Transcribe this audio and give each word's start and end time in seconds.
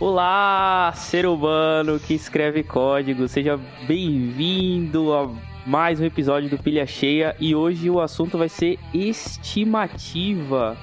Olá, 0.00 0.94
ser 0.96 1.26
humano 1.26 2.00
que 2.00 2.14
escreve 2.14 2.62
código, 2.62 3.28
seja 3.28 3.60
bem-vindo 3.86 5.12
a 5.12 5.30
mais 5.66 6.00
um 6.00 6.06
episódio 6.06 6.48
do 6.48 6.56
Pilha 6.56 6.86
Cheia 6.86 7.36
e 7.38 7.54
hoje 7.54 7.90
o 7.90 8.00
assunto 8.00 8.38
vai 8.38 8.48
ser 8.48 8.78
estimativa, 8.94 10.74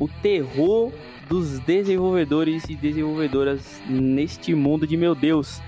o 0.00 0.08
terror 0.08 0.90
dos 1.28 1.58
desenvolvedores 1.58 2.64
e 2.70 2.74
desenvolvedoras 2.74 3.78
neste 3.86 4.54
mundo 4.54 4.86
de 4.86 4.96
meu 4.96 5.14
Deus. 5.14 5.60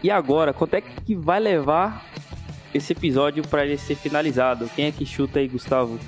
E 0.00 0.08
agora, 0.08 0.52
quanto 0.52 0.74
é 0.74 0.80
que 0.80 1.16
vai 1.16 1.40
levar 1.40 2.06
esse 2.72 2.92
episódio 2.92 3.42
para 3.48 3.66
ele 3.66 3.76
ser 3.76 3.96
finalizado? 3.96 4.70
Quem 4.76 4.84
é 4.84 4.92
que 4.92 5.04
chuta 5.04 5.40
aí, 5.40 5.48
Gustavo? 5.48 5.98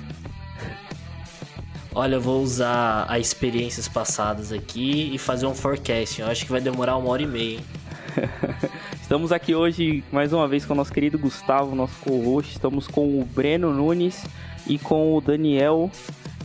Olha, 1.93 2.15
eu 2.15 2.21
vou 2.21 2.41
usar 2.41 3.03
as 3.09 3.27
experiências 3.27 3.85
passadas 3.85 4.53
aqui 4.53 5.13
e 5.13 5.17
fazer 5.17 5.45
um 5.45 5.53
forecast. 5.53 6.21
Eu 6.21 6.27
acho 6.27 6.45
que 6.45 6.51
vai 6.51 6.61
demorar 6.61 6.95
uma 6.95 7.09
hora 7.09 7.21
e 7.21 7.27
meia, 7.27 7.57
hein? 7.57 7.65
Estamos 9.01 9.33
aqui 9.33 9.53
hoje 9.53 10.01
mais 10.09 10.31
uma 10.31 10.47
vez 10.47 10.63
com 10.63 10.71
o 10.71 10.75
nosso 10.75 10.93
querido 10.93 11.19
Gustavo, 11.19 11.75
nosso 11.75 11.95
co-host. 11.99 12.53
Estamos 12.53 12.87
com 12.87 13.19
o 13.19 13.25
Breno 13.25 13.73
Nunes 13.73 14.25
e 14.65 14.79
com 14.79 15.17
o 15.17 15.19
Daniel 15.19 15.91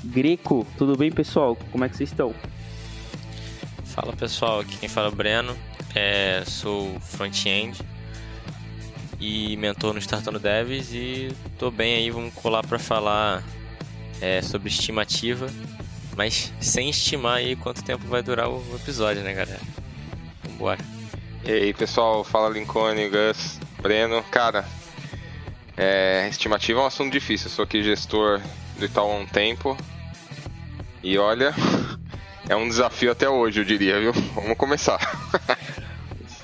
Greco. 0.03 0.67
Tudo 0.77 0.97
bem, 0.97 1.13
pessoal? 1.13 1.57
Como 1.71 1.85
é 1.85 1.89
que 1.89 1.97
vocês 1.97 2.11
estão? 2.11 2.35
Fala 3.85 4.15
pessoal, 4.15 4.61
aqui 4.61 4.77
quem 4.79 4.89
fala 4.89 5.07
é 5.07 5.13
o 5.13 5.15
Breno. 5.15 5.57
É, 5.95 6.43
sou 6.45 6.99
front-end 6.99 7.81
e 9.21 9.57
mentor 9.57 9.93
no 9.93 10.01
Startando 10.01 10.41
Devs 10.41 10.93
e 10.93 11.29
tô 11.57 11.71
bem 11.71 11.95
aí, 11.95 12.11
vamos 12.11 12.35
colar 12.35 12.67
para 12.67 12.81
falar 12.81 13.45
é, 14.21 14.43
sobre 14.43 14.69
estimativa, 14.69 15.49
mas 16.17 16.53
sem 16.61 16.91
estimar 16.91 17.37
aí 17.37 17.57
quanto 17.57 17.85
tempo 17.85 18.07
vai 18.07 18.23
durar 18.23 18.49
o 18.49 18.63
episódio, 18.75 19.23
né, 19.23 19.33
galera? 19.33 19.61
Vambora. 20.45 20.81
E 21.45 21.53
aí, 21.53 21.75
pessoal, 21.75 22.25
fala 22.25 22.49
Lincoln, 22.49 22.95
Gus, 23.11 23.61
Breno. 23.81 24.23
Cara, 24.25 24.65
é, 25.77 26.27
estimativa 26.29 26.81
é 26.81 26.83
um 26.83 26.87
assunto 26.87 27.13
difícil. 27.13 27.47
Eu 27.47 27.53
sou 27.53 27.63
aqui 27.65 27.83
gestor 27.83 28.41
do 28.79 28.85
Itaú 28.85 29.11
há 29.11 29.15
um 29.17 29.27
tempo. 29.27 29.77
E 31.03 31.19
olha, 31.19 31.55
é 32.49 32.57
um 32.57 32.69
desafio 32.69 33.13
até 33.13 33.29
hoje, 33.29 33.61
eu 33.61 33.65
diria, 33.65 34.01
viu? 34.01 34.13
Vamos 34.35 34.57
começar. 34.57 34.99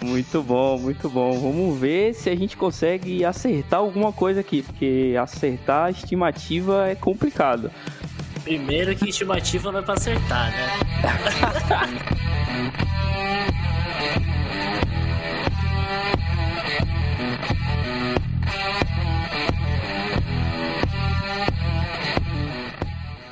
Muito 0.04 0.42
bom, 0.42 0.78
muito 0.78 1.08
bom. 1.08 1.38
Vamos 1.38 1.78
ver 1.78 2.12
se 2.14 2.28
a 2.28 2.34
gente 2.34 2.56
consegue 2.56 3.24
acertar 3.24 3.78
alguma 3.78 4.12
coisa 4.12 4.40
aqui, 4.40 4.62
porque 4.62 5.14
acertar 5.20 5.84
a 5.86 5.90
estimativa 5.90 6.88
é 6.88 6.96
complicado. 6.96 7.70
Primeiro 8.42 8.96
que 8.96 9.10
estimativa 9.10 9.70
não 9.70 9.78
é 9.78 9.82
pra 9.82 9.94
acertar, 9.94 10.50
né? 10.50 10.66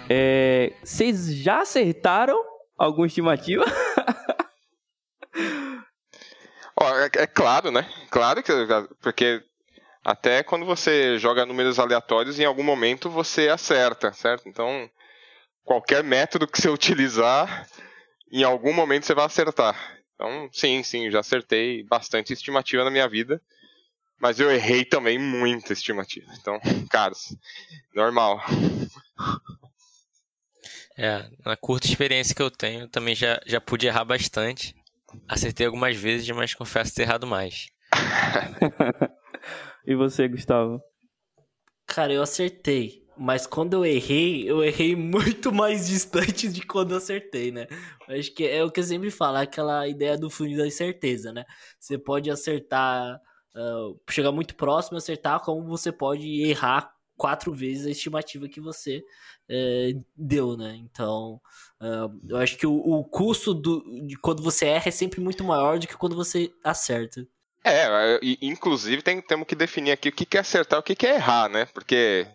é, 0.09 0.73
vocês 0.85 1.35
já 1.35 1.63
acertaram 1.63 2.41
alguma 2.79 3.09
estimativa? 3.09 3.65
é, 6.83 7.23
é, 7.23 7.27
claro, 7.27 7.71
né? 7.71 7.89
Claro 8.11 8.43
que. 8.43 8.53
Porque 9.01 9.43
até 10.05 10.43
quando 10.43 10.65
você 10.65 11.19
joga 11.19 11.45
números 11.45 11.79
aleatórios, 11.79 12.39
em 12.39 12.45
algum 12.45 12.63
momento 12.63 13.11
você 13.11 13.49
acerta, 13.49 14.13
certo? 14.13 14.49
Então, 14.49 14.91
qualquer 15.63 16.03
método 16.03 16.47
que 16.47 16.61
você 16.61 16.69
utilizar, 16.69 17.69
em 18.33 18.43
algum 18.43 18.73
momento 18.73 19.05
você 19.05 19.15
vai 19.15 19.27
acertar. 19.27 20.01
Então, 20.15 20.49
sim, 20.53 20.83
sim, 20.83 21.11
já 21.11 21.21
acertei 21.21 21.83
bastante 21.85 22.33
estimativa 22.33 22.85
na 22.85 22.91
minha 22.91 23.09
vida. 23.09 23.41
Mas 24.19 24.39
eu 24.39 24.51
errei 24.51 24.85
também 24.85 25.19
muita 25.19 25.73
estimativa. 25.73 26.31
Então, 26.39 26.61
caras, 26.91 27.35
normal. 27.95 28.43
É, 30.97 31.27
na 31.45 31.57
curta 31.57 31.87
experiência 31.87 32.35
que 32.35 32.43
eu 32.43 32.51
tenho, 32.51 32.87
também 32.87 33.15
já, 33.15 33.41
já 33.47 33.61
pude 33.61 33.87
errar 33.87 34.05
bastante. 34.05 34.75
Acertei 35.29 35.67
algumas 35.67 35.97
vezes, 35.97 36.29
mas 36.31 36.55
confesso 36.55 36.95
ter 36.95 37.03
errado 37.03 37.27
mais. 37.27 37.69
e 39.87 39.95
você, 39.95 40.29
Gustavo? 40.29 40.81
Cara, 41.87 42.13
eu 42.13 42.23
acertei. 42.23 43.01
Mas 43.17 43.47
quando 43.47 43.75
eu 43.75 43.85
errei, 43.85 44.51
eu 44.51 44.65
errei 44.65 44.97
muito 44.97 45.53
mais 45.53 45.87
distante 45.89 46.49
de 46.49 46.63
quando 46.63 46.93
eu 46.93 46.97
acertei, 46.97 47.51
né? 47.51 47.67
Acho 48.09 48.33
que 48.35 48.47
é 48.47 48.65
o 48.65 48.71
que 48.71 48.81
eu 48.81 48.85
sempre 48.85 49.11
falo, 49.11 49.37
é 49.37 49.43
aquela 49.43 49.87
ideia 49.87 50.17
do 50.17 50.31
funil 50.31 50.57
da 50.57 50.71
certeza, 50.71 51.33
né? 51.33 51.45
Você 51.79 51.99
pode 51.99 52.31
acertar, 52.31 53.21
uh, 53.55 54.01
chegar 54.09 54.33
muito 54.33 54.55
próximo, 54.55 54.97
acertar, 54.97 55.41
como 55.41 55.67
você 55.67 55.93
pode 55.93 56.43
errar 56.43 56.91
quatro 57.21 57.53
vezes 57.53 57.87
a 57.87 57.91
estimativa 57.91 58.49
que 58.49 58.61
você 58.61 59.05
uh, 59.51 60.05
deu, 60.17 60.57
né? 60.57 60.75
Então, 60.77 61.41
Uh, 61.81 62.13
eu 62.29 62.37
acho 62.37 62.59
que 62.59 62.67
o, 62.67 62.75
o 62.75 63.03
custo 63.03 63.55
do, 63.55 63.83
de 64.07 64.15
quando 64.19 64.43
você 64.43 64.67
erra 64.67 64.89
é 64.89 64.91
sempre 64.91 65.19
muito 65.19 65.43
maior 65.43 65.79
do 65.79 65.87
que 65.87 65.97
quando 65.97 66.15
você 66.15 66.53
acerta. 66.63 67.27
É, 67.65 68.21
inclusive 68.43 69.01
tem, 69.01 69.21
temos 69.23 69.47
que 69.47 69.55
definir 69.55 69.93
aqui 69.93 70.11
o 70.11 70.13
que 70.13 70.37
é 70.37 70.41
acertar 70.41 70.79
e 70.79 70.81
o 70.81 70.83
que 70.83 71.07
é 71.07 71.15
errar, 71.15 71.49
né? 71.49 71.67
Porque 71.73 72.27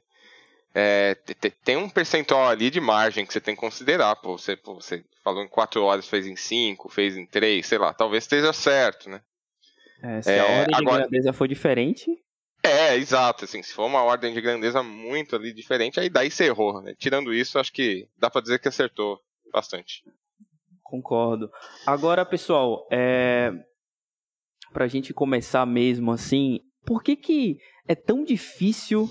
é, 0.73 1.15
tem 1.63 1.77
um 1.77 1.87
percentual 1.87 2.47
ali 2.47 2.71
de 2.71 2.79
margem 2.79 3.23
que 3.23 3.33
você 3.33 3.39
tem 3.39 3.53
que 3.53 3.61
considerar. 3.61 4.15
Pô, 4.15 4.35
você, 4.35 4.55
pô, 4.55 4.75
você 4.75 5.03
falou 5.23 5.43
em 5.43 5.47
4 5.47 5.81
horas, 5.83 6.07
fez 6.07 6.25
em 6.25 6.35
5, 6.35 6.89
fez 6.89 7.15
em 7.15 7.27
3, 7.27 7.65
sei 7.65 7.77
lá, 7.77 7.93
talvez 7.93 8.23
esteja 8.23 8.51
certo, 8.51 9.09
né? 9.11 9.21
É, 10.01 10.21
se 10.23 10.31
é, 10.31 10.39
a 10.39 10.45
ordem 10.45 10.75
agora... 10.75 11.03
de 11.03 11.09
grandeza 11.09 11.33
for 11.33 11.47
diferente. 11.47 12.09
É, 12.65 12.95
exato. 12.95 13.45
Assim, 13.45 13.61
se 13.61 13.73
for 13.73 13.85
uma 13.85 14.03
ordem 14.03 14.33
de 14.33 14.41
grandeza 14.41 14.81
muito 14.81 15.35
ali 15.35 15.53
diferente, 15.53 15.99
aí 15.99 16.09
daí 16.09 16.31
você 16.31 16.45
errou. 16.45 16.81
Né? 16.81 16.95
Tirando 16.97 17.33
isso, 17.33 17.59
acho 17.59 17.71
que 17.71 18.07
dá 18.17 18.29
para 18.29 18.41
dizer 18.41 18.59
que 18.59 18.67
acertou 18.67 19.19
bastante. 19.53 20.03
Concordo. 20.83 21.49
Agora, 21.85 22.25
pessoal, 22.25 22.87
é... 22.91 23.51
para 24.73 24.85
a 24.85 24.87
gente 24.87 25.13
começar 25.13 25.65
mesmo 25.65 26.11
assim, 26.11 26.59
por 26.85 27.03
que, 27.03 27.15
que 27.15 27.57
é 27.87 27.95
tão 27.95 28.23
difícil 28.23 29.07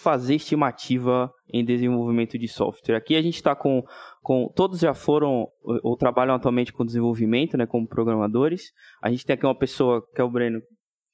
fazer 0.00 0.34
estimativa 0.34 1.32
em 1.52 1.64
desenvolvimento 1.64 2.38
de 2.38 2.46
software? 2.46 2.96
Aqui 2.96 3.16
a 3.16 3.22
gente 3.22 3.36
está 3.36 3.56
com, 3.56 3.82
com. 4.22 4.48
Todos 4.54 4.80
já 4.80 4.94
foram 4.94 5.48
ou 5.82 5.96
trabalham 5.96 6.34
atualmente 6.34 6.72
com 6.72 6.84
desenvolvimento, 6.84 7.56
né, 7.56 7.66
como 7.66 7.88
programadores. 7.88 8.72
A 9.02 9.10
gente 9.10 9.24
tem 9.24 9.34
aqui 9.34 9.46
uma 9.46 9.58
pessoa, 9.58 10.04
que 10.14 10.20
é 10.20 10.24
o 10.24 10.30
Breno, 10.30 10.60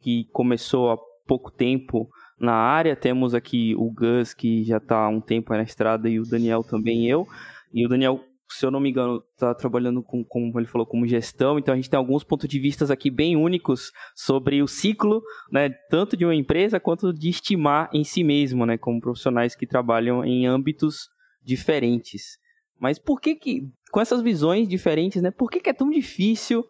que 0.00 0.24
começou 0.32 0.90
há 0.90 1.09
pouco 1.30 1.52
tempo 1.52 2.10
na 2.41 2.54
área. 2.54 2.96
Temos 2.96 3.34
aqui 3.34 3.72
o 3.76 3.88
Gus, 3.88 4.34
que 4.34 4.64
já 4.64 4.78
está 4.78 5.04
há 5.04 5.08
um 5.08 5.20
tempo 5.20 5.52
na 5.52 5.62
estrada, 5.62 6.08
e 6.08 6.18
o 6.18 6.24
Daniel 6.24 6.64
também, 6.64 7.06
eu. 7.08 7.24
E 7.72 7.86
o 7.86 7.88
Daniel 7.88 8.20
se 8.52 8.66
eu 8.66 8.70
não 8.72 8.80
me 8.80 8.91
engano, 8.91 9.22
está 9.32 9.54
trabalhando 9.54 10.02
com, 10.02 10.24
como 10.24 10.58
ele 10.58 10.66
falou, 10.66 10.84
como 10.84 11.06
gestão, 11.06 11.56
então 11.56 11.72
a 11.72 11.76
gente 11.76 11.88
tem 11.88 11.96
alguns 11.96 12.24
pontos 12.24 12.48
de 12.48 12.58
vista 12.58 12.92
aqui 12.92 13.08
bem 13.08 13.36
únicos 13.36 13.92
sobre 14.12 14.60
o 14.60 14.66
ciclo, 14.66 15.22
né, 15.52 15.70
tanto 15.88 16.16
de 16.16 16.24
uma 16.24 16.34
empresa 16.34 16.80
quanto 16.80 17.12
de 17.12 17.28
estimar 17.28 17.88
em 17.92 18.02
si 18.02 18.24
mesmo, 18.24 18.66
né, 18.66 18.76
como 18.76 19.00
profissionais 19.00 19.54
que 19.54 19.69
trabalham 19.69 20.24
em 20.24 20.48
âmbitos 20.48 21.08
diferentes. 21.40 22.38
Mas 22.76 22.98
por 22.98 23.20
que 23.20 23.36
que, 23.36 23.70
com 23.92 24.00
essas 24.00 24.20
visões 24.20 24.66
diferentes, 24.66 25.22
né, 25.22 25.30
por 25.30 25.48
que 25.48 25.60
que 25.60 25.70
é 25.70 25.72
tão 25.72 25.88
difícil 25.88 26.64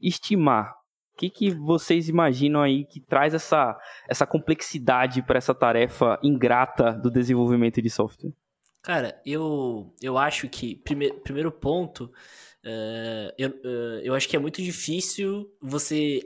estimar? 0.00 0.79
Que 1.20 1.28
que 1.28 1.50
vocês 1.50 2.08
imaginam 2.08 2.62
aí 2.62 2.82
que 2.82 2.98
traz 2.98 3.34
essa, 3.34 3.78
essa 4.08 4.26
complexidade 4.26 5.20
para 5.20 5.36
essa 5.36 5.54
tarefa 5.54 6.18
ingrata 6.22 6.94
do 6.94 7.10
desenvolvimento 7.10 7.82
de 7.82 7.90
software? 7.90 8.32
Cara, 8.80 9.20
eu, 9.26 9.94
eu 10.00 10.16
acho 10.16 10.48
que, 10.48 10.76
prime, 10.76 11.12
primeiro 11.20 11.52
ponto, 11.52 12.04
uh, 12.04 13.34
eu, 13.36 13.50
uh, 13.50 14.00
eu 14.02 14.14
acho 14.14 14.26
que 14.26 14.34
é 14.34 14.38
muito 14.38 14.62
difícil 14.62 15.46
você 15.60 16.22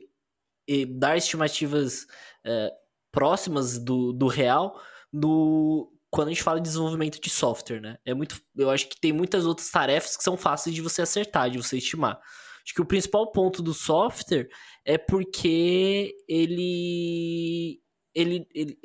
dar 0.90 1.16
estimativas 1.16 2.04
uh, 2.46 2.70
próximas 3.10 3.76
do, 3.80 4.12
do 4.12 4.28
real 4.28 4.80
no, 5.12 5.92
quando 6.08 6.28
a 6.28 6.30
gente 6.30 6.44
fala 6.44 6.60
de 6.60 6.68
desenvolvimento 6.68 7.20
de 7.20 7.30
software, 7.30 7.80
né? 7.80 7.98
É 8.04 8.14
muito, 8.14 8.40
eu 8.56 8.70
acho 8.70 8.88
que 8.88 9.00
tem 9.00 9.12
muitas 9.12 9.44
outras 9.44 9.68
tarefas 9.72 10.16
que 10.16 10.22
são 10.22 10.36
fáceis 10.36 10.72
de 10.72 10.80
você 10.80 11.02
acertar, 11.02 11.50
de 11.50 11.58
você 11.58 11.78
estimar. 11.78 12.20
Acho 12.64 12.74
que 12.74 12.80
o 12.80 12.86
principal 12.86 13.30
ponto 13.30 13.62
do 13.62 13.74
software 13.74 14.48
é 14.84 14.96
porque 14.96 16.14
ele, 16.26 17.80
ele, 18.14 18.46
ele, 18.54 18.78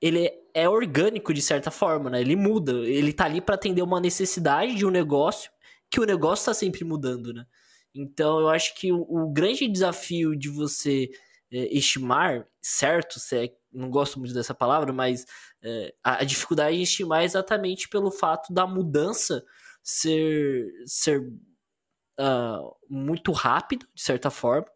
ele 0.00 0.30
é 0.52 0.68
orgânico 0.68 1.32
de 1.32 1.40
certa 1.40 1.70
forma, 1.70 2.10
né? 2.10 2.20
Ele 2.20 2.34
muda, 2.34 2.72
ele 2.72 3.12
tá 3.12 3.26
ali 3.26 3.40
para 3.40 3.54
atender 3.54 3.82
uma 3.82 4.00
necessidade 4.00 4.74
de 4.74 4.84
um 4.84 4.90
negócio 4.90 5.50
que 5.90 6.00
o 6.00 6.04
negócio 6.04 6.42
está 6.42 6.54
sempre 6.54 6.84
mudando, 6.84 7.32
né? 7.32 7.44
Então 7.94 8.40
eu 8.40 8.48
acho 8.48 8.74
que 8.74 8.92
o, 8.92 9.00
o 9.08 9.32
grande 9.32 9.68
desafio 9.68 10.36
de 10.36 10.48
você 10.48 11.08
é, 11.50 11.76
estimar, 11.76 12.46
certo? 12.60 13.16
É, 13.32 13.50
não 13.72 13.90
gosto 13.90 14.18
muito 14.18 14.34
dessa 14.34 14.54
palavra, 14.54 14.92
mas 14.92 15.24
é, 15.62 15.94
a, 16.02 16.22
a, 16.22 16.24
dificuldade 16.24 16.76
de 16.76 16.82
estimar 16.82 17.22
é 17.22 17.24
exatamente 17.24 17.88
pelo 17.88 18.10
fato 18.10 18.52
da 18.52 18.66
mudança 18.66 19.44
ser, 19.82 20.66
ser 20.86 21.22
uh, 22.18 22.74
muito 22.88 23.32
rápido, 23.32 23.86
de 23.94 24.02
certa 24.02 24.30
forma. 24.30 24.66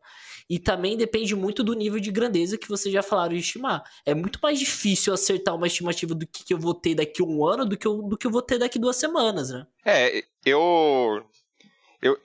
E 0.49 0.59
também 0.59 0.97
depende 0.97 1.37
muito 1.37 1.63
do 1.63 1.75
nível 1.75 2.01
de 2.01 2.11
grandeza 2.11 2.59
que 2.59 2.69
vocês 2.69 2.93
já 2.93 3.05
falaram 3.05 3.35
de 3.35 3.41
estimar. 3.41 3.85
É 4.05 4.15
muito 4.15 4.41
mais 4.43 4.59
difícil 4.59 5.15
acertar 5.15 5.55
uma 5.55 5.69
estimativa 5.69 6.13
do 6.13 6.27
que, 6.27 6.53
eu 6.53 6.59
vou 6.59 6.75
ter 6.75 6.97
daqui 6.97 7.23
a 7.23 7.25
um 7.25 7.47
ano 7.47 7.65
do 7.65 7.77
que 7.77 7.87
eu, 7.87 8.03
do 8.03 8.19
que 8.19 8.27
eu 8.27 8.33
vou 8.33 8.43
ter 8.43 8.59
daqui 8.59 8.77
duas 8.77 8.97
semanas, 8.97 9.51
né? 9.51 9.65
É, 9.85 10.25
eu. 10.45 11.25
eu 12.03 12.19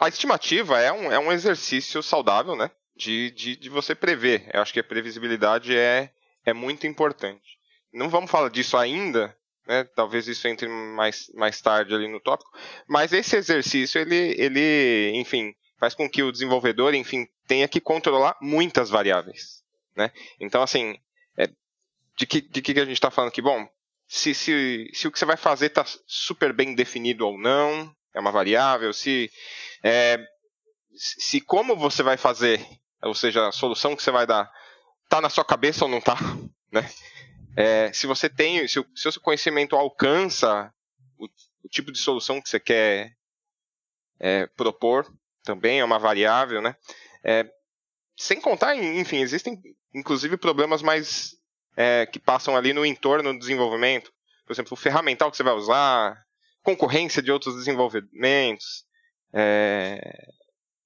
a 0.00 0.08
estimativa 0.08 0.80
é 0.80 0.92
um, 0.92 1.10
é 1.10 1.18
um 1.18 1.32
exercício 1.32 2.00
saudável, 2.00 2.54
né? 2.54 2.70
De, 2.94 3.32
de, 3.32 3.56
de 3.56 3.68
você 3.68 3.92
prever. 3.92 4.48
Eu 4.54 4.62
acho 4.62 4.72
que 4.72 4.78
a 4.78 4.84
previsibilidade 4.84 5.76
é, 5.76 6.12
é 6.46 6.52
muito 6.52 6.86
importante. 6.86 7.58
Não 7.92 8.08
vamos 8.08 8.30
falar 8.30 8.50
disso 8.50 8.76
ainda, 8.76 9.36
né? 9.66 9.84
Talvez 9.96 10.28
isso 10.28 10.46
entre 10.48 10.68
mais, 10.68 11.30
mais 11.34 11.60
tarde 11.60 11.94
ali 11.94 12.08
no 12.08 12.20
tópico. 12.20 12.50
Mas 12.86 13.12
esse 13.12 13.36
exercício, 13.36 14.00
ele, 14.00 14.34
ele, 14.38 15.12
enfim, 15.14 15.54
faz 15.78 15.94
com 15.94 16.08
que 16.08 16.22
o 16.22 16.32
desenvolvedor, 16.32 16.94
enfim, 16.94 17.26
tenha 17.46 17.68
que 17.68 17.80
controlar 17.80 18.36
muitas 18.40 18.90
variáveis. 18.90 19.62
Né? 19.96 20.10
Então, 20.40 20.62
assim, 20.62 20.96
é, 21.36 21.48
de, 22.16 22.26
que, 22.26 22.40
de 22.40 22.62
que 22.62 22.72
a 22.72 22.84
gente 22.84 22.92
está 22.92 23.10
falando 23.10 23.30
aqui? 23.30 23.42
Bom, 23.42 23.66
se, 24.06 24.34
se, 24.34 24.90
se 24.92 25.08
o 25.08 25.12
que 25.12 25.18
você 25.18 25.24
vai 25.24 25.36
fazer 25.36 25.66
está 25.66 25.84
super 26.06 26.52
bem 26.52 26.74
definido 26.74 27.26
ou 27.26 27.38
não, 27.38 27.94
é 28.14 28.20
uma 28.20 28.32
variável, 28.32 28.92
se, 28.92 29.30
é, 29.82 30.18
se 30.94 31.40
como 31.40 31.76
você 31.76 32.02
vai 32.02 32.16
fazer, 32.16 32.64
ou 33.02 33.14
seja, 33.14 33.48
a 33.48 33.52
solução 33.52 33.96
que 33.96 34.02
você 34.02 34.10
vai 34.10 34.26
dar, 34.26 34.50
está 35.04 35.20
na 35.20 35.30
sua 35.30 35.44
cabeça 35.44 35.84
ou 35.84 35.90
não 35.90 35.98
está, 35.98 36.16
né? 36.70 36.88
É, 37.56 37.92
se 37.92 38.06
você 38.06 38.28
tem, 38.28 38.66
se 38.66 38.80
o, 38.80 38.86
se 38.94 39.08
o 39.08 39.12
seu 39.12 39.20
conhecimento 39.20 39.76
alcança 39.76 40.72
o, 41.18 41.26
o, 41.62 41.68
tipo 41.68 41.92
de 41.92 41.98
solução 41.98 42.40
que 42.40 42.48
você 42.48 42.58
quer 42.58 43.12
é, 44.18 44.46
propor, 44.48 45.06
também 45.44 45.80
é 45.80 45.84
uma 45.84 45.98
variável, 45.98 46.60
né? 46.60 46.74
É, 47.22 47.48
sem 48.16 48.40
contar, 48.40 48.76
enfim, 48.76 49.18
existem 49.18 49.60
inclusive 49.94 50.36
problemas 50.36 50.82
mais 50.82 51.36
é, 51.76 52.06
que 52.06 52.18
passam 52.18 52.56
ali 52.56 52.72
no 52.72 52.84
entorno 52.84 53.32
do 53.32 53.38
desenvolvimento. 53.38 54.12
Por 54.46 54.52
exemplo, 54.52 54.74
o 54.74 54.76
ferramental 54.76 55.30
que 55.30 55.36
você 55.36 55.42
vai 55.42 55.54
usar, 55.54 56.24
concorrência 56.62 57.22
de 57.22 57.30
outros 57.30 57.54
desenvolvimentos. 57.56 58.84
É, 59.32 60.00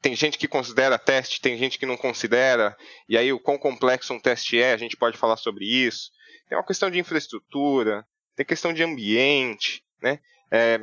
tem 0.08 0.16
gente 0.16 0.38
que 0.38 0.48
considera 0.48 0.98
teste, 0.98 1.38
tem 1.38 1.58
gente 1.58 1.78
que 1.78 1.84
não 1.84 1.96
considera. 1.96 2.74
E 3.06 3.18
aí, 3.18 3.30
o 3.30 3.38
quão 3.38 3.58
complexo 3.58 4.14
um 4.14 4.18
teste 4.18 4.58
é, 4.58 4.72
a 4.72 4.76
gente 4.78 4.96
pode 4.96 5.18
falar 5.18 5.36
sobre 5.36 5.66
isso. 5.66 6.10
Tem 6.48 6.56
uma 6.56 6.64
questão 6.64 6.90
de 6.90 6.98
infraestrutura, 6.98 8.06
tem 8.34 8.46
questão 8.46 8.72
de 8.72 8.82
ambiente, 8.82 9.84
né? 10.00 10.18
É, 10.50 10.80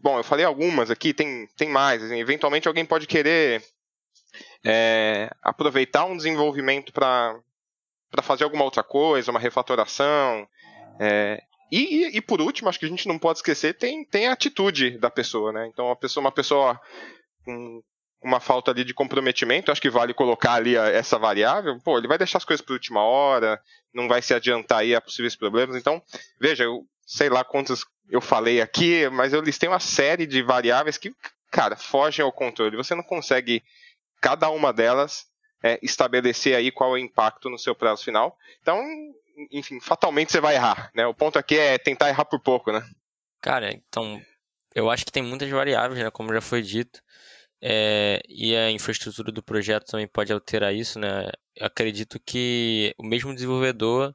bom, 0.00 0.16
eu 0.16 0.24
falei 0.24 0.46
algumas 0.46 0.90
aqui, 0.90 1.12
tem, 1.12 1.46
tem 1.58 1.68
mais. 1.68 2.02
Assim, 2.02 2.18
eventualmente 2.18 2.66
alguém 2.66 2.86
pode 2.86 3.06
querer 3.06 3.62
é, 4.64 5.30
aproveitar 5.42 6.06
um 6.06 6.16
desenvolvimento 6.16 6.90
para 6.90 7.42
fazer 8.22 8.44
alguma 8.44 8.64
outra 8.64 8.82
coisa, 8.82 9.30
uma 9.30 9.40
refatoração. 9.40 10.48
É, 10.98 11.42
e, 11.70 12.16
e, 12.16 12.20
por 12.22 12.40
último, 12.40 12.70
acho 12.70 12.78
que 12.78 12.86
a 12.86 12.88
gente 12.88 13.08
não 13.08 13.18
pode 13.18 13.40
esquecer, 13.40 13.76
tem, 13.76 14.06
tem 14.06 14.28
a 14.28 14.32
atitude 14.32 14.96
da 14.96 15.10
pessoa, 15.10 15.52
né? 15.52 15.66
Então, 15.66 15.90
a 15.90 15.96
pessoa, 15.96 16.24
uma 16.24 16.32
pessoa 16.32 16.80
com 17.44 17.82
uma 18.22 18.40
falta 18.40 18.70
ali 18.70 18.84
de 18.84 18.94
comprometimento, 18.94 19.70
acho 19.70 19.82
que 19.82 19.90
vale 19.90 20.14
colocar 20.14 20.54
ali 20.54 20.78
a, 20.78 20.86
essa 20.88 21.18
variável, 21.18 21.78
pô, 21.84 21.98
ele 21.98 22.08
vai 22.08 22.16
deixar 22.16 22.38
as 22.38 22.44
coisas 22.44 22.64
para 22.64 22.72
última 22.72 23.02
hora, 23.02 23.60
não 23.92 24.08
vai 24.08 24.22
se 24.22 24.32
adiantar 24.32 24.78
aí 24.78 24.94
a 24.94 25.00
possíveis 25.00 25.36
problemas. 25.36 25.76
Então, 25.76 26.02
veja, 26.40 26.64
eu 26.64 26.86
sei 27.06 27.28
lá 27.28 27.44
quantos 27.44 27.84
eu 28.08 28.20
falei 28.20 28.60
aqui, 28.60 29.08
mas 29.10 29.32
eu 29.32 29.40
listei 29.40 29.68
uma 29.68 29.80
série 29.80 30.26
de 30.26 30.42
variáveis 30.42 30.98
que, 30.98 31.14
cara, 31.50 31.76
fogem 31.76 32.24
ao 32.24 32.32
controle. 32.32 32.76
Você 32.76 32.94
não 32.94 33.02
consegue 33.02 33.62
cada 34.20 34.48
uma 34.50 34.72
delas 34.72 35.26
é, 35.62 35.78
estabelecer 35.82 36.54
aí 36.54 36.70
qual 36.70 36.90
é 36.90 37.00
o 37.00 37.04
impacto 37.04 37.48
no 37.48 37.58
seu 37.58 37.74
prazo 37.74 38.04
final. 38.04 38.36
Então, 38.60 38.82
enfim, 39.50 39.80
fatalmente 39.80 40.32
você 40.32 40.40
vai 40.40 40.54
errar, 40.54 40.90
né? 40.94 41.06
O 41.06 41.14
ponto 41.14 41.38
aqui 41.38 41.58
é 41.58 41.78
tentar 41.78 42.08
errar 42.08 42.24
por 42.24 42.40
pouco, 42.40 42.72
né? 42.72 42.86
Cara, 43.40 43.70
então, 43.72 44.20
eu 44.74 44.90
acho 44.90 45.04
que 45.04 45.12
tem 45.12 45.22
muitas 45.22 45.48
variáveis, 45.50 46.02
né? 46.02 46.10
Como 46.10 46.32
já 46.32 46.40
foi 46.40 46.62
dito. 46.62 47.00
É, 47.62 48.20
e 48.28 48.54
a 48.56 48.70
infraestrutura 48.70 49.32
do 49.32 49.42
projeto 49.42 49.86
também 49.86 50.06
pode 50.08 50.32
alterar 50.32 50.74
isso, 50.74 50.98
né? 50.98 51.30
Eu 51.56 51.66
acredito 51.66 52.20
que 52.20 52.94
o 52.98 53.04
mesmo 53.04 53.34
desenvolvedor 53.34 54.14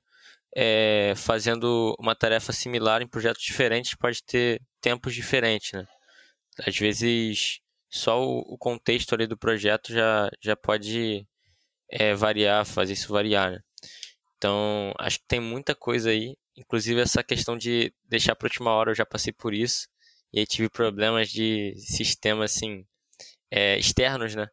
é, 0.56 1.14
fazendo 1.18 1.96
uma 2.00 2.16
tarefa 2.16 2.52
similar 2.54 3.02
em 3.02 3.08
projetos 3.08 3.44
diferentes 3.44 3.96
pode 3.96 4.24
ter 4.24 4.62
tempos 4.82 5.14
diferentes, 5.16 5.74
né? 5.74 5.88
Às 6.66 6.78
vezes 6.78 7.62
só 7.90 8.24
o, 8.24 8.58
contexto 8.58 9.16
ali 9.16 9.26
do 9.28 9.38
projeto 9.38 9.92
já, 9.94 10.30
já 10.42 10.56
pode 10.56 11.26
é, 11.90 12.14
variar, 12.14 12.66
fazer 12.66 12.94
isso 12.94 13.12
variar. 13.12 13.52
Né? 13.52 13.60
Então, 14.38 14.94
acho 15.00 15.20
que 15.20 15.28
tem 15.28 15.40
muita 15.40 15.76
coisa 15.76 16.12
aí, 16.12 16.36
inclusive 16.56 17.02
essa 17.02 17.24
questão 17.24 17.58
de 17.58 17.94
deixar 18.08 18.36
para 18.36 18.48
última 18.48 18.72
hora, 18.72 18.92
eu 18.92 18.96
já 18.96 19.06
passei 19.06 19.34
por 19.34 19.54
isso, 19.54 19.88
e 20.34 20.40
aí 20.40 20.46
tive 20.46 20.70
problemas 20.70 21.30
de 21.30 21.76
sistema, 21.78 22.46
assim, 22.46 22.86
é, 23.52 23.78
externos, 23.78 24.36
né? 24.36 24.48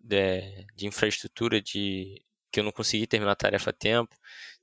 De, 0.00 0.66
de, 0.74 0.86
infraestrutura, 0.86 1.60
de 1.60 2.22
que 2.50 2.60
eu 2.60 2.64
não 2.64 2.72
consegui 2.72 3.06
terminar 3.06 3.32
a 3.32 3.36
tarefa 3.36 3.70
a 3.70 3.72
tempo. 3.72 4.16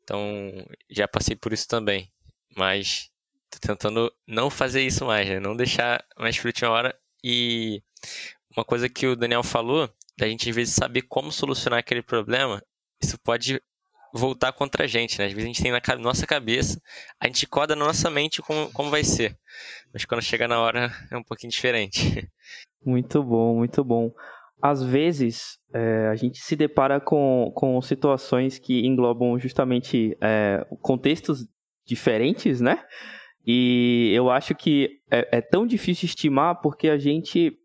Então, 0.03 0.65
já 0.89 1.07
passei 1.07 1.35
por 1.35 1.53
isso 1.53 1.67
também. 1.67 2.11
Mas 2.55 3.11
tô 3.49 3.59
tentando 3.59 4.13
não 4.27 4.49
fazer 4.49 4.81
isso 4.81 5.05
mais, 5.05 5.27
né? 5.29 5.39
Não 5.39 5.55
deixar 5.55 6.03
mais 6.17 6.37
para 6.37 6.47
última 6.49 6.69
hora 6.71 6.99
e 7.23 7.81
uma 8.55 8.65
coisa 8.65 8.89
que 8.89 9.07
o 9.07 9.15
Daniel 9.15 9.43
falou, 9.43 9.89
da 10.17 10.27
gente 10.27 10.49
às 10.49 10.55
vezes 10.55 10.75
saber 10.75 11.03
como 11.03 11.31
solucionar 11.31 11.79
aquele 11.79 12.01
problema, 12.01 12.63
isso 13.01 13.17
pode 13.19 13.61
voltar 14.15 14.53
contra 14.53 14.85
a 14.85 14.87
gente, 14.87 15.19
né? 15.19 15.25
Às 15.25 15.33
vezes 15.33 15.43
a 15.43 15.47
gente 15.47 15.61
tem 15.61 15.71
na 15.71 15.95
nossa 15.97 16.25
cabeça, 16.25 16.81
a 17.19 17.27
gente 17.27 17.45
coda 17.45 17.75
na 17.75 17.85
nossa 17.85 18.09
mente 18.09 18.41
como, 18.41 18.71
como 18.71 18.89
vai 18.89 19.03
ser. 19.03 19.37
Mas 19.93 20.05
quando 20.05 20.21
chega 20.21 20.47
na 20.47 20.59
hora 20.59 20.91
é 21.11 21.17
um 21.17 21.23
pouquinho 21.23 21.51
diferente. 21.51 22.27
Muito 22.85 23.23
bom, 23.23 23.55
muito 23.55 23.83
bom. 23.83 24.11
Às 24.61 24.83
vezes 24.83 25.57
é, 25.73 26.07
a 26.07 26.15
gente 26.15 26.37
se 26.37 26.55
depara 26.55 26.99
com, 26.99 27.51
com 27.55 27.81
situações 27.81 28.59
que 28.59 28.85
englobam 28.85 29.39
justamente 29.39 30.15
é, 30.21 30.63
contextos 30.83 31.47
diferentes, 31.83 32.61
né? 32.61 32.83
E 33.43 34.11
eu 34.13 34.29
acho 34.29 34.53
que 34.53 34.99
é, 35.09 35.37
é 35.37 35.41
tão 35.41 35.65
difícil 35.65 36.05
estimar 36.05 36.61
porque 36.61 36.89
a 36.89 36.97
gente 36.99 37.57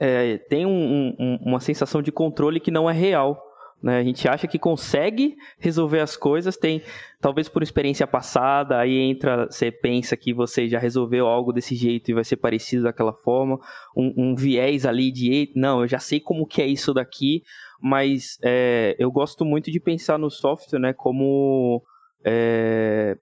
é, 0.00 0.38
tem 0.38 0.66
um, 0.66 1.14
um, 1.16 1.38
uma 1.40 1.60
sensação 1.60 2.02
de 2.02 2.10
controle 2.10 2.58
que 2.58 2.72
não 2.72 2.90
é 2.90 2.92
real. 2.92 3.40
Né? 3.84 3.98
A 3.98 4.02
gente 4.02 4.26
acha 4.26 4.46
que 4.48 4.58
consegue 4.58 5.36
resolver 5.58 6.00
as 6.00 6.16
coisas, 6.16 6.56
tem 6.56 6.80
talvez 7.20 7.50
por 7.50 7.62
experiência 7.62 8.06
passada, 8.06 8.78
aí 8.78 8.96
entra, 8.96 9.44
você 9.44 9.70
pensa 9.70 10.16
que 10.16 10.32
você 10.32 10.66
já 10.66 10.78
resolveu 10.78 11.26
algo 11.26 11.52
desse 11.52 11.74
jeito 11.74 12.10
e 12.10 12.14
vai 12.14 12.24
ser 12.24 12.36
parecido 12.36 12.84
daquela 12.84 13.12
forma, 13.12 13.60
um, 13.94 14.14
um 14.16 14.34
viés 14.34 14.86
ali 14.86 15.12
de, 15.12 15.52
não, 15.54 15.82
eu 15.82 15.86
já 15.86 15.98
sei 15.98 16.18
como 16.18 16.46
que 16.46 16.62
é 16.62 16.66
isso 16.66 16.94
daqui, 16.94 17.42
mas 17.78 18.38
é, 18.42 18.96
eu 18.98 19.12
gosto 19.12 19.44
muito 19.44 19.70
de 19.70 19.78
pensar 19.78 20.18
no 20.18 20.30
software 20.30 20.78
né, 20.78 20.94
como 20.94 21.82
é, 22.24 23.18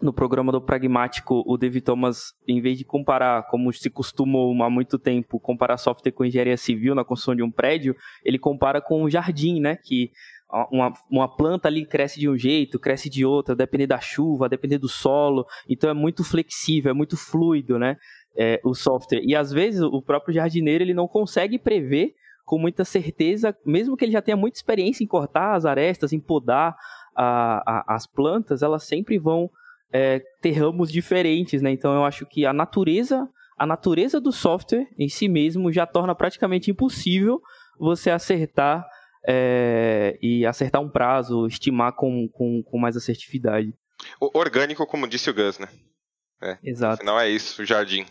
no 0.00 0.12
programa 0.12 0.52
do 0.52 0.60
Pragmático, 0.60 1.42
o 1.46 1.56
David 1.56 1.84
Thomas, 1.84 2.32
em 2.46 2.60
vez 2.60 2.78
de 2.78 2.84
comparar, 2.84 3.46
como 3.48 3.72
se 3.72 3.90
costumou 3.90 4.62
há 4.62 4.70
muito 4.70 4.98
tempo, 4.98 5.40
comparar 5.40 5.76
software 5.76 6.12
com 6.12 6.24
engenharia 6.24 6.56
civil 6.56 6.94
na 6.94 7.04
construção 7.04 7.34
de 7.34 7.42
um 7.42 7.50
prédio, 7.50 7.96
ele 8.24 8.38
compara 8.38 8.80
com 8.80 9.02
um 9.02 9.10
jardim, 9.10 9.60
né? 9.60 9.76
Que 9.76 10.10
uma, 10.70 10.92
uma 11.10 11.28
planta 11.28 11.68
ali 11.68 11.84
cresce 11.84 12.18
de 12.18 12.28
um 12.28 12.36
jeito, 12.36 12.78
cresce 12.78 13.10
de 13.10 13.24
outro, 13.24 13.54
depende 13.54 13.86
da 13.86 13.98
chuva, 13.98 14.48
depende 14.48 14.78
do 14.78 14.88
solo. 14.88 15.44
Então 15.68 15.90
é 15.90 15.94
muito 15.94 16.24
flexível, 16.24 16.90
é 16.90 16.94
muito 16.94 17.16
fluido, 17.16 17.78
né? 17.78 17.96
É, 18.36 18.60
o 18.64 18.74
software. 18.74 19.22
E 19.24 19.34
às 19.34 19.52
vezes 19.52 19.80
o 19.82 20.00
próprio 20.00 20.32
jardineiro 20.32 20.84
ele 20.84 20.94
não 20.94 21.08
consegue 21.08 21.58
prever 21.58 22.14
com 22.44 22.58
muita 22.58 22.82
certeza, 22.84 23.54
mesmo 23.66 23.94
que 23.94 24.04
ele 24.04 24.12
já 24.12 24.22
tenha 24.22 24.36
muita 24.36 24.56
experiência 24.56 25.04
em 25.04 25.06
cortar 25.06 25.54
as 25.54 25.66
arestas, 25.66 26.14
em 26.14 26.20
podar 26.20 26.74
a, 27.14 27.62
a, 27.66 27.94
as 27.94 28.06
plantas, 28.06 28.62
elas 28.62 28.84
sempre 28.84 29.18
vão 29.18 29.50
é, 29.92 30.20
ter 30.40 30.52
ramos 30.52 30.90
diferentes, 30.90 31.62
né? 31.62 31.70
Então 31.70 31.94
eu 31.94 32.04
acho 32.04 32.26
que 32.26 32.44
a 32.44 32.52
natureza, 32.52 33.28
a 33.56 33.66
natureza 33.66 34.20
do 34.20 34.32
software 34.32 34.86
em 34.98 35.08
si 35.08 35.28
mesmo 35.28 35.72
já 35.72 35.86
torna 35.86 36.14
praticamente 36.14 36.70
impossível 36.70 37.40
você 37.78 38.10
acertar 38.10 38.86
é, 39.26 40.18
e 40.22 40.44
acertar 40.46 40.80
um 40.80 40.88
prazo, 40.88 41.46
estimar 41.46 41.92
com, 41.92 42.28
com, 42.28 42.62
com 42.62 42.78
mais 42.78 42.96
assertividade. 42.96 43.74
O 44.20 44.38
orgânico, 44.38 44.86
como 44.86 45.08
disse 45.08 45.28
o 45.30 45.34
Gus, 45.34 45.58
né? 45.58 45.68
É, 46.40 46.58
Exato. 46.62 47.04
Não 47.04 47.18
é 47.18 47.28
isso, 47.28 47.62
o 47.62 47.64
jardim. 47.64 48.06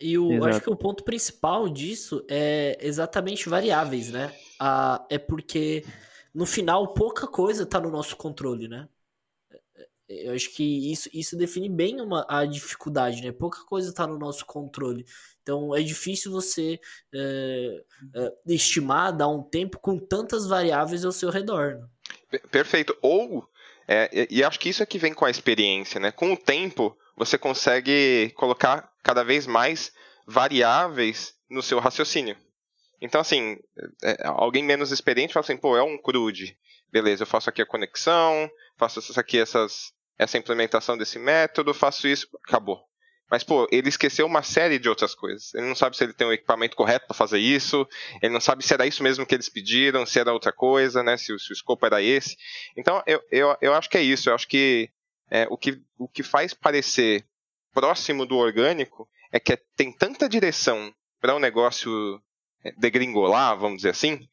E 0.00 0.16
o, 0.16 0.44
acho 0.44 0.60
que 0.60 0.70
o 0.70 0.76
ponto 0.76 1.02
principal 1.04 1.68
disso 1.68 2.24
é 2.28 2.78
exatamente 2.80 3.48
variáveis, 3.48 4.10
né? 4.10 4.32
Ah, 4.58 5.04
é 5.10 5.18
porque 5.18 5.84
no 6.34 6.46
final 6.46 6.92
pouca 6.94 7.26
coisa 7.26 7.64
está 7.64 7.80
no 7.80 7.90
nosso 7.90 8.16
controle, 8.16 8.68
né? 8.68 8.88
Eu 10.20 10.34
acho 10.34 10.50
que 10.54 10.92
isso, 10.92 11.08
isso 11.12 11.36
define 11.36 11.68
bem 11.68 12.00
uma, 12.00 12.26
a 12.28 12.44
dificuldade, 12.44 13.22
né? 13.22 13.32
Pouca 13.32 13.64
coisa 13.64 13.90
está 13.90 14.06
no 14.06 14.18
nosso 14.18 14.44
controle. 14.44 15.04
Então 15.42 15.74
é 15.74 15.80
difícil 15.80 16.30
você 16.30 16.78
é, 17.12 17.84
é, 18.14 18.32
estimar, 18.46 19.16
dar 19.16 19.28
um 19.28 19.42
tempo 19.42 19.78
com 19.78 19.98
tantas 19.98 20.46
variáveis 20.46 21.04
ao 21.04 21.12
seu 21.12 21.30
redor. 21.30 21.78
Né? 22.32 22.38
Perfeito. 22.50 22.96
Ou, 23.00 23.46
é, 23.88 24.26
e 24.30 24.44
acho 24.44 24.58
que 24.58 24.68
isso 24.68 24.82
é 24.82 24.86
que 24.86 24.98
vem 24.98 25.14
com 25.14 25.24
a 25.24 25.30
experiência, 25.30 25.98
né? 25.98 26.12
Com 26.12 26.32
o 26.32 26.36
tempo, 26.36 26.96
você 27.16 27.36
consegue 27.36 28.32
colocar 28.36 28.92
cada 29.02 29.22
vez 29.22 29.46
mais 29.46 29.92
variáveis 30.26 31.34
no 31.50 31.62
seu 31.62 31.78
raciocínio. 31.78 32.36
Então, 33.00 33.20
assim, 33.20 33.58
é, 34.04 34.16
alguém 34.24 34.62
menos 34.62 34.92
experiente 34.92 35.32
fala 35.32 35.44
assim, 35.44 35.56
pô, 35.56 35.76
é 35.76 35.82
um 35.82 35.98
CRUD. 35.98 36.56
Beleza, 36.90 37.24
eu 37.24 37.26
faço 37.26 37.50
aqui 37.50 37.60
a 37.60 37.66
conexão, 37.66 38.48
faço 38.78 39.18
aqui, 39.18 39.38
essas, 39.38 39.92
essa 40.18 40.38
implementação 40.38 40.96
desse 40.96 41.18
método, 41.18 41.74
faço 41.74 42.06
isso, 42.06 42.28
acabou. 42.46 42.80
Mas, 43.30 43.42
pô, 43.42 43.66
ele 43.72 43.88
esqueceu 43.88 44.26
uma 44.26 44.42
série 44.42 44.78
de 44.78 44.90
outras 44.90 45.14
coisas. 45.14 45.54
Ele 45.54 45.66
não 45.66 45.74
sabe 45.74 45.96
se 45.96 46.04
ele 46.04 46.12
tem 46.12 46.26
o 46.26 46.32
equipamento 46.32 46.76
correto 46.76 47.06
para 47.06 47.16
fazer 47.16 47.38
isso, 47.38 47.88
ele 48.20 48.32
não 48.32 48.40
sabe 48.40 48.62
se 48.62 48.74
era 48.74 48.86
isso 48.86 49.02
mesmo 49.02 49.24
que 49.24 49.34
eles 49.34 49.48
pediram, 49.48 50.04
se 50.04 50.20
era 50.20 50.34
outra 50.34 50.52
coisa, 50.52 51.02
né? 51.02 51.16
Se, 51.16 51.26
se 51.38 51.50
o 51.50 51.54
escopo 51.54 51.86
era 51.86 52.02
esse. 52.02 52.36
Então, 52.76 53.02
eu, 53.06 53.22
eu, 53.30 53.56
eu 53.62 53.72
acho 53.72 53.88
que 53.88 53.96
é 53.96 54.02
isso. 54.02 54.28
Eu 54.28 54.34
acho 54.34 54.46
que, 54.46 54.90
é, 55.30 55.46
o 55.48 55.56
que 55.56 55.80
o 55.98 56.06
que 56.06 56.22
faz 56.22 56.52
parecer 56.52 57.24
próximo 57.72 58.26
do 58.26 58.36
orgânico 58.36 59.08
é 59.32 59.40
que 59.40 59.54
é, 59.54 59.58
tem 59.76 59.90
tanta 59.90 60.28
direção 60.28 60.94
para 61.18 61.34
um 61.34 61.38
negócio 61.38 61.90
é, 62.62 62.72
degringolar, 62.72 63.58
vamos 63.58 63.78
dizer 63.78 63.90
assim, 63.90 64.28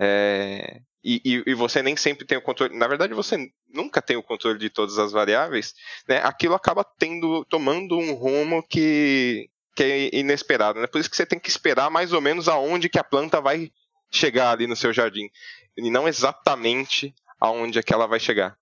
é, 0.00 0.80
e, 1.02 1.20
e, 1.24 1.50
e, 1.50 1.54
você 1.54 1.82
nem 1.82 1.96
sempre 1.96 2.26
tem 2.26 2.36
o 2.36 2.42
controle. 2.42 2.76
Na 2.76 2.86
verdade, 2.86 3.14
você 3.14 3.50
nunca 3.72 4.02
tem 4.02 4.16
o 4.16 4.22
controle 4.22 4.58
de 4.58 4.68
todas 4.68 4.98
as 4.98 5.12
variáveis. 5.12 5.74
Né? 6.06 6.18
Aquilo 6.18 6.54
acaba 6.54 6.84
tendo, 6.84 7.44
tomando 7.46 7.96
um 7.96 8.12
rumo 8.12 8.62
que, 8.62 9.48
que 9.74 9.82
é 9.82 10.16
inesperado. 10.16 10.78
Né? 10.78 10.86
Por 10.86 11.00
isso 11.00 11.08
que 11.08 11.16
você 11.16 11.24
tem 11.24 11.38
que 11.38 11.48
esperar 11.48 11.90
mais 11.90 12.12
ou 12.12 12.20
menos 12.20 12.48
aonde 12.48 12.90
que 12.90 12.98
a 12.98 13.04
planta 13.04 13.40
vai 13.40 13.72
chegar 14.10 14.50
ali 14.50 14.66
no 14.66 14.76
seu 14.76 14.92
jardim. 14.92 15.30
E 15.76 15.90
não 15.90 16.06
exatamente 16.06 17.14
aonde 17.40 17.78
é 17.78 17.82
que 17.82 17.94
ela 17.94 18.06
vai 18.06 18.20
chegar. 18.20 18.58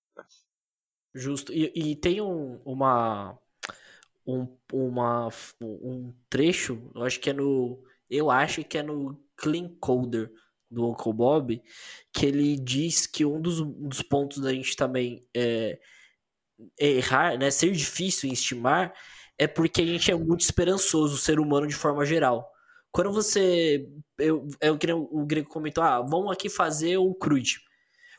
Justo. 1.13 1.51
E, 1.51 1.71
e 1.75 1.95
tem 1.97 2.21
um, 2.21 2.61
uma, 2.63 3.37
um, 4.25 4.47
uma, 4.71 5.27
um 5.61 6.13
trecho, 6.29 6.89
eu 6.95 7.03
acho 7.03 7.19
que 7.19 7.31
é 7.31 7.33
no. 7.33 7.83
Eu 8.09 8.31
acho 8.31 8.63
que 8.63 8.77
é 8.77 8.81
no 8.81 9.21
Clean 9.35 9.69
Coder 9.79 10.31
do 10.69 10.87
Uncle 10.87 11.13
Bob, 11.13 11.61
que 12.13 12.25
ele 12.25 12.55
diz 12.57 13.07
que 13.07 13.25
um 13.25 13.41
dos, 13.41 13.59
um 13.59 13.87
dos 13.87 14.01
pontos 14.01 14.39
da 14.39 14.53
gente 14.53 14.75
também 14.75 15.25
é, 15.35 15.79
errar, 16.79 17.37
né, 17.37 17.49
ser 17.51 17.71
difícil 17.71 18.29
em 18.29 18.33
estimar, 18.33 18.93
é 19.37 19.47
porque 19.47 19.81
a 19.81 19.85
gente 19.85 20.11
é 20.11 20.15
muito 20.15 20.41
esperançoso, 20.41 21.15
o 21.15 21.17
ser 21.17 21.39
humano 21.39 21.67
de 21.67 21.75
forma 21.75 22.05
geral. 22.05 22.49
Quando 22.91 23.11
você. 23.11 23.87
Eu, 24.17 24.47
eu, 24.61 24.77
o 25.11 25.25
Grego 25.25 25.47
comentou: 25.47 25.83
ah, 25.83 26.01
vamos 26.01 26.31
aqui 26.31 26.49
fazer 26.49 26.97
o 26.97 27.13
CRUD. 27.13 27.59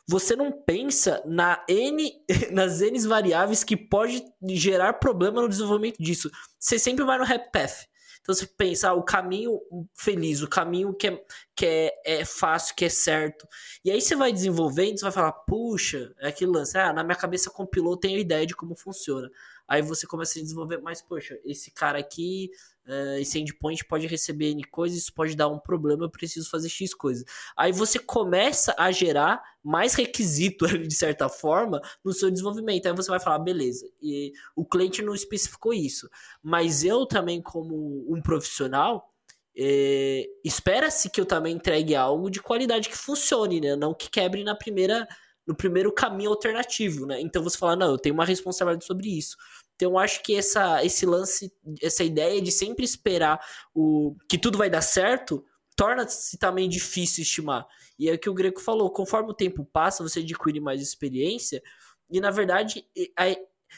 Você 0.07 0.35
não 0.35 0.51
pensa 0.51 1.21
na 1.25 1.63
N, 1.69 2.11
nas 2.51 2.81
N 2.81 2.99
variáveis 3.07 3.63
que 3.63 3.77
pode 3.77 4.23
gerar 4.49 4.93
problema 4.93 5.41
no 5.41 5.49
desenvolvimento 5.49 6.01
disso. 6.01 6.29
Você 6.59 6.79
sempre 6.79 7.05
vai 7.05 7.17
no 7.17 7.23
happy 7.23 7.51
path. 7.51 7.90
Então 8.21 8.35
você 8.35 8.45
pensa, 8.45 8.89
ah, 8.89 8.93
o 8.93 9.03
caminho 9.03 9.59
feliz, 9.93 10.41
o 10.41 10.47
caminho 10.47 10.93
que, 10.93 11.07
é, 11.07 11.25
que 11.55 11.65
é, 11.65 12.19
é 12.21 12.25
fácil, 12.25 12.75
que 12.75 12.85
é 12.85 12.89
certo. 12.89 13.47
E 13.83 13.91
aí 13.91 13.99
você 13.99 14.15
vai 14.15 14.31
desenvolvendo, 14.31 14.97
você 14.97 15.03
vai 15.05 15.11
falar, 15.11 15.31
puxa, 15.31 16.13
é 16.19 16.27
aquele 16.29 16.51
lance, 16.51 16.77
ah, 16.77 16.93
na 16.93 17.03
minha 17.03 17.15
cabeça 17.15 17.49
compilou, 17.49 17.97
tenho 17.97 18.19
ideia 18.19 18.45
de 18.45 18.55
como 18.55 18.75
funciona. 18.75 19.29
Aí 19.67 19.81
você 19.81 20.05
começa 20.05 20.37
a 20.37 20.41
desenvolver, 20.41 20.77
mas 20.81 21.01
poxa, 21.01 21.39
esse 21.45 21.71
cara 21.71 21.97
aqui 21.97 22.51
uh, 22.87 23.19
esse 23.19 23.39
endpoint 23.39 23.85
pode 23.85 24.07
receber 24.07 24.51
N 24.51 24.63
coisas, 24.63 24.99
isso 24.99 25.13
pode 25.13 25.35
dar 25.35 25.47
um 25.47 25.59
problema, 25.59 26.05
eu 26.05 26.09
preciso 26.09 26.49
fazer 26.49 26.69
X 26.69 26.93
coisa. 26.93 27.23
Aí 27.55 27.71
você 27.71 27.99
começa 27.99 28.75
a 28.77 28.91
gerar 28.91 29.41
mais 29.63 29.93
requisito, 29.93 30.65
de 30.77 30.93
certa 30.93 31.29
forma, 31.29 31.81
no 32.03 32.13
seu 32.13 32.29
desenvolvimento. 32.29 32.87
Aí 32.87 32.93
você 32.93 33.09
vai 33.09 33.19
falar, 33.19 33.39
beleza, 33.39 33.89
e 34.01 34.33
o 34.55 34.65
cliente 34.65 35.01
não 35.01 35.13
especificou 35.13 35.73
isso, 35.73 36.09
mas 36.41 36.83
eu 36.83 37.05
também, 37.05 37.41
como 37.41 38.05
um 38.11 38.21
profissional, 38.21 39.11
é, 39.55 40.27
espera-se 40.43 41.09
que 41.09 41.19
eu 41.19 41.25
também 41.25 41.55
entregue 41.55 41.95
algo 41.95 42.29
de 42.29 42.41
qualidade 42.41 42.89
que 42.89 42.97
funcione, 42.97 43.59
né? 43.59 43.75
Não 43.75 43.93
que 43.93 44.09
quebre 44.09 44.43
na 44.43 44.55
primeira 44.55 45.07
no 45.45 45.55
primeiro 45.55 45.91
caminho 45.91 46.29
alternativo, 46.29 47.05
né? 47.05 47.19
Então 47.19 47.43
você 47.43 47.57
fala, 47.57 47.75
não, 47.75 47.91
eu 47.91 47.97
tenho 47.97 48.13
uma 48.13 48.25
responsabilidade 48.25 48.85
sobre 48.85 49.09
isso. 49.17 49.35
Então 49.81 49.97
acho 49.97 50.21
que 50.21 50.35
essa, 50.35 50.85
esse 50.85 51.07
lance, 51.07 51.51
essa 51.81 52.03
ideia 52.03 52.39
de 52.39 52.51
sempre 52.51 52.85
esperar 52.85 53.43
o 53.73 54.15
que 54.29 54.37
tudo 54.37 54.55
vai 54.55 54.69
dar 54.69 54.81
certo, 54.81 55.43
torna-se 55.75 56.37
também 56.37 56.69
difícil 56.69 57.23
estimar. 57.23 57.65
E 57.97 58.07
é 58.07 58.13
o 58.13 58.19
que 58.19 58.29
o 58.29 58.33
Greco 58.35 58.61
falou, 58.61 58.91
conforme 58.91 59.31
o 59.31 59.33
tempo 59.33 59.65
passa, 59.65 60.03
você 60.03 60.19
adquire 60.19 60.59
mais 60.59 60.83
experiência, 60.83 61.63
e 62.11 62.19
na 62.19 62.29
verdade, 62.29 62.85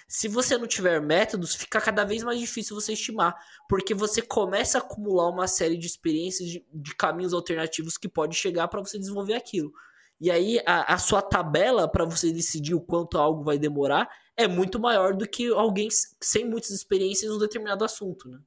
se 0.06 0.28
você 0.28 0.58
não 0.58 0.68
tiver 0.68 1.00
métodos, 1.00 1.56
fica 1.56 1.80
cada 1.80 2.04
vez 2.04 2.22
mais 2.22 2.38
difícil 2.38 2.76
você 2.76 2.92
estimar, 2.92 3.34
porque 3.70 3.94
você 3.94 4.22
começa 4.22 4.78
a 4.78 4.82
acumular 4.82 5.30
uma 5.30 5.48
série 5.48 5.78
de 5.78 5.88
experiências 5.88 6.50
de, 6.50 6.66
de 6.74 6.96
caminhos 6.96 7.34
alternativos 7.34 7.98
que 7.98 8.10
pode 8.10 8.36
chegar 8.36 8.68
para 8.68 8.82
você 8.82 9.00
desenvolver 9.00 9.36
aquilo. 9.36 9.72
E 10.20 10.30
aí 10.30 10.60
a, 10.66 10.96
a 10.96 10.98
sua 10.98 11.22
tabela 11.22 11.88
para 11.88 12.04
você 12.04 12.30
decidir 12.30 12.74
o 12.74 12.82
quanto 12.82 13.18
algo 13.18 13.44
vai 13.44 13.58
demorar 13.58 14.10
é 14.38 14.48
muito 14.48 14.80
maior 14.80 15.14
do 15.14 15.28
que 15.28 15.48
alguém 15.48 15.88
sem 16.22 16.46
muitas 16.46 16.72
experiências 16.72 17.32
em 17.32 17.36
um 17.36 17.40
determinado 17.40 17.84
assunto, 17.84 18.30
né? 18.30 18.40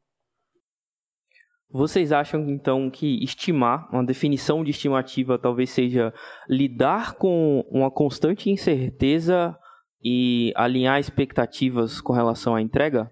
Vocês 1.69 2.13
acham 2.13 2.49
então 2.49 2.89
que 2.91 3.23
estimar, 3.23 3.89
uma 3.93 4.05
definição 4.05 4.63
de 4.63 4.71
estimativa 4.71 5.39
talvez 5.39 5.71
seja 5.71 6.15
lidar 6.49 7.15
com 7.15 7.61
uma 7.69 7.91
constante 7.91 8.49
incerteza 8.49 9.57
e 10.03 10.53
alinhar 10.55 11.01
expectativas 11.01 12.01
com 12.01 12.13
relação 12.13 12.55
à 12.55 12.63
entrega? 12.63 13.11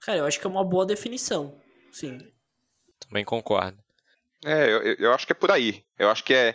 Cara, 0.00 0.18
eu 0.18 0.26
acho 0.26 0.40
que 0.40 0.46
é 0.46 0.50
uma 0.50 0.64
boa 0.64 0.84
definição, 0.84 1.58
sim. 1.92 2.18
Também 2.98 3.24
concordo. 3.24 3.78
É, 4.44 4.70
eu, 4.70 4.82
eu 4.98 5.12
acho 5.12 5.26
que 5.26 5.32
é 5.32 5.36
por 5.36 5.50
aí. 5.50 5.84
Eu 5.98 6.10
acho 6.10 6.24
que 6.24 6.34
é 6.34 6.54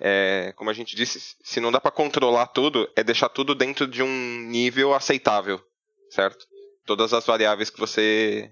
é, 0.00 0.52
como 0.56 0.70
a 0.70 0.72
gente 0.72 0.96
disse, 0.96 1.36
se 1.42 1.60
não 1.60 1.70
dá 1.70 1.78
para 1.78 1.90
controlar 1.90 2.46
tudo, 2.46 2.90
é 2.96 3.04
deixar 3.04 3.28
tudo 3.28 3.54
dentro 3.54 3.86
de 3.86 4.02
um 4.02 4.40
nível 4.48 4.94
aceitável, 4.94 5.62
certo? 6.08 6.46
Todas 6.86 7.12
as 7.12 7.26
variáveis 7.26 7.68
que 7.68 7.78
você 7.78 8.50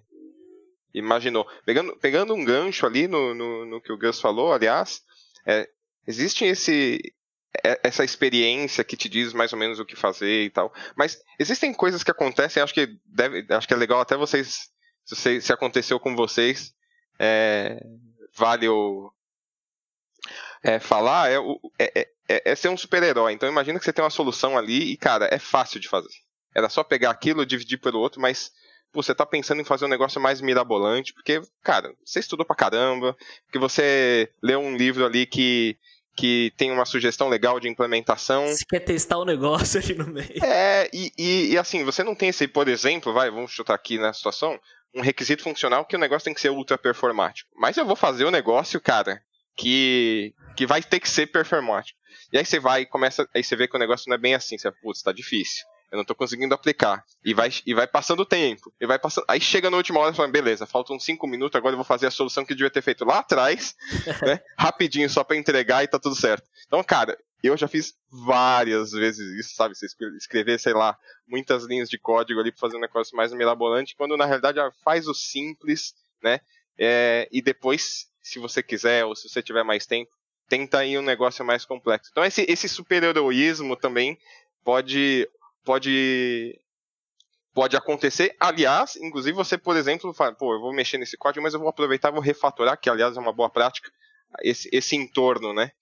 imaginou. 0.92 1.48
Pegando, 1.64 1.96
pegando 1.96 2.34
um 2.34 2.44
gancho 2.44 2.84
ali 2.86 3.08
no, 3.08 3.34
no, 3.34 3.64
no 3.64 3.80
que 3.80 3.92
o 3.92 3.98
Gus 3.98 4.20
falou, 4.20 4.52
aliás, 4.52 5.00
é, 5.46 5.66
existe 6.06 6.44
esse, 6.44 7.00
é, 7.64 7.80
essa 7.82 8.04
experiência 8.04 8.84
que 8.84 8.96
te 8.96 9.08
diz 9.08 9.32
mais 9.32 9.50
ou 9.52 9.58
menos 9.58 9.80
o 9.80 9.86
que 9.86 9.96
fazer 9.96 10.44
e 10.44 10.50
tal. 10.50 10.70
Mas 10.94 11.18
existem 11.38 11.72
coisas 11.72 12.04
que 12.04 12.10
acontecem, 12.10 12.62
acho 12.62 12.74
que 12.74 12.88
deve, 13.06 13.46
acho 13.48 13.66
que 13.66 13.72
é 13.72 13.76
legal 13.76 14.00
até 14.00 14.16
vocês, 14.16 14.68
se, 15.04 15.40
se 15.40 15.52
aconteceu 15.52 15.98
com 15.98 16.14
vocês, 16.14 16.74
é, 17.18 17.80
vale 18.36 18.68
o, 18.68 19.10
é, 20.62 20.78
falar 20.78 21.30
é, 21.30 21.36
é, 21.78 22.08
é, 22.28 22.42
é 22.52 22.54
ser 22.54 22.68
um 22.68 22.76
super-herói. 22.76 23.32
Então 23.32 23.48
imagina 23.48 23.78
que 23.78 23.84
você 23.84 23.92
tem 23.92 24.04
uma 24.04 24.10
solução 24.10 24.56
ali 24.56 24.92
e, 24.92 24.96
cara, 24.96 25.28
é 25.30 25.38
fácil 25.38 25.80
de 25.80 25.88
fazer. 25.88 26.08
Era 26.54 26.68
só 26.68 26.82
pegar 26.82 27.10
aquilo, 27.10 27.46
dividir 27.46 27.78
pelo 27.78 28.00
outro, 28.00 28.20
mas 28.20 28.50
pô, 28.92 29.02
você 29.02 29.14
tá 29.14 29.24
pensando 29.24 29.60
em 29.60 29.64
fazer 29.64 29.84
um 29.84 29.88
negócio 29.88 30.20
mais 30.20 30.40
mirabolante, 30.40 31.12
porque, 31.12 31.40
cara, 31.62 31.92
você 32.04 32.20
estudou 32.20 32.44
pra 32.44 32.56
caramba, 32.56 33.16
porque 33.44 33.58
você 33.58 34.30
leu 34.42 34.60
um 34.60 34.76
livro 34.76 35.04
ali 35.04 35.26
que, 35.26 35.76
que 36.16 36.52
tem 36.56 36.70
uma 36.70 36.84
sugestão 36.84 37.28
legal 37.28 37.60
de 37.60 37.68
implementação. 37.68 38.46
Você 38.48 38.64
quer 38.64 38.80
testar 38.80 39.18
o 39.18 39.24
negócio 39.24 39.80
ali 39.80 39.94
no 39.94 40.06
meio. 40.06 40.44
É, 40.44 40.88
e, 40.92 41.12
e, 41.18 41.52
e, 41.52 41.58
assim, 41.58 41.84
você 41.84 42.02
não 42.02 42.14
tem 42.14 42.30
esse, 42.30 42.48
por 42.48 42.68
exemplo, 42.68 43.12
vai, 43.12 43.30
vamos 43.30 43.52
chutar 43.52 43.74
aqui 43.74 43.98
na 43.98 44.12
situação, 44.12 44.58
um 44.94 45.00
requisito 45.00 45.42
funcional 45.42 45.84
que 45.84 45.96
o 45.96 45.98
negócio 45.98 46.24
tem 46.24 46.34
que 46.34 46.40
ser 46.40 46.50
ultra 46.50 46.78
performático. 46.78 47.50
Mas 47.56 47.76
eu 47.76 47.86
vou 47.86 47.96
fazer 47.96 48.24
o 48.24 48.30
negócio, 48.30 48.80
cara, 48.80 49.22
que, 49.58 50.32
que 50.56 50.66
vai 50.66 50.80
ter 50.82 51.00
que 51.00 51.10
ser 51.10 51.26
performático. 51.26 51.98
E 52.32 52.38
aí 52.38 52.44
você 52.44 52.60
vai 52.60 52.82
e 52.82 52.86
começa, 52.86 53.28
aí 53.34 53.42
você 53.42 53.56
vê 53.56 53.66
que 53.66 53.76
o 53.76 53.78
negócio 53.78 54.08
não 54.08 54.14
é 54.14 54.18
bem 54.18 54.34
assim, 54.34 54.56
você, 54.56 54.70
putz, 54.70 55.02
tá 55.02 55.12
difícil. 55.12 55.66
Eu 55.90 55.96
não 55.96 56.04
tô 56.04 56.14
conseguindo 56.14 56.54
aplicar. 56.54 57.02
E 57.24 57.32
vai, 57.32 57.50
e 57.66 57.74
vai 57.74 57.86
passando 57.86 58.20
o 58.20 58.26
tempo. 58.26 58.72
E 58.78 58.86
vai 58.86 58.98
passando. 58.98 59.24
Aí 59.26 59.40
chega 59.40 59.70
na 59.70 59.78
última 59.78 59.98
hora 59.98 60.12
e 60.12 60.16
fala, 60.16 60.28
beleza, 60.28 60.66
faltam 60.66 61.00
cinco 61.00 61.26
minutos, 61.26 61.56
agora 61.56 61.72
eu 61.72 61.78
vou 61.78 61.84
fazer 61.84 62.06
a 62.06 62.10
solução 62.10 62.44
que 62.44 62.52
eu 62.52 62.56
devia 62.56 62.70
ter 62.70 62.82
feito 62.82 63.04
lá 63.04 63.20
atrás, 63.20 63.74
né? 64.24 64.40
Rapidinho, 64.56 65.08
só 65.08 65.24
para 65.24 65.36
entregar 65.36 65.82
e 65.82 65.88
tá 65.88 65.98
tudo 65.98 66.14
certo. 66.14 66.46
Então, 66.66 66.84
cara, 66.84 67.18
eu 67.42 67.56
já 67.56 67.66
fiz 67.66 67.94
várias 68.10 68.90
vezes 68.90 69.26
isso, 69.38 69.56
sabe? 69.56 69.74
Você 69.74 69.86
escrever, 70.18 70.60
sei 70.60 70.74
lá, 70.74 70.96
muitas 71.26 71.64
linhas 71.64 71.88
de 71.88 71.98
código 71.98 72.38
ali 72.38 72.52
para 72.52 72.60
fazer 72.60 72.76
um 72.76 72.80
negócio 72.80 73.16
mais 73.16 73.32
mirabolante, 73.32 73.96
quando 73.96 74.16
na 74.16 74.26
realidade 74.26 74.58
faz 74.84 75.08
o 75.08 75.14
simples, 75.14 75.94
né? 76.22 76.40
É, 76.78 77.28
e 77.32 77.40
depois 77.40 78.07
se 78.22 78.38
você 78.38 78.62
quiser, 78.62 79.04
ou 79.04 79.14
se 79.14 79.28
você 79.28 79.42
tiver 79.42 79.64
mais 79.64 79.86
tempo, 79.86 80.10
tenta 80.48 80.84
ir 80.84 80.98
um 80.98 81.02
negócio 81.02 81.44
mais 81.44 81.64
complexo. 81.64 82.10
Então 82.10 82.24
esse, 82.24 82.44
esse 82.48 82.68
super-heroísmo 82.68 83.76
também 83.76 84.18
pode, 84.64 85.28
pode 85.64 86.58
Pode 87.58 87.76
acontecer. 87.76 88.36
Aliás, 88.38 88.94
inclusive 88.94 89.34
você, 89.34 89.58
por 89.58 89.76
exemplo, 89.76 90.14
fala, 90.14 90.32
pô, 90.32 90.54
eu 90.54 90.60
vou 90.60 90.72
mexer 90.72 90.96
nesse 90.96 91.16
código, 91.16 91.42
mas 91.42 91.54
eu 91.54 91.58
vou 91.58 91.68
aproveitar 91.68 92.10
e 92.10 92.12
vou 92.12 92.20
refatorar, 92.20 92.78
que 92.78 92.88
aliás 92.88 93.16
é 93.16 93.20
uma 93.20 93.32
boa 93.32 93.50
prática, 93.50 93.90
esse, 94.44 94.68
esse 94.72 94.94
entorno, 94.94 95.52
né? 95.52 95.72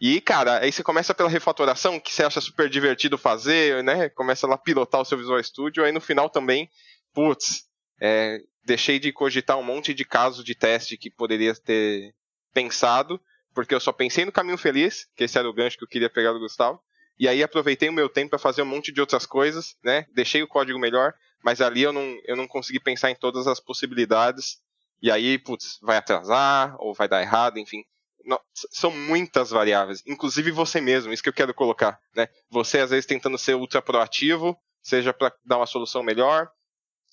E, 0.00 0.20
cara, 0.20 0.58
aí 0.58 0.72
você 0.72 0.82
começa 0.82 1.14
pela 1.14 1.28
refatoração, 1.28 2.00
que 2.00 2.12
você 2.12 2.24
acha 2.24 2.40
super 2.40 2.68
divertido 2.68 3.16
fazer, 3.16 3.84
né? 3.84 4.08
Começa 4.08 4.44
lá 4.44 4.58
pilotar 4.58 5.02
o 5.02 5.04
seu 5.04 5.16
Visual 5.16 5.40
Studio, 5.40 5.84
aí 5.84 5.92
no 5.92 6.00
final 6.00 6.28
também, 6.28 6.68
putz, 7.14 7.64
é, 8.00 8.40
deixei 8.64 8.98
de 8.98 9.12
cogitar 9.12 9.58
um 9.58 9.62
monte 9.62 9.94
de 9.94 10.04
casos 10.04 10.44
de 10.44 10.54
teste 10.54 10.96
que 10.96 11.10
poderia 11.10 11.54
ter 11.54 12.14
pensado, 12.52 13.20
porque 13.54 13.74
eu 13.74 13.80
só 13.80 13.92
pensei 13.92 14.24
no 14.24 14.32
caminho 14.32 14.58
feliz, 14.58 15.06
que 15.16 15.24
esse 15.24 15.38
era 15.38 15.48
o 15.48 15.52
gancho 15.52 15.78
que 15.78 15.84
eu 15.84 15.88
queria 15.88 16.10
pegar 16.10 16.32
do 16.32 16.40
Gustavo, 16.40 16.80
e 17.18 17.28
aí 17.28 17.42
aproveitei 17.42 17.88
o 17.88 17.92
meu 17.92 18.08
tempo 18.08 18.30
para 18.30 18.38
fazer 18.38 18.62
um 18.62 18.66
monte 18.66 18.90
de 18.90 19.00
outras 19.00 19.26
coisas, 19.26 19.76
né? 19.84 20.06
Deixei 20.14 20.42
o 20.42 20.48
código 20.48 20.78
melhor, 20.78 21.12
mas 21.44 21.60
ali 21.60 21.82
eu 21.82 21.92
não, 21.92 22.18
eu 22.24 22.34
não 22.34 22.48
consegui 22.48 22.80
pensar 22.80 23.10
em 23.10 23.14
todas 23.14 23.46
as 23.46 23.60
possibilidades. 23.60 24.58
E 25.02 25.10
aí, 25.10 25.38
putz, 25.38 25.78
vai 25.82 25.98
atrasar, 25.98 26.74
ou 26.78 26.94
vai 26.94 27.08
dar 27.08 27.20
errado, 27.20 27.58
enfim. 27.58 27.84
Não, 28.24 28.40
são 28.70 28.90
muitas 28.90 29.50
variáveis, 29.50 30.02
inclusive 30.06 30.50
você 30.50 30.80
mesmo, 30.80 31.12
isso 31.12 31.22
que 31.22 31.28
eu 31.28 31.34
quero 31.34 31.54
colocar, 31.54 31.98
né? 32.14 32.28
Você 32.50 32.78
às 32.78 32.90
vezes 32.90 33.06
tentando 33.06 33.36
ser 33.36 33.54
ultra 33.54 33.80
proativo, 33.82 34.56
seja 34.82 35.12
para 35.12 35.34
dar 35.44 35.56
uma 35.56 35.66
solução 35.66 36.02
melhor, 36.02 36.50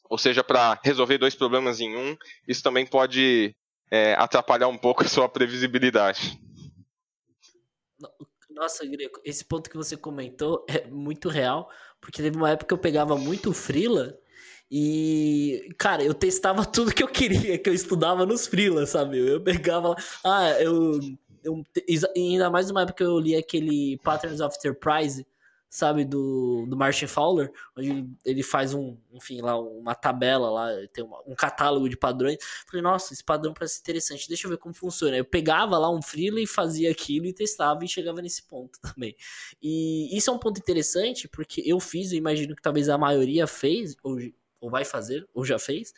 ou 0.09 0.17
seja 0.17 0.43
para 0.43 0.79
resolver 0.83 1.17
dois 1.17 1.35
problemas 1.35 1.79
em 1.79 1.95
um, 1.95 2.17
isso 2.47 2.63
também 2.63 2.85
pode 2.85 3.55
é, 3.91 4.13
atrapalhar 4.15 4.67
um 4.67 4.77
pouco 4.77 5.03
a 5.03 5.07
sua 5.07 5.29
previsibilidade. 5.29 6.39
Nossa, 8.49 8.85
Greco, 8.85 9.21
esse 9.23 9.45
ponto 9.45 9.69
que 9.69 9.77
você 9.77 9.95
comentou 9.95 10.65
é 10.67 10.87
muito 10.87 11.29
real, 11.29 11.69
porque 12.01 12.21
teve 12.23 12.35
uma 12.35 12.49
época 12.49 12.69
que 12.69 12.73
eu 12.73 12.77
pegava 12.77 13.15
muito 13.15 13.53
Freela 13.53 14.17
e, 14.69 15.69
cara, 15.77 16.03
eu 16.03 16.13
testava 16.13 16.65
tudo 16.65 16.93
que 16.93 17.03
eu 17.03 17.07
queria, 17.07 17.57
que 17.57 17.69
eu 17.69 17.73
estudava 17.73 18.25
nos 18.25 18.47
Freela, 18.47 18.85
sabe? 18.85 19.19
Eu 19.19 19.41
pegava 19.41 19.89
lá, 19.89 19.95
ah, 20.23 20.61
eu, 20.61 20.99
eu 21.43 21.63
ainda 22.15 22.49
mais 22.49 22.67
numa 22.67 22.81
época 22.81 22.97
que 22.97 23.03
eu 23.03 23.19
li 23.19 23.35
aquele 23.35 23.97
Patterns 24.03 24.41
of 24.41 24.55
Enterprise, 24.57 25.25
sabe, 25.69 26.05
do, 26.05 26.65
do 26.67 26.77
Martin 26.77 27.07
Fowler, 27.07 27.51
onde 27.77 28.09
ele 28.23 28.41
faz 28.41 28.73
um, 28.73 28.97
enfim, 29.11 29.41
lá 29.41 29.59
uma 29.59 29.93
tabela 29.93 30.49
lá, 30.49 30.69
tem 30.93 31.03
uma, 31.03 31.21
um 31.27 31.35
catálogo 31.35 31.89
de 31.89 31.97
padrões. 31.97 32.37
Falei, 32.65 32.81
nossa, 32.81 33.13
esse 33.13 33.23
padrão 33.23 33.53
parece 33.53 33.79
interessante, 33.79 34.27
deixa 34.27 34.47
eu 34.47 34.51
ver 34.51 34.57
como 34.57 34.73
funciona. 34.73 35.17
Eu 35.17 35.25
pegava 35.25 35.77
lá 35.77 35.89
um 35.89 36.01
freela 36.01 36.39
e 36.39 36.47
fazia 36.47 36.89
aquilo 36.89 37.25
e 37.25 37.33
testava 37.33 37.83
e 37.83 37.87
chegava 37.87 38.21
nesse 38.21 38.43
ponto 38.43 38.79
também. 38.93 39.15
E 39.61 40.15
isso 40.17 40.29
é 40.29 40.33
um 40.33 40.39
ponto 40.39 40.59
interessante, 40.59 41.27
porque 41.27 41.61
eu 41.65 41.79
fiz, 41.79 42.11
eu 42.11 42.17
imagino 42.17 42.55
que 42.55 42.61
talvez 42.61 42.87
a 42.89 42.97
maioria 42.97 43.45
fez, 43.45 43.95
ou, 44.01 44.17
ou 44.61 44.69
vai 44.69 44.85
fazer, 44.85 45.27
ou 45.33 45.43
já 45.43 45.59
fez, 45.59 45.93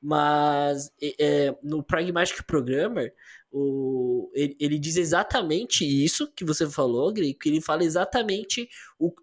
mas 0.00 0.92
é, 1.18 1.56
no 1.62 1.82
Pragmatic 1.82 2.42
Programmer, 2.42 3.14
o, 3.56 4.32
ele, 4.34 4.56
ele, 4.58 4.78
diz 4.80 4.96
exatamente 4.96 5.84
isso 5.84 6.28
que 6.34 6.44
você 6.44 6.68
falou, 6.68 7.12
Greg, 7.12 7.34
que 7.34 7.48
ele 7.48 7.60
fala 7.60 7.84
exatamente, 7.84 8.68
o, 8.98 9.14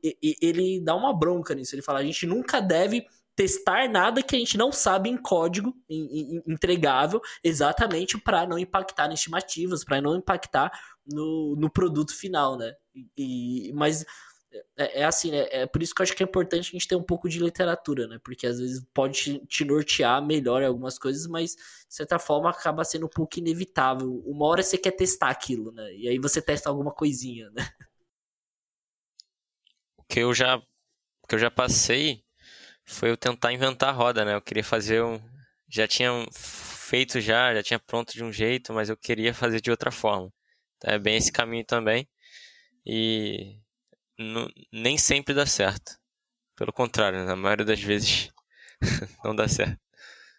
ele 0.42 0.80
dá 0.80 0.96
uma 0.96 1.14
bronca 1.14 1.54
nisso, 1.54 1.76
ele 1.76 1.82
fala, 1.82 2.00
a 2.00 2.04
gente 2.04 2.26
nunca 2.26 2.62
deve 2.62 3.06
testar 3.36 3.90
nada 3.90 4.24
que 4.24 4.34
a 4.34 4.40
gente 4.40 4.58
não 4.58 4.72
sabe 4.72 5.10
em 5.10 5.18
código 5.18 5.76
em, 5.90 6.38
em, 6.38 6.44
entregável, 6.48 7.22
exatamente 7.44 8.18
para 8.18 8.48
não 8.48 8.58
impactar 8.58 9.10
em 9.10 9.16
estimativas, 9.16 9.84
para 9.84 10.02
não 10.02 10.16
impactar 10.16 10.72
no, 11.06 11.58
no 11.58 11.70
produto 11.70 12.16
final, 12.16 12.58
né? 12.58 12.74
E, 13.18 13.74
mas 13.74 14.06
é, 14.78 15.02
é, 15.02 15.04
assim, 15.06 15.32
né? 15.32 15.48
É 15.50 15.66
por 15.66 15.82
isso 15.82 15.96
que 15.96 16.02
eu 16.02 16.04
acho 16.04 16.16
que 16.16 16.24
é 16.24 16.26
importante 16.26 16.70
a 16.70 16.72
gente 16.72 16.88
ter 16.88 16.96
um 16.96 17.04
pouco 17.04 17.30
de 17.30 17.40
literatura, 17.40 18.08
né? 18.08 18.20
Porque 18.24 18.46
às 18.46 18.60
vezes 18.60 18.86
pode 18.94 19.16
te, 19.16 19.46
te 19.46 19.66
nortear 19.66 20.26
melhor 20.26 20.64
algumas 20.64 21.00
coisas, 21.00 21.26
mas 21.28 21.56
de 21.56 21.96
certa 21.96 22.20
forma 22.20 22.50
acaba 22.50 22.84
sendo 22.84 23.06
um 23.06 23.10
pouco 23.10 23.40
inevitável. 23.40 24.22
Uma 24.26 24.46
hora 24.48 24.64
você 24.64 24.78
quer 24.78 24.92
testar 24.92 25.30
aquilo, 25.30 25.72
né? 25.72 25.94
E 25.94 26.08
aí 26.10 26.20
você 26.20 26.42
testa 26.42 26.70
alguma 26.70 26.92
coisinha, 26.92 27.50
né? 27.52 27.66
O 29.98 30.14
que 30.14 30.20
eu 30.20 30.34
já, 30.34 30.62
que 31.26 31.36
eu 31.36 31.40
já 31.40 31.50
passei 31.50 32.26
foi 32.84 33.10
eu 33.12 33.16
tentar 33.16 33.54
inventar 33.54 33.90
a 33.90 33.94
roda, 33.94 34.26
né? 34.26 34.36
Eu 34.36 34.42
queria 34.42 34.64
fazer 34.64 35.02
um. 35.02 35.22
Já 35.70 35.88
tinha 35.88 36.12
feito 36.34 37.22
já, 37.22 37.54
já 37.56 37.64
tinha 37.64 37.80
pronto 37.80 38.12
de 38.12 38.22
um 38.22 38.34
jeito, 38.34 38.74
mas 38.74 38.90
eu 38.90 38.98
queria 38.98 39.34
fazer 39.34 39.62
de 39.62 39.72
outra 39.72 39.90
forma. 39.90 40.30
Então 40.76 40.94
é 40.94 41.00
bem 41.00 41.16
esse 41.16 41.32
caminho 41.32 41.64
também. 41.64 42.10
E 42.86 43.61
nem 44.72 44.98
sempre 44.98 45.34
dá 45.34 45.46
certo. 45.46 45.94
Pelo 46.56 46.72
contrário, 46.72 47.26
na 47.26 47.36
maioria 47.36 47.66
das 47.66 47.82
vezes 47.82 48.30
não 49.24 49.36
dá 49.36 49.48
certo. 49.48 49.78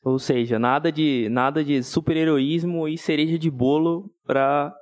Ou 0.05 0.19
seja, 0.19 0.59
nada 0.59 0.91
de 0.91 1.29
nada 1.31 1.63
de 1.65 1.83
super-heroísmo 1.83 2.89
e 2.89 2.99
cereja 2.99 3.39
de 3.39 3.51
bolo 3.51 4.11
para 4.27 4.75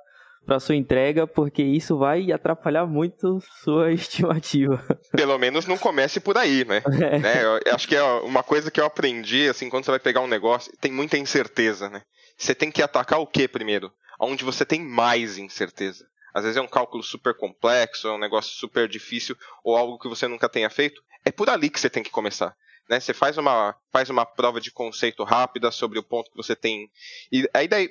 para 0.43 0.59
sua 0.59 0.75
entrega, 0.75 1.27
porque 1.27 1.61
isso 1.61 1.97
vai 1.97 2.31
atrapalhar 2.31 2.85
muito 2.87 3.39
sua 3.63 3.91
estimativa. 3.93 4.83
Pelo 5.11 5.37
menos 5.37 5.67
não 5.67 5.77
comece 5.77 6.19
por 6.19 6.37
aí, 6.37 6.65
né? 6.65 6.81
É. 6.99 7.19
né? 7.19 7.43
Eu 7.65 7.75
acho 7.75 7.87
que 7.87 7.95
é 7.95 8.03
uma 8.03 8.41
coisa 8.41 8.71
que 8.71 8.79
eu 8.79 8.85
aprendi, 8.85 9.47
assim, 9.47 9.69
quando 9.69 9.85
você 9.85 9.91
vai 9.91 9.99
pegar 9.99 10.21
um 10.21 10.27
negócio, 10.27 10.73
tem 10.81 10.91
muita 10.91 11.17
incerteza, 11.17 11.89
né? 11.89 12.01
Você 12.37 12.55
tem 12.55 12.71
que 12.71 12.81
atacar 12.81 13.19
o 13.19 13.27
que 13.27 13.47
primeiro? 13.47 13.91
Onde 14.19 14.43
você 14.43 14.65
tem 14.65 14.81
mais 14.81 15.37
incerteza. 15.37 16.05
Às 16.33 16.43
vezes 16.43 16.57
é 16.57 16.61
um 16.61 16.67
cálculo 16.67 17.03
super 17.03 17.35
complexo, 17.35 18.07
é 18.07 18.11
um 18.11 18.19
negócio 18.19 18.51
super 18.55 18.87
difícil, 18.87 19.35
ou 19.63 19.75
algo 19.75 19.99
que 19.99 20.07
você 20.07 20.27
nunca 20.27 20.49
tenha 20.49 20.69
feito. 20.69 21.01
É 21.25 21.31
por 21.31 21.49
ali 21.49 21.69
que 21.69 21.79
você 21.79 21.89
tem 21.89 22.03
que 22.03 22.09
começar. 22.09 22.55
Né? 22.89 22.99
Você 22.99 23.13
faz 23.13 23.37
uma, 23.37 23.75
faz 23.91 24.09
uma 24.09 24.25
prova 24.25 24.59
de 24.59 24.71
conceito 24.71 25.23
rápida 25.23 25.71
sobre 25.71 25.99
o 25.99 26.03
ponto 26.03 26.31
que 26.31 26.37
você 26.37 26.55
tem. 26.55 26.89
E 27.31 27.47
aí 27.53 27.67
daí, 27.67 27.89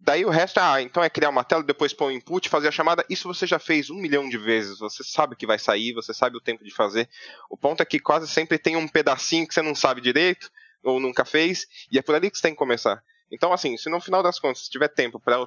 daí 0.00 0.24
o 0.24 0.30
resto, 0.30 0.58
ah, 0.58 0.82
então 0.82 1.02
é 1.02 1.08
criar 1.08 1.30
uma 1.30 1.44
tela, 1.44 1.62
depois 1.62 1.92
pôr 1.92 2.06
o 2.06 2.10
input, 2.10 2.48
fazer 2.48 2.68
a 2.68 2.72
chamada. 2.72 3.04
Isso 3.08 3.28
você 3.28 3.46
já 3.46 3.58
fez 3.58 3.88
um 3.88 3.96
milhão 3.96 4.28
de 4.28 4.36
vezes. 4.38 4.78
Você 4.78 5.04
sabe 5.04 5.36
que 5.36 5.46
vai 5.46 5.58
sair, 5.58 5.92
você 5.92 6.12
sabe 6.12 6.36
o 6.36 6.40
tempo 6.40 6.64
de 6.64 6.74
fazer. 6.74 7.08
O 7.48 7.56
ponto 7.56 7.82
é 7.82 7.86
que 7.86 7.98
quase 7.98 8.28
sempre 8.28 8.58
tem 8.58 8.76
um 8.76 8.88
pedacinho 8.88 9.46
que 9.46 9.54
você 9.54 9.62
não 9.62 9.74
sabe 9.74 10.00
direito, 10.00 10.50
ou 10.82 10.98
nunca 10.98 11.24
fez, 11.24 11.66
e 11.90 11.98
é 11.98 12.02
por 12.02 12.14
ali 12.14 12.30
que 12.30 12.36
você 12.36 12.42
tem 12.42 12.52
que 12.52 12.58
começar. 12.58 13.02
Então, 13.30 13.52
assim, 13.52 13.76
se 13.78 13.88
no 13.88 14.00
final 14.00 14.22
das 14.22 14.38
contas 14.38 14.68
tiver 14.68 14.88
tempo 14.88 15.18
para 15.18 15.38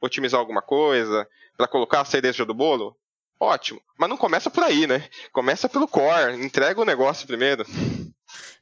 otimizar 0.00 0.40
alguma 0.40 0.62
coisa, 0.62 1.26
para 1.56 1.68
colocar 1.68 2.00
a 2.00 2.04
cereja 2.04 2.44
do 2.44 2.54
bolo, 2.54 2.96
ótimo. 3.40 3.80
Mas 3.98 4.08
não 4.08 4.16
começa 4.16 4.50
por 4.50 4.62
aí, 4.62 4.86
né? 4.86 5.08
Começa 5.32 5.68
pelo 5.68 5.88
core, 5.88 6.44
entrega 6.44 6.80
o 6.80 6.84
negócio 6.84 7.26
primeiro. 7.26 7.64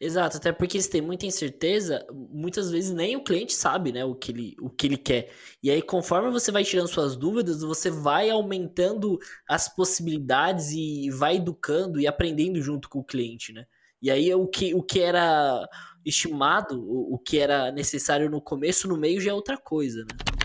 Exato, 0.00 0.36
até 0.36 0.52
porque 0.52 0.80
se 0.80 0.90
tem 0.90 1.00
muita 1.00 1.26
incerteza, 1.26 2.04
muitas 2.12 2.70
vezes 2.70 2.90
nem 2.90 3.16
o 3.16 3.24
cliente 3.24 3.54
sabe, 3.54 3.92
né, 3.92 4.04
o 4.04 4.14
que 4.14 4.32
ele, 4.32 4.56
o 4.60 4.68
que 4.68 4.86
ele 4.86 4.96
quer. 4.96 5.32
E 5.62 5.70
aí, 5.70 5.80
conforme 5.80 6.30
você 6.30 6.52
vai 6.52 6.64
tirando 6.64 6.88
suas 6.88 7.16
dúvidas, 7.16 7.62
você 7.62 7.90
vai 7.90 8.28
aumentando 8.28 9.18
as 9.48 9.74
possibilidades 9.74 10.72
e 10.72 11.10
vai 11.10 11.36
educando 11.36 12.00
e 12.00 12.06
aprendendo 12.06 12.60
junto 12.60 12.88
com 12.88 12.98
o 12.98 13.04
cliente, 13.04 13.52
né? 13.52 13.64
E 14.02 14.10
aí 14.10 14.34
o 14.34 14.46
que, 14.46 14.74
o 14.74 14.82
que 14.82 15.00
era 15.00 15.66
estimado, 16.04 16.78
o, 16.82 17.14
o 17.14 17.18
que 17.18 17.38
era 17.38 17.72
necessário 17.72 18.28
no 18.28 18.40
começo, 18.42 18.86
no 18.86 18.98
meio 18.98 19.20
já 19.20 19.30
é 19.30 19.34
outra 19.34 19.56
coisa, 19.56 20.00
né? 20.00 20.43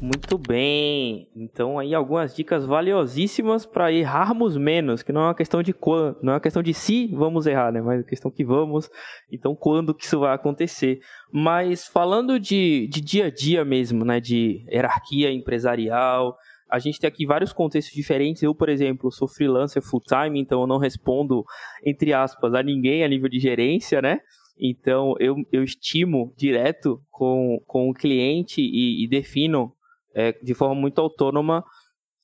Muito 0.00 0.38
bem. 0.38 1.28
Então 1.34 1.76
aí 1.76 1.92
algumas 1.92 2.34
dicas 2.34 2.64
valiosíssimas 2.64 3.66
para 3.66 3.92
errarmos 3.92 4.56
menos, 4.56 5.02
que 5.02 5.12
não 5.12 5.22
é 5.22 5.24
uma 5.24 5.34
questão 5.34 5.60
de 5.60 5.72
quando, 5.72 6.16
não 6.22 6.34
é 6.34 6.36
uma 6.36 6.40
questão 6.40 6.62
de 6.62 6.72
se 6.72 7.08
vamos 7.08 7.46
errar, 7.46 7.72
né? 7.72 7.80
Mas 7.80 7.94
é 7.94 7.98
uma 7.98 8.08
questão 8.08 8.30
que 8.30 8.44
vamos. 8.44 8.88
Então 9.30 9.56
quando 9.56 9.92
que 9.92 10.04
isso 10.04 10.20
vai 10.20 10.32
acontecer? 10.32 11.00
Mas 11.32 11.86
falando 11.86 12.38
de, 12.38 12.86
de 12.86 13.00
dia 13.00 13.26
a 13.26 13.30
dia 13.30 13.64
mesmo, 13.64 14.04
né? 14.04 14.20
De 14.20 14.64
hierarquia 14.70 15.32
empresarial, 15.32 16.36
a 16.70 16.78
gente 16.78 17.00
tem 17.00 17.08
aqui 17.08 17.26
vários 17.26 17.52
contextos 17.52 17.92
diferentes. 17.92 18.40
Eu, 18.42 18.54
por 18.54 18.68
exemplo, 18.68 19.10
sou 19.10 19.26
freelancer 19.26 19.82
full 19.82 20.00
time, 20.00 20.40
então 20.40 20.60
eu 20.60 20.66
não 20.68 20.78
respondo 20.78 21.44
entre 21.84 22.12
aspas 22.12 22.54
a 22.54 22.62
ninguém 22.62 23.02
a 23.02 23.08
nível 23.08 23.28
de 23.28 23.40
gerência, 23.40 24.00
né? 24.00 24.20
Então, 24.60 25.14
eu, 25.20 25.36
eu 25.52 25.62
estimo 25.62 26.34
direto 26.36 27.00
com, 27.10 27.62
com 27.64 27.88
o 27.88 27.94
cliente 27.94 28.60
e, 28.60 29.04
e 29.04 29.08
defino 29.08 29.72
é, 30.14 30.32
de 30.32 30.54
forma 30.54 30.74
muito 30.74 31.00
autônoma 31.00 31.64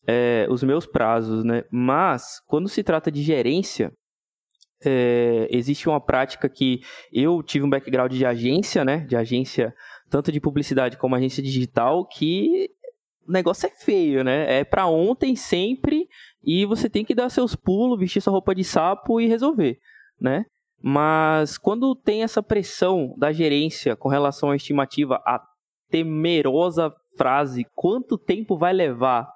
é, 0.06 0.46
os 0.50 0.62
meus 0.62 0.86
prazos, 0.86 1.44
né? 1.44 1.64
Mas 1.70 2.40
quando 2.46 2.68
se 2.68 2.82
trata 2.82 3.10
de 3.10 3.22
gerência, 3.22 3.92
é, 4.84 5.48
existe 5.50 5.88
uma 5.88 6.00
prática 6.00 6.48
que 6.48 6.80
eu 7.12 7.42
tive 7.42 7.64
um 7.64 7.70
background 7.70 8.12
de 8.12 8.26
agência, 8.26 8.84
né? 8.84 8.98
De 8.98 9.16
agência 9.16 9.74
tanto 10.10 10.30
de 10.30 10.40
publicidade 10.40 10.96
como 10.96 11.14
agência 11.14 11.42
digital, 11.42 12.06
que 12.06 12.70
o 13.26 13.32
negócio 13.32 13.66
é 13.66 13.70
feio, 13.70 14.22
né? 14.22 14.60
É 14.60 14.64
para 14.64 14.86
ontem 14.86 15.34
sempre 15.34 16.06
e 16.42 16.66
você 16.66 16.90
tem 16.90 17.04
que 17.04 17.14
dar 17.14 17.30
seus 17.30 17.56
pulos, 17.56 17.98
vestir 17.98 18.20
sua 18.20 18.32
roupa 18.32 18.54
de 18.54 18.62
sapo 18.62 19.20
e 19.20 19.26
resolver, 19.26 19.78
né? 20.20 20.44
Mas 20.82 21.56
quando 21.56 21.94
tem 21.94 22.22
essa 22.22 22.42
pressão 22.42 23.14
da 23.16 23.32
gerência 23.32 23.96
com 23.96 24.10
relação 24.10 24.50
à 24.50 24.56
estimativa, 24.56 25.14
a 25.24 25.42
temerosa 25.88 26.94
frase, 27.16 27.66
quanto 27.74 28.18
tempo 28.18 28.56
vai 28.56 28.72
levar, 28.72 29.28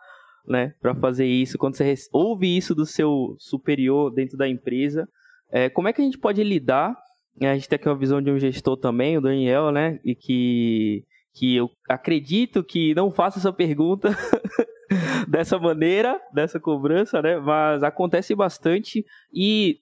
né, 0.46 0.74
para 0.80 0.94
fazer 0.94 1.26
isso? 1.26 1.58
Quando 1.58 1.76
você 1.76 1.94
ouve 2.12 2.56
isso 2.56 2.74
do 2.74 2.86
seu 2.86 3.36
superior 3.38 4.10
dentro 4.12 4.36
da 4.36 4.48
empresa, 4.48 5.08
É, 5.50 5.70
como 5.70 5.88
é 5.88 5.94
que 5.94 6.02
a 6.02 6.04
gente 6.04 6.18
pode 6.18 6.42
lidar? 6.44 6.94
A 7.40 7.54
gente 7.54 7.68
tem 7.68 7.76
aqui 7.76 7.88
uma 7.88 7.96
visão 7.96 8.20
de 8.20 8.30
um 8.30 8.38
gestor 8.38 8.76
também, 8.76 9.16
o 9.16 9.20
Daniel, 9.20 9.72
né? 9.72 9.98
E 10.04 10.14
que, 10.14 11.04
que 11.32 11.56
eu 11.56 11.70
acredito 11.88 12.62
que 12.62 12.94
não 12.94 13.10
faça 13.10 13.38
essa 13.38 13.50
pergunta 13.50 14.10
dessa 15.26 15.58
maneira, 15.58 16.20
dessa 16.34 16.60
cobrança, 16.60 17.22
né? 17.22 17.38
Mas 17.38 17.82
acontece 17.82 18.34
bastante 18.34 19.04
e 19.32 19.78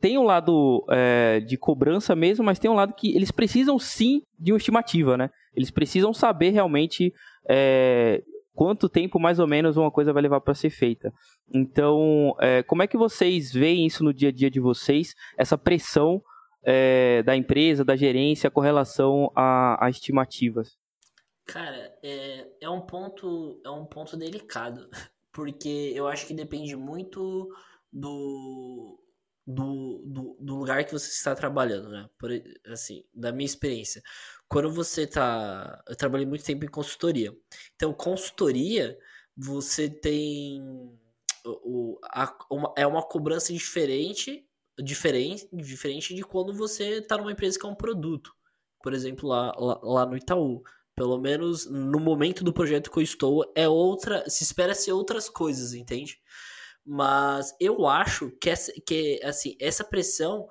tem 0.00 0.16
um 0.16 0.24
lado 0.24 0.84
é, 0.90 1.40
de 1.40 1.56
cobrança 1.56 2.16
mesmo, 2.16 2.44
mas 2.44 2.58
tem 2.58 2.70
um 2.70 2.74
lado 2.74 2.94
que 2.94 3.14
eles 3.14 3.30
precisam 3.30 3.78
sim 3.78 4.22
de 4.38 4.52
uma 4.52 4.58
estimativa, 4.58 5.16
né? 5.16 5.28
Eles 5.54 5.70
precisam 5.70 6.12
saber 6.12 6.50
realmente 6.50 7.12
é, 7.48 8.22
quanto 8.54 8.88
tempo 8.88 9.18
mais 9.18 9.38
ou 9.38 9.46
menos 9.46 9.76
uma 9.76 9.90
coisa 9.90 10.12
vai 10.12 10.22
levar 10.22 10.40
para 10.40 10.54
ser 10.54 10.70
feita. 10.70 11.12
Então, 11.52 12.34
é, 12.40 12.62
como 12.62 12.82
é 12.82 12.86
que 12.86 12.96
vocês 12.96 13.52
veem 13.52 13.86
isso 13.86 14.04
no 14.04 14.12
dia 14.12 14.28
a 14.28 14.32
dia 14.32 14.50
de 14.50 14.60
vocês, 14.60 15.14
essa 15.36 15.58
pressão 15.58 16.22
é, 16.62 17.22
da 17.22 17.36
empresa, 17.36 17.84
da 17.84 17.96
gerência 17.96 18.50
com 18.50 18.60
relação 18.60 19.30
a, 19.34 19.84
a 19.84 19.90
estimativas? 19.90 20.78
Cara, 21.44 21.92
é, 22.02 22.46
é, 22.60 22.70
um 22.70 22.80
ponto, 22.80 23.60
é 23.64 23.70
um 23.70 23.84
ponto 23.84 24.16
delicado, 24.16 24.88
porque 25.32 25.92
eu 25.94 26.06
acho 26.06 26.26
que 26.26 26.34
depende 26.34 26.76
muito 26.76 27.52
do, 27.92 28.98
do, 29.46 30.02
do, 30.06 30.36
do, 30.40 30.56
lugar 30.56 30.84
que 30.84 30.92
você 30.92 31.08
está 31.08 31.34
trabalhando, 31.34 31.88
né? 31.90 32.08
Por, 32.18 32.30
assim, 32.66 33.04
da 33.12 33.32
minha 33.32 33.46
experiência. 33.46 34.02
Quando 34.52 34.70
você 34.70 35.06
tá. 35.06 35.82
Eu 35.88 35.96
trabalhei 35.96 36.26
muito 36.26 36.44
tempo 36.44 36.62
em 36.62 36.68
consultoria. 36.68 37.34
Então, 37.74 37.90
consultoria, 37.94 38.98
você 39.34 39.88
tem. 39.88 40.60
O, 41.42 41.98
a, 42.04 42.36
uma, 42.50 42.74
é 42.76 42.86
uma 42.86 43.02
cobrança 43.02 43.50
diferente, 43.50 44.46
diferente, 44.78 45.48
diferente 45.50 46.14
de 46.14 46.22
quando 46.22 46.52
você 46.52 46.98
está 46.98 47.16
numa 47.16 47.32
empresa 47.32 47.58
que 47.58 47.64
é 47.64 47.68
um 47.68 47.74
produto. 47.74 48.34
Por 48.82 48.92
exemplo, 48.92 49.26
lá, 49.26 49.54
lá, 49.56 49.80
lá 49.82 50.06
no 50.06 50.18
Itaú. 50.18 50.62
Pelo 50.94 51.18
menos 51.18 51.64
no 51.64 51.98
momento 51.98 52.44
do 52.44 52.52
projeto 52.52 52.90
que 52.90 52.98
eu 52.98 53.02
estou, 53.02 53.50
é 53.56 53.66
outra. 53.66 54.28
Se 54.28 54.44
espera 54.44 54.74
ser 54.74 54.92
outras 54.92 55.30
coisas, 55.30 55.72
entende? 55.72 56.20
Mas 56.84 57.56
eu 57.58 57.86
acho 57.86 58.30
que, 58.32 58.50
essa, 58.50 58.70
que 58.86 59.18
assim, 59.24 59.56
essa 59.58 59.82
pressão, 59.82 60.46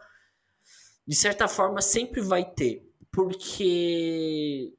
de 1.08 1.16
certa 1.16 1.48
forma, 1.48 1.84
sempre 1.84 2.20
vai 2.20 2.44
ter. 2.44 2.91
Porque 3.12 4.74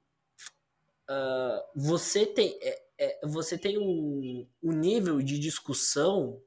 uh, 1.11 1.63
você 1.75 2.25
tem, 2.25 2.59
é, 2.63 2.83
é, 2.99 3.27
você 3.27 3.59
tem 3.59 3.79
um, 3.79 4.47
um 4.63 4.73
nível 4.73 5.21
de 5.21 5.39
discussão 5.39 6.41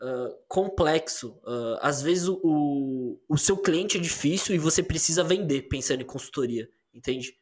uh, 0.00 0.36
complexo. 0.48 1.40
Uh, 1.44 1.78
às 1.80 2.02
vezes 2.02 2.28
o, 2.28 2.40
o, 2.42 3.20
o 3.28 3.36
seu 3.36 3.56
cliente 3.56 3.96
é 3.96 4.00
difícil 4.00 4.54
e 4.54 4.58
você 4.58 4.82
precisa 4.82 5.24
vender 5.24 5.62
pensando 5.62 6.02
em 6.02 6.06
consultoria, 6.06 6.68
entende? 6.94 7.36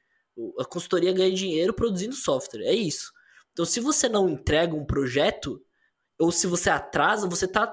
A 0.58 0.64
consultoria 0.64 1.12
ganha 1.12 1.32
dinheiro 1.32 1.72
produzindo 1.72 2.14
software, 2.14 2.64
é 2.64 2.74
isso. 2.74 3.12
Então, 3.52 3.64
se 3.64 3.78
você 3.78 4.08
não 4.08 4.28
entrega 4.28 4.74
um 4.74 4.84
projeto, 4.84 5.64
ou 6.18 6.32
se 6.32 6.46
você 6.46 6.68
atrasa, 6.68 7.28
você 7.28 7.46
tá. 7.46 7.72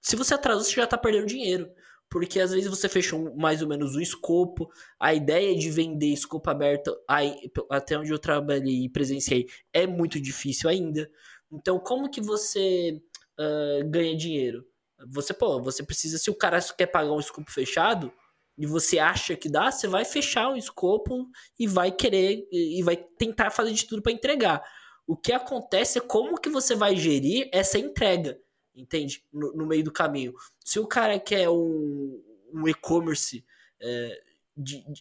Se 0.00 0.14
você 0.14 0.34
atrasa, 0.34 0.62
você 0.62 0.72
já 0.72 0.86
tá 0.86 0.98
perdendo 0.98 1.26
dinheiro. 1.26 1.70
Porque 2.08 2.40
às 2.40 2.52
vezes 2.52 2.68
você 2.68 2.88
fechou 2.88 3.34
mais 3.36 3.62
ou 3.62 3.68
menos 3.68 3.94
o 3.94 4.00
escopo. 4.00 4.68
A 4.98 5.12
ideia 5.12 5.56
de 5.56 5.70
vender 5.70 6.12
escopo 6.12 6.48
aberto, 6.48 6.96
aí, 7.08 7.34
até 7.70 7.98
onde 7.98 8.10
eu 8.10 8.18
trabalhei 8.18 8.84
e 8.84 8.88
presenciei, 8.88 9.46
é 9.72 9.86
muito 9.86 10.20
difícil 10.20 10.70
ainda. 10.70 11.10
Então, 11.52 11.78
como 11.78 12.10
que 12.10 12.20
você 12.20 13.00
uh, 13.38 13.88
ganha 13.90 14.16
dinheiro? 14.16 14.64
Você, 15.08 15.34
pô, 15.34 15.60
você 15.60 15.82
precisa, 15.82 16.18
se 16.18 16.30
o 16.30 16.34
cara 16.34 16.60
quer 16.76 16.86
pagar 16.86 17.12
um 17.12 17.20
escopo 17.20 17.50
fechado, 17.50 18.12
e 18.58 18.66
você 18.66 18.98
acha 18.98 19.36
que 19.36 19.48
dá, 19.48 19.70
você 19.70 19.86
vai 19.86 20.04
fechar 20.04 20.48
o 20.48 20.56
escopo 20.56 21.28
e 21.58 21.66
vai 21.66 21.92
querer 21.92 22.48
e 22.50 22.82
vai 22.82 22.96
tentar 22.96 23.50
fazer 23.50 23.72
de 23.72 23.86
tudo 23.86 24.00
para 24.00 24.12
entregar. 24.12 24.62
O 25.06 25.16
que 25.16 25.32
acontece 25.32 25.98
é 25.98 26.00
como 26.00 26.40
que 26.40 26.48
você 26.48 26.74
vai 26.74 26.96
gerir 26.96 27.48
essa 27.52 27.78
entrega, 27.78 28.38
entende? 28.76 29.24
No, 29.32 29.52
no 29.52 29.66
meio 29.66 29.82
do 29.82 29.92
caminho. 29.92 30.34
Se 30.64 30.78
o 30.78 30.86
cara 30.86 31.18
quer 31.18 31.48
um, 31.48 32.22
um 32.52 32.68
e-commerce 32.68 33.44
é, 33.80 34.22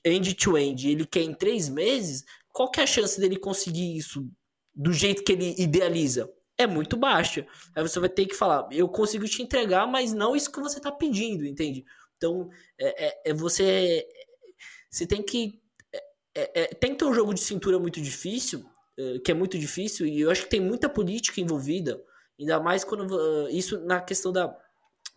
end-to-end, 0.04 0.90
ele 0.90 1.06
quer 1.06 1.22
em 1.22 1.34
três 1.34 1.70
meses, 1.70 2.24
qual 2.52 2.72
que 2.72 2.80
é 2.80 2.84
a 2.84 2.88
chance 2.88 3.20
dele 3.20 3.38
conseguir 3.38 3.98
isso 3.98 4.28
do 4.74 4.94
jeito 4.94 5.24
que 5.24 5.32
ele 5.32 5.56
idealiza? 5.58 6.32
É 6.58 6.66
muito 6.66 6.96
baixa. 6.96 7.46
Aí 7.76 7.84
você 7.84 8.00
vai 8.00 8.10
ter 8.10 8.26
que 8.26 8.36
falar, 8.36 8.68
eu 8.72 8.88
consigo 8.88 9.26
te 9.26 9.42
entregar, 9.42 9.86
mas 9.86 10.14
não 10.14 10.36
isso 10.36 10.52
que 10.52 10.60
você 10.60 10.78
está 10.78 10.92
pedindo, 10.92 11.46
entende? 11.46 11.86
Então, 12.18 12.50
é, 12.80 13.08
é, 13.08 13.22
é 13.26 13.34
você, 13.34 14.08
você 14.90 15.06
tem 15.06 15.22
que 15.22 15.62
é, 15.94 16.04
é, 16.34 16.62
é, 16.62 16.66
tem 16.68 16.92
que 16.92 17.00
ter 17.00 17.06
um 17.06 17.14
jogo 17.14 17.34
de 17.34 17.42
cintura 17.42 17.78
muito 17.78 18.00
difícil 18.02 18.66
que 19.24 19.32
é 19.32 19.34
muito 19.34 19.58
difícil, 19.58 20.08
e 20.08 20.22
eu 20.22 20.32
acho 20.32 20.44
que 20.44 20.50
tem 20.50 20.62
muita 20.62 20.88
política 20.88 21.42
envolvida, 21.42 22.02
ainda 22.40 22.60
mais 22.60 22.84
quando 22.84 23.50
isso 23.50 23.80
na 23.82 24.02
questão 24.02 24.32
da, 24.32 24.56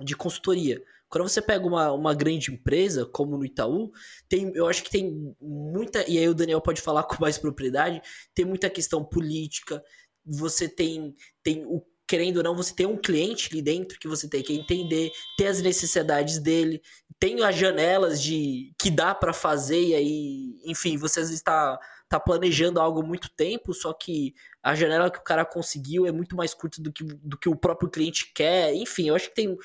de 0.00 0.16
consultoria. 0.16 0.82
Quando 1.08 1.28
você 1.28 1.40
pega 1.40 1.66
uma, 1.66 1.90
uma 1.92 2.14
grande 2.14 2.52
empresa, 2.52 3.06
como 3.06 3.36
no 3.38 3.44
Itaú, 3.44 3.90
tem, 4.28 4.52
eu 4.54 4.66
acho 4.66 4.82
que 4.84 4.90
tem 4.90 5.34
muita, 5.40 6.08
e 6.08 6.18
aí 6.18 6.28
o 6.28 6.34
Daniel 6.34 6.60
pode 6.60 6.82
falar 6.82 7.02
com 7.04 7.16
mais 7.20 7.38
propriedade, 7.38 8.02
tem 8.34 8.44
muita 8.44 8.68
questão 8.68 9.02
política, 9.02 9.82
você 10.24 10.68
tem, 10.68 11.14
tem 11.42 11.64
o 11.64 11.82
querendo 12.06 12.38
ou 12.38 12.42
não, 12.42 12.56
você 12.56 12.74
tem 12.74 12.86
um 12.86 12.96
cliente 12.96 13.50
ali 13.52 13.60
dentro 13.60 13.98
que 13.98 14.08
você 14.08 14.26
tem 14.26 14.42
que 14.42 14.54
entender, 14.54 15.12
ter 15.36 15.46
as 15.46 15.60
necessidades 15.60 16.38
dele, 16.38 16.80
tem 17.20 17.42
as 17.42 17.54
janelas 17.54 18.22
de 18.22 18.72
que 18.80 18.90
dá 18.90 19.14
para 19.14 19.34
fazer 19.34 19.88
e 19.88 19.94
aí, 19.94 20.60
enfim, 20.64 20.96
você 20.96 21.20
às 21.20 21.26
vezes 21.26 21.40
está 21.40 21.78
tá 22.08 22.18
planejando 22.18 22.80
algo 22.80 23.02
há 23.02 23.06
muito 23.06 23.28
tempo, 23.36 23.74
só 23.74 23.92
que 23.92 24.34
a 24.68 24.74
janela 24.74 25.10
que 25.10 25.18
o 25.18 25.24
cara 25.24 25.46
conseguiu 25.46 26.06
é 26.06 26.12
muito 26.12 26.36
mais 26.36 26.52
curta 26.52 26.80
do 26.82 26.92
que, 26.92 27.02
do 27.02 27.38
que 27.38 27.48
o 27.48 27.56
próprio 27.56 27.88
cliente 27.88 28.32
quer. 28.34 28.74
Enfim, 28.74 29.08
eu 29.08 29.14
acho 29.14 29.30
que 29.30 29.34
tem. 29.34 29.56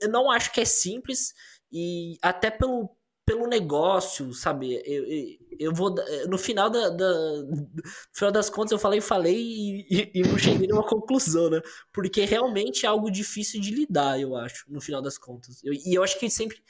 Eu 0.00 0.08
não 0.08 0.30
acho 0.30 0.52
que 0.52 0.60
é 0.60 0.64
simples, 0.64 1.34
e 1.70 2.18
até 2.20 2.50
pelo, 2.50 2.90
pelo 3.24 3.46
negócio, 3.46 4.32
sabe? 4.32 4.82
Eu, 4.84 5.04
eu, 5.04 5.38
eu 5.60 5.72
vou. 5.72 5.94
No 6.28 6.36
final, 6.36 6.68
da, 6.68 6.88
da, 6.88 7.12
no 7.42 7.68
final 8.12 8.32
das 8.32 8.50
contas, 8.50 8.72
eu 8.72 8.78
falei, 8.78 9.00
falei 9.00 9.36
e, 9.36 9.86
e, 9.88 10.10
e 10.14 10.22
não 10.22 10.36
cheguei 10.36 10.66
numa 10.66 10.86
conclusão, 10.86 11.48
né? 11.48 11.60
Porque 11.92 12.24
realmente 12.24 12.86
é 12.86 12.88
algo 12.88 13.10
difícil 13.10 13.60
de 13.60 13.70
lidar, 13.70 14.20
eu 14.20 14.34
acho, 14.34 14.64
no 14.68 14.80
final 14.80 15.00
das 15.00 15.16
contas. 15.16 15.62
Eu, 15.62 15.72
e 15.72 15.94
eu 15.94 16.02
acho 16.02 16.18
que 16.18 16.28
sempre 16.28 16.60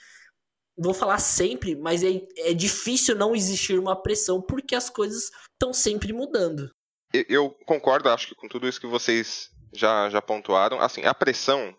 vou 0.77 0.95
falar 0.95 1.19
sempre, 1.19 1.75
mas 1.75 2.05
é, 2.05 2.23
é 2.37 2.55
difícil 2.55 3.17
não 3.17 3.35
existir 3.35 3.79
uma 3.79 4.01
pressão 4.01 4.41
porque 4.41 4.75
as 4.75 4.89
coisas 4.89 5.31
estão 5.53 5.73
sempre 5.73 6.13
mudando. 6.13 6.71
Eu 7.12 7.51
concordo, 7.64 8.11
acho 8.11 8.29
que 8.29 8.35
com 8.35 8.49
tudo 8.49 8.68
isso 8.68 8.81
que 8.81 8.87
vocês 8.87 9.51
já, 9.73 10.11
já 10.11 10.21
pontuaram. 10.21 10.81
Assim, 10.81 11.05
a 11.05 11.14
pressão, 11.14 11.77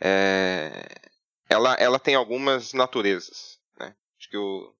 é, 0.00 0.84
ela, 1.48 1.74
ela 1.74 1.98
tem 1.98 2.14
algumas 2.14 2.72
naturezas. 2.72 3.58
Né? 3.78 3.94
Acho 4.18 4.28
que 4.28 4.36
o, 4.36 4.74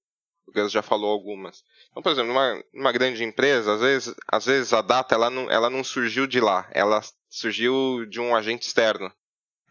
o 0.47 0.51
Gus 0.51 0.71
já 0.71 0.81
falou 0.81 1.11
algumas. 1.11 1.63
Então, 1.89 2.03
por 2.03 2.11
exemplo, 2.11 2.33
numa, 2.33 2.63
numa 2.73 2.91
grande 2.91 3.23
empresa, 3.23 3.73
às 3.73 3.81
vezes, 3.81 4.15
às 4.27 4.45
vezes 4.45 4.73
a 4.73 4.81
data 4.81 5.15
ela 5.15 5.29
não, 5.29 5.49
ela 5.49 5.69
não 5.69 5.83
surgiu 5.83 6.27
de 6.27 6.39
lá, 6.39 6.67
ela 6.71 7.01
surgiu 7.29 8.05
de 8.07 8.19
um 8.19 8.35
agente 8.35 8.67
externo. 8.67 9.11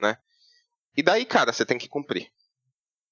Né? 0.01 0.17
E 0.97 1.03
daí, 1.03 1.25
cara, 1.25 1.53
você 1.53 1.65
tem 1.65 1.79
que 1.79 1.88
cumprir. 1.88 2.33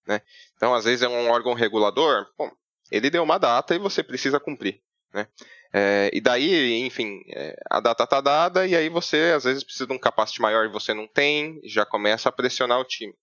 Né? 0.07 0.23
Então, 0.57 0.75
às 0.75 0.85
vezes 0.85 1.03
é 1.03 1.09
um 1.09 1.31
órgão 1.31 1.55
regulador, 1.55 2.27
bom, 2.37 2.51
ele 2.91 3.11
deu 3.11 3.23
uma 3.23 3.39
data 3.39 3.75
e 3.75 3.79
você 3.79 4.03
precisa 4.03 4.41
cumprir. 4.41 4.83
Né? 5.13 5.27
É, 5.73 6.11
e 6.13 6.21
daí, 6.21 6.81
enfim, 6.81 7.23
é, 7.29 7.57
a 7.71 7.81
data 7.81 8.05
está 8.05 8.21
dada 8.21 8.67
e 8.67 8.75
aí 8.75 8.89
você 8.89 9.33
às 9.37 9.45
vezes 9.45 9.63
precisa 9.63 9.87
de 9.87 9.93
um 9.93 9.99
capacete 9.99 10.41
maior 10.41 10.65
e 10.65 10.73
você 10.73 10.93
não 10.93 11.07
tem, 11.07 11.61
já 11.65 11.87
começa 11.87 12.29
a 12.29 12.33
pressionar 12.33 12.81
o 12.81 12.85
time. 12.85 13.15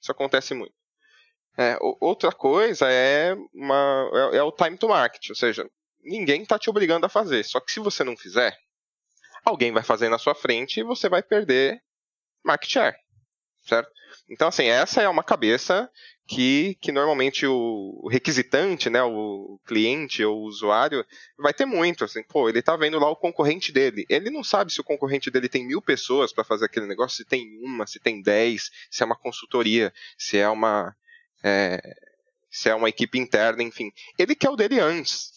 Isso 0.00 0.10
acontece 0.10 0.54
muito. 0.54 0.74
É, 1.58 1.76
outra 2.00 2.32
coisa 2.32 2.90
é, 2.90 3.34
uma, 3.52 4.10
é, 4.32 4.36
é, 4.38 4.42
o 4.42 4.52
time 4.52 4.78
to 4.78 4.88
market, 4.88 5.28
ou 5.28 5.36
seja, 5.36 5.68
ninguém 6.02 6.42
está 6.42 6.58
te 6.58 6.70
obrigando 6.70 7.04
a 7.04 7.08
fazer. 7.08 7.44
Só 7.44 7.60
que 7.60 7.70
se 7.70 7.80
você 7.80 8.02
não 8.02 8.16
fizer, 8.16 8.56
alguém 9.44 9.72
vai 9.72 9.82
fazer 9.82 10.08
na 10.08 10.18
sua 10.18 10.34
frente 10.34 10.80
e 10.80 10.84
você 10.84 11.08
vai 11.08 11.22
perder 11.22 11.82
market 12.42 12.70
share, 12.70 12.96
certo? 13.66 13.90
Então, 14.28 14.48
assim, 14.48 14.66
essa 14.66 15.02
é 15.02 15.08
uma 15.08 15.22
cabeça 15.22 15.90
que, 16.30 16.76
que 16.80 16.92
normalmente 16.92 17.44
o, 17.44 18.06
requisitante, 18.08 18.88
né, 18.88 19.02
o 19.02 19.58
cliente 19.66 20.24
ou 20.24 20.38
o 20.38 20.44
usuário, 20.44 21.04
vai 21.36 21.52
ter 21.52 21.66
muito. 21.66 22.04
Assim, 22.04 22.22
pô, 22.22 22.48
ele 22.48 22.60
está 22.60 22.76
vendo 22.76 23.00
lá 23.00 23.10
o 23.10 23.16
concorrente 23.16 23.72
dele. 23.72 24.06
Ele 24.08 24.30
não 24.30 24.44
sabe 24.44 24.72
se 24.72 24.80
o 24.80 24.84
concorrente 24.84 25.28
dele 25.28 25.48
tem 25.48 25.66
mil 25.66 25.82
pessoas 25.82 26.32
para 26.32 26.44
fazer 26.44 26.66
aquele 26.66 26.86
negócio, 26.86 27.16
se 27.16 27.24
tem 27.24 27.58
uma, 27.64 27.84
se 27.84 27.98
tem 27.98 28.22
dez, 28.22 28.70
se 28.88 29.02
é 29.02 29.06
uma 29.06 29.16
consultoria, 29.16 29.92
se 30.16 30.38
é 30.38 30.48
uma. 30.48 30.94
É, 31.42 31.80
se 32.48 32.68
é 32.68 32.74
uma 32.76 32.88
equipe 32.88 33.18
interna, 33.18 33.64
enfim. 33.64 33.90
Ele 34.16 34.36
quer 34.36 34.50
o 34.50 34.56
dele 34.56 34.78
antes. 34.78 35.32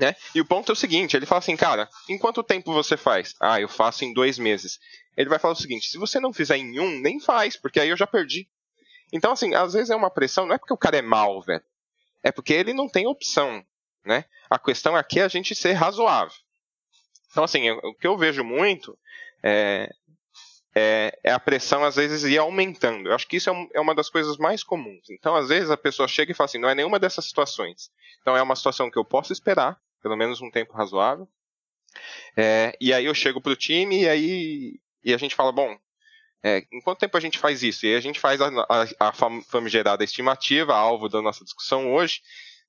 Né? 0.00 0.16
E 0.34 0.40
o 0.40 0.44
ponto 0.44 0.72
é 0.72 0.74
o 0.74 0.76
seguinte: 0.76 1.16
ele 1.16 1.26
fala 1.26 1.38
assim, 1.38 1.56
cara, 1.56 1.88
em 2.08 2.18
quanto 2.18 2.42
tempo 2.42 2.72
você 2.72 2.96
faz? 2.96 3.36
Ah, 3.40 3.60
eu 3.60 3.68
faço 3.68 4.04
em 4.04 4.12
dois 4.12 4.36
meses. 4.36 4.80
Ele 5.16 5.28
vai 5.28 5.38
falar 5.38 5.54
o 5.54 5.56
seguinte: 5.56 5.88
se 5.88 5.96
você 5.96 6.18
não 6.18 6.32
fizer 6.32 6.56
em 6.56 6.80
um, 6.80 6.98
nem 7.00 7.20
faz, 7.20 7.56
porque 7.56 7.78
aí 7.78 7.88
eu 7.88 7.96
já 7.96 8.06
perdi. 8.06 8.48
Então, 9.12 9.32
assim, 9.32 9.54
às 9.54 9.72
vezes 9.72 9.90
é 9.90 9.96
uma 9.96 10.10
pressão, 10.10 10.46
não 10.46 10.54
é 10.54 10.58
porque 10.58 10.74
o 10.74 10.78
cara 10.78 10.98
é 10.98 11.02
mal, 11.02 11.40
velho. 11.42 11.64
É 12.22 12.32
porque 12.32 12.52
ele 12.52 12.74
não 12.74 12.88
tem 12.88 13.06
opção, 13.06 13.64
né? 14.04 14.24
A 14.50 14.58
questão 14.58 14.96
aqui 14.96 15.20
é 15.20 15.24
a 15.24 15.28
gente 15.28 15.54
ser 15.54 15.72
razoável. 15.72 16.34
Então, 17.30 17.44
assim, 17.44 17.70
o 17.70 17.94
que 17.94 18.06
eu 18.06 18.16
vejo 18.16 18.42
muito 18.42 18.98
é, 19.42 19.90
é, 20.74 21.18
é, 21.24 21.32
a 21.32 21.38
pressão, 21.38 21.84
às 21.84 21.96
vezes, 21.96 22.24
ir 22.24 22.38
aumentando. 22.38 23.08
Eu 23.08 23.14
acho 23.14 23.26
que 23.26 23.36
isso 23.36 23.50
é, 23.50 23.68
é, 23.74 23.80
uma 23.80 23.94
das 23.94 24.10
coisas 24.10 24.36
mais 24.36 24.64
comuns. 24.64 25.08
Então, 25.10 25.34
às 25.34 25.48
vezes, 25.48 25.70
a 25.70 25.76
pessoa 25.76 26.08
chega 26.08 26.32
e 26.32 26.34
fala 26.34 26.46
assim, 26.46 26.58
não 26.58 26.68
é 26.68 26.74
nenhuma 26.74 26.98
dessas 26.98 27.24
situações. 27.26 27.90
Então, 28.20 28.36
é 28.36 28.42
uma 28.42 28.56
situação 28.56 28.90
que 28.90 28.98
eu 28.98 29.04
posso 29.04 29.32
esperar, 29.32 29.80
pelo 30.02 30.16
menos 30.16 30.40
um 30.40 30.50
tempo 30.50 30.72
razoável. 30.74 31.28
É, 32.36 32.76
e 32.80 32.92
aí 32.92 33.06
eu 33.06 33.14
chego 33.14 33.40
pro 33.40 33.56
time 33.56 34.02
e 34.02 34.08
aí 34.08 34.80
e 35.04 35.14
a 35.14 35.16
gente 35.16 35.34
fala, 35.34 35.50
bom, 35.52 35.78
é, 36.42 36.64
em 36.72 36.80
quanto 36.80 37.00
tempo 37.00 37.16
a 37.16 37.20
gente 37.20 37.38
faz 37.38 37.62
isso? 37.62 37.86
E 37.86 37.94
a 37.94 38.00
gente 38.00 38.20
faz 38.20 38.40
a, 38.40 38.48
a, 38.48 39.08
a 39.08 39.12
famigerada 39.42 40.04
estimativa, 40.04 40.74
alvo 40.74 41.08
da 41.08 41.20
nossa 41.20 41.44
discussão 41.44 41.92
hoje, 41.92 42.22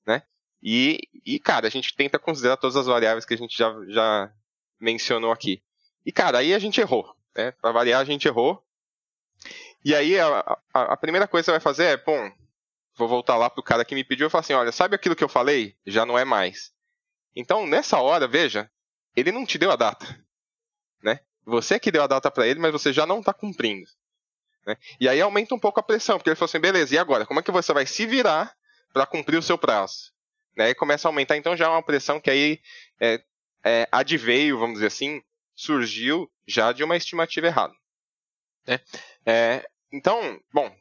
né? 0.06 0.22
E, 0.62 0.98
e, 1.24 1.38
cara, 1.38 1.66
a 1.66 1.70
gente 1.70 1.94
tenta 1.94 2.18
considerar 2.18 2.56
todas 2.56 2.76
as 2.76 2.86
variáveis 2.86 3.24
que 3.24 3.34
a 3.34 3.36
gente 3.36 3.56
já, 3.56 3.72
já 3.88 4.32
mencionou 4.78 5.32
aqui. 5.32 5.62
E, 6.04 6.12
cara, 6.12 6.38
aí 6.38 6.52
a 6.52 6.58
gente 6.58 6.80
errou. 6.80 7.14
Né? 7.34 7.52
Para 7.52 7.72
variar, 7.72 8.00
a 8.00 8.04
gente 8.04 8.26
errou. 8.26 8.62
E 9.84 9.94
aí 9.94 10.18
a, 10.18 10.58
a, 10.74 10.92
a, 10.92 10.96
primeira 10.96 11.26
coisa 11.26 11.44
que 11.44 11.46
você 11.46 11.52
vai 11.52 11.60
fazer 11.60 11.84
é, 11.84 11.96
bom, 11.96 12.30
vou 12.96 13.08
voltar 13.08 13.36
lá 13.36 13.48
pro 13.48 13.62
cara 13.62 13.84
que 13.84 13.94
me 13.94 14.04
pediu 14.04 14.26
e 14.26 14.30
falar 14.30 14.40
assim, 14.40 14.52
olha, 14.52 14.72
sabe 14.72 14.94
aquilo 14.94 15.16
que 15.16 15.24
eu 15.24 15.28
falei? 15.28 15.74
Já 15.86 16.04
não 16.04 16.18
é 16.18 16.24
mais. 16.24 16.72
Então, 17.34 17.66
nessa 17.66 17.98
hora, 17.98 18.28
veja, 18.28 18.70
ele 19.16 19.32
não 19.32 19.46
te 19.46 19.56
deu 19.56 19.70
a 19.70 19.76
data. 19.76 20.06
Você 21.44 21.78
que 21.78 21.90
deu 21.90 22.02
a 22.02 22.06
data 22.06 22.30
para 22.30 22.46
ele, 22.46 22.60
mas 22.60 22.72
você 22.72 22.92
já 22.92 23.06
não 23.06 23.20
está 23.20 23.32
cumprindo. 23.32 23.88
Né? 24.66 24.76
E 25.00 25.08
aí 25.08 25.20
aumenta 25.20 25.54
um 25.54 25.58
pouco 25.58 25.80
a 25.80 25.82
pressão, 25.82 26.18
porque 26.18 26.30
ele 26.30 26.36
falou 26.36 26.48
assim, 26.48 26.60
beleza, 26.60 26.94
e 26.94 26.98
agora? 26.98 27.26
Como 27.26 27.40
é 27.40 27.42
que 27.42 27.50
você 27.50 27.72
vai 27.72 27.86
se 27.86 28.06
virar 28.06 28.54
para 28.92 29.06
cumprir 29.06 29.38
o 29.38 29.42
seu 29.42 29.56
prazo? 29.56 30.12
Né? 30.56 30.70
E 30.70 30.74
começa 30.74 31.08
a 31.08 31.10
aumentar, 31.10 31.36
então 31.36 31.56
já 31.56 31.66
é 31.66 31.68
uma 31.68 31.82
pressão 31.82 32.20
que 32.20 32.30
aí 32.30 32.60
é, 33.00 33.22
é, 33.64 33.88
adveio, 33.90 34.58
vamos 34.58 34.74
dizer 34.74 34.88
assim, 34.88 35.22
surgiu 35.54 36.30
já 36.46 36.72
de 36.72 36.84
uma 36.84 36.96
estimativa 36.96 37.46
errada. 37.46 37.74
Né? 38.66 38.80
É, 39.24 39.66
então, 39.92 40.40
bom, 40.52 40.74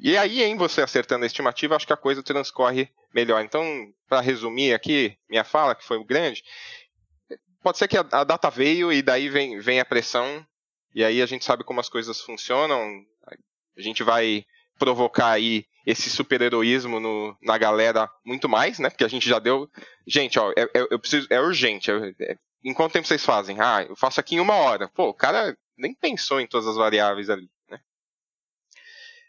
e 0.00 0.16
aí 0.16 0.42
em 0.42 0.56
você 0.56 0.82
acertando 0.82 1.24
a 1.24 1.26
estimativa, 1.26 1.76
acho 1.76 1.86
que 1.86 1.92
a 1.92 1.96
coisa 1.96 2.22
transcorre 2.22 2.90
melhor. 3.12 3.42
Então, 3.42 3.64
para 4.08 4.20
resumir 4.20 4.74
aqui 4.74 5.16
minha 5.28 5.44
fala, 5.44 5.74
que 5.74 5.84
foi 5.84 6.02
grande, 6.04 6.42
pode 7.66 7.78
ser 7.78 7.88
que 7.88 7.98
a, 7.98 8.06
a, 8.12 8.22
data 8.22 8.48
veio 8.48 8.92
e 8.92 9.02
daí 9.02 9.28
vem, 9.28 9.58
vem 9.58 9.80
a 9.80 9.84
pressão, 9.84 10.46
e 10.94 11.02
aí 11.02 11.20
a 11.20 11.26
gente 11.26 11.44
sabe 11.44 11.64
como 11.64 11.80
as 11.80 11.88
coisas 11.88 12.20
funcionam, 12.20 13.04
a 13.76 13.82
gente 13.82 14.04
vai 14.04 14.44
provocar 14.78 15.30
aí 15.30 15.64
esse 15.84 16.08
super-heroísmo 16.08 17.36
na 17.42 17.58
galera 17.58 18.08
muito 18.24 18.48
mais, 18.48 18.78
né? 18.78 18.88
Porque 18.88 19.02
a 19.02 19.08
gente 19.08 19.28
já 19.28 19.40
deu. 19.40 19.68
Gente, 20.06 20.38
ó, 20.38 20.52
é, 20.52 20.62
é, 20.62 20.86
eu 20.92 20.98
preciso, 21.00 21.26
é 21.28 21.40
urgente. 21.40 21.90
É, 21.90 22.14
é, 22.20 22.36
em 22.64 22.72
quanto 22.72 22.92
tempo 22.92 23.08
vocês 23.08 23.24
fazem? 23.24 23.60
Ah, 23.60 23.84
eu 23.88 23.96
faço 23.96 24.20
aqui 24.20 24.36
em 24.36 24.40
uma 24.40 24.54
hora. 24.54 24.88
Pô, 24.94 25.08
o 25.08 25.14
cara 25.14 25.56
nem 25.76 25.92
pensou 25.92 26.40
em 26.40 26.46
todas 26.46 26.68
as 26.68 26.76
variáveis 26.76 27.28
ali. 27.28 27.50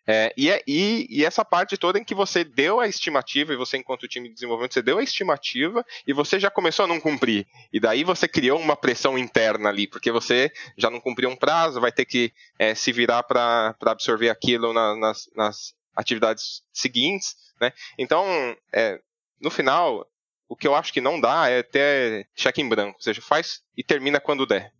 É, 0.09 0.33
e, 0.37 0.49
é, 0.49 0.63
e, 0.65 1.05
e, 1.09 1.25
essa 1.25 1.43
parte 1.43 1.75
toda 1.75 1.99
em 1.99 2.03
que 2.03 2.15
você 2.15 2.45
deu 2.45 2.79
a 2.79 2.87
estimativa, 2.87 3.51
e 3.51 3.57
você, 3.57 3.75
enquanto 3.75 4.07
time 4.07 4.29
de 4.29 4.35
desenvolvimento, 4.35 4.73
você 4.73 4.81
deu 4.81 4.99
a 4.99 5.03
estimativa 5.03 5.85
e 6.07 6.13
você 6.13 6.39
já 6.39 6.49
começou 6.49 6.85
a 6.85 6.87
não 6.87 6.97
cumprir. 6.97 7.45
E 7.73 7.79
daí 7.79 8.05
você 8.05 8.25
criou 8.25 8.57
uma 8.57 8.77
pressão 8.77 9.17
interna 9.17 9.67
ali, 9.67 9.85
porque 9.85 10.09
você 10.09 10.49
já 10.77 10.89
não 10.89 11.01
cumpriu 11.01 11.29
um 11.29 11.35
prazo, 11.35 11.81
vai 11.81 11.91
ter 11.91 12.05
que 12.05 12.31
é, 12.57 12.73
se 12.73 12.93
virar 12.93 13.23
para 13.23 13.75
absorver 13.81 14.29
aquilo 14.29 14.71
na, 14.71 14.95
nas, 14.95 15.29
nas 15.35 15.75
atividades 15.93 16.63
seguintes. 16.71 17.35
Né? 17.59 17.73
Então, 17.97 18.25
é, 18.71 19.01
no 19.41 19.51
final, 19.51 20.07
o 20.47 20.55
que 20.55 20.67
eu 20.67 20.73
acho 20.73 20.93
que 20.93 21.01
não 21.01 21.19
dá 21.19 21.49
é 21.49 21.61
ter 21.61 22.29
cheque 22.33 22.61
em 22.61 22.69
branco, 22.69 22.95
ou 22.95 23.01
seja, 23.01 23.21
faz 23.21 23.61
e 23.75 23.83
termina 23.83 24.21
quando 24.21 24.45
der. 24.45 24.71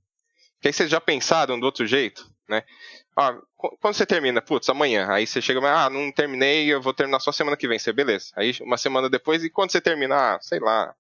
Porque 0.58 0.70
aí 0.70 0.74
vocês 0.74 0.90
já 0.90 1.00
pensaram 1.00 1.60
do 1.60 1.66
outro 1.66 1.86
jeito, 1.86 2.28
né? 2.50 2.64
Ah, 3.16 3.36
quando 3.56 3.94
você 3.96 4.06
termina? 4.06 4.42
Putz, 4.42 4.70
amanhã. 4.70 5.08
Aí 5.10 5.26
você 5.26 5.42
chega, 5.42 5.60
ah, 5.60 5.90
não 5.90 6.12
terminei, 6.12 6.72
eu 6.72 6.82
vou 6.82 6.94
terminar 6.94 7.20
só 7.20 7.32
semana 7.32 7.58
que 7.58 7.68
vem. 7.68 7.80
Você, 7.80 7.92
beleza. 7.92 8.32
Aí 8.36 8.56
uma 8.62 8.78
semana 8.78 9.10
depois, 9.10 9.44
e 9.44 9.50
quando 9.50 9.72
você 9.72 9.82
terminar? 9.82 10.36
Ah, 10.36 10.40
sei 10.42 10.60
lá, 10.60 10.94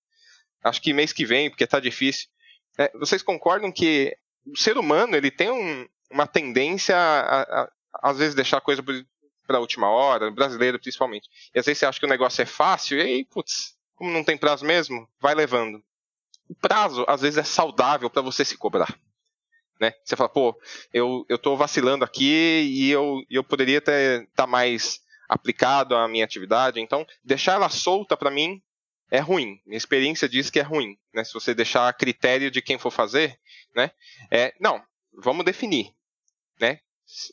acho 0.63 0.81
que 0.81 0.93
mês 0.93 1.13
que 1.13 1.25
vem, 1.25 1.49
porque 1.49 1.67
tá 1.67 1.79
difícil. 1.79 2.27
É, 2.77 2.91
vocês 2.97 3.21
concordam 3.21 3.71
que 3.71 4.15
o 4.45 4.57
ser 4.57 4.77
humano, 4.77 5.15
ele 5.15 5.31
tem 5.31 5.49
um, 5.49 5.87
uma 6.11 6.27
tendência 6.27 6.95
a, 6.95 7.41
a, 7.41 7.71
às 8.01 8.17
vezes, 8.17 8.35
deixar 8.35 8.57
a 8.57 8.61
coisa 8.61 8.83
para 9.45 9.57
a 9.57 9.61
última 9.61 9.89
hora, 9.89 10.31
brasileiro 10.31 10.79
principalmente. 10.79 11.27
E 11.53 11.59
às 11.59 11.65
vezes 11.65 11.79
você 11.79 11.85
acha 11.85 11.99
que 11.99 12.05
o 12.05 12.09
negócio 12.09 12.41
é 12.41 12.45
fácil, 12.45 12.97
e 12.97 13.01
aí, 13.01 13.25
putz, 13.25 13.75
como 13.95 14.11
não 14.11 14.23
tem 14.23 14.37
prazo 14.37 14.65
mesmo, 14.65 15.07
vai 15.19 15.33
levando. 15.33 15.83
O 16.49 16.55
prazo, 16.55 17.03
às 17.07 17.21
vezes, 17.21 17.37
é 17.37 17.43
saudável 17.43 18.09
para 18.09 18.21
você 18.21 18.45
se 18.45 18.57
cobrar. 18.57 18.97
Né? 19.79 19.93
Você 20.03 20.15
fala, 20.15 20.29
pô, 20.29 20.59
eu, 20.93 21.25
eu 21.29 21.37
tô 21.37 21.55
vacilando 21.55 22.03
aqui 22.03 22.63
e 22.71 22.89
eu, 22.89 23.21
eu 23.29 23.43
poderia 23.43 23.77
estar 23.77 24.25
tá 24.35 24.47
mais 24.47 25.01
aplicado 25.29 25.95
à 25.95 26.07
minha 26.07 26.25
atividade. 26.25 26.79
Então, 26.79 27.05
deixar 27.23 27.53
ela 27.53 27.69
solta 27.69 28.17
para 28.17 28.31
mim 28.31 28.61
é 29.09 29.19
ruim. 29.19 29.61
Minha 29.65 29.77
experiência 29.77 30.27
diz 30.27 30.49
que 30.49 30.59
é 30.59 30.63
ruim. 30.63 30.97
Né? 31.13 31.23
Se 31.23 31.33
você 31.33 31.53
deixar 31.53 31.87
a 31.87 31.93
critério 31.93 32.51
de 32.51 32.61
quem 32.61 32.77
for 32.77 32.91
fazer, 32.91 33.39
né? 33.75 33.91
É, 34.31 34.53
não, 34.59 34.83
vamos 35.13 35.45
definir. 35.45 35.93
Né? 36.59 36.79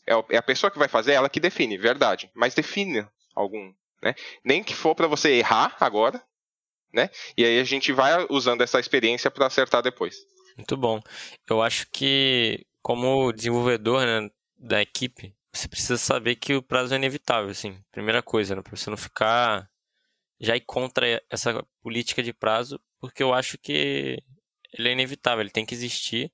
É, 0.06 0.12
é 0.30 0.36
a 0.36 0.42
pessoa 0.42 0.70
que 0.70 0.78
vai 0.78 0.88
fazer, 0.88 1.12
ela 1.12 1.28
que 1.28 1.40
define, 1.40 1.76
verdade. 1.76 2.30
Mas 2.34 2.54
define 2.54 3.06
algum. 3.34 3.72
Né? 4.02 4.14
Nem 4.44 4.62
que 4.62 4.74
for 4.74 4.94
para 4.94 5.06
você 5.06 5.30
errar 5.32 5.76
agora, 5.80 6.22
né? 6.92 7.10
E 7.36 7.44
aí 7.44 7.58
a 7.58 7.64
gente 7.64 7.92
vai 7.92 8.26
usando 8.30 8.60
essa 8.60 8.78
experiência 8.78 9.30
para 9.30 9.46
acertar 9.46 9.82
depois. 9.82 10.16
Muito 10.56 10.76
bom. 10.76 11.00
Eu 11.48 11.62
acho 11.62 11.86
que, 11.90 12.66
como 12.82 13.32
desenvolvedor 13.32 14.06
né, 14.06 14.30
da 14.56 14.80
equipe, 14.82 15.34
você 15.52 15.68
precisa 15.68 15.96
saber 15.98 16.36
que 16.36 16.54
o 16.54 16.62
prazo 16.62 16.94
é 16.94 16.96
inevitável, 16.96 17.50
assim. 17.50 17.78
Primeira 17.92 18.22
coisa, 18.22 18.54
né, 18.54 18.62
você 18.70 18.90
não 18.90 18.96
ficar 18.96 19.68
já 20.40 20.56
ir 20.56 20.60
contra 20.62 21.22
essa 21.30 21.64
política 21.82 22.22
de 22.22 22.32
prazo, 22.32 22.80
porque 23.00 23.22
eu 23.22 23.32
acho 23.32 23.56
que 23.58 24.22
ele 24.72 24.88
é 24.88 24.92
inevitável, 24.92 25.40
ele 25.42 25.50
tem 25.50 25.64
que 25.64 25.74
existir 25.74 26.32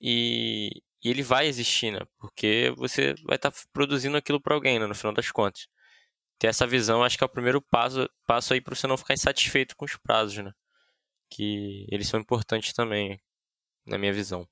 e, 0.00 0.82
e 1.02 1.10
ele 1.10 1.22
vai 1.22 1.46
existir, 1.46 1.92
né? 1.92 2.00
Porque 2.18 2.72
você 2.76 3.14
vai 3.24 3.36
estar 3.36 3.50
tá 3.50 3.58
produzindo 3.72 4.16
aquilo 4.16 4.40
para 4.40 4.54
alguém, 4.54 4.78
né, 4.78 4.86
no 4.86 4.94
final 4.94 5.14
das 5.14 5.30
contas 5.32 5.68
ter 6.40 6.46
essa 6.48 6.66
visão, 6.66 7.04
acho 7.04 7.18
que 7.18 7.22
é 7.22 7.26
o 7.26 7.30
primeiro 7.30 7.60
passo, 7.60 8.08
passo 8.26 8.54
aí 8.54 8.62
para 8.62 8.74
você 8.74 8.86
não 8.86 8.96
ficar 8.96 9.12
insatisfeito 9.12 9.76
com 9.76 9.84
os 9.84 9.96
prazos, 9.98 10.42
né? 10.42 10.52
Que 11.30 11.86
eles 11.90 12.08
são 12.08 12.18
importantes 12.18 12.72
também, 12.72 13.20
na 13.86 13.98
minha 13.98 14.12
visão. 14.12 14.46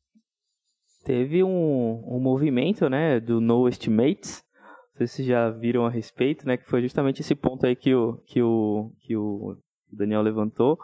Teve 1.04 1.42
um, 1.42 2.02
um 2.06 2.20
movimento, 2.20 2.88
né, 2.88 3.20
do 3.20 3.40
No 3.40 3.68
Estimates, 3.68 4.42
não 4.90 4.98
sei 4.98 5.06
se 5.06 5.24
já 5.24 5.48
viram 5.50 5.86
a 5.86 5.90
respeito, 5.90 6.46
né, 6.46 6.56
que 6.56 6.68
foi 6.68 6.82
justamente 6.82 7.20
esse 7.20 7.34
ponto 7.34 7.64
aí 7.64 7.76
que 7.76 7.94
o, 7.94 8.18
que 8.26 8.42
o, 8.42 8.92
que 9.00 9.16
o 9.16 9.56
Daniel 9.90 10.22
levantou, 10.22 10.78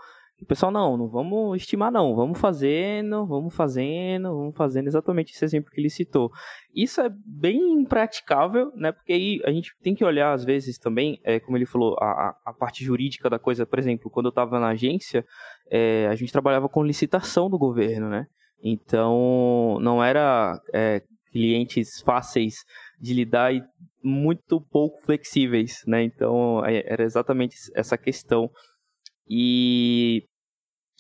o 0.45 0.47
pessoal, 0.47 0.71
não, 0.71 0.97
não 0.97 1.09
vamos 1.09 1.57
estimar 1.57 1.91
não, 1.91 2.15
vamos 2.15 2.39
fazendo, 2.39 3.27
vamos 3.27 3.55
fazendo, 3.55 4.29
vamos 4.29 4.55
fazendo 4.55 4.87
exatamente 4.89 5.33
esse 5.33 5.45
exemplo 5.45 5.71
que 5.71 5.81
ele 5.81 5.89
citou. 5.89 6.31
Isso 6.75 7.01
é 7.01 7.09
bem 7.25 7.73
impraticável, 7.73 8.71
né, 8.77 8.93
porque 8.93 9.13
aí 9.13 9.41
a 9.45 9.51
gente 9.51 9.75
tem 9.83 9.95
que 9.95 10.05
olhar 10.05 10.33
às 10.33 10.45
vezes 10.45 10.79
também, 10.79 11.19
é, 11.25 11.41
como 11.41 11.57
ele 11.57 11.67
falou, 11.67 11.97
a, 11.99 12.37
a 12.45 12.53
parte 12.53 12.85
jurídica 12.85 13.31
da 13.31 13.39
coisa, 13.39 13.65
por 13.65 13.79
exemplo, 13.79 14.11
quando 14.11 14.27
eu 14.27 14.31
estava 14.31 14.61
na 14.61 14.69
agência, 14.69 15.25
é, 15.71 16.07
a 16.09 16.15
gente 16.15 16.33
trabalhava 16.33 16.69
com 16.69 16.83
licitação 16.83 17.49
do 17.49 17.59
governo, 17.59 18.09
né, 18.09 18.27
então 18.63 19.79
não 19.81 20.03
era 20.03 20.61
é, 20.73 21.03
clientes 21.31 22.01
fáceis 22.01 22.65
de 23.01 23.13
lidar 23.15 23.55
e 23.55 23.63
muito 24.03 24.61
pouco 24.61 25.01
flexíveis, 25.03 25.83
né, 25.87 26.03
então 26.03 26.65
é, 26.65 26.85
era 26.87 27.03
exatamente 27.03 27.57
essa 27.75 27.97
questão. 27.97 28.51
E 29.29 30.27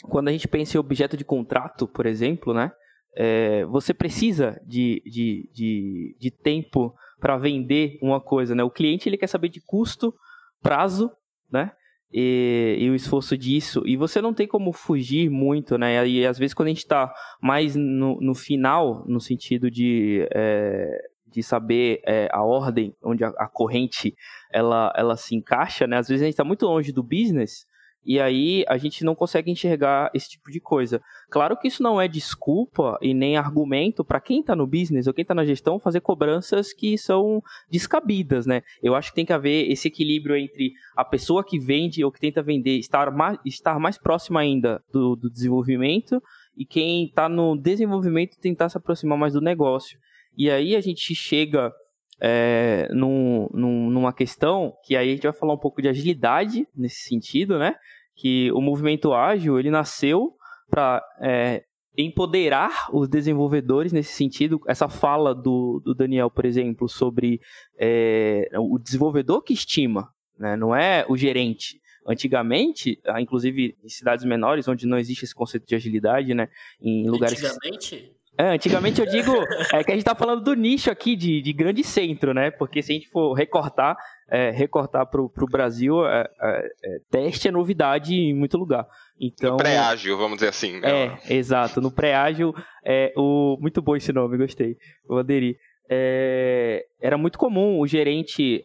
quando 0.02 0.28
a 0.28 0.32
gente 0.32 0.48
pensa 0.48 0.76
em 0.76 0.80
objeto 0.80 1.16
de 1.16 1.24
contrato, 1.24 1.86
por 1.86 2.06
exemplo, 2.06 2.52
né? 2.52 2.72
É, 3.16 3.64
você 3.66 3.94
precisa 3.94 4.60
de, 4.66 5.00
de, 5.06 5.48
de, 5.52 6.16
de 6.18 6.30
tempo 6.30 6.94
para 7.20 7.36
vender 7.36 7.98
uma 8.02 8.20
coisa, 8.20 8.54
né? 8.54 8.64
O 8.64 8.70
cliente 8.70 9.08
ele 9.08 9.16
quer 9.16 9.28
saber 9.28 9.48
de 9.48 9.60
custo, 9.60 10.12
prazo, 10.60 11.10
né? 11.50 11.70
E, 12.16 12.76
e, 12.78 12.90
o 12.90 12.94
esforço 12.94 13.36
disso. 13.36 13.82
E 13.84 13.96
você 13.96 14.22
não 14.22 14.32
tem 14.32 14.46
como 14.46 14.72
fugir 14.72 15.28
muito, 15.28 15.76
né? 15.76 16.06
E 16.06 16.24
às 16.24 16.38
vezes 16.38 16.54
quando 16.54 16.68
a 16.68 16.70
gente 16.70 16.78
está 16.78 17.12
mais 17.42 17.74
no, 17.74 18.20
no 18.20 18.36
final, 18.36 19.04
no 19.08 19.20
sentido 19.20 19.68
de, 19.68 20.24
é, 20.32 20.96
de 21.26 21.42
saber 21.42 22.00
é, 22.06 22.28
a 22.30 22.40
ordem 22.44 22.94
onde 23.02 23.24
a, 23.24 23.28
a, 23.30 23.48
corrente 23.48 24.14
ela, 24.52 24.92
ela 24.96 25.16
se 25.16 25.34
encaixa, 25.34 25.88
né? 25.88 25.98
Às 25.98 26.06
vezes 26.06 26.22
a 26.22 26.26
gente 26.26 26.34
está 26.34 26.44
muito 26.44 26.66
longe 26.66 26.92
do 26.92 27.02
business 27.02 27.66
E 28.04 28.20
aí 28.20 28.64
a 28.68 28.76
gente 28.76 29.04
não 29.04 29.14
consegue 29.14 29.50
enxergar 29.50 30.10
esse 30.14 30.30
tipo 30.30 30.50
de 30.50 30.60
coisa. 30.60 31.00
Claro 31.30 31.56
que 31.56 31.68
isso 31.68 31.82
não 31.82 32.00
é 32.00 32.06
desculpa 32.06 32.98
e 33.00 33.14
nem 33.14 33.36
argumento 33.36 34.04
para 34.04 34.20
quem 34.20 34.40
está 34.40 34.54
no 34.54 34.66
business 34.66 35.06
ou 35.06 35.14
quem 35.14 35.22
está 35.22 35.34
na 35.34 35.44
gestão 35.44 35.80
fazer 35.80 36.00
cobranças 36.00 36.72
que 36.72 36.98
são 36.98 37.42
descabidas, 37.70 38.46
né? 38.46 38.62
Eu 38.82 38.94
acho 38.94 39.10
que 39.10 39.16
tem 39.16 39.26
que 39.26 39.32
haver 39.32 39.70
esse 39.70 39.88
equilíbrio 39.88 40.36
entre 40.36 40.72
a 40.96 41.04
pessoa 41.04 41.44
que 41.44 41.58
vende 41.58 42.04
ou 42.04 42.12
que 42.12 42.20
tenta 42.20 42.42
vender 42.42 42.78
estar 42.78 43.10
mais, 43.10 43.38
estar 43.44 43.78
mais 43.78 43.96
próxima 43.96 44.40
ainda 44.40 44.82
do, 44.92 45.16
do 45.16 45.30
desenvolvimento 45.30 46.22
e 46.56 46.64
quem 46.64 47.06
está 47.06 47.28
no 47.28 47.56
desenvolvimento 47.56 48.38
tentar 48.38 48.68
se 48.68 48.76
aproximar 48.76 49.18
mais 49.18 49.32
do 49.32 49.40
negócio. 49.40 49.98
E 50.36 50.50
aí 50.50 50.76
a 50.76 50.80
gente 50.80 51.14
chega 51.14 51.72
é, 52.20 52.88
num, 52.92 53.48
num, 53.52 53.90
numa 53.90 54.12
questão 54.12 54.74
que 54.84 54.96
aí 54.96 55.10
a 55.10 55.12
gente 55.12 55.24
vai 55.24 55.32
falar 55.32 55.54
um 55.54 55.58
pouco 55.58 55.82
de 55.82 55.88
agilidade 55.88 56.66
nesse 56.74 57.08
sentido, 57.08 57.58
né? 57.58 57.74
Que 58.14 58.50
o 58.52 58.60
movimento 58.60 59.12
ágil 59.12 59.58
ele 59.58 59.70
nasceu 59.70 60.34
para 60.70 61.04
é, 61.20 61.64
empoderar 61.96 62.88
os 62.92 63.08
desenvolvedores 63.08 63.92
nesse 63.92 64.12
sentido. 64.12 64.60
Essa 64.66 64.88
fala 64.88 65.34
do, 65.34 65.80
do 65.84 65.94
Daniel, 65.94 66.30
por 66.30 66.44
exemplo, 66.44 66.88
sobre 66.88 67.40
é, 67.78 68.48
o 68.58 68.78
desenvolvedor 68.78 69.42
que 69.42 69.52
estima, 69.52 70.08
né? 70.38 70.56
não 70.56 70.74
é 70.74 71.04
o 71.08 71.16
gerente. 71.16 71.80
Antigamente, 72.06 73.00
ah, 73.06 73.18
inclusive 73.18 73.74
em 73.82 73.88
cidades 73.88 74.26
menores, 74.26 74.68
onde 74.68 74.86
não 74.86 74.98
existe 74.98 75.24
esse 75.24 75.34
conceito 75.34 75.66
de 75.66 75.74
agilidade, 75.74 76.34
né? 76.34 76.50
Em 76.78 77.08
lugares. 77.08 77.42
Antigamente? 77.42 78.12
É, 78.36 78.48
antigamente 78.48 79.00
eu 79.00 79.06
digo 79.06 79.32
é 79.72 79.84
que 79.84 79.92
a 79.92 79.94
gente 79.94 80.04
tá 80.04 80.14
falando 80.14 80.42
do 80.42 80.54
nicho 80.54 80.90
aqui 80.90 81.14
de, 81.14 81.40
de 81.40 81.52
grande 81.52 81.84
centro, 81.84 82.34
né? 82.34 82.50
Porque 82.50 82.82
se 82.82 82.92
a 82.92 82.94
gente 82.94 83.08
for 83.08 83.32
recortar, 83.32 83.96
é, 84.28 84.50
recortar 84.50 85.06
pro, 85.06 85.28
pro 85.28 85.46
Brasil, 85.46 86.04
é, 86.06 86.28
é, 86.40 86.70
é 86.84 86.98
teste 87.10 87.46
é 87.46 87.50
novidade 87.52 88.14
em 88.14 88.34
muito 88.34 88.58
lugar. 88.58 88.86
Então, 89.20 89.52
no 89.52 89.56
pré-ágil, 89.58 90.16
vamos 90.18 90.38
dizer 90.38 90.48
assim. 90.48 90.80
Né? 90.80 91.18
É, 91.28 91.34
exato. 91.34 91.80
No 91.80 91.92
pré-ágil, 91.92 92.52
é, 92.84 93.12
o... 93.16 93.56
muito 93.60 93.80
bom 93.80 93.94
esse 93.94 94.12
nome, 94.12 94.36
gostei. 94.36 94.76
Vou 95.06 95.18
aderir. 95.18 95.56
É, 95.88 96.86
era 97.00 97.16
muito 97.16 97.38
comum 97.38 97.78
o 97.78 97.86
gerente 97.86 98.64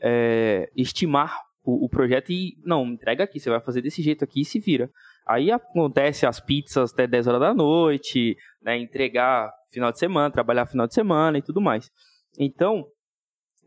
estimar 0.75 1.38
o, 1.63 1.86
o, 1.86 1.89
projeto 1.89 2.32
e, 2.32 2.58
não, 2.65 2.86
entrega 2.86 3.23
aqui, 3.23 3.39
você 3.39 3.49
vai 3.49 3.60
fazer 3.60 3.82
desse 3.82 4.01
jeito 4.01 4.23
aqui 4.23 4.41
e 4.41 4.45
se 4.45 4.60
vira. 4.60 4.89
Aí 5.27 5.51
acontece 5.51 6.25
as 6.25 6.39
pizzas 6.39 6.91
até 6.91 7.05
10 7.05 7.27
horas 7.27 7.41
da 7.41 7.53
noite, 7.53 8.36
né, 8.63 8.79
entregar 8.79 9.51
final 9.71 9.91
de 9.91 9.99
semana, 9.99 10.32
trabalhar 10.32 10.65
final 10.65 10.88
de 10.88 10.93
semana 10.93 11.38
e 11.38 11.41
tudo 11.41 11.62
mais. 11.62 11.89
Então, 12.38 12.86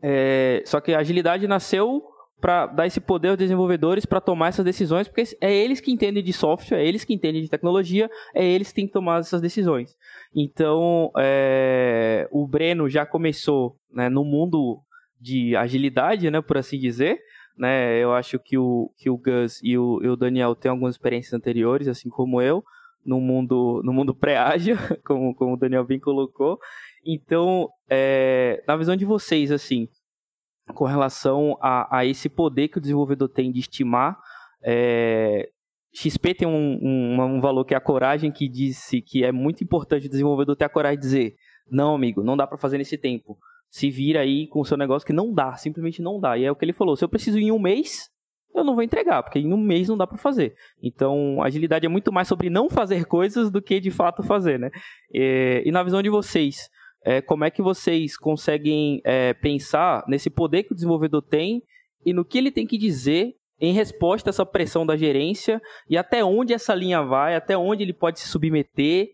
é, 0.01 0.61
só 0.65 0.79
que 0.79 0.93
a 0.93 0.99
agilidade 0.99 1.47
nasceu 1.47 2.03
para 2.41 2.65
dar 2.65 2.85
esse 2.85 2.99
poder 2.99 3.29
aos 3.29 3.37
desenvolvedores 3.37 4.05
para 4.05 4.19
tomar 4.19 4.49
essas 4.49 4.65
decisões, 4.65 5.07
porque 5.07 5.23
é 5.39 5.53
eles 5.53 5.79
que 5.79 5.91
entendem 5.91 6.21
de 6.21 6.33
software, 6.33 6.79
é 6.79 6.85
eles 6.85 7.05
que 7.05 7.13
entendem 7.13 7.41
de 7.41 7.49
tecnologia, 7.49 8.09
é 8.35 8.45
eles 8.45 8.67
que 8.67 8.75
têm 8.75 8.87
que 8.87 8.91
tomar 8.91 9.21
essas 9.21 9.39
decisões. 9.39 9.95
Então, 10.35 11.09
é, 11.17 12.27
o 12.31 12.45
Breno 12.45 12.89
já 12.89 13.05
começou 13.05 13.77
né, 13.89 14.09
no 14.09 14.25
mundo 14.25 14.81
de 15.21 15.55
agilidade, 15.55 16.29
né, 16.29 16.41
por 16.41 16.57
assim 16.57 16.77
dizer, 16.77 17.17
né? 17.57 17.97
Eu 17.97 18.13
acho 18.13 18.39
que 18.39 18.57
o, 18.57 18.91
que 18.97 19.09
o 19.09 19.17
Gus 19.17 19.59
e 19.63 19.77
o, 19.77 20.01
e 20.03 20.09
o 20.09 20.15
Daniel 20.15 20.55
têm 20.55 20.71
algumas 20.71 20.95
experiências 20.95 21.33
anteriores, 21.33 21.87
assim 21.87 22.09
como 22.09 22.41
eu, 22.41 22.63
no 23.05 23.19
mundo, 23.19 23.81
no 23.83 23.93
mundo 23.93 24.13
pré-ágil, 24.13 24.75
como, 25.05 25.33
como 25.35 25.53
o 25.53 25.57
Daniel 25.57 25.85
bem 25.85 25.99
colocou. 25.99 26.59
Então, 27.05 27.69
é, 27.89 28.63
na 28.67 28.75
visão 28.75 28.95
de 28.95 29.05
vocês, 29.05 29.51
assim, 29.51 29.87
com 30.73 30.85
relação 30.85 31.57
a, 31.61 31.97
a 31.99 32.05
esse 32.05 32.29
poder 32.29 32.69
que 32.69 32.77
o 32.77 32.81
desenvolvedor 32.81 33.29
tem 33.29 33.51
de 33.51 33.59
estimar, 33.59 34.17
é, 34.63 35.49
XP 35.93 36.33
tem 36.33 36.47
um, 36.47 36.79
um, 36.81 37.21
um, 37.21 37.41
valor 37.41 37.65
que 37.65 37.73
é 37.73 37.77
a 37.77 37.81
coragem, 37.81 38.31
que 38.31 38.47
disse 38.47 39.01
que 39.01 39.23
é 39.23 39.31
muito 39.31 39.63
importante 39.63 40.07
o 40.07 40.09
desenvolvedor 40.09 40.55
ter 40.55 40.65
a 40.65 40.69
coragem 40.69 40.97
de 40.97 41.05
dizer: 41.05 41.35
não, 41.69 41.93
amigo, 41.93 42.23
não 42.23 42.37
dá 42.37 42.47
para 42.47 42.57
fazer 42.57 42.77
nesse 42.77 42.97
tempo 42.97 43.37
se 43.73 43.89
vira 43.89 44.19
aí 44.19 44.45
com 44.45 44.61
o 44.61 44.65
seu 44.65 44.77
negócio 44.77 45.03
que 45.03 45.11
não 45.11 45.33
dá, 45.33 45.55
simplesmente 45.55 45.99
não 45.99 46.19
dá. 46.19 46.37
E 46.37 46.45
é 46.45 46.51
o 46.51 46.55
que 46.55 46.63
ele 46.63 46.73
falou: 46.73 46.95
se 46.95 47.03
eu 47.03 47.09
preciso 47.09 47.39
em 47.39 47.51
um 47.51 47.57
mês, 47.57 48.07
eu 48.55 48.63
não 48.63 48.75
vou 48.75 48.83
entregar, 48.83 49.23
porque 49.23 49.39
em 49.39 49.53
um 49.53 49.57
mês 49.57 49.89
não 49.89 49.97
dá 49.97 50.05
para 50.05 50.17
fazer. 50.17 50.55
Então, 50.81 51.41
agilidade 51.41 51.85
é 51.85 51.89
muito 51.89 52.11
mais 52.11 52.27
sobre 52.27 52.49
não 52.49 52.69
fazer 52.69 53.05
coisas 53.05 53.49
do 53.49 53.61
que 53.61 53.79
de 53.79 53.91
fato 53.91 54.23
fazer, 54.23 54.59
né? 54.59 54.69
E, 55.11 55.63
e 55.65 55.71
na 55.71 55.83
visão 55.83 56.01
de 56.01 56.09
vocês, 56.09 56.69
é, 57.05 57.21
como 57.21 57.43
é 57.43 57.51
que 57.51 57.61
vocês 57.61 58.17
conseguem 58.17 59.01
é, 59.03 59.33
pensar 59.33 60.03
nesse 60.07 60.29
poder 60.29 60.63
que 60.63 60.71
o 60.71 60.75
desenvolvedor 60.75 61.21
tem 61.21 61.61
e 62.05 62.13
no 62.13 62.23
que 62.23 62.37
ele 62.37 62.51
tem 62.51 62.65
que 62.65 62.77
dizer 62.77 63.33
em 63.59 63.73
resposta 63.73 64.29
a 64.29 64.31
essa 64.31 64.45
pressão 64.45 64.85
da 64.85 64.97
gerência 64.97 65.61
e 65.89 65.97
até 65.97 66.23
onde 66.23 66.53
essa 66.53 66.73
linha 66.73 67.01
vai, 67.01 67.35
até 67.35 67.57
onde 67.57 67.83
ele 67.83 67.93
pode 67.93 68.19
se 68.19 68.27
submeter 68.27 69.09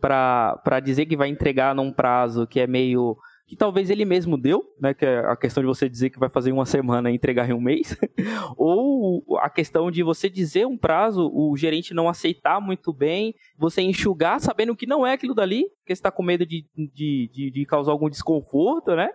para 0.00 0.80
dizer 0.82 1.06
que 1.06 1.16
vai 1.16 1.28
entregar 1.28 1.74
num 1.74 1.92
prazo 1.92 2.46
que 2.46 2.60
é 2.60 2.66
meio 2.66 3.16
que 3.46 3.54
talvez 3.54 3.90
ele 3.90 4.04
mesmo 4.04 4.38
deu, 4.38 4.64
né, 4.80 4.94
que 4.94 5.04
é 5.04 5.18
a 5.18 5.36
questão 5.36 5.62
de 5.62 5.66
você 5.66 5.88
dizer 5.88 6.10
que 6.10 6.18
vai 6.18 6.30
fazer 6.30 6.50
uma 6.50 6.64
semana 6.64 7.10
e 7.10 7.14
entregar 7.14 7.48
em 7.48 7.52
um 7.52 7.60
mês, 7.60 7.96
ou 8.56 9.22
a 9.38 9.50
questão 9.50 9.90
de 9.90 10.02
você 10.02 10.30
dizer 10.30 10.66
um 10.66 10.78
prazo, 10.78 11.30
o 11.32 11.54
gerente 11.56 11.92
não 11.92 12.08
aceitar 12.08 12.60
muito 12.60 12.92
bem, 12.92 13.34
você 13.58 13.82
enxugar 13.82 14.40
sabendo 14.40 14.74
que 14.74 14.86
não 14.86 15.06
é 15.06 15.12
aquilo 15.12 15.34
dali, 15.34 15.64
porque 15.78 15.94
você 15.94 16.00
está 16.00 16.10
com 16.10 16.22
medo 16.22 16.46
de, 16.46 16.66
de, 16.74 17.30
de, 17.32 17.50
de, 17.50 17.66
causar 17.66 17.92
algum 17.92 18.08
desconforto, 18.08 18.96
né? 18.96 19.08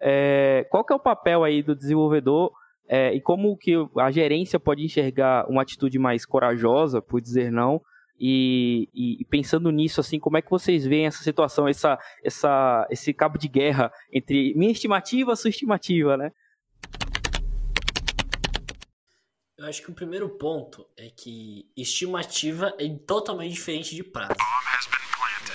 É, 0.00 0.66
qual 0.70 0.84
que 0.84 0.92
é 0.92 0.96
o 0.96 1.00
papel 1.00 1.44
aí 1.44 1.62
do 1.62 1.74
desenvolvedor 1.74 2.52
é, 2.88 3.12
e 3.12 3.20
como 3.20 3.56
que 3.56 3.74
a 3.96 4.10
gerência 4.10 4.58
pode 4.58 4.84
enxergar 4.84 5.48
uma 5.48 5.62
atitude 5.62 5.98
mais 5.98 6.24
corajosa, 6.24 7.02
por 7.02 7.20
dizer 7.20 7.52
não, 7.52 7.80
e, 8.18 8.88
e, 9.20 9.24
pensando 9.26 9.70
nisso, 9.70 10.00
assim, 10.00 10.18
como 10.18 10.36
é 10.36 10.42
que 10.42 10.50
vocês 10.50 10.84
veem 10.84 11.06
essa 11.06 11.22
situação, 11.22 11.68
essa, 11.68 11.98
essa, 12.22 12.86
esse 12.90 13.14
cabo 13.14 13.38
de 13.38 13.48
guerra 13.48 13.92
entre 14.12 14.54
minha 14.54 14.72
estimativa 14.72 15.32
e 15.32 15.36
sua 15.36 15.50
estimativa, 15.50 16.16
né? 16.16 16.32
Eu 19.56 19.66
acho 19.66 19.82
que 19.82 19.90
o 19.90 19.94
primeiro 19.94 20.28
ponto 20.28 20.86
é 20.96 21.10
que 21.10 21.68
estimativa 21.76 22.74
é 22.78 22.88
totalmente 23.06 23.54
diferente 23.54 23.94
de 23.94 24.04
prazo. 24.04 24.36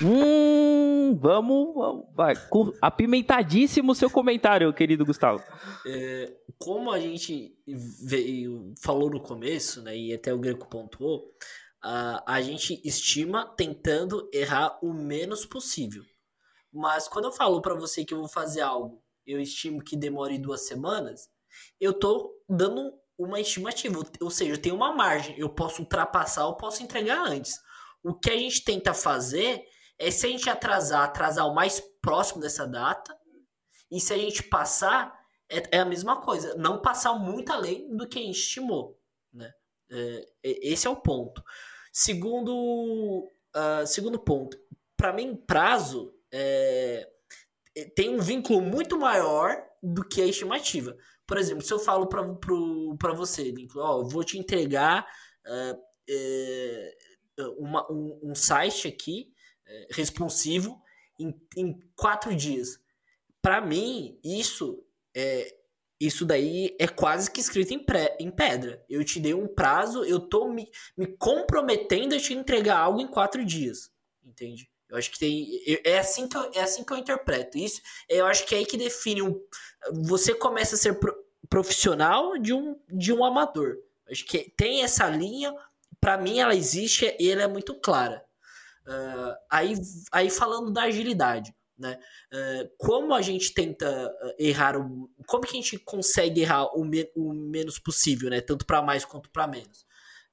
Hum, 0.02 1.18
vamos, 1.22 1.74
vamos 1.74 2.06
vai. 2.14 2.34
Apimentadíssimo 2.82 3.92
o 3.92 3.96
seu 3.96 4.10
comentário, 4.10 4.74
querido 4.74 5.06
Gustavo. 5.06 5.42
É, 5.86 6.34
como 6.58 6.92
a 6.92 7.00
gente 7.00 7.56
veio, 8.06 8.74
falou 8.82 9.10
no 9.10 9.22
começo, 9.22 9.82
né, 9.82 9.96
e 9.98 10.14
até 10.14 10.34
o 10.34 10.40
Greco 10.40 10.68
pontuou, 10.68 11.32
Uh, 11.84 12.24
a 12.26 12.42
gente 12.42 12.82
estima 12.86 13.46
tentando 13.58 14.30
errar 14.32 14.80
o 14.82 14.94
menos 14.94 15.46
possível. 15.46 16.04
Mas 16.72 17.08
quando 17.08 17.26
eu 17.26 17.32
falo 17.32 17.62
para 17.62 17.76
você 17.76 18.06
que 18.06 18.14
eu 18.14 18.20
vou 18.20 18.30
fazer 18.30 18.62
algo, 18.62 19.04
eu 19.26 19.40
estimo 19.40 19.84
que 19.84 19.98
demore 19.98 20.38
duas 20.38 20.66
semanas, 20.66 21.30
eu 21.80 21.94
tô 21.94 22.34
dando 22.48 22.94
uma 23.18 23.40
estimativa, 23.40 24.02
ou 24.22 24.30
seja, 24.30 24.54
eu 24.54 24.62
tenho 24.62 24.76
uma 24.76 24.94
margem, 24.94 25.38
eu 25.38 25.50
posso 25.50 25.82
ultrapassar, 25.82 26.44
eu 26.44 26.56
posso 26.56 26.82
entregar 26.82 27.28
antes. 27.28 27.60
O 28.04 28.14
que 28.14 28.30
a 28.30 28.38
gente 28.38 28.64
tenta 28.64 28.94
fazer 28.94 29.64
é 30.00 30.10
se 30.10 30.26
a 30.26 30.30
gente 30.30 30.50
atrasar, 30.50 31.04
atrasar 31.04 31.48
o 31.48 31.54
mais 31.54 31.82
próximo 32.02 32.42
dessa 32.42 32.66
data, 32.66 33.16
e 33.92 34.00
se 34.00 34.14
a 34.14 34.18
gente 34.18 34.42
passar, 34.44 35.14
é, 35.50 35.78
é 35.78 35.80
a 35.80 35.86
mesma 35.86 36.22
coisa, 36.22 36.56
não 36.56 36.82
passar 36.82 37.14
muito 37.14 37.52
além 37.52 37.96
do 37.96 38.08
que 38.08 38.20
a 38.20 38.22
gente 38.22 38.40
estimou, 38.40 39.00
né? 39.32 39.52
É, 39.92 40.26
esse 40.44 40.88
é 40.88 40.90
o 40.90 40.96
ponto. 40.96 41.44
Segundo, 41.96 43.30
uh, 43.56 43.86
segundo 43.86 44.18
ponto, 44.18 44.60
para 44.98 45.14
mim, 45.14 45.36
prazo 45.36 46.12
é, 46.32 47.08
é, 47.78 47.86
tem 47.86 48.10
um 48.10 48.20
vínculo 48.20 48.62
muito 48.62 48.98
maior 48.98 49.64
do 49.82 50.04
que 50.04 50.20
a 50.20 50.26
estimativa. 50.26 50.98
Por 51.28 51.38
exemplo, 51.38 51.64
se 51.64 51.72
eu 51.72 51.78
falo 51.78 52.08
para 52.08 53.14
você, 53.14 53.52
Lincoln, 53.52 53.80
ó, 53.80 54.04
vou 54.04 54.24
te 54.24 54.40
entregar 54.40 55.06
uh, 55.46 55.84
uma, 57.60 57.92
um, 57.92 58.20
um, 58.24 58.36
site 58.36 58.88
aqui 58.88 59.32
é, 59.68 59.88
responsivo 59.92 60.82
em, 61.20 61.32
em 61.56 61.80
quatro 61.96 62.36
dias. 62.36 62.80
Para 63.40 63.62
mim, 63.62 64.20
isso 64.24 64.84
é, 65.16 65.56
isso 66.06 66.26
daí 66.26 66.76
é 66.80 66.88
quase 66.88 67.30
que 67.32 67.40
escrito 67.40 67.74
em, 67.74 67.80
pré, 67.80 68.16
em 68.20 68.30
pedra. 68.30 68.84
Eu 68.90 69.04
te 69.04 69.20
dei 69.20 69.34
um 69.34 69.48
prazo, 69.48 70.04
eu 70.04 70.20
tô 70.20 70.48
me, 70.48 70.70
me 70.98 71.08
comprometendo 71.08 72.16
a 72.16 72.20
te 72.20 72.34
entregar 72.34 72.78
algo 72.78 73.00
em 73.00 73.08
quatro 73.08 73.46
dias. 73.46 73.92
Entende? 74.24 74.70
Eu 74.90 74.98
acho 74.98 75.10
que 75.12 75.20
tem. 75.20 75.62
É 75.84 76.00
assim 76.00 76.28
que 76.28 76.38
eu, 76.38 76.52
é 76.54 76.62
assim 76.62 76.84
que 76.84 76.94
eu 76.94 76.98
interpreto. 76.98 77.58
Isso 77.58 77.82
eu 78.10 78.26
acho 78.26 78.46
que 78.46 78.54
é 78.54 78.60
aí 78.60 78.66
que 78.66 78.78
define 78.78 79.22
um. 79.22 79.42
Você 80.04 80.36
começa 80.36 80.76
a 80.76 80.78
ser 80.78 81.00
pro, 81.00 81.16
profissional 81.50 82.38
de 82.38 82.54
um, 82.54 82.80
de 82.90 83.12
um 83.14 83.24
amador. 83.24 83.78
Eu 84.06 84.12
acho 84.12 84.26
que 84.26 84.52
tem 84.56 84.84
essa 84.84 85.10
linha, 85.10 85.56
para 86.00 86.18
mim 86.18 86.40
ela 86.40 86.56
existe 86.56 87.16
e 87.20 87.30
ela 87.30 87.44
é 87.44 87.48
muito 87.48 87.74
clara. 87.76 88.24
Uh, 88.86 89.36
aí, 89.50 89.74
aí 90.12 90.30
falando 90.30 90.72
da 90.72 90.84
agilidade. 90.84 91.54
Né? 91.78 92.00
Uh, 92.32 92.70
como 92.78 93.14
a 93.14 93.22
gente 93.22 93.54
tenta 93.54 93.90
uh, 93.90 94.34
errar, 94.38 94.78
o, 94.78 95.10
como 95.26 95.44
que 95.44 95.58
a 95.58 95.62
gente 95.62 95.78
consegue 95.80 96.42
errar 96.42 96.66
o, 96.76 96.84
me, 96.84 97.10
o 97.16 97.34
menos 97.34 97.80
possível, 97.80 98.30
né? 98.30 98.42
tanto 98.42 98.66
para 98.66 98.82
mais 98.82 99.06
quanto 99.06 99.30
para 99.30 99.48
menos? 99.48 99.86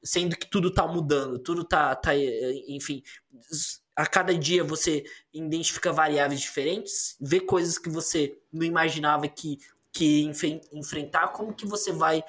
sendo 0.02 0.36
que 0.36 0.46
tudo 0.46 0.72
tá 0.72 0.86
mudando, 0.86 1.38
tudo 1.38 1.64
tá, 1.64 1.94
tá 1.94 2.12
enfim, 2.68 3.02
a 3.94 4.06
cada 4.06 4.34
dia 4.34 4.64
você 4.64 5.04
identifica 5.32 5.92
variáveis 5.92 6.40
diferentes, 6.40 7.16
vê 7.20 7.40
coisas 7.40 7.78
que 7.78 7.88
você 7.88 8.38
não 8.52 8.64
imaginava 8.64 9.28
que, 9.28 9.58
que 9.92 10.22
enfrentar, 10.72 11.28
como 11.28 11.54
que 11.54 11.66
você 11.66 11.92
vai 11.92 12.24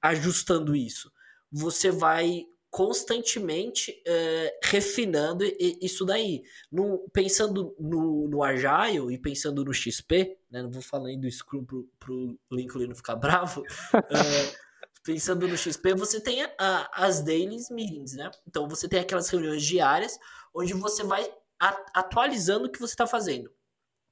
ajustando 0.00 0.74
isso? 0.74 1.12
Você 1.50 1.90
vai 1.90 2.46
constantemente 2.72 4.02
é, 4.06 4.58
refinando 4.64 5.44
isso 5.60 6.06
daí. 6.06 6.42
No, 6.70 7.06
pensando 7.12 7.76
no, 7.78 8.26
no 8.26 8.42
Agile 8.42 9.12
e 9.12 9.18
pensando 9.18 9.62
no 9.62 9.74
XP, 9.74 10.38
né, 10.50 10.62
não 10.62 10.70
vou 10.70 10.80
falando 10.80 11.20
do 11.20 11.30
Scrum 11.30 11.66
pro, 11.66 11.86
pro 12.00 12.40
Lincoln 12.50 12.86
não 12.86 12.94
ficar 12.94 13.14
bravo, 13.14 13.62
é, 13.92 14.56
pensando 15.04 15.46
no 15.46 15.54
XP, 15.54 15.92
você 15.92 16.18
tem 16.18 16.44
a, 16.44 16.50
a, 16.58 17.04
as 17.04 17.20
dailies 17.20 17.68
meetings, 17.68 18.14
né? 18.14 18.30
Então 18.48 18.66
você 18.66 18.88
tem 18.88 19.00
aquelas 19.00 19.28
reuniões 19.28 19.62
diárias 19.62 20.18
onde 20.54 20.72
você 20.72 21.04
vai 21.04 21.30
a, 21.60 21.76
atualizando 21.92 22.68
o 22.68 22.72
que 22.72 22.80
você 22.80 22.94
está 22.94 23.06
fazendo. 23.06 23.52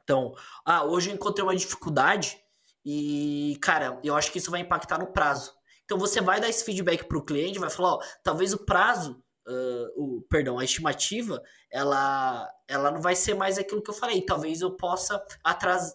Então, 0.02 0.34
ah, 0.66 0.84
hoje 0.84 1.08
eu 1.08 1.14
encontrei 1.14 1.42
uma 1.42 1.56
dificuldade 1.56 2.38
e, 2.84 3.56
cara, 3.62 3.98
eu 4.04 4.14
acho 4.14 4.30
que 4.30 4.36
isso 4.36 4.50
vai 4.50 4.60
impactar 4.60 4.98
no 4.98 5.06
prazo. 5.06 5.54
Então 5.90 5.98
você 5.98 6.20
vai 6.20 6.40
dar 6.40 6.48
esse 6.48 6.64
feedback 6.64 7.02
para 7.02 7.18
o 7.18 7.24
cliente, 7.24 7.58
vai 7.58 7.68
falar, 7.68 7.94
ó, 7.94 8.02
talvez 8.22 8.52
o 8.52 8.64
prazo, 8.64 9.20
uh, 9.44 10.00
o, 10.00 10.22
perdão, 10.30 10.56
a 10.56 10.62
estimativa, 10.62 11.42
ela, 11.68 12.48
ela 12.68 12.92
não 12.92 13.00
vai 13.00 13.16
ser 13.16 13.34
mais 13.34 13.58
aquilo 13.58 13.82
que 13.82 13.90
eu 13.90 13.94
falei. 13.94 14.22
Talvez 14.22 14.60
eu 14.60 14.70
possa 14.76 15.20
atrasar, 15.42 15.92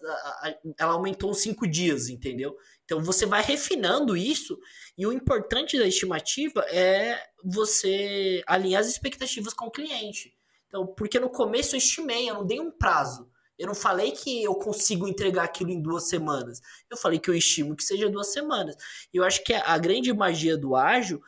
ela 0.78 0.92
aumentou 0.92 1.30
uns 1.30 1.38
cinco 1.38 1.66
dias, 1.66 2.10
entendeu? 2.10 2.54
Então 2.84 3.02
você 3.02 3.24
vai 3.24 3.40
refinando 3.42 4.14
isso 4.14 4.58
e 4.98 5.06
o 5.06 5.12
importante 5.14 5.78
da 5.78 5.86
estimativa 5.86 6.60
é 6.68 7.18
você 7.42 8.44
alinhar 8.46 8.82
as 8.82 8.88
expectativas 8.88 9.54
com 9.54 9.68
o 9.68 9.70
cliente. 9.70 10.36
Então, 10.68 10.86
porque 10.88 11.18
no 11.18 11.30
começo 11.30 11.74
eu 11.74 11.78
estimei, 11.78 12.28
eu 12.28 12.34
não 12.34 12.46
dei 12.46 12.60
um 12.60 12.70
prazo. 12.70 13.30
Eu 13.58 13.66
não 13.66 13.74
falei 13.74 14.12
que 14.12 14.42
eu 14.42 14.54
consigo 14.54 15.08
entregar 15.08 15.44
aquilo 15.44 15.70
em 15.70 15.80
duas 15.80 16.08
semanas. 16.08 16.60
Eu 16.90 16.96
falei 16.96 17.18
que 17.18 17.30
eu 17.30 17.34
estimo 17.34 17.76
que 17.76 17.84
seja 17.84 18.10
duas 18.10 18.32
semanas. 18.32 18.76
Eu 19.12 19.24
acho 19.24 19.42
que 19.44 19.54
a 19.54 19.78
grande 19.78 20.12
magia 20.12 20.56
do 20.56 20.76
ágil 20.76 21.20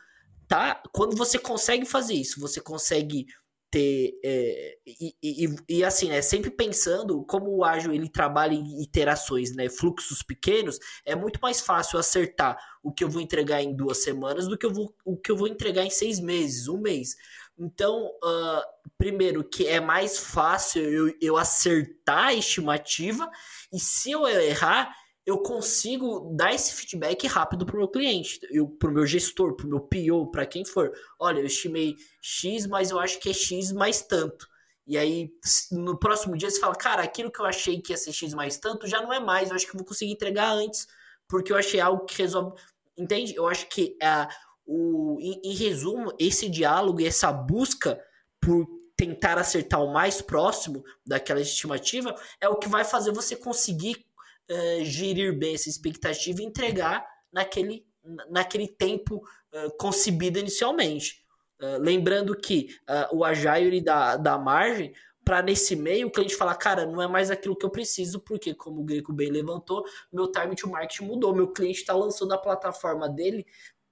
tá 0.47 0.81
quando 0.93 1.15
você 1.15 1.39
consegue 1.39 1.85
fazer 1.85 2.13
isso. 2.13 2.39
Você 2.39 2.61
consegue 2.61 3.25
ter 3.71 4.19
é, 4.23 4.77
e, 4.85 5.15
e, 5.21 5.55
e, 5.69 5.83
assim 5.83 6.09
né 6.09 6.21
sempre 6.21 6.49
pensando 6.49 7.23
como 7.25 7.55
o 7.55 7.63
ágil 7.63 7.93
ele 7.93 8.09
trabalha 8.09 8.53
em 8.53 8.81
iterações 8.81 9.55
né 9.55 9.69
fluxos 9.69 10.23
pequenos 10.23 10.79
é 11.05 11.15
muito 11.15 11.39
mais 11.39 11.61
fácil 11.61 11.99
acertar 11.99 12.57
o 12.81 12.91
que 12.91 13.03
eu 13.03 13.09
vou 13.09 13.21
entregar 13.21 13.61
em 13.61 13.75
duas 13.75 14.01
semanas 14.03 14.47
do 14.47 14.57
que 14.57 14.65
eu 14.65 14.73
vou, 14.73 14.93
o 15.05 15.15
que 15.15 15.31
eu 15.31 15.37
vou 15.37 15.47
entregar 15.47 15.83
em 15.83 15.89
seis 15.89 16.19
meses 16.19 16.67
um 16.67 16.79
mês 16.79 17.15
então, 17.59 18.07
uh, 18.23 18.89
primeiro, 18.97 19.43
que 19.43 19.67
é 19.67 19.81
mais 19.81 20.17
fácil 20.17 20.81
eu, 20.81 21.13
eu 21.21 21.37
acertar 21.37 22.27
a 22.27 22.33
estimativa, 22.33 23.29
e 23.71 23.79
se 23.79 24.11
eu 24.11 24.25
errar, 24.27 24.95
eu 25.25 25.37
consigo 25.39 26.33
dar 26.35 26.53
esse 26.53 26.73
feedback 26.73 27.27
rápido 27.27 27.65
para 27.65 27.75
o 27.75 27.79
meu 27.79 27.87
cliente, 27.87 28.39
para 28.79 28.89
o 28.89 28.93
meu 28.93 29.05
gestor, 29.05 29.55
para 29.55 29.65
o 29.65 29.69
meu 29.69 29.79
PO, 29.79 30.31
para 30.31 30.45
quem 30.45 30.63
for. 30.63 30.91
Olha, 31.19 31.39
eu 31.39 31.45
estimei 31.45 31.97
X, 32.21 32.65
mas 32.65 32.91
eu 32.91 32.99
acho 32.99 33.19
que 33.19 33.29
é 33.29 33.33
X 33.33 33.71
mais 33.71 34.01
tanto. 34.01 34.47
E 34.87 34.97
aí, 34.97 35.29
no 35.71 35.99
próximo 35.99 36.35
dia, 36.35 36.49
você 36.49 36.59
fala, 36.59 36.73
cara, 36.73 37.03
aquilo 37.03 37.31
que 37.31 37.39
eu 37.39 37.45
achei 37.45 37.79
que 37.79 37.93
ia 37.93 37.97
ser 37.97 38.11
X 38.11 38.33
mais 38.33 38.57
tanto 38.57 38.87
já 38.87 39.01
não 39.01 39.13
é 39.13 39.19
mais, 39.19 39.49
eu 39.49 39.55
acho 39.55 39.67
que 39.67 39.77
vou 39.77 39.85
conseguir 39.85 40.13
entregar 40.13 40.51
antes, 40.51 40.87
porque 41.27 41.51
eu 41.51 41.57
achei 41.57 41.79
algo 41.79 42.05
que 42.05 42.17
resolve. 42.17 42.59
Entende? 42.97 43.35
Eu 43.35 43.47
acho 43.47 43.69
que 43.69 43.95
uh, 44.01 44.27
o, 44.71 45.17
em, 45.19 45.41
em 45.43 45.55
resumo, 45.55 46.13
esse 46.19 46.47
diálogo 46.47 47.01
e 47.01 47.07
essa 47.07 47.31
busca 47.31 47.99
por 48.39 48.67
tentar 48.95 49.39
acertar 49.39 49.83
o 49.83 49.91
mais 49.91 50.21
próximo 50.21 50.83
daquela 51.03 51.41
estimativa 51.41 52.15
é 52.39 52.47
o 52.47 52.57
que 52.57 52.69
vai 52.69 52.85
fazer 52.85 53.11
você 53.11 53.35
conseguir 53.35 54.05
uh, 54.51 54.85
gerir 54.85 55.35
bem 55.35 55.55
essa 55.55 55.69
expectativa 55.69 56.41
e 56.41 56.45
entregar 56.45 57.03
naquele, 57.33 57.83
naquele 58.29 58.67
tempo 58.67 59.15
uh, 59.15 59.75
concebido 59.79 60.37
inicialmente. 60.37 61.25
Uh, 61.59 61.79
lembrando 61.79 62.37
que 62.37 62.77
o 63.11 63.25
Agile 63.25 63.81
dá, 63.81 64.15
dá 64.17 64.37
margem 64.37 64.93
para 65.25 65.41
nesse 65.41 65.75
meio 65.75 66.07
o 66.07 66.11
cliente 66.11 66.35
falar, 66.35 66.55
cara, 66.55 66.85
não 66.85 67.01
é 67.01 67.07
mais 67.07 67.31
aquilo 67.31 67.55
que 67.55 67.65
eu 67.65 67.69
preciso, 67.69 68.19
porque, 68.19 68.53
como 68.53 68.81
o 68.81 68.83
Greco 68.83 69.11
bem 69.11 69.29
levantou, 69.29 69.83
meu 70.11 70.31
time 70.31 70.55
to 70.55 70.69
market 70.69 71.01
mudou, 71.01 71.35
meu 71.35 71.51
cliente 71.51 71.79
está 71.79 71.93
lançando 71.93 72.33
a 72.33 72.37
plataforma 72.37 73.09
dele 73.09 73.45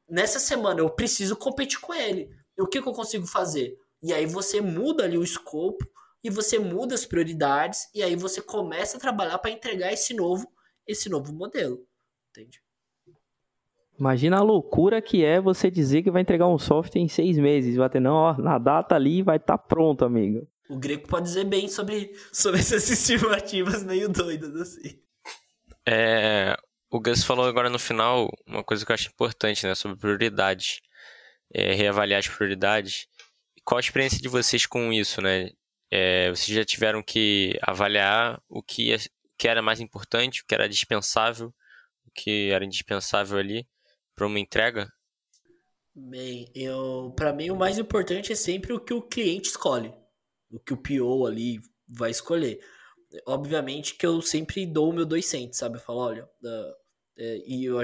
nessa 0.10 0.40
semana 0.40 0.80
eu 0.80 0.90
preciso 0.90 1.36
competir 1.36 1.80
com 1.80 1.94
ele. 1.94 2.30
E 2.58 2.62
o 2.62 2.68
que, 2.68 2.82
que 2.82 2.88
eu 2.88 2.94
consigo 2.94 3.26
fazer? 3.28 3.78
E 4.02 4.14
aí 4.14 4.26
você 4.26 4.62
muda 4.62 5.04
ali 5.04 5.18
o 5.18 5.24
escopo 5.24 5.86
e 6.24 6.30
você 6.30 6.60
muda 6.60 6.96
as 6.96 7.06
prioridades 7.06 7.88
e 7.94 8.02
aí 8.02 8.16
você 8.16 8.42
começa 8.42 8.98
a 8.98 9.00
trabalhar 9.00 9.38
para 9.38 9.52
entregar 9.52 9.92
esse 9.92 10.14
novo 10.14 10.48
esse 10.88 11.10
novo 11.10 11.34
modelo. 11.34 11.86
Entende? 12.30 12.62
Imagina 14.00 14.38
a 14.38 14.44
loucura 14.44 15.02
que 15.02 15.26
é 15.26 15.42
você 15.42 15.72
dizer 15.72 16.04
que 16.04 16.12
vai 16.12 16.22
entregar 16.22 16.48
um 16.48 16.60
software 16.60 17.02
em 17.02 17.08
seis 17.08 17.38
meses. 17.38 17.76
Vai 17.76 17.90
ter, 17.90 18.00
não, 18.00 18.14
ó, 18.14 18.38
na 18.38 18.58
data 18.58 18.96
ali 18.96 19.24
vai 19.24 19.38
estar 19.38 19.58
tá 19.58 19.64
pronto, 19.64 20.06
amigo. 20.06 20.48
O 20.70 20.78
Greco 20.78 21.08
pode 21.08 21.26
dizer 21.26 21.46
bem 21.46 21.68
sobre, 21.68 22.14
sobre 22.32 22.60
essas 22.60 22.88
estimativas 22.90 23.84
meio 23.84 24.08
doidas 24.08 24.56
assim. 24.56 25.00
É, 25.88 26.58
o 26.90 27.00
Gus 27.00 27.24
falou 27.24 27.46
agora 27.46 27.70
no 27.70 27.80
final 27.80 28.30
uma 28.46 28.64
coisa 28.64 28.86
que 28.86 28.92
eu 28.92 28.94
acho 28.94 29.10
importante, 29.10 29.66
né? 29.66 29.76
Sobre 29.76 29.98
prioridades. 29.98 30.82
É, 31.54 31.74
reavaliar 31.74 32.20
as 32.20 32.28
prioridades. 32.28 33.08
Qual 33.64 33.78
a 33.78 33.82
experiência 33.82 34.20
de 34.20 34.28
vocês 34.28 34.66
com 34.66 34.92
isso, 34.92 35.22
né? 35.22 35.50
É, 35.92 36.30
vocês 36.30 36.56
já 36.56 36.66
tiveram 36.66 37.02
que 37.02 37.58
avaliar 37.62 38.42
o 38.50 38.62
que, 38.62 38.94
é, 38.94 38.98
que 39.38 39.48
era 39.48 39.62
mais 39.62 39.80
importante, 39.80 40.42
o 40.42 40.46
que 40.46 40.54
era 40.54 40.68
dispensável, 40.68 41.54
o 42.06 42.12
que 42.14 42.52
era 42.52 42.66
indispensável 42.66 43.38
ali 43.38 43.66
para 44.14 44.28
uma 44.28 44.40
entrega? 44.40 44.92
Bem, 45.96 46.52
eu, 46.54 47.14
para 47.16 47.34
mim 47.34 47.50
o 47.50 47.56
mais 47.56 47.78
importante 47.78 48.32
é 48.32 48.36
sempre 48.36 48.74
o 48.74 48.80
que 48.80 48.94
o 48.94 49.02
cliente 49.02 49.50
escolhe, 49.50 49.94
o 50.52 50.60
que 50.60 50.74
o 50.74 50.78
PO 50.78 51.26
ali 51.26 51.60
vai 51.88 52.12
escolher 52.12 52.60
obviamente 53.26 53.96
que 53.96 54.06
eu 54.06 54.22
sempre 54.22 54.66
dou 54.66 54.90
o 54.90 54.94
meu 54.94 55.06
dois 55.06 55.26
centos, 55.26 55.60
sabe? 55.60 55.78
Eu 55.78 55.82
falo, 55.82 56.00
olha, 56.00 56.30
uh, 56.44 56.72
uh, 57.18 57.44
e 57.46 57.66
eu, 57.66 57.82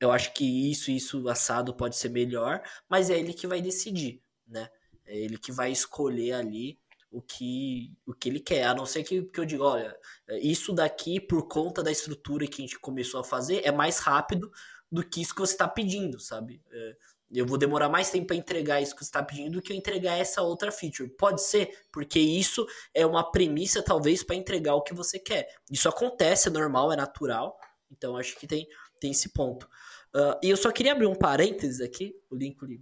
eu 0.00 0.12
acho 0.12 0.32
que 0.32 0.70
isso 0.70 0.90
isso 0.90 1.28
assado 1.28 1.74
pode 1.74 1.96
ser 1.96 2.08
melhor, 2.08 2.62
mas 2.88 3.10
é 3.10 3.18
ele 3.18 3.32
que 3.32 3.46
vai 3.46 3.60
decidir, 3.60 4.22
né? 4.46 4.70
É 5.04 5.16
ele 5.16 5.38
que 5.38 5.52
vai 5.52 5.72
escolher 5.72 6.32
ali 6.32 6.78
o 7.10 7.20
que, 7.20 7.92
o 8.06 8.14
que 8.14 8.28
ele 8.28 8.40
quer, 8.40 8.64
a 8.64 8.74
não 8.74 8.86
ser 8.86 9.04
que, 9.04 9.22
que 9.22 9.38
eu 9.38 9.44
diga, 9.44 9.64
olha, 9.64 9.96
isso 10.40 10.72
daqui, 10.72 11.20
por 11.20 11.46
conta 11.46 11.82
da 11.82 11.92
estrutura 11.92 12.46
que 12.46 12.62
a 12.62 12.64
gente 12.64 12.78
começou 12.78 13.20
a 13.20 13.24
fazer, 13.24 13.60
é 13.64 13.70
mais 13.70 13.98
rápido 13.98 14.50
do 14.90 15.02
que 15.02 15.20
isso 15.20 15.34
que 15.34 15.40
você 15.40 15.52
está 15.52 15.68
pedindo, 15.68 16.18
sabe? 16.18 16.62
É, 16.70 16.96
eu 17.32 17.46
vou 17.46 17.56
demorar 17.56 17.88
mais 17.88 18.10
tempo 18.10 18.26
para 18.26 18.36
entregar 18.36 18.80
isso 18.82 18.94
que 18.94 19.02
você 19.02 19.08
está 19.08 19.22
pedindo 19.22 19.52
do 19.52 19.62
que 19.62 19.72
eu 19.72 19.76
entregar 19.76 20.18
essa 20.18 20.42
outra 20.42 20.70
feature. 20.70 21.08
Pode 21.08 21.42
ser, 21.42 21.86
porque 21.90 22.18
isso 22.18 22.66
é 22.92 23.06
uma 23.06 23.30
premissa, 23.30 23.82
talvez, 23.82 24.22
para 24.22 24.36
entregar 24.36 24.74
o 24.74 24.82
que 24.82 24.92
você 24.92 25.18
quer. 25.18 25.48
Isso 25.70 25.88
acontece, 25.88 26.48
é 26.48 26.50
normal, 26.50 26.92
é 26.92 26.96
natural. 26.96 27.58
Então, 27.90 28.16
acho 28.16 28.36
que 28.38 28.46
tem, 28.46 28.68
tem 29.00 29.12
esse 29.12 29.30
ponto. 29.30 29.66
Uh, 30.14 30.36
e 30.42 30.50
eu 30.50 30.56
só 30.58 30.70
queria 30.70 30.92
abrir 30.92 31.06
um 31.06 31.14
parênteses 31.14 31.80
aqui, 31.80 32.14
o 32.30 32.36
Lincoln. 32.36 32.78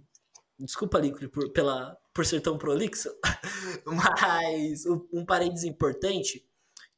Desculpa, 0.59 0.99
Lincoln, 0.99 1.29
por, 1.29 1.49
pela, 1.53 1.97
por 2.13 2.25
ser 2.25 2.41
tão 2.41 2.57
prolixo, 2.57 3.09
mas 3.85 4.85
um 5.13 5.25
parênteses 5.25 5.63
importante, 5.63 6.45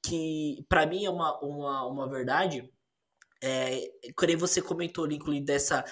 que 0.01 0.65
para 0.67 0.85
mim 0.85 1.05
é 1.05 1.09
uma, 1.09 1.39
uma, 1.39 1.85
uma 1.85 2.09
verdade 2.09 2.72
é, 3.45 4.35
você 4.37 4.61
comentou, 4.61 5.05
Lincoln, 5.05 5.43
dessa 5.43 5.83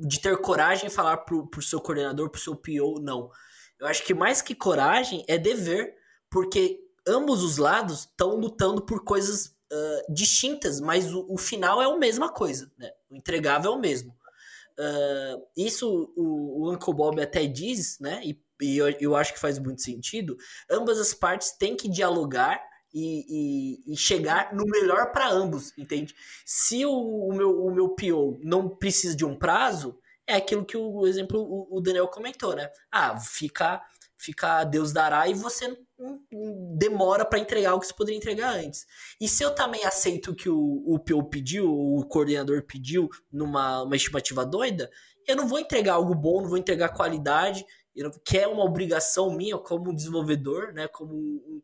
de 0.00 0.18
ter 0.18 0.34
coragem 0.38 0.88
de 0.88 0.94
falar 0.94 1.18
pro, 1.18 1.46
pro 1.46 1.60
seu 1.60 1.78
coordenador, 1.78 2.30
pro 2.30 2.40
seu 2.40 2.56
PO, 2.56 3.00
não. 3.02 3.30
Eu 3.78 3.86
acho 3.86 4.02
que 4.02 4.14
mais 4.14 4.40
que 4.40 4.54
coragem 4.54 5.22
é 5.28 5.36
dever, 5.36 5.94
porque 6.30 6.80
ambos 7.06 7.42
os 7.42 7.58
lados 7.58 8.00
estão 8.00 8.36
lutando 8.36 8.80
por 8.80 9.04
coisas 9.04 9.54
uh, 9.70 10.12
distintas, 10.14 10.80
mas 10.80 11.12
o, 11.12 11.26
o, 11.28 11.36
final 11.36 11.82
é 11.82 11.84
a 11.84 11.98
mesma 11.98 12.32
coisa, 12.32 12.72
né? 12.78 12.90
O 13.10 13.16
entregável 13.16 13.72
é 13.72 13.74
o 13.74 13.78
mesmo. 13.78 14.16
Uh, 14.78 15.46
isso 15.54 16.10
o, 16.16 16.62
o, 16.62 16.72
Uncle 16.72 16.94
Bob 16.94 17.20
até 17.20 17.46
diz, 17.46 17.98
né? 18.00 18.22
E, 18.24 18.42
e 18.62 18.78
eu, 18.78 18.88
eu 19.00 19.16
acho 19.16 19.34
que 19.34 19.38
faz 19.38 19.58
muito 19.58 19.82
sentido. 19.82 20.34
Ambas 20.70 20.98
as 20.98 21.12
partes 21.12 21.52
têm 21.52 21.76
que 21.76 21.90
dialogar 21.90 22.58
e, 22.96 23.82
e, 23.86 23.92
e 23.92 23.96
chegar 23.96 24.54
no 24.54 24.64
melhor 24.64 25.12
para 25.12 25.28
ambos, 25.28 25.76
entende? 25.76 26.16
Se 26.46 26.86
o, 26.86 27.28
o, 27.28 27.34
meu, 27.34 27.62
o 27.66 27.70
meu 27.70 27.90
PO 27.90 28.40
não 28.42 28.70
precisa 28.70 29.14
de 29.14 29.22
um 29.22 29.36
prazo, 29.36 29.98
é 30.26 30.34
aquilo 30.34 30.64
que 30.64 30.78
o 30.78 31.06
exemplo 31.06 31.38
o, 31.38 31.76
o 31.76 31.80
Daniel 31.82 32.08
comentou, 32.08 32.56
né? 32.56 32.70
Ah, 32.90 33.20
fica, 33.20 33.82
fica 34.16 34.64
Deus 34.64 34.92
dará 34.92 35.28
e 35.28 35.34
você 35.34 35.78
demora 36.74 37.26
para 37.26 37.38
entregar 37.38 37.74
o 37.74 37.80
que 37.80 37.86
você 37.86 37.92
poderia 37.92 38.16
entregar 38.16 38.54
antes. 38.54 38.86
E 39.20 39.28
se 39.28 39.42
eu 39.42 39.54
também 39.54 39.84
aceito 39.84 40.34
que 40.34 40.48
o, 40.48 40.82
o 40.86 40.98
PO 40.98 41.24
pediu, 41.24 41.70
o 41.70 42.02
coordenador 42.06 42.62
pediu 42.62 43.10
numa 43.30 43.82
uma 43.82 43.96
estimativa 43.96 44.44
doida, 44.46 44.90
eu 45.28 45.36
não 45.36 45.46
vou 45.46 45.58
entregar 45.58 45.94
algo 45.94 46.14
bom, 46.14 46.40
não 46.40 46.48
vou 46.48 46.58
entregar 46.58 46.88
qualidade, 46.94 47.66
que 48.24 48.38
é 48.38 48.46
uma 48.46 48.64
obrigação 48.64 49.30
minha 49.30 49.58
como 49.58 49.94
desenvolvedor, 49.94 50.72
né, 50.72 50.88
como 50.88 51.14
um, 51.14 51.60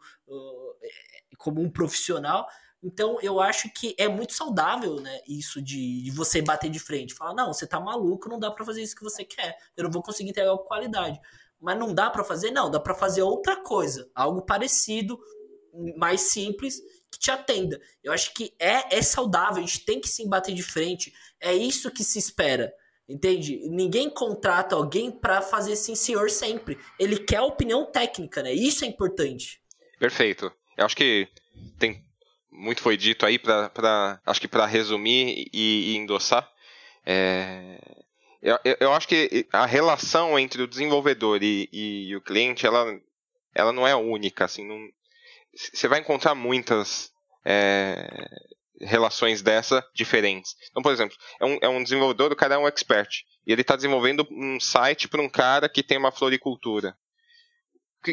como 1.37 1.61
um 1.61 1.71
profissional. 1.71 2.49
Então 2.83 3.19
eu 3.21 3.41
acho 3.41 3.73
que 3.73 3.95
é 3.97 4.09
muito 4.09 4.33
saudável, 4.33 4.97
né, 5.01 5.21
isso 5.27 5.63
de, 5.63 6.03
de 6.03 6.11
você 6.11 6.43
bater 6.43 6.69
de 6.69 6.81
frente, 6.81 7.15
falar 7.15 7.33
não, 7.33 7.53
você 7.53 7.65
tá 7.65 7.79
maluco, 7.79 8.29
não 8.29 8.41
dá 8.41 8.51
para 8.51 8.65
fazer 8.65 8.83
isso 8.83 8.97
que 8.97 9.05
você 9.05 9.25
quer, 9.25 9.57
eu 9.77 9.85
não 9.85 9.91
vou 9.91 10.03
conseguir 10.03 10.31
entregar 10.31 10.57
com 10.57 10.65
qualidade. 10.65 11.21
Mas 11.61 11.79
não 11.79 11.95
dá 11.95 12.11
para 12.11 12.25
fazer, 12.25 12.51
não, 12.51 12.69
dá 12.69 12.81
para 12.81 12.93
fazer 12.93 13.23
outra 13.23 13.55
coisa, 13.63 14.11
algo 14.17 14.43
parecido, 14.43 15.17
mais 15.97 16.23
simples 16.23 16.81
que 17.11 17.19
te 17.19 17.31
atenda. 17.31 17.81
Eu 18.03 18.13
acho 18.13 18.35
que 18.35 18.55
é, 18.59 18.99
é 18.99 19.03
saudável, 19.03 19.63
a 19.63 19.67
gente 19.67 19.85
tem 19.85 20.01
que 20.01 20.09
sim 20.09 20.29
bater 20.29 20.55
de 20.55 20.63
frente. 20.63 21.13
É 21.39 21.55
isso 21.55 21.91
que 21.91 22.03
se 22.03 22.19
espera. 22.19 22.75
Entende? 23.09 23.61
Ninguém 23.69 24.09
contrata 24.09 24.75
alguém 24.75 25.11
para 25.11 25.43
fazer 25.43 25.77
sim 25.77 25.95
senhor 25.95 26.31
sempre. 26.31 26.79
Ele 26.99 27.19
quer 27.19 27.41
opinião 27.41 27.85
técnica, 27.85 28.43
né? 28.43 28.53
Isso 28.53 28.85
é 28.85 28.89
importante. 28.89 29.63
Perfeito. 29.99 30.53
Eu 30.83 30.87
acho 30.87 30.97
que 30.97 31.29
tem 31.79 32.05
muito 32.51 32.83
foi 32.83 32.97
dito 32.97 33.25
aí 33.25 33.39
para 33.39 34.21
acho 34.27 34.41
que 34.41 34.49
para 34.49 34.67
resumir 34.67 35.49
e, 35.53 35.93
e 35.93 35.97
endossar. 35.97 36.51
É, 37.07 37.79
eu, 38.43 38.59
eu, 38.81 38.93
acho 38.93 39.07
que 39.07 39.47
a 39.53 39.65
relação 39.65 40.37
entre 40.37 40.61
o 40.61 40.67
desenvolvedor 40.67 41.41
e, 41.41 41.69
e, 41.73 42.09
e 42.09 42.17
o 42.17 42.21
cliente 42.21 42.67
ela, 42.67 42.85
ela 43.55 43.73
não 43.73 43.87
é 43.87 43.95
única. 43.95 44.45
Assim, 44.45 44.67
não, 44.67 44.89
você 45.55 45.87
vai 45.87 46.01
encontrar 46.01 46.35
muitas 46.35 47.13
é, 47.45 48.29
relações 48.81 49.41
dessa 49.41 49.89
diferentes. 49.95 50.57
Então, 50.71 50.83
por 50.83 50.93
exemplo, 50.93 51.17
é 51.41 51.47
um, 51.47 51.59
é 51.63 51.69
um 51.69 51.83
desenvolvedor, 51.83 52.33
o 52.33 52.37
cara 52.37 52.57
é 52.57 52.59
um 52.59 52.67
expert. 52.67 53.25
E 53.47 53.53
ele 53.53 53.63
está 53.63 53.77
desenvolvendo 53.77 54.27
um 54.33 54.59
site 54.59 55.07
para 55.07 55.23
um 55.23 55.29
cara 55.29 55.69
que 55.69 55.83
tem 55.83 55.97
uma 55.97 56.11
floricultura. 56.11 56.97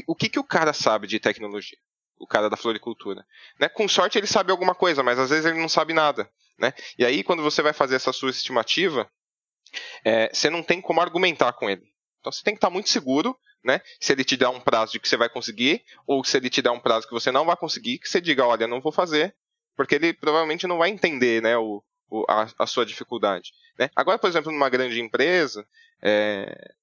O 0.06 0.16
que, 0.16 0.30
que 0.30 0.40
o 0.40 0.44
cara 0.44 0.72
sabe 0.72 1.08
de 1.08 1.20
tecnologia? 1.20 1.78
O 2.20 2.28
cara 2.28 2.50
da 2.50 2.58
floricultura. 2.58 3.26
Né? 3.60 3.70
Com 3.70 3.88
sorte 3.88 4.18
ele 4.18 4.28
sabe 4.28 4.52
alguma 4.52 4.76
coisa, 4.76 5.02
mas 5.02 5.18
às 5.18 5.30
vezes 5.30 5.46
ele 5.46 5.60
não 5.60 5.70
sabe 5.70 5.94
nada. 5.94 6.30
Né? 6.58 6.74
E 6.98 7.06
aí, 7.06 7.24
quando 7.24 7.42
você 7.42 7.62
vai 7.62 7.72
fazer 7.72 7.96
essa 7.96 8.12
sua 8.12 8.30
estimativa, 8.30 9.10
é, 10.04 10.30
você 10.34 10.50
não 10.50 10.62
tem 10.62 10.82
como 10.82 11.00
argumentar 11.00 11.54
com 11.54 11.70
ele. 11.70 11.84
Então 12.20 12.32
você 12.32 12.44
tem 12.44 12.54
que 12.54 12.58
estar 12.58 12.70
muito 12.70 12.90
seguro 12.90 13.38
né? 13.64 13.82
Se 14.00 14.14
ele 14.14 14.24
te 14.24 14.38
der 14.38 14.48
um 14.48 14.60
prazo 14.60 14.94
de 14.94 15.00
que 15.00 15.08
você 15.08 15.18
vai 15.18 15.30
conseguir, 15.30 15.84
ou 16.08 16.24
se 16.24 16.38
ele 16.38 16.50
te 16.50 16.62
der 16.62 16.72
um 16.72 16.80
prazo 16.80 17.08
que 17.08 17.14
você 17.14 17.32
não 17.32 17.46
vai 17.46 17.56
conseguir, 17.56 18.00
que 18.00 18.08
você 18.08 18.22
diga, 18.22 18.46
olha, 18.46 18.68
não 18.68 18.82
vou 18.82 18.92
fazer, 18.92 19.36
porque 19.76 19.96
ele 19.96 20.14
provavelmente 20.14 20.68
não 20.68 20.78
vai 20.78 20.90
entender, 20.90 21.42
né, 21.42 21.58
o, 21.58 21.84
o 22.10 22.26
a, 22.30 22.48
a, 22.58 22.68
sua 22.68 22.86
dificuldade. 22.86 23.52
Né? 23.78 23.90
Agora, 23.96 24.18
por 24.18 24.30
exemplo, 24.30 24.52
numa 24.52 24.70
grande 24.70 25.00
empresa, 25.00 25.66
é, 26.02 26.74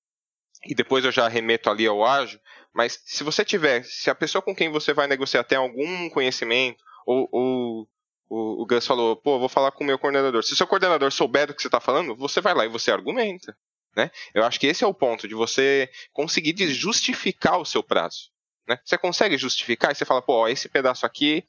e 0.65 0.75
depois 0.75 1.05
eu 1.05 1.13
já 1.13 1.29
remeto 1.29 1.71
ali 1.71 1.87
ao 1.87 2.05
ágil, 2.05 2.41
mas 2.73 3.01
se 3.05 3.25
você 3.25 3.45
tiver, 3.45 3.85
se 3.85 4.11
a 4.11 4.15
pessoa 4.15 4.43
com 4.43 4.55
quem 4.55 4.71
você 4.71 4.93
vai 4.93 5.07
negociar 5.07 5.45
tem 5.45 5.59
algum 5.59 6.09
conhecimento, 6.11 6.83
ou, 7.07 7.29
ou 7.33 7.89
o, 8.29 8.63
o 8.63 8.67
Gus 8.67 8.87
falou, 8.87 9.17
pô, 9.17 9.39
vou 9.39 9.49
falar 9.49 9.71
com 9.73 9.85
o 9.85 9.87
meu 9.87 9.99
coordenador. 9.99 10.43
Se 10.43 10.53
o 10.53 10.57
seu 10.57 10.67
coordenador 10.67 11.11
souber 11.13 11.47
do 11.47 11.55
que 11.55 11.63
você 11.63 11.69
está 11.69 11.81
falando, 11.81 12.15
você 12.17 12.41
vai 12.41 12.55
lá 12.55 12.65
e 12.65 12.69
você 12.69 12.91
argumenta. 12.91 13.57
Né? 13.97 14.11
Eu 14.35 14.45
acho 14.45 14.61
que 14.61 14.67
esse 14.67 14.85
é 14.85 14.87
o 14.87 14.93
ponto 14.93 15.27
de 15.27 15.35
você 15.35 15.89
conseguir 16.13 16.55
justificar 16.69 17.59
o 17.59 17.65
seu 17.65 17.83
prazo. 17.83 18.31
Né? 18.69 18.79
Você 18.85 18.99
consegue 18.99 19.39
justificar 19.39 19.93
e 19.93 19.95
você 19.95 20.05
fala, 20.05 20.21
pô, 20.21 20.47
esse 20.49 20.69
pedaço 20.69 21.07
aqui 21.07 21.45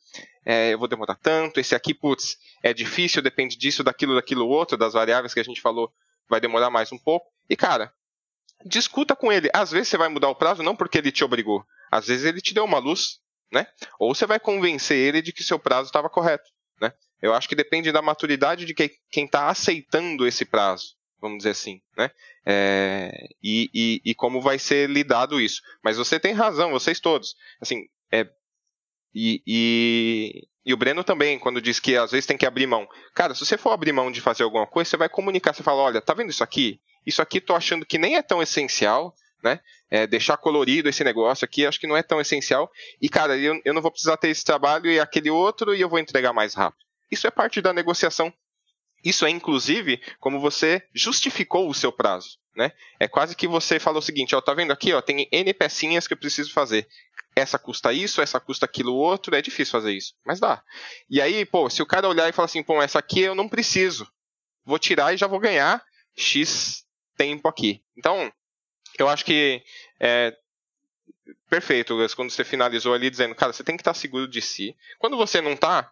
é, 0.46 0.74
eu 0.74 0.80
vou 0.80 0.88
demorar 0.88 1.16
tanto, 1.16 1.60
esse 1.60 1.76
aqui, 1.76 1.94
putz, 1.94 2.38
é 2.64 2.74
difícil, 2.74 3.22
depende 3.22 3.58
disso, 3.58 3.84
daquilo, 3.84 4.16
daquilo 4.16 4.48
outro, 4.48 4.78
das 4.78 4.94
variáveis 4.94 5.34
que 5.34 5.40
a 5.40 5.44
gente 5.44 5.60
falou, 5.60 5.92
vai 6.30 6.40
demorar 6.40 6.70
mais 6.70 6.92
um 6.92 6.98
pouco. 6.98 7.28
E, 7.50 7.56
cara, 7.56 7.92
discuta 8.66 9.16
com 9.16 9.32
ele. 9.32 9.50
Às 9.54 9.72
vezes 9.72 9.90
você 9.90 9.98
vai 9.98 10.10
mudar 10.10 10.30
o 10.30 10.36
prazo 10.36 10.64
não 10.64 10.76
porque 10.76 10.98
ele 10.98 11.12
te 11.12 11.24
obrigou, 11.24 11.64
às 11.92 12.08
vezes 12.08 12.26
ele 12.26 12.42
te 12.42 12.54
deu 12.54 12.66
uma 12.66 12.80
luz, 12.80 13.20
né? 13.52 13.68
Ou 14.00 14.14
você 14.14 14.26
vai 14.26 14.40
convencer 14.40 14.98
ele 14.98 15.22
de 15.22 15.32
que 15.32 15.44
seu 15.44 15.60
prazo 15.60 15.88
estava 15.88 16.10
correto, 16.10 16.50
né? 16.82 16.94
Eu 17.22 17.34
acho 17.34 17.50
que 17.50 17.56
depende 17.56 17.92
da 17.92 18.02
maturidade 18.02 18.66
de 18.66 18.74
quem 18.74 19.26
está 19.26 19.50
aceitando 19.50 20.28
esse 20.28 20.46
prazo 20.46 20.98
vamos 21.20 21.40
dizer 21.40 21.52
assim, 21.52 21.82
né? 21.98 22.12
É, 22.46 23.12
e, 23.44 23.70
e, 23.74 24.02
e, 24.06 24.16
como 24.16 24.42
vai 24.42 24.58
ser 24.58 24.90
lidado 24.90 25.42
isso. 25.42 25.62
Mas 25.84 25.98
você 25.98 26.20
tem 26.20 26.34
razão, 26.34 26.72
vocês 26.72 27.00
todos. 27.00 27.36
Assim, 27.60 27.88
é, 28.12 28.28
e, 29.14 29.42
e, 29.46 30.48
e, 30.66 30.74
o 30.74 30.78
Breno 30.78 31.04
também, 31.04 31.40
quando 31.40 31.62
diz 31.62 31.80
que 31.80 31.98
às 31.98 32.12
vezes 32.12 32.26
tem 32.26 32.38
que 32.38 32.46
abrir 32.46 32.68
mão. 32.68 32.88
Cara, 33.14 33.34
se 33.34 33.46
você 33.46 33.58
for 33.58 33.72
abrir 33.72 33.92
mão 33.92 34.12
de 34.12 34.22
fazer 34.22 34.44
alguma 34.44 34.68
coisa, 34.68 34.90
você 34.90 34.98
vai 34.98 35.10
comunicar, 35.10 35.54
você 35.54 35.64
fala, 35.64 35.82
olha, 35.82 36.02
tá 36.02 36.14
vendo 36.14 36.30
isso 36.30 36.44
aqui? 36.44 36.80
Isso 37.08 37.22
aqui 37.22 37.42
tô 37.42 37.56
achando 37.56 37.86
que 37.86 37.98
nem 37.98 38.18
é 38.18 38.22
tão 38.22 38.42
essencial, 38.42 39.16
né? 39.44 39.60
É, 39.90 40.06
deixar 40.06 40.38
colorido 40.38 40.90
esse 40.90 41.04
negócio 41.04 41.46
aqui, 41.46 41.66
acho 41.66 41.80
que 41.80 41.88
não 41.88 41.98
é 41.98 42.04
tão 42.04 42.20
essencial. 42.22 42.70
E, 43.02 43.08
cara, 43.08 43.38
eu, 43.38 43.60
eu 43.64 43.74
não 43.74 43.82
vou 43.82 43.90
precisar 43.90 44.18
ter 44.18 44.28
esse 44.28 44.44
trabalho 44.44 44.92
e 44.92 45.00
aquele 45.00 45.30
outro 45.30 45.74
e 45.74 45.82
eu 45.82 45.88
vou 45.90 45.98
entregar 45.98 46.34
mais 46.34 46.54
rápido. 46.54 46.86
Isso 47.10 47.26
é 47.26 47.32
parte 47.32 47.62
da 47.62 47.72
negociação 47.72 48.34
isso 49.04 49.26
é, 49.26 49.30
inclusive, 49.30 50.02
como 50.20 50.40
você 50.40 50.84
justificou 50.94 51.70
o 51.70 51.74
seu 51.74 51.92
prazo. 51.92 52.38
Né? 52.56 52.72
É 53.00 53.08
quase 53.08 53.36
que 53.36 53.48
você 53.48 53.80
falou 53.80 54.00
o 54.00 54.04
seguinte, 54.04 54.36
ó, 54.36 54.42
tá 54.42 54.54
vendo 54.54 54.74
aqui, 54.74 54.92
ó, 54.92 55.02
tem 55.02 55.30
N 55.32 55.54
pecinhas 55.54 56.08
que 56.08 56.14
eu 56.14 56.18
preciso 56.18 56.52
fazer. 56.52 56.88
Essa 57.36 57.60
custa 57.60 57.94
isso, 57.94 58.20
essa 58.20 58.40
custa 58.40 58.66
aquilo 58.66 58.96
outro, 58.96 59.36
é 59.36 59.42
difícil 59.42 59.72
fazer 59.72 59.94
isso, 59.94 60.14
mas 60.26 60.40
dá. 60.40 60.64
E 61.08 61.22
aí, 61.22 61.46
pô, 61.46 61.70
se 61.70 61.84
o 61.84 61.86
cara 61.86 62.10
olhar 62.10 62.28
e 62.28 62.32
falar 62.32 62.48
assim, 62.48 62.64
pô, 62.64 62.82
essa 62.82 62.98
aqui 62.98 63.22
eu 63.22 63.36
não 63.36 63.48
preciso, 63.48 64.12
vou 64.66 64.80
tirar 64.80 65.14
e 65.14 65.18
já 65.18 65.28
vou 65.28 65.40
ganhar 65.40 65.84
X 66.18 66.84
tempo 67.18 67.48
aqui. 67.48 67.82
Então, 67.98 68.32
eu 68.98 69.10
acho 69.10 69.26
que 69.26 69.62
é, 70.00 70.36
perfeito, 71.50 71.98
quando 72.16 72.30
você 72.30 72.44
finalizou 72.44 72.94
ali 72.94 73.10
dizendo, 73.10 73.36
cara, 73.36 73.52
você 73.52 73.64
tem 73.64 73.76
que 73.76 73.82
estar 73.82 73.94
seguro 73.94 74.28
de 74.28 74.42
si. 74.42 74.76
Quando 75.00 75.18
você 75.18 75.42
não 75.42 75.54
está, 75.54 75.92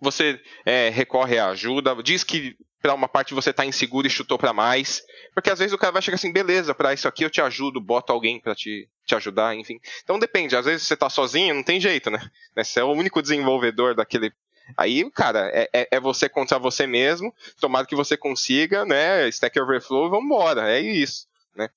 você 0.00 0.40
é, 0.66 0.88
recorre 0.90 1.38
à 1.38 1.48
ajuda, 1.48 1.94
diz 2.02 2.24
que 2.24 2.56
para 2.80 2.94
uma 2.94 3.08
parte 3.08 3.32
você 3.32 3.50
está 3.50 3.64
inseguro 3.64 4.08
e 4.08 4.10
chutou 4.10 4.36
para 4.36 4.52
mais, 4.52 5.02
porque 5.32 5.50
às 5.50 5.60
vezes 5.60 5.72
o 5.72 5.78
cara 5.78 5.92
vai 5.92 6.02
chegar 6.02 6.16
assim, 6.16 6.32
beleza, 6.32 6.74
para 6.74 6.92
isso 6.92 7.06
aqui 7.06 7.24
eu 7.24 7.30
te 7.30 7.40
ajudo, 7.40 7.80
bota 7.80 8.12
alguém 8.12 8.40
para 8.40 8.56
te, 8.56 8.88
te 9.06 9.14
ajudar, 9.14 9.54
enfim. 9.54 9.78
Então 10.02 10.18
depende, 10.18 10.56
às 10.56 10.64
vezes 10.64 10.86
você 10.86 10.94
está 10.94 11.08
sozinho, 11.08 11.54
não 11.54 11.62
tem 11.62 11.80
jeito, 11.80 12.10
né? 12.10 12.18
Você 12.56 12.80
é 12.80 12.84
o 12.84 12.90
único 12.90 13.22
desenvolvedor 13.22 13.94
daquele 13.94 14.32
Aí, 14.76 15.10
cara, 15.10 15.50
é, 15.52 15.68
é, 15.72 15.88
é, 15.92 16.00
você 16.00 16.28
contra 16.28 16.58
você 16.58 16.86
mesmo. 16.86 17.34
Tomara 17.60 17.86
que 17.86 17.96
você 17.96 18.16
consiga, 18.16 18.84
né? 18.84 19.28
Stack 19.28 19.58
Overflow, 19.60 20.10
vamos 20.10 20.26
embora. 20.26 20.70
É 20.70 20.80
isso, 20.80 21.26
né? 21.54 21.68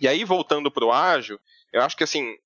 E 0.00 0.08
aí, 0.08 0.24
voltando 0.24 0.70
para 0.70 0.84
o 0.84 0.92
ágil, 0.92 1.38
eu 1.72 1.82
acho 1.82 1.96
que 1.96 2.04
assim, 2.04 2.36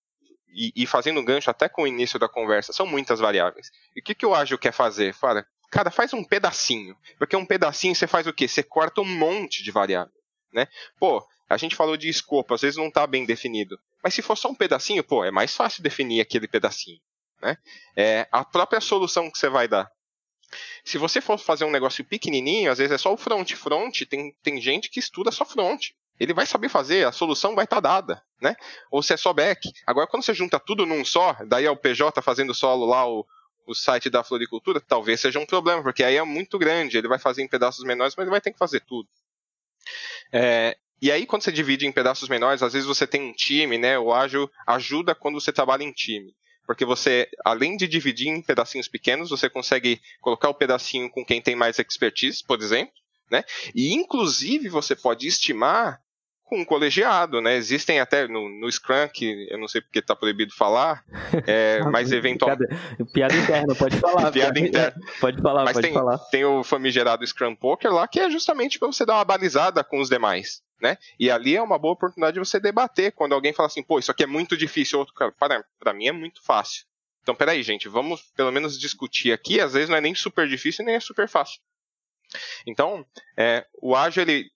e, 0.49 0.72
e, 0.74 0.87
fazendo 0.87 1.20
um 1.20 1.24
gancho 1.24 1.51
até 1.51 1.68
com 1.68 1.82
o 1.82 1.87
início 1.87 2.18
da 2.18 2.28
conversa, 2.28 2.72
são 2.72 2.87
muitas 2.87 3.20
variáveis. 3.20 3.70
E 3.95 4.01
o 4.01 4.03
que, 4.03 4.14
que 4.14 4.26
o 4.26 4.34
ágil 4.34 4.59
quer 4.59 4.72
fazer? 4.72 5.12
Fala, 5.12 5.47
cara, 5.70 5.91
faz 5.91 6.14
um 6.14 6.24
pedacinho. 6.24 6.97
Porque 7.18 7.37
um 7.37 7.45
pedacinho 7.45 7.95
você 7.95 8.07
faz 8.07 8.26
o 8.26 8.32
quê? 8.32 8.49
Você 8.49 8.62
corta 8.62 9.01
um 9.01 9.05
monte 9.05 9.62
de 9.62 9.70
variável. 9.70 10.12
Né? 10.53 10.66
Pô, 10.99 11.22
a 11.49 11.57
gente 11.57 11.76
falou 11.76 11.97
de 11.97 12.09
escopo, 12.09 12.55
às 12.55 12.62
vezes 12.62 12.76
não 12.76 12.89
está 12.89 13.07
bem 13.07 13.26
definido. 13.26 13.78
Mas 14.03 14.14
se 14.14 14.22
for 14.22 14.37
só 14.37 14.49
um 14.49 14.55
pedacinho, 14.55 15.05
pô, 15.05 15.24
é 15.24 15.30
mais 15.30 15.55
fácil 15.55 15.82
definir 15.82 16.20
aquele 16.20 16.49
pedacinho. 16.49 17.01
Né? 17.41 17.57
É 17.97 18.28
a 18.32 18.45
própria 18.45 18.80
solução 18.80 19.30
que 19.30 19.39
você 19.39 19.49
vai 19.49 19.68
dar. 19.68 19.91
Se 20.84 20.97
você 20.97 21.20
for 21.20 21.39
fazer 21.39 21.64
um 21.64 21.70
negócio 21.70 22.05
pequenininho, 22.05 22.70
às 22.70 22.78
vezes 22.78 22.93
é 22.93 22.99
só 22.99 23.12
o 23.12 23.16
front. 23.16 23.53
Front, 23.55 24.03
tem, 24.09 24.32
tem 24.43 24.61
gente 24.61 24.89
que 24.89 25.01
estuda 25.01 25.30
só 25.30 25.45
front 25.45 25.91
ele 26.18 26.32
vai 26.32 26.47
saber 26.47 26.68
fazer, 26.68 27.07
a 27.07 27.12
solução 27.12 27.55
vai 27.55 27.64
estar 27.64 27.76
tá 27.76 28.01
dada, 28.01 28.22
né? 28.41 28.57
Ou 28.91 29.03
se 29.03 29.12
é 29.12 29.16
só 29.16 29.32
back. 29.32 29.70
Agora, 29.87 30.07
quando 30.07 30.24
você 30.24 30.34
junta 30.34 30.59
tudo 30.59 30.87
num 30.87 31.05
só, 31.05 31.37
daí 31.47 31.66
é 31.66 31.70
o 31.70 31.76
PJ 31.76 32.22
fazendo 32.22 32.55
solo 32.55 32.87
lá 32.87 33.07
o, 33.09 33.26
o 33.66 33.74
site 33.74 34.09
da 34.09 34.24
floricultura, 34.24 34.80
talvez 34.80 35.20
seja 35.20 35.39
um 35.39 35.47
problema, 35.47 35.82
porque 35.82 36.03
aí 36.03 36.16
é 36.16 36.22
muito 36.22 36.59
grande, 36.59 36.97
ele 36.97 37.09
vai 37.09 37.18
fazer 37.18 37.43
em 37.43 37.49
pedaços 37.49 37.84
menores, 37.84 38.14
mas 38.16 38.24
ele 38.24 38.30
vai 38.30 38.41
ter 38.41 38.53
que 38.53 38.59
fazer 38.59 38.80
tudo. 38.80 39.09
É, 40.32 40.76
e 41.01 41.12
aí, 41.12 41.26
quando 41.26 41.43
você 41.43 41.53
divide 41.53 41.87
em 41.87 41.93
pedaços 41.93 42.28
menores, 42.28 42.62
às 42.62 42.72
vezes 42.72 42.89
você 42.89 43.07
tem 43.07 43.20
um 43.20 43.32
time, 43.32 43.76
né? 43.76 43.99
O 43.99 44.12
ágil 44.12 44.51
ajuda 44.66 45.14
quando 45.14 45.39
você 45.39 45.53
trabalha 45.53 45.82
em 45.82 45.93
time. 45.93 46.34
Porque 46.67 46.85
você, 46.85 47.29
além 47.45 47.77
de 47.77 47.87
dividir 47.87 48.29
em 48.29 48.43
pedacinhos 48.43 48.89
pequenos, 48.89 49.31
você 49.31 49.49
consegue 49.49 50.01
colocar 50.21 50.49
o 50.49 50.55
pedacinho 50.55 51.09
com 51.11 51.25
quem 51.25 51.41
tem 51.41 51.55
mais 51.55 51.79
expertise, 51.79 52.43
por 52.45 52.61
exemplo, 52.61 52.93
né? 53.31 53.45
E 53.75 53.93
inclusive 53.93 54.69
você 54.69 54.97
pode 54.97 55.27
estimar 55.27 56.01
com 56.47 56.61
um 56.61 56.65
colegiado, 56.65 57.41
né? 57.41 57.57
Existem 57.57 57.99
até 58.01 58.29
no, 58.29 58.49
no 58.49 58.71
Scrum, 58.71 59.09
que 59.13 59.49
eu 59.51 59.59
não 59.59 59.67
sei 59.67 59.81
porque 59.81 59.99
está 59.99 60.15
proibido 60.15 60.55
falar, 60.55 61.05
é, 61.47 61.81
mas 61.91 62.13
eventualmente... 62.13 62.69
Piada, 62.69 63.13
piada, 63.13 63.37
interna, 63.37 63.75
pode 63.75 63.97
falar. 63.99 64.31
piada, 64.33 64.53
piada 64.53 64.61
interna. 64.61 65.03
Pode 65.21 65.43
falar, 65.43 65.65
mas 65.65 65.73
pode 65.75 65.87
tem, 65.87 65.95
falar. 65.95 66.19
tem 66.31 66.45
o 66.45 66.63
famigerado 66.63 67.27
Scrum 67.27 67.55
Poker 67.55 67.93
lá, 67.93 68.07
que 68.07 68.21
é 68.21 68.31
justamente 68.31 68.79
para 68.79 68.87
você 68.87 69.05
dar 69.05 69.15
uma 69.15 69.25
balizada 69.25 69.83
com 69.83 69.99
os 69.99 70.09
demais, 70.09 70.63
né? 70.81 70.97
E 71.19 71.31
ali 71.31 71.57
é 71.57 71.63
uma 71.63 71.79
boa 71.79 71.95
oportunidade 71.95 72.35
de 72.35 72.41
você 72.41 72.61
debater, 72.61 73.13
quando 73.13 73.35
alguém 73.35 73.53
fala 73.53 73.67
assim, 73.67 73.83
pô, 73.83 73.99
isso 73.99 74.13
aqui 74.13 74.23
é 74.23 74.27
muito 74.27 74.57
difícil, 74.57 75.01
outro 75.01 75.15
cara, 75.15 75.33
para, 75.33 75.65
para 75.81 75.93
mim 75.93 76.07
é 76.07 76.13
muito 76.13 76.41
fácil. 76.45 76.85
Então, 77.23 77.35
peraí, 77.35 77.61
gente, 77.65 77.89
vamos 77.89 78.23
pelo 78.37 78.53
menos 78.53 78.79
discutir 78.79 79.33
aqui, 79.33 79.61
às 79.61 79.73
vezes 79.73 79.89
não 79.89 79.97
é 79.97 80.01
nem 80.01 80.15
super 80.15 80.47
difícil 80.47 80.85
nem 80.85 80.95
é 80.95 81.01
super 81.01 81.29
fácil. 81.29 81.61
Então, 82.65 83.05
é, 83.37 83.67
o 83.83 83.97
ágil, 83.97 84.23
ele 84.23 84.51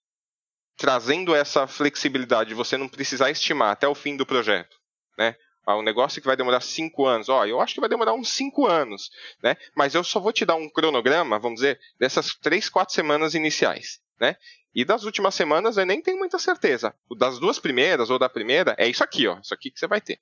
trazendo 0.81 1.35
essa 1.35 1.67
flexibilidade, 1.67 2.55
você 2.55 2.79
não 2.79 2.89
precisar 2.89 3.31
estimar 3.31 3.71
até 3.71 3.87
o 3.87 3.95
fim 3.95 4.17
do 4.17 4.25
projeto, 4.25 4.79
né? 5.19 5.37
Ah, 5.67 5.77
um 5.77 5.83
negócio 5.83 6.23
que 6.23 6.27
vai 6.27 6.39
demorar 6.39 6.63
cinco 6.63 7.07
anos, 7.07 7.29
ó, 7.29 7.45
eu 7.45 7.61
acho 7.61 7.75
que 7.75 7.81
vai 7.81 7.89
demorar 7.89 8.15
uns 8.15 8.31
cinco 8.31 8.67
anos, 8.67 9.11
né? 9.43 9.57
Mas 9.77 9.95
eu 9.95 10.03
só 10.03 10.19
vou 10.19 10.33
te 10.33 10.47
dar 10.47 10.55
um 10.55 10.71
cronograma, 10.71 11.39
vamos 11.39 11.61
dizer, 11.61 11.79
dessas 11.99 12.35
três, 12.35 12.71
quatro 12.71 12.95
semanas 12.95 13.35
iniciais, 13.35 14.01
né? 14.19 14.37
E 14.75 14.83
das 14.83 15.05
últimas 15.05 15.35
semanas 15.35 15.77
eu 15.77 15.85
nem 15.85 16.01
tenho 16.01 16.17
muita 16.17 16.39
certeza. 16.39 16.95
O 17.11 17.15
das 17.15 17.39
duas 17.39 17.59
primeiras 17.59 18.09
ou 18.09 18.19
da 18.19 18.31
primeira 18.31 18.75
é 18.79 18.89
isso 18.89 19.05
aqui, 19.05 19.27
ó, 19.27 19.39
isso 19.39 19.53
aqui 19.53 19.71
que 19.71 19.79
você 19.79 19.87
vai 19.87 20.01
ter. 20.01 20.19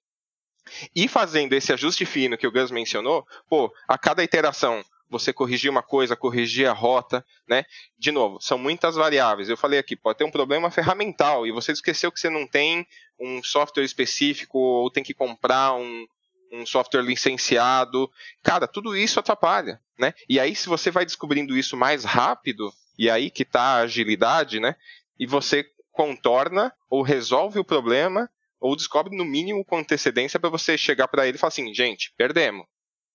E 0.92 1.06
fazendo 1.06 1.52
esse 1.52 1.72
ajuste 1.72 2.04
fino 2.04 2.36
que 2.36 2.48
o 2.48 2.52
Gus 2.52 2.72
mencionou, 2.72 3.24
pô, 3.48 3.72
a 3.86 3.96
cada 3.96 4.24
iteração 4.24 4.84
você 5.09 5.32
corrigir 5.32 5.70
uma 5.70 5.82
coisa, 5.82 6.16
corrigir 6.16 6.68
a 6.68 6.72
rota, 6.72 7.24
né? 7.48 7.64
De 7.98 8.12
novo, 8.12 8.38
são 8.40 8.59
muitas 8.59 8.94
variáveis. 8.94 9.48
Eu 9.48 9.56
falei 9.56 9.78
aqui, 9.78 9.96
pode 9.96 10.18
ter 10.18 10.24
um 10.24 10.30
problema 10.30 10.70
ferramental 10.70 11.46
e 11.46 11.52
você 11.52 11.72
esqueceu 11.72 12.12
que 12.12 12.20
você 12.20 12.28
não 12.28 12.46
tem 12.46 12.86
um 13.18 13.42
software 13.42 13.84
específico 13.84 14.59
ou 14.59 14.90
tem 14.90 15.02
que 15.02 15.14
comprar 15.14 15.74
um, 15.74 16.06
um 16.52 16.66
software 16.66 17.02
licenciado. 17.02 18.11
Cara, 18.42 18.68
tudo 18.68 18.96
isso 18.96 19.18
atrapalha, 19.18 19.80
né? 19.98 20.12
E 20.28 20.38
aí, 20.38 20.54
se 20.54 20.68
você 20.68 20.90
vai 20.90 21.04
descobrindo 21.04 21.56
isso 21.56 21.76
mais 21.76 22.04
rápido, 22.04 22.72
e 22.98 23.09
aí 23.09 23.30
que 23.30 23.42
está 23.42 23.62
a 23.62 23.80
agilidade, 23.80 24.61
né? 24.61 24.76
E 25.18 25.26
você 25.26 25.64
contorna 25.92 26.72
ou 26.88 27.02
resolve 27.02 27.59
o 27.59 27.64
problema 27.64 28.30
ou 28.61 28.76
descobre 28.76 29.16
no 29.16 29.24
mínimo 29.24 29.64
com 29.64 29.78
antecedência 29.78 30.38
para 30.38 30.50
você 30.50 30.76
chegar 30.76 31.09
para 31.09 31.26
ele 31.26 31.36
e 31.36 31.40
falar 31.40 31.48
assim, 31.48 31.72
gente, 31.72 32.12
perdemos 32.16 32.66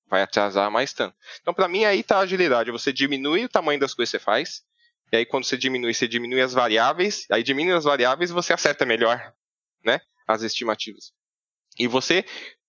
vai 0.07 0.21
atrasar 0.21 0.69
mais 0.69 0.93
tanto. 0.93 1.15
Então, 1.41 1.53
para 1.53 1.67
mim, 1.67 1.85
aí 1.85 1.99
está 2.01 2.17
a 2.17 2.21
agilidade. 2.21 2.71
Você 2.71 2.93
diminui 2.93 3.45
o 3.45 3.49
tamanho 3.49 3.79
das 3.79 3.93
coisas 3.93 4.11
que 4.11 4.17
você 4.17 4.23
faz, 4.23 4.63
e 5.13 5.17
aí 5.17 5.25
quando 5.27 5.45
você 5.45 5.55
diminui, 5.55 5.93
você 5.93 6.07
diminui 6.07 6.41
as 6.41 6.53
variáveis, 6.53 7.27
aí 7.31 7.43
diminui 7.43 7.73
as 7.73 7.83
variáveis 7.83 8.31
você 8.31 8.51
acerta 8.51 8.83
melhor, 8.83 9.31
né, 9.85 10.01
as 10.27 10.41
estimativas. 10.41 11.11
E 11.77 11.87
você, 11.87 12.25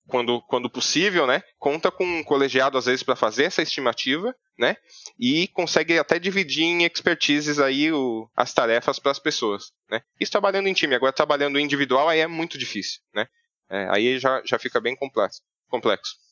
quando, 0.06 0.42
quando 0.42 0.68
possível, 0.68 1.26
né, 1.26 1.42
conta 1.58 1.90
com 1.90 2.04
um 2.04 2.22
colegiado 2.22 2.76
às 2.76 2.84
vezes 2.84 3.02
para 3.02 3.16
fazer 3.16 3.44
essa 3.44 3.62
estimativa, 3.62 4.36
né, 4.58 4.76
e 5.18 5.48
consegue 5.48 5.98
até 5.98 6.18
dividir 6.18 6.64
em 6.64 6.84
expertises 6.84 7.58
aí 7.58 7.90
o, 7.90 8.28
as 8.36 8.52
tarefas 8.52 8.98
para 8.98 9.12
as 9.12 9.18
pessoas, 9.18 9.72
né. 9.90 10.02
Isso 10.20 10.30
trabalhando 10.30 10.68
em 10.68 10.74
time, 10.74 10.94
agora 10.94 11.14
trabalhando 11.14 11.58
individual 11.58 12.10
aí 12.10 12.20
é 12.20 12.26
muito 12.26 12.58
difícil, 12.58 13.00
né. 13.14 13.26
É, 13.70 13.88
aí 13.90 14.18
já, 14.18 14.42
já 14.44 14.58
fica 14.58 14.82
bem 14.82 14.94
complexo. 14.94 15.40
complexo. 15.70 16.23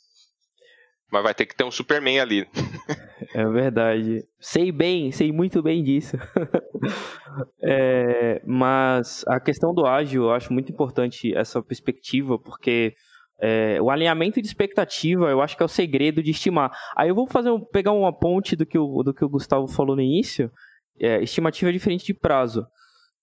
Mas 1.12 1.22
vai 1.22 1.34
ter 1.34 1.44
que 1.44 1.54
ter 1.54 1.64
um 1.64 1.70
Superman 1.70 2.18
ali. 2.18 2.48
É 3.34 3.48
verdade. 3.48 4.26
Sei 4.38 4.70
bem, 4.70 5.10
sei 5.10 5.32
muito 5.32 5.62
bem 5.62 5.82
disso. 5.82 6.18
é, 7.62 8.42
mas 8.44 9.24
a 9.26 9.40
questão 9.40 9.72
do 9.72 9.86
ágil, 9.86 10.24
eu 10.24 10.32
acho 10.32 10.52
muito 10.52 10.70
importante 10.70 11.34
essa 11.34 11.62
perspectiva, 11.62 12.38
porque 12.38 12.92
é, 13.40 13.80
o 13.80 13.88
alinhamento 13.88 14.42
de 14.42 14.46
expectativa, 14.46 15.30
eu 15.30 15.40
acho 15.40 15.56
que 15.56 15.62
é 15.62 15.64
o 15.64 15.68
segredo 15.68 16.22
de 16.22 16.30
estimar. 16.30 16.76
Aí 16.94 17.08
eu 17.08 17.14
vou 17.14 17.26
fazer 17.26 17.50
um, 17.50 17.60
pegar 17.60 17.92
uma 17.92 18.12
ponte 18.12 18.54
do 18.54 18.66
que 18.66 18.76
o, 18.76 19.02
do 19.02 19.14
que 19.14 19.24
o 19.24 19.30
Gustavo 19.30 19.66
falou 19.66 19.96
no 19.96 20.02
início. 20.02 20.50
É, 21.00 21.22
estimativa 21.22 21.70
é 21.70 21.72
diferente 21.72 22.04
de 22.04 22.12
prazo. 22.12 22.66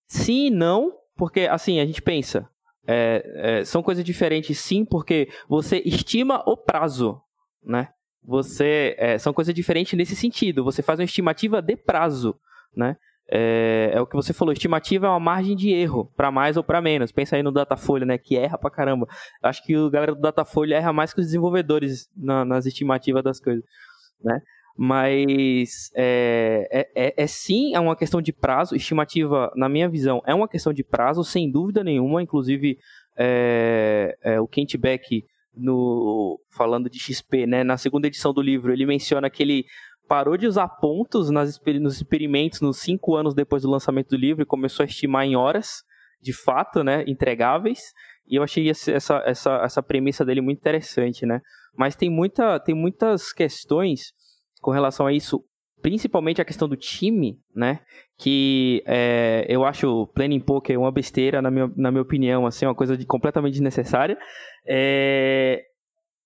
Sim 0.07 0.47
e 0.47 0.49
não, 0.49 0.91
porque 1.15 1.41
assim, 1.41 1.79
a 1.79 1.85
gente 1.85 2.01
pensa, 2.01 2.49
é, 2.87 3.59
é, 3.59 3.65
são 3.65 3.83
coisas 3.83 4.03
diferentes 4.03 4.57
sim, 4.57 4.83
porque 4.83 5.29
você 5.47 5.83
estima 5.85 6.41
o 6.47 6.57
prazo 6.57 7.21
né? 7.63 7.89
Você 8.23 8.95
é, 8.97 9.17
são 9.17 9.33
coisas 9.33 9.53
diferentes 9.53 9.97
nesse 9.97 10.15
sentido. 10.15 10.63
Você 10.63 10.81
faz 10.81 10.99
uma 10.99 11.05
estimativa 11.05 11.61
de 11.61 11.75
prazo, 11.75 12.35
né? 12.75 12.97
É, 13.31 13.91
é, 13.93 14.01
o 14.01 14.07
que 14.07 14.15
você 14.15 14.33
falou, 14.33 14.51
estimativa 14.51 15.05
é 15.05 15.09
uma 15.09 15.19
margem 15.19 15.55
de 15.55 15.69
erro, 15.69 16.11
para 16.17 16.31
mais 16.31 16.57
ou 16.57 16.63
para 16.63 16.81
menos. 16.81 17.11
Pensa 17.11 17.35
aí 17.35 17.43
no 17.43 17.51
Datafolha, 17.51 18.05
né, 18.05 18.17
que 18.17 18.35
erra 18.35 18.57
pra 18.57 18.71
caramba. 18.71 19.07
Acho 19.43 19.63
que 19.63 19.77
o 19.77 19.89
galera 19.89 20.15
do 20.15 20.21
Datafolha 20.21 20.75
erra 20.75 20.91
mais 20.91 21.13
que 21.13 21.19
os 21.19 21.27
desenvolvedores 21.27 22.09
na, 22.17 22.43
nas 22.43 22.65
estimativas 22.65 23.23
das 23.23 23.39
coisas, 23.39 23.63
né? 24.23 24.41
Mas 24.75 25.91
é, 25.93 26.67
é, 26.71 27.07
é, 27.07 27.13
é, 27.17 27.27
sim 27.27 27.75
é 27.75 27.79
uma 27.79 27.97
questão 27.97 28.21
de 28.21 28.31
prazo. 28.31 28.75
Estimativa, 28.75 29.51
na 29.55 29.67
minha 29.67 29.89
visão, 29.89 30.21
é 30.25 30.33
uma 30.33 30.47
questão 30.47 30.71
de 30.71 30.83
prazo, 30.83 31.23
sem 31.23 31.51
dúvida 31.51 31.83
nenhuma. 31.83 32.23
Inclusive, 32.23 32.77
é, 33.17 34.17
é, 34.23 34.39
o 34.39 34.47
Kent 34.47 34.77
Beck 34.77 35.25
no 35.59 36.39
falando 36.49 36.89
de 36.89 36.99
XP, 36.99 37.45
né? 37.45 37.63
Na 37.63 37.77
segunda 37.77 38.07
edição 38.07 38.33
do 38.33 38.41
livro, 38.41 38.71
ele 38.71 38.85
menciona 38.85 39.29
que 39.29 39.43
ele 39.43 39.65
parou 40.07 40.35
de 40.35 40.47
usar 40.47 40.67
pontos 40.67 41.29
nas, 41.29 41.59
nos 41.79 41.97
experimentos 41.97 42.61
nos 42.61 42.79
cinco 42.79 43.15
anos 43.15 43.35
depois 43.35 43.61
do 43.61 43.69
lançamento 43.69 44.09
do 44.09 44.17
livro 44.17 44.41
e 44.41 44.45
começou 44.45 44.83
a 44.83 44.87
estimar 44.87 45.25
em 45.25 45.35
horas, 45.35 45.83
de 46.19 46.33
fato, 46.33 46.83
né? 46.83 47.03
Entregáveis. 47.07 47.93
E 48.27 48.35
eu 48.35 48.43
achei 48.43 48.69
essa, 48.69 49.21
essa, 49.25 49.61
essa 49.63 49.83
premissa 49.83 50.25
dele 50.25 50.41
muito 50.41 50.59
interessante, 50.59 51.25
né? 51.25 51.41
Mas 51.77 51.95
tem, 51.95 52.09
muita, 52.09 52.59
tem 52.59 52.75
muitas 52.75 53.31
questões 53.31 54.11
com 54.61 54.71
relação 54.71 55.05
a 55.05 55.13
isso, 55.13 55.43
principalmente 55.81 56.41
a 56.41 56.45
questão 56.45 56.67
do 56.67 56.75
time, 56.75 57.39
né? 57.55 57.79
Que 58.19 58.83
é, 58.85 59.45
eu 59.47 59.63
acho 59.63 60.07
Planning 60.07 60.41
Poker 60.41 60.77
uma 60.77 60.91
besteira, 60.91 61.41
na 61.41 61.49
minha, 61.49 61.71
na 61.75 61.89
minha 61.89 62.01
opinião, 62.01 62.45
assim, 62.45 62.65
uma 62.65 62.75
coisa 62.75 62.97
de, 62.97 63.05
completamente 63.05 63.53
desnecessária. 63.53 64.17
É, 64.67 65.63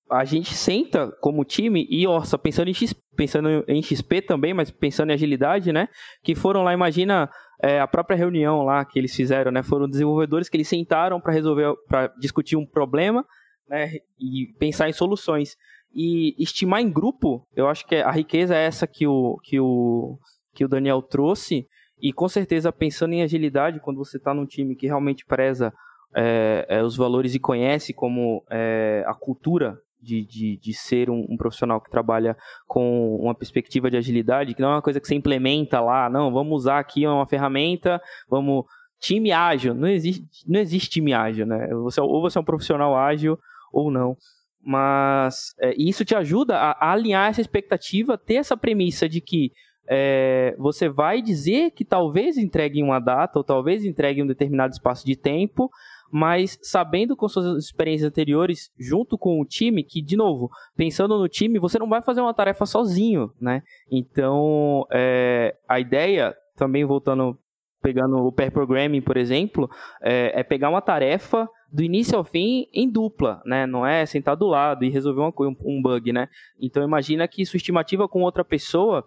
a 0.10 0.26
gente 0.26 0.54
senta 0.54 1.12
como 1.22 1.46
time 1.46 1.88
e 1.90 2.06
orça, 2.08 2.38
pensando 2.38 2.70
em, 2.70 2.74
X, 2.74 2.94
pensando 3.16 3.64
em 3.68 3.82
XP 3.82 4.22
também, 4.24 4.54
mas 4.54 4.72
pensando 4.72 5.12
em 5.12 5.14
agilidade, 5.14 5.72
né? 5.72 5.88
Que 6.24 6.36
foram 6.36 6.64
lá, 6.64 6.74
imagina 6.74 7.30
é, 7.62 7.80
a 7.80 7.88
própria 7.88 8.18
reunião 8.18 8.64
lá 8.64 8.84
que 8.84 9.00
eles 9.00 9.16
fizeram, 9.16 9.52
né? 9.52 9.64
Foram 9.64 9.88
desenvolvedores 9.88 10.50
que 10.50 10.58
eles 10.58 10.68
sentaram 10.68 11.22
para 11.22 11.34
resolver, 11.34 11.74
para 11.88 12.08
discutir 12.20 12.56
um 12.56 12.66
problema, 12.66 13.26
né? 13.70 13.92
E 14.20 14.54
pensar 14.60 14.90
em 14.90 14.94
soluções. 14.94 15.56
E 15.96 16.36
estimar 16.42 16.82
em 16.82 16.92
grupo, 16.92 17.48
eu 17.56 17.68
acho 17.68 17.86
que 17.86 17.96
a 17.96 18.12
riqueza 18.12 18.56
é 18.56 18.66
essa 18.66 18.88
que 18.88 19.06
o, 19.06 19.38
que 19.44 19.60
o, 19.60 20.18
que 20.54 20.66
o 20.66 20.68
Daniel 20.68 21.02
trouxe. 21.02 21.68
E 22.04 22.12
com 22.12 22.28
certeza, 22.28 22.70
pensando 22.70 23.14
em 23.14 23.24
agilidade, 23.24 23.80
quando 23.80 24.04
você 24.04 24.18
está 24.18 24.34
num 24.34 24.46
time 24.46 24.76
que 24.76 24.88
realmente 24.88 25.26
preza 25.26 25.74
é, 26.14 26.66
é, 26.68 26.84
os 26.84 26.98
valores 26.98 27.34
e 27.34 27.40
conhece 27.40 27.94
como 27.94 28.44
é, 28.52 29.06
a 29.08 29.14
cultura 29.14 29.80
de, 30.02 30.22
de, 30.26 30.58
de 30.58 30.74
ser 30.74 31.10
um, 31.10 31.26
um, 31.30 31.38
profissional 31.38 31.80
que 31.80 31.90
trabalha 31.90 32.36
com 32.68 33.16
uma 33.16 33.34
perspectiva 33.34 33.90
de 33.90 33.96
agilidade, 33.96 34.54
que 34.54 34.62
não 34.62 34.72
é 34.72 34.76
uma 34.76 34.82
coisa 34.82 35.00
que 35.00 35.08
você 35.08 35.16
implementa 35.16 35.80
lá, 35.80 36.10
não, 36.10 36.34
vamos 36.34 36.64
usar 36.64 36.80
aqui 36.80 37.08
uma 37.08 37.26
ferramenta, 37.26 38.02
vamos. 38.30 38.66
Time 39.00 39.32
ágil, 39.34 39.74
não 39.74 39.88
existe, 39.88 40.26
não 40.48 40.60
existe 40.60 40.90
time 40.90 41.14
ágil, 41.14 41.46
né? 41.46 41.68
Você, 41.84 42.00
ou 42.00 42.22
você 42.22 42.38
é 42.38 42.42
um 42.42 42.46
profissional 42.46 42.96
ágil 42.96 43.38
ou 43.72 43.92
não. 43.92 44.16
Mas 44.62 45.54
é, 45.60 45.74
isso 45.78 46.06
te 46.06 46.16
ajuda 46.16 46.58
a, 46.58 46.72
a, 46.72 46.92
alinhar 46.94 47.30
essa 47.30 47.42
expectativa, 47.42 48.18
ter 48.18 48.36
essa 48.36 48.56
premissa 48.56 49.08
de 49.08 49.20
que 49.20 49.52
é, 49.88 50.56
você 50.58 50.88
vai 50.88 51.22
dizer 51.22 51.72
que 51.72 51.84
talvez 51.84 52.38
entregue 52.38 52.82
uma 52.82 53.00
data 53.00 53.40
ou 53.40 53.44
talvez 53.44 53.86
entregue 53.86 54.24
um 54.24 54.28
determinado 54.28 54.74
espaço 54.74 55.06
de 55.06 55.16
tempo, 55.16 55.70
mas 56.12 56.60
sabendo 56.62 57.16
com 57.16 57.28
suas 57.28 57.58
experiências 57.58 58.08
anteriores, 58.08 58.72
junto 58.80 59.18
com 59.18 59.42
o 59.42 59.46
time, 59.46 59.84
que, 59.84 60.02
de 60.02 60.16
novo, 60.16 60.50
pensando 60.76 61.18
no 61.18 61.28
time, 61.28 61.60
você 61.60 61.80
não 61.80 61.90
vai 61.90 62.02
fazer 62.04 62.22
uma 62.22 62.34
tarefa 62.34 62.66
sozinho, 62.66 63.32
né? 63.42 63.64
Então, 63.92 64.86
é, 64.92 65.56
a 65.68 65.80
ideia, 65.80 66.36
também 66.56 66.86
voltando, 66.86 67.36
pegando 67.82 68.18
o 68.18 68.32
pair 68.32 68.52
programming, 68.52 69.02
por 69.02 69.18
exemplo, 69.18 69.68
é, 70.04 70.40
é 70.40 70.44
pegar 70.44 70.70
uma 70.70 70.82
tarefa 70.82 71.50
do 71.72 71.82
início 71.82 72.16
ao 72.16 72.24
fim 72.24 72.68
em 72.72 72.88
dupla, 72.88 73.42
né? 73.44 73.66
Não 73.66 73.84
é 73.84 74.06
sentar 74.06 74.38
do 74.38 74.46
lado 74.46 74.86
e 74.86 74.90
resolver 74.90 75.22
uma, 75.22 75.34
um 75.66 75.82
bug, 75.82 76.14
né? 76.14 76.30
Então 76.62 76.84
imagina 76.84 77.28
que 77.28 77.44
sua 77.44 77.58
estimativa 77.58 78.08
com 78.08 78.22
outra 78.22 78.46
pessoa 78.46 79.04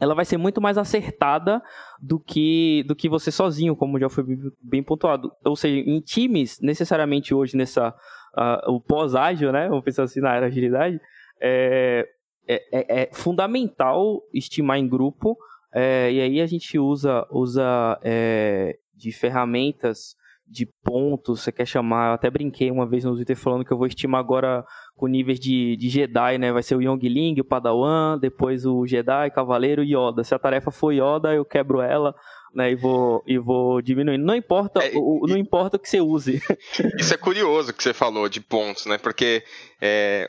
ela 0.00 0.14
vai 0.14 0.24
ser 0.24 0.36
muito 0.36 0.60
mais 0.60 0.76
acertada 0.76 1.62
do 2.00 2.18
que 2.18 2.84
do 2.86 2.94
que 2.94 3.08
você 3.08 3.30
sozinho, 3.30 3.76
como 3.76 3.98
já 3.98 4.08
foi 4.08 4.24
bem 4.62 4.82
pontuado. 4.82 5.32
Ou 5.44 5.56
seja, 5.56 5.78
em 5.78 6.00
times, 6.00 6.60
necessariamente 6.60 7.34
hoje 7.34 7.56
nessa 7.56 7.94
uh, 8.36 8.70
o 8.70 8.80
pós-ágil, 8.80 9.52
né? 9.52 9.68
Vamos 9.68 9.84
pensar 9.84 10.04
assim 10.04 10.20
na 10.20 10.34
era 10.34 10.46
agilidade, 10.46 11.00
é, 11.40 12.06
é, 12.46 12.62
é, 12.72 13.02
é 13.02 13.10
fundamental 13.12 14.22
estimar 14.32 14.78
em 14.78 14.88
grupo. 14.88 15.36
É, 15.74 16.10
e 16.12 16.20
aí 16.20 16.40
a 16.40 16.46
gente 16.46 16.78
usa 16.78 17.26
usa 17.30 17.98
é, 18.02 18.78
de 18.94 19.12
ferramentas 19.12 20.16
de 20.48 20.66
pontos, 20.84 21.42
você 21.42 21.50
quer 21.50 21.66
chamar, 21.66 22.10
eu 22.10 22.14
até 22.14 22.30
brinquei 22.30 22.70
uma 22.70 22.86
vez 22.86 23.04
no 23.04 23.14
Twitter 23.14 23.36
falando 23.36 23.64
que 23.64 23.72
eu 23.72 23.78
vou 23.78 23.86
estimar 23.86 24.20
agora 24.20 24.64
com 24.94 25.08
níveis 25.08 25.40
de, 25.40 25.76
de 25.76 25.88
Jedi, 25.88 26.38
né? 26.38 26.52
Vai 26.52 26.62
ser 26.62 26.76
o 26.76 26.82
Yongling, 26.82 27.40
o 27.40 27.44
Padawan, 27.44 28.18
depois 28.18 28.64
o 28.64 28.86
Jedi, 28.86 29.30
Cavaleiro 29.30 29.82
e 29.82 29.94
Yoda. 29.94 30.22
Se 30.22 30.34
a 30.34 30.38
tarefa 30.38 30.70
for 30.70 30.92
Yoda, 30.92 31.34
eu 31.34 31.44
quebro 31.44 31.80
ela, 31.80 32.14
né? 32.54 32.70
E 32.70 32.76
vou, 32.76 33.22
e 33.26 33.38
vou 33.38 33.82
diminuindo. 33.82 34.24
Não 34.24 34.36
importa, 34.36 34.84
é, 34.84 34.92
o, 34.94 35.26
não 35.28 35.36
importa 35.36 35.76
o 35.76 35.80
que 35.80 35.88
você 35.88 36.00
use. 36.00 36.40
Isso 36.98 37.12
é 37.12 37.18
curioso 37.18 37.74
que 37.74 37.82
você 37.82 37.92
falou 37.92 38.28
de 38.28 38.40
pontos, 38.40 38.86
né? 38.86 38.98
Porque 38.98 39.42
é, 39.80 40.28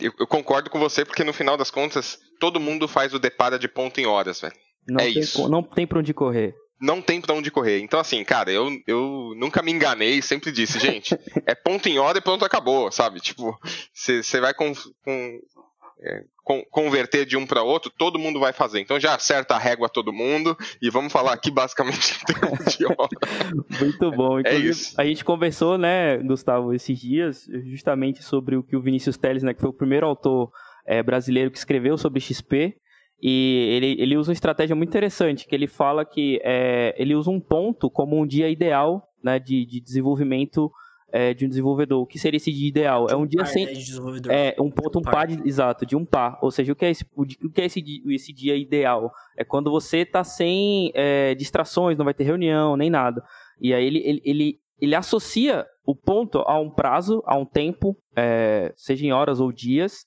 eu, 0.00 0.12
eu, 0.18 0.26
concordo 0.26 0.70
com 0.70 0.78
você, 0.78 1.04
porque 1.04 1.24
no 1.24 1.32
final 1.32 1.56
das 1.56 1.70
contas, 1.70 2.18
todo 2.40 2.60
mundo 2.60 2.88
faz 2.88 3.12
o 3.12 3.18
depara 3.18 3.58
de 3.58 3.68
ponto 3.68 4.00
em 4.00 4.06
horas, 4.06 4.40
velho. 4.40 4.54
Não 4.88 5.00
é 5.00 5.04
tem, 5.04 5.18
isso. 5.18 5.48
Não 5.48 5.62
tem 5.62 5.86
pra 5.86 5.98
onde 5.98 6.14
correr. 6.14 6.54
Não 6.80 7.00
tem 7.00 7.20
pra 7.20 7.34
onde 7.34 7.50
correr. 7.50 7.80
Então, 7.80 7.98
assim, 7.98 8.22
cara, 8.24 8.50
eu, 8.50 8.70
eu 8.86 9.32
nunca 9.36 9.62
me 9.62 9.72
enganei, 9.72 10.20
sempre 10.20 10.52
disse, 10.52 10.78
gente, 10.78 11.18
é 11.46 11.54
ponto 11.54 11.88
em 11.88 11.98
hora 11.98 12.18
e 12.18 12.22
pronto, 12.22 12.44
acabou, 12.44 12.90
sabe? 12.92 13.20
Tipo, 13.20 13.58
você 13.92 14.40
vai 14.40 14.52
com, 14.52 14.72
com 15.04 15.40
é, 16.00 16.22
converter 16.70 17.24
de 17.24 17.36
um 17.36 17.46
para 17.46 17.62
outro, 17.62 17.90
todo 17.96 18.18
mundo 18.18 18.38
vai 18.38 18.52
fazer. 18.52 18.80
Então 18.80 19.00
já 19.00 19.14
acerta 19.14 19.54
a 19.54 19.58
régua 19.58 19.88
todo 19.88 20.12
mundo 20.12 20.56
e 20.80 20.90
vamos 20.90 21.12
falar 21.12 21.32
aqui 21.32 21.50
basicamente 21.50 22.14
em 22.22 22.34
termos 22.34 22.76
de 22.76 22.84
hora. 22.86 23.08
Muito 23.80 24.10
bom. 24.12 24.40
é 24.40 24.54
isso. 24.54 24.94
A 25.00 25.04
gente 25.04 25.24
conversou, 25.24 25.76
né, 25.76 26.18
Gustavo, 26.18 26.72
esses 26.72 26.98
dias, 26.98 27.48
justamente 27.64 28.22
sobre 28.22 28.56
o 28.56 28.62
que 28.62 28.76
o 28.76 28.80
Vinícius 28.80 29.16
Teles, 29.16 29.42
né, 29.42 29.54
que 29.54 29.60
foi 29.60 29.70
o 29.70 29.74
primeiro 29.74 30.06
autor 30.06 30.50
é, 30.86 31.02
brasileiro 31.02 31.50
que 31.50 31.58
escreveu 31.58 31.98
sobre 31.98 32.20
XP, 32.20 32.76
e 33.22 33.68
ele, 33.72 34.02
ele 34.02 34.16
usa 34.16 34.30
uma 34.30 34.34
estratégia 34.34 34.76
muito 34.76 34.90
interessante, 34.90 35.46
que 35.46 35.54
ele 35.54 35.66
fala 35.66 36.04
que 36.04 36.40
é, 36.44 36.94
ele 36.98 37.14
usa 37.14 37.30
um 37.30 37.40
ponto 37.40 37.90
como 37.90 38.20
um 38.20 38.26
dia 38.26 38.48
ideal 38.48 39.08
né, 39.22 39.38
de, 39.38 39.64
de 39.64 39.80
desenvolvimento 39.80 40.70
é, 41.10 41.32
de 41.32 41.46
um 41.46 41.48
desenvolvedor. 41.48 42.02
O 42.02 42.06
que 42.06 42.18
seria 42.18 42.36
esse 42.36 42.52
dia 42.52 42.68
ideal? 42.68 43.06
É 43.08 43.16
um 43.16 43.26
dia 43.26 43.44
sem. 43.46 43.66
Né, 43.66 43.72
é, 44.28 44.56
um 44.60 44.70
ponto, 44.70 44.98
um 44.98 45.02
par, 45.02 45.26
de, 45.26 45.48
exato, 45.48 45.86
de 45.86 45.96
um 45.96 46.04
par. 46.04 46.38
Ou 46.42 46.50
seja, 46.50 46.72
o 46.72 46.76
que 46.76 46.84
é 46.84 46.90
esse, 46.90 47.06
o 47.16 47.50
que 47.50 47.60
é 47.60 47.64
esse, 47.64 47.82
esse 48.08 48.32
dia 48.32 48.54
ideal? 48.54 49.10
É 49.36 49.44
quando 49.44 49.70
você 49.70 49.98
está 49.98 50.22
sem 50.22 50.92
é, 50.94 51.34
distrações, 51.34 51.96
não 51.96 52.04
vai 52.04 52.14
ter 52.14 52.24
reunião, 52.24 52.76
nem 52.76 52.90
nada. 52.90 53.22
E 53.60 53.72
aí 53.72 53.84
ele, 53.86 54.02
ele, 54.04 54.22
ele, 54.24 54.60
ele 54.78 54.94
associa 54.94 55.64
o 55.86 55.94
ponto 55.94 56.40
a 56.40 56.58
um 56.60 56.68
prazo, 56.68 57.22
a 57.24 57.36
um 57.36 57.46
tempo, 57.46 57.96
é, 58.14 58.72
seja 58.76 59.06
em 59.06 59.12
horas 59.12 59.40
ou 59.40 59.50
dias, 59.50 60.04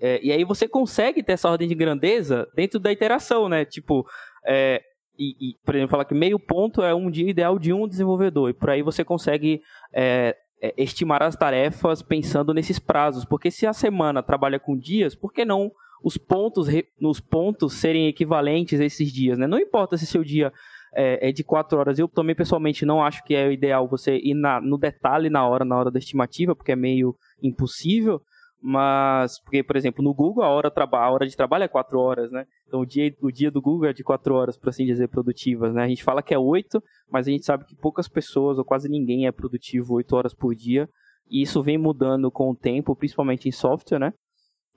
é, 0.00 0.18
e 0.22 0.32
aí 0.32 0.44
você 0.44 0.66
consegue 0.66 1.22
ter 1.22 1.32
essa 1.32 1.50
ordem 1.50 1.68
de 1.68 1.74
grandeza 1.74 2.48
dentro 2.54 2.80
da 2.80 2.90
iteração, 2.90 3.48
né? 3.48 3.64
Tipo, 3.64 4.06
é, 4.46 4.82
e, 5.18 5.50
e, 5.50 5.54
por 5.64 5.74
exemplo, 5.74 5.90
falar 5.90 6.06
que 6.06 6.14
meio 6.14 6.38
ponto 6.38 6.82
é 6.82 6.94
um 6.94 7.10
dia 7.10 7.28
ideal 7.28 7.58
de 7.58 7.72
um 7.72 7.86
desenvolvedor. 7.86 8.48
E 8.48 8.54
por 8.54 8.70
aí 8.70 8.82
você 8.82 9.04
consegue 9.04 9.60
é, 9.92 10.34
é 10.62 10.72
estimar 10.82 11.22
as 11.22 11.36
tarefas 11.36 12.00
pensando 12.00 12.54
nesses 12.54 12.78
prazos. 12.78 13.26
Porque 13.26 13.50
se 13.50 13.66
a 13.66 13.74
semana 13.74 14.22
trabalha 14.22 14.58
com 14.58 14.78
dias, 14.78 15.14
por 15.14 15.32
que 15.32 15.44
não 15.44 15.70
os 16.02 16.16
pontos, 16.16 16.66
os 17.02 17.20
pontos 17.20 17.74
serem 17.74 18.08
equivalentes 18.08 18.80
a 18.80 18.84
esses 18.84 19.12
dias, 19.12 19.36
né? 19.36 19.46
Não 19.46 19.58
importa 19.58 19.98
se 19.98 20.06
seu 20.06 20.24
dia 20.24 20.50
é, 20.94 21.28
é, 21.28 21.32
de 21.32 21.44
quatro 21.44 21.78
horas. 21.78 21.98
Eu 21.98 22.08
também, 22.08 22.34
pessoalmente, 22.34 22.86
não 22.86 23.02
acho 23.02 23.22
que 23.24 23.34
é 23.34 23.46
o 23.46 23.52
ideal 23.52 23.86
você 23.86 24.16
ir 24.16 24.34
na, 24.34 24.60
no 24.60 24.78
detalhe 24.78 25.28
na 25.28 25.46
hora, 25.46 25.64
na 25.64 25.76
hora 25.76 25.90
da 25.90 25.98
estimativa, 25.98 26.54
porque 26.56 26.72
é 26.72 26.76
meio 26.76 27.14
impossível. 27.42 28.22
Mas, 28.62 29.40
porque, 29.42 29.62
por 29.62 29.74
exemplo, 29.74 30.04
no 30.04 30.12
Google 30.12 30.44
a 30.44 30.48
hora, 30.48 30.70
a 30.76 31.10
hora 31.10 31.26
de 31.26 31.34
trabalho 31.34 31.64
é 31.64 31.68
4 31.68 31.98
horas, 31.98 32.30
né? 32.30 32.46
Então 32.68 32.80
o 32.80 32.86
dia, 32.86 33.14
o 33.22 33.30
dia 33.30 33.50
do 33.50 33.60
Google 33.60 33.88
é 33.88 33.92
de 33.92 34.04
4 34.04 34.34
horas, 34.34 34.56
por 34.58 34.68
assim 34.68 34.84
dizer, 34.84 35.08
produtivas, 35.08 35.72
né? 35.72 35.82
A 35.82 35.88
gente 35.88 36.04
fala 36.04 36.22
que 36.22 36.34
é 36.34 36.38
8, 36.38 36.82
mas 37.10 37.26
a 37.26 37.30
gente 37.30 37.44
sabe 37.44 37.64
que 37.64 37.74
poucas 37.74 38.06
pessoas, 38.06 38.58
ou 38.58 38.64
quase 38.64 38.88
ninguém, 38.88 39.26
é 39.26 39.32
produtivo 39.32 39.94
8 39.94 40.14
horas 40.14 40.34
por 40.34 40.54
dia. 40.54 40.88
E 41.30 41.40
isso 41.40 41.62
vem 41.62 41.78
mudando 41.78 42.30
com 42.30 42.50
o 42.50 42.56
tempo, 42.56 42.94
principalmente 42.94 43.48
em 43.48 43.52
software, 43.52 43.98
né? 43.98 44.12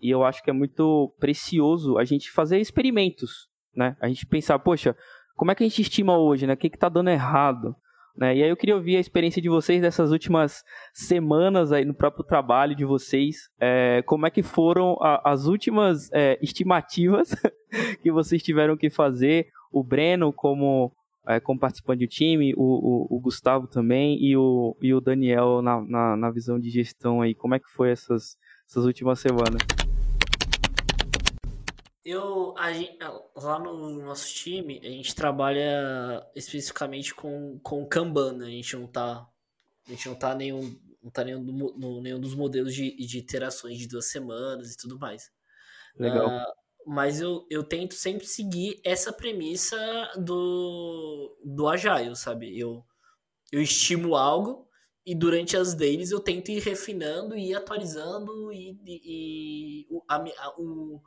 E 0.02 0.10
eu 0.10 0.24
acho 0.24 0.42
que 0.44 0.50
é 0.50 0.54
muito 0.54 1.14
precioso 1.20 1.98
a 1.98 2.06
gente 2.06 2.32
fazer 2.32 2.60
experimentos, 2.60 3.48
né? 3.76 3.98
A 4.00 4.08
gente 4.08 4.26
pensar, 4.26 4.60
poxa, 4.60 4.96
como 5.36 5.52
é 5.52 5.56
que 5.56 5.64
a 5.64 5.68
gente 5.68 5.82
estima 5.82 6.18
hoje, 6.18 6.48
né? 6.48 6.54
O 6.54 6.58
que 6.58 6.68
está 6.68 6.88
dando 6.88 7.10
errado? 7.10 7.76
Né? 8.16 8.38
E 8.38 8.44
aí 8.44 8.50
eu 8.50 8.56
queria 8.56 8.76
ouvir 8.76 8.98
a 8.98 9.00
experiência 9.00 9.42
de 9.42 9.50
vocês 9.50 9.82
dessas 9.82 10.12
últimas 10.12 10.64
semanas 10.94 11.72
aí 11.72 11.84
no 11.84 11.96
próprio 11.96 12.24
trabalho 12.24 12.76
de 12.76 12.86
vocês. 12.86 13.50
É, 13.60 14.04
como 14.06 14.28
é 14.28 14.30
que 14.30 14.44
foram 14.44 14.98
a, 15.02 15.32
as 15.32 15.46
últimas 15.46 16.12
é, 16.14 16.38
estimativas 16.42 17.36
que 18.02 18.12
vocês 18.12 18.44
tiveram 18.44 18.78
que 18.78 18.90
fazer? 18.90 19.48
O 19.72 19.84
Breno 19.84 20.32
como, 20.32 20.92
é, 21.28 21.40
como 21.40 21.60
participante 21.60 22.06
do 22.06 22.10
time, 22.10 22.54
o, 22.56 22.62
o, 22.62 23.18
o, 23.18 23.20
Gustavo 23.20 23.66
também 23.68 24.24
e 24.24 24.38
o, 24.38 24.78
e 24.80 24.94
o 24.94 25.02
Daniel 25.02 25.64
na, 25.64 25.82
na, 25.82 26.16
na 26.16 26.30
visão 26.30 26.60
de 26.60 26.70
gestão 26.70 27.22
aí. 27.22 27.34
Como 27.34 27.56
é 27.56 27.60
que 27.60 27.70
foi 27.70 27.90
essas, 27.90 28.38
essas 28.70 28.86
últimas 28.86 29.20
semanas? 29.20 29.58
Eu, 32.06 32.54
a 32.58 32.74
gente, 32.74 32.98
lá 33.36 33.58
no 33.60 34.04
nosso 34.04 34.28
time, 34.34 34.80
a 34.84 34.90
gente 34.90 35.16
trabalha 35.16 36.26
especificamente 36.36 37.16
com, 37.16 37.60
com 37.64 37.88
Kanban, 37.88 38.34
né? 38.34 38.48
A 38.48 38.50
gente 38.50 38.76
não 38.76 38.88
tá, 38.88 39.26
a 39.88 39.90
gente 39.90 40.10
não 40.10 40.16
tá 40.16 40.36
nenhum, 40.36 40.78
não 41.02 41.10
tá 41.10 41.24
nenhum, 41.24 41.42
no, 41.42 42.02
nenhum 42.02 42.20
dos 42.20 42.36
modelos 42.36 42.76
de, 42.76 42.94
de 42.96 43.18
iterações 43.20 43.78
de 43.78 43.88
duas 43.88 44.12
semanas 44.12 44.74
e 44.74 44.78
tudo 44.78 45.00
mais. 45.00 45.32
Legal. 45.98 46.28
Uh, 46.28 46.54
mas 46.86 47.22
eu, 47.22 47.48
eu 47.50 47.64
tento 47.64 47.94
sempre 47.94 48.26
seguir 48.26 48.82
essa 48.84 49.14
premissa 49.14 49.78
do, 50.18 51.38
do 51.44 51.68
Agile, 51.70 52.16
sabe? 52.16 52.60
Eu, 52.60 52.86
eu 53.52 53.62
estimo 53.62 54.16
algo 54.16 54.68
e 55.06 55.16
durante 55.16 55.56
as 55.56 55.74
dailies 55.74 56.12
eu 56.12 56.20
tento 56.20 56.50
ir 56.50 56.60
refinando 56.60 57.36
e 57.36 57.50
ir 57.50 57.56
atualizando 57.56 58.52
e, 58.52 58.78
e, 58.86 59.88
e 59.90 60.02
a, 60.08 60.16
a, 60.16 60.54
o, 60.58 61.02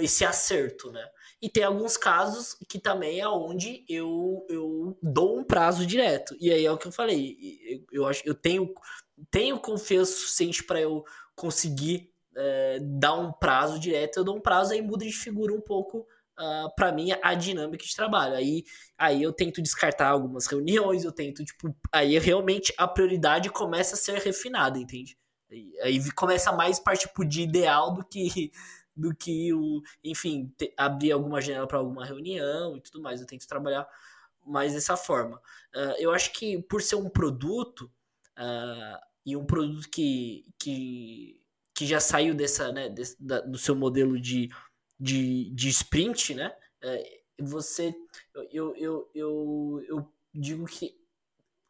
esse 0.00 0.24
acerto, 0.24 0.90
né? 0.90 1.04
E 1.40 1.48
tem 1.48 1.62
alguns 1.62 1.96
casos 1.96 2.56
que 2.68 2.78
também 2.78 3.20
é 3.20 3.28
onde 3.28 3.84
eu, 3.88 4.46
eu 4.48 4.98
dou 5.02 5.38
um 5.38 5.44
prazo 5.44 5.86
direto. 5.86 6.36
E 6.40 6.50
aí 6.50 6.64
é 6.64 6.72
o 6.72 6.78
que 6.78 6.88
eu 6.88 6.92
falei. 6.92 7.36
Eu, 7.68 7.84
eu 7.92 8.06
acho 8.06 8.22
eu 8.24 8.34
tenho, 8.34 8.72
tenho 9.30 9.58
confiança 9.60 10.12
suficiente 10.12 10.64
para 10.64 10.80
eu 10.80 11.04
conseguir 11.34 12.10
é, 12.36 12.78
dar 12.80 13.14
um 13.14 13.32
prazo 13.32 13.78
direto. 13.78 14.18
Eu 14.18 14.24
dou 14.24 14.36
um 14.36 14.40
prazo 14.40 14.72
aí 14.72 14.82
muda 14.82 15.04
de 15.04 15.12
figura 15.12 15.52
um 15.52 15.60
pouco 15.60 15.98
uh, 15.98 16.04
ah, 16.38 16.70
para 16.74 16.92
mim 16.92 17.08
a 17.22 17.34
dinâmica 17.34 17.84
de 17.84 17.94
trabalho. 17.94 18.34
Aí, 18.34 18.64
aí 18.96 19.22
eu 19.22 19.32
tento 19.32 19.62
descartar 19.62 20.08
algumas 20.08 20.46
reuniões, 20.46 21.04
eu 21.04 21.12
tento, 21.12 21.44
tipo, 21.44 21.74
aí 21.92 22.18
realmente 22.18 22.72
a 22.78 22.86
prioridade 22.86 23.50
começa 23.50 23.94
a 23.94 23.98
ser 23.98 24.18
refinada, 24.18 24.78
entende? 24.78 25.16
Aí, 25.50 25.72
aí 25.82 26.12
começa 26.12 26.52
mais 26.52 26.78
parte 26.78 27.06
tipo, 27.06 27.24
de 27.24 27.42
ideal 27.42 27.94
do 27.94 28.04
que 28.04 28.50
do 28.96 29.14
que 29.14 29.52
o, 29.52 29.82
enfim, 30.02 30.52
te, 30.56 30.72
abrir 30.76 31.12
alguma 31.12 31.40
janela 31.40 31.66
para 31.66 31.78
alguma 31.78 32.04
reunião 32.04 32.76
e 32.76 32.80
tudo 32.80 33.02
mais. 33.02 33.20
Eu 33.20 33.26
tento 33.26 33.46
trabalhar 33.46 33.86
mais 34.44 34.72
dessa 34.72 34.96
forma. 34.96 35.36
Uh, 35.74 35.94
eu 35.98 36.12
acho 36.12 36.32
que 36.32 36.62
por 36.62 36.80
ser 36.80 36.96
um 36.96 37.10
produto 37.10 37.92
uh, 38.38 38.98
e 39.24 39.36
um 39.36 39.44
produto 39.44 39.88
que, 39.90 40.46
que, 40.58 41.42
que 41.74 41.84
já 41.84 42.00
saiu 42.00 42.34
dessa, 42.34 42.72
né, 42.72 42.88
desse, 42.88 43.22
da, 43.22 43.40
do 43.40 43.58
seu 43.58 43.74
modelo 43.74 44.18
de, 44.18 44.48
de, 44.98 45.50
de 45.50 45.68
sprint, 45.68 46.34
né? 46.34 46.54
Uh, 46.82 47.44
você, 47.44 47.94
eu, 48.50 48.74
eu, 48.76 49.10
eu, 49.14 49.84
eu 49.86 50.12
digo 50.32 50.64
que 50.64 50.98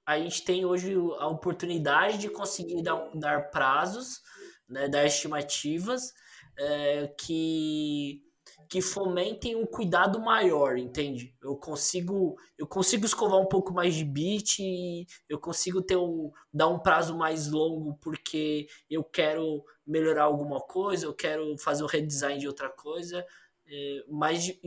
a 0.05 0.17
gente 0.21 0.45
tem 0.45 0.65
hoje 0.65 0.95
a 1.19 1.27
oportunidade 1.27 2.19
de 2.19 2.29
conseguir 2.29 2.81
dar, 2.83 3.11
dar 3.15 3.51
prazos, 3.51 4.23
né, 4.69 4.89
dar 4.89 5.05
estimativas 5.05 6.15
é, 6.59 7.09
que 7.19 8.23
que 8.69 8.83
fomentem 8.83 9.55
um 9.55 9.65
cuidado 9.65 10.21
maior, 10.21 10.77
entende? 10.77 11.35
Eu 11.43 11.57
consigo 11.57 12.37
eu 12.59 12.67
consigo 12.67 13.07
escovar 13.07 13.39
um 13.39 13.47
pouco 13.47 13.73
mais 13.73 13.95
de 13.95 14.05
bit, 14.05 15.07
eu 15.29 15.39
consigo 15.39 15.81
ter 15.83 15.97
um 15.97 16.33
dar 16.53 16.69
um 16.69 16.79
prazo 16.79 17.17
mais 17.17 17.49
longo 17.51 17.95
porque 17.99 18.67
eu 18.91 19.05
quero 19.05 19.65
melhorar 19.87 20.25
alguma 20.25 20.61
coisa, 20.61 21.07
eu 21.07 21.15
quero 21.15 21.57
fazer 21.59 21.85
o 21.85 21.87
redesign 21.87 22.41
de 22.41 22.49
outra 22.49 22.69
coisa, 22.69 23.25
é, 23.67 24.05
mas 24.09 24.59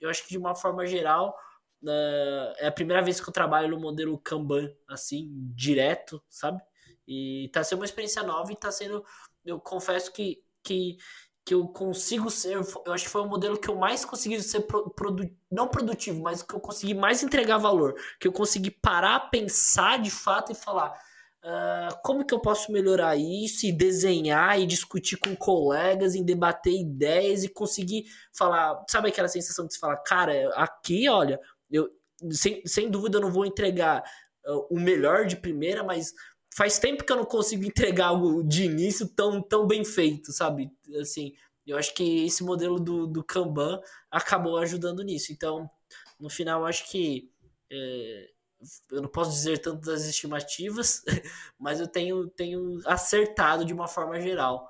eu 0.00 0.10
acho 0.10 0.24
que 0.24 0.30
de 0.30 0.38
uma 0.38 0.54
forma 0.54 0.86
geral 0.86 1.34
é, 1.86 2.54
é 2.58 2.66
a 2.66 2.72
primeira 2.72 3.02
vez 3.02 3.20
que 3.20 3.28
eu 3.28 3.32
trabalho 3.32 3.68
no 3.68 3.80
modelo 3.80 4.18
Kanban 4.18 4.70
assim 4.88 5.30
direto, 5.54 6.22
sabe? 6.28 6.62
E 7.08 7.48
tá 7.52 7.62
sendo 7.64 7.80
uma 7.80 7.84
experiência 7.86 8.22
nova 8.22 8.52
e 8.52 8.56
tá 8.56 8.70
sendo 8.70 9.04
eu 9.44 9.58
confesso 9.60 10.12
que 10.12 10.42
que 10.66 10.96
que 11.46 11.54
eu 11.54 11.68
consigo 11.68 12.28
ser. 12.28 12.56
Eu 12.84 12.92
acho 12.92 13.04
que 13.04 13.10
foi 13.10 13.22
o 13.22 13.28
modelo 13.28 13.56
que 13.56 13.68
eu 13.68 13.76
mais 13.76 14.04
consegui 14.04 14.42
ser 14.42 14.62
produ, 14.62 15.30
não 15.48 15.68
produtivo, 15.68 16.20
mas 16.20 16.42
que 16.42 16.52
eu 16.52 16.58
consegui 16.58 16.92
mais 16.92 17.22
entregar 17.22 17.56
valor. 17.56 17.94
Que 18.18 18.26
eu 18.26 18.32
consegui 18.32 18.72
parar, 18.72 19.30
pensar 19.30 20.02
de 20.02 20.10
fato 20.10 20.50
e 20.50 20.56
falar. 20.56 20.92
Uh, 21.44 21.96
como 22.02 22.26
que 22.26 22.34
eu 22.34 22.40
posso 22.40 22.72
melhorar 22.72 23.16
isso 23.16 23.64
e 23.64 23.72
desenhar 23.72 24.60
e 24.60 24.66
discutir 24.66 25.16
com 25.18 25.36
colegas, 25.36 26.16
em 26.16 26.24
debater 26.24 26.74
ideias 26.74 27.44
e 27.44 27.48
conseguir 27.48 28.06
falar, 28.36 28.84
sabe 28.90 29.10
aquela 29.10 29.28
sensação 29.28 29.68
de 29.68 29.78
falar, 29.78 29.98
cara, 29.98 30.52
aqui, 30.56 31.08
olha, 31.08 31.38
eu 31.70 31.88
sem, 32.32 32.66
sem 32.66 32.90
dúvida 32.90 33.18
eu 33.18 33.22
não 33.22 33.30
vou 33.30 33.46
entregar 33.46 34.02
uh, 34.44 34.66
o 34.68 34.80
melhor 34.80 35.26
de 35.26 35.36
primeira, 35.36 35.84
mas 35.84 36.12
faz 36.56 36.78
tempo 36.78 37.04
que 37.04 37.12
eu 37.12 37.16
não 37.16 37.24
consigo 37.26 37.64
entregar 37.64 38.06
algo 38.06 38.42
de 38.42 38.64
início 38.64 39.06
tão, 39.06 39.42
tão 39.42 39.66
bem 39.66 39.84
feito, 39.84 40.32
sabe? 40.32 40.70
Assim, 40.98 41.36
eu 41.66 41.76
acho 41.76 41.92
que 41.92 42.24
esse 42.24 42.42
modelo 42.42 42.80
do, 42.80 43.06
do 43.06 43.22
Kanban 43.22 43.78
acabou 44.10 44.56
ajudando 44.56 45.02
nisso. 45.02 45.32
Então, 45.32 45.70
no 46.18 46.30
final, 46.30 46.60
eu 46.60 46.66
acho 46.66 46.90
que 46.90 47.30
é, 47.70 48.30
eu 48.90 49.02
não 49.02 49.08
posso 49.08 49.32
dizer 49.32 49.58
tanto 49.58 49.84
das 49.84 50.04
estimativas, 50.04 51.04
mas 51.60 51.78
eu 51.78 51.86
tenho, 51.86 52.26
tenho 52.28 52.80
acertado 52.86 53.62
de 53.62 53.74
uma 53.74 53.86
forma 53.86 54.18
geral. 54.18 54.66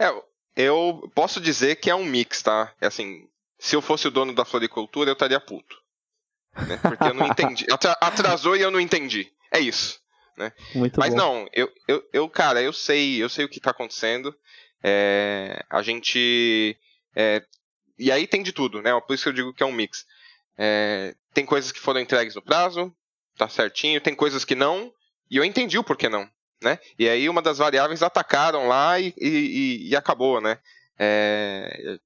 É, 0.00 0.10
eu 0.56 1.08
posso 1.14 1.40
dizer 1.40 1.76
que 1.76 1.88
é 1.88 1.94
um 1.94 2.04
mix, 2.04 2.42
tá? 2.42 2.74
É 2.80 2.88
assim, 2.88 3.28
se 3.56 3.76
eu 3.76 3.80
fosse 3.80 4.08
o 4.08 4.10
dono 4.10 4.34
da 4.34 4.44
floricultura, 4.44 5.10
eu 5.10 5.14
estaria 5.14 5.38
puto. 5.38 5.76
Né? 6.56 6.76
Porque 6.78 7.04
eu 7.04 7.14
não 7.14 7.28
entendi. 7.30 7.66
Atrasou 8.00 8.56
e 8.56 8.62
eu 8.62 8.70
não 8.72 8.80
entendi. 8.80 9.32
É 9.50 9.58
isso. 9.58 10.00
Né? 10.36 10.52
Muito 10.74 10.98
Mas 10.98 11.10
bom. 11.10 11.16
não, 11.16 11.48
eu, 11.52 11.70
eu, 11.86 12.02
eu, 12.12 12.28
cara, 12.28 12.62
eu 12.62 12.72
sei, 12.72 13.22
eu 13.22 13.28
sei 13.28 13.44
o 13.44 13.48
que 13.48 13.58
está 13.58 13.70
acontecendo. 13.70 14.34
É, 14.82 15.64
a 15.68 15.82
gente. 15.82 16.76
É, 17.14 17.44
e 17.98 18.10
aí 18.10 18.26
tem 18.26 18.42
de 18.42 18.52
tudo, 18.52 18.80
né? 18.80 18.98
Por 19.00 19.12
isso 19.12 19.24
que 19.24 19.28
eu 19.28 19.34
digo 19.34 19.52
que 19.52 19.62
é 19.62 19.66
um 19.66 19.72
mix. 19.72 20.06
É, 20.56 21.14
tem 21.34 21.44
coisas 21.44 21.70
que 21.70 21.78
foram 21.78 22.00
entregues 22.00 22.34
no 22.34 22.42
prazo, 22.42 22.94
tá 23.36 23.48
certinho, 23.48 24.00
tem 24.00 24.14
coisas 24.14 24.44
que 24.44 24.54
não, 24.54 24.92
e 25.30 25.36
eu 25.36 25.44
entendi 25.44 25.78
o 25.78 25.84
porquê 25.84 26.08
não. 26.08 26.28
Né? 26.62 26.78
E 26.98 27.08
aí 27.08 27.28
uma 27.28 27.40
das 27.40 27.58
variáveis 27.58 28.02
atacaram 28.02 28.68
lá 28.68 29.00
e, 29.00 29.14
e, 29.18 29.88
e 29.88 29.96
acabou, 29.96 30.40
né? 30.40 30.58
É, 30.98 31.98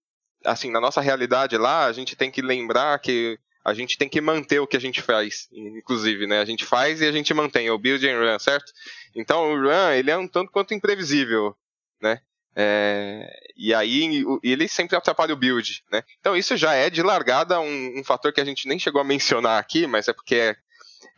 assim, 0.45 0.70
na 0.70 0.80
nossa 0.80 1.01
realidade 1.01 1.57
lá, 1.57 1.86
a 1.86 1.92
gente 1.92 2.14
tem 2.14 2.30
que 2.30 2.40
lembrar 2.40 2.99
que 3.01 3.38
a 3.65 3.73
gente 3.73 3.97
tem 3.97 4.09
que 4.09 4.21
manter 4.21 4.61
o 4.61 4.67
que 4.67 4.77
a 4.77 4.81
gente 4.81 5.01
faz, 5.01 5.49
inclusive, 5.51 6.27
né? 6.27 6.41
A 6.41 6.45
gente 6.45 6.67
faz 6.67 7.01
e 7.01 7.07
a 7.07 7.12
gente 7.12 7.33
mantém, 7.33 7.71
o 7.71 7.79
build 7.79 8.07
and 8.07 8.19
run, 8.19 8.39
certo? 8.39 8.71
Então 9.17 9.53
o 9.53 9.57
run, 9.57 9.91
ele 9.93 10.11
é 10.11 10.17
um 10.17 10.29
tanto 10.29 10.53
quanto 10.53 10.75
imprevisível, 10.75 11.57
né? 12.01 12.21
É, 12.55 13.27
e 13.57 13.75
aí 13.75 14.23
ele 14.43 14.69
sempre 14.69 14.97
atrapalha 14.97 15.33
o 15.33 15.37
build, 15.37 15.83
né? 15.91 16.05
Então 16.21 16.37
isso 16.37 16.57
já 16.57 16.75
é 16.75 16.91
de 16.91 17.03
largada 17.03 17.59
um, 17.59 17.99
um 17.99 18.05
fator 18.05 18.33
que 18.33 18.41
a 18.41 18.45
gente 18.45 18.69
nem 18.69 18.79
chegou 18.79 19.01
a 19.01 19.05
mencionar 19.05 19.59
aqui, 19.59 19.87
mas 19.87 20.09
é 20.09 20.12
porque 20.12 20.37
é, 20.37 20.57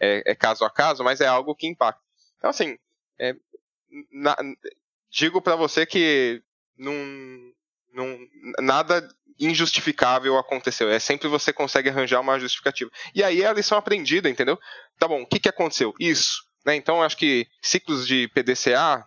é, 0.01 0.23
é 0.31 0.35
caso 0.35 0.65
a 0.65 0.71
caso, 0.71 1.03
mas 1.03 1.21
é 1.21 1.27
algo 1.27 1.55
que 1.55 1.67
impacta. 1.67 2.01
Então 2.39 2.49
assim, 2.49 2.79
é, 3.19 3.35
na, 4.13 4.37
digo 5.11 5.43
para 5.43 5.57
você 5.57 5.85
que 5.85 6.41
não, 6.79 6.95
não, 7.93 8.19
nada 8.61 9.07
injustificável 9.39 10.39
aconteceu. 10.39 10.91
É 10.91 10.99
sempre 10.99 11.29
você 11.29 11.53
consegue 11.53 11.89
arranjar 11.89 12.21
uma 12.21 12.39
justificativa. 12.39 12.91
E 13.15 13.23
aí 13.23 13.43
é 13.43 13.47
a 13.47 13.53
lição 13.53 13.77
aprendida, 13.77 14.29
entendeu? 14.29 14.59
Tá 14.99 15.07
bom, 15.07 15.23
o 15.23 15.27
que, 15.27 15.39
que 15.39 15.49
aconteceu? 15.49 15.95
Isso. 16.01 16.45
Né? 16.65 16.75
Então, 16.77 17.03
acho 17.03 17.17
que 17.17 17.47
ciclos 17.63 18.07
de 18.07 18.29
PDCA, 18.29 19.05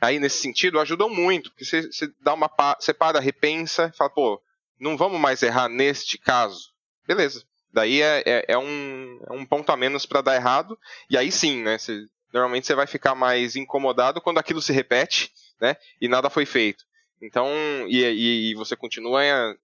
aí 0.00 0.18
nesse 0.18 0.40
sentido, 0.40 0.78
ajudam 0.78 1.08
muito. 1.08 1.50
Porque 1.50 1.64
você, 1.64 1.82
você 1.82 2.08
dá 2.20 2.34
uma. 2.34 2.50
Você 2.78 2.94
para, 2.94 3.20
repensa 3.20 3.92
fala, 3.96 4.10
pô, 4.10 4.40
não 4.78 4.96
vamos 4.96 5.20
mais 5.20 5.42
errar 5.42 5.68
neste 5.68 6.16
caso. 6.16 6.70
Beleza. 7.06 7.44
Daí 7.72 8.02
é, 8.02 8.22
é, 8.26 8.44
é 8.48 8.58
um, 8.58 9.20
é 9.28 9.32
um 9.32 9.46
ponto 9.46 9.70
a 9.70 9.76
menos 9.76 10.06
para 10.06 10.20
dar 10.22 10.36
errado. 10.36 10.78
E 11.08 11.16
aí 11.16 11.30
sim, 11.30 11.62
né? 11.62 11.78
Você, 11.78 12.06
normalmente 12.32 12.66
você 12.66 12.74
vai 12.74 12.86
ficar 12.86 13.14
mais 13.14 13.56
incomodado 13.56 14.20
quando 14.20 14.38
aquilo 14.38 14.62
se 14.62 14.72
repete, 14.72 15.30
né? 15.60 15.76
E 16.00 16.08
nada 16.08 16.30
foi 16.30 16.46
feito. 16.46 16.84
Então, 17.20 17.48
e, 17.88 18.02
e, 18.02 18.50
e 18.50 18.54
você 18.54 18.74
continua 18.74 19.22
é, 19.24 19.54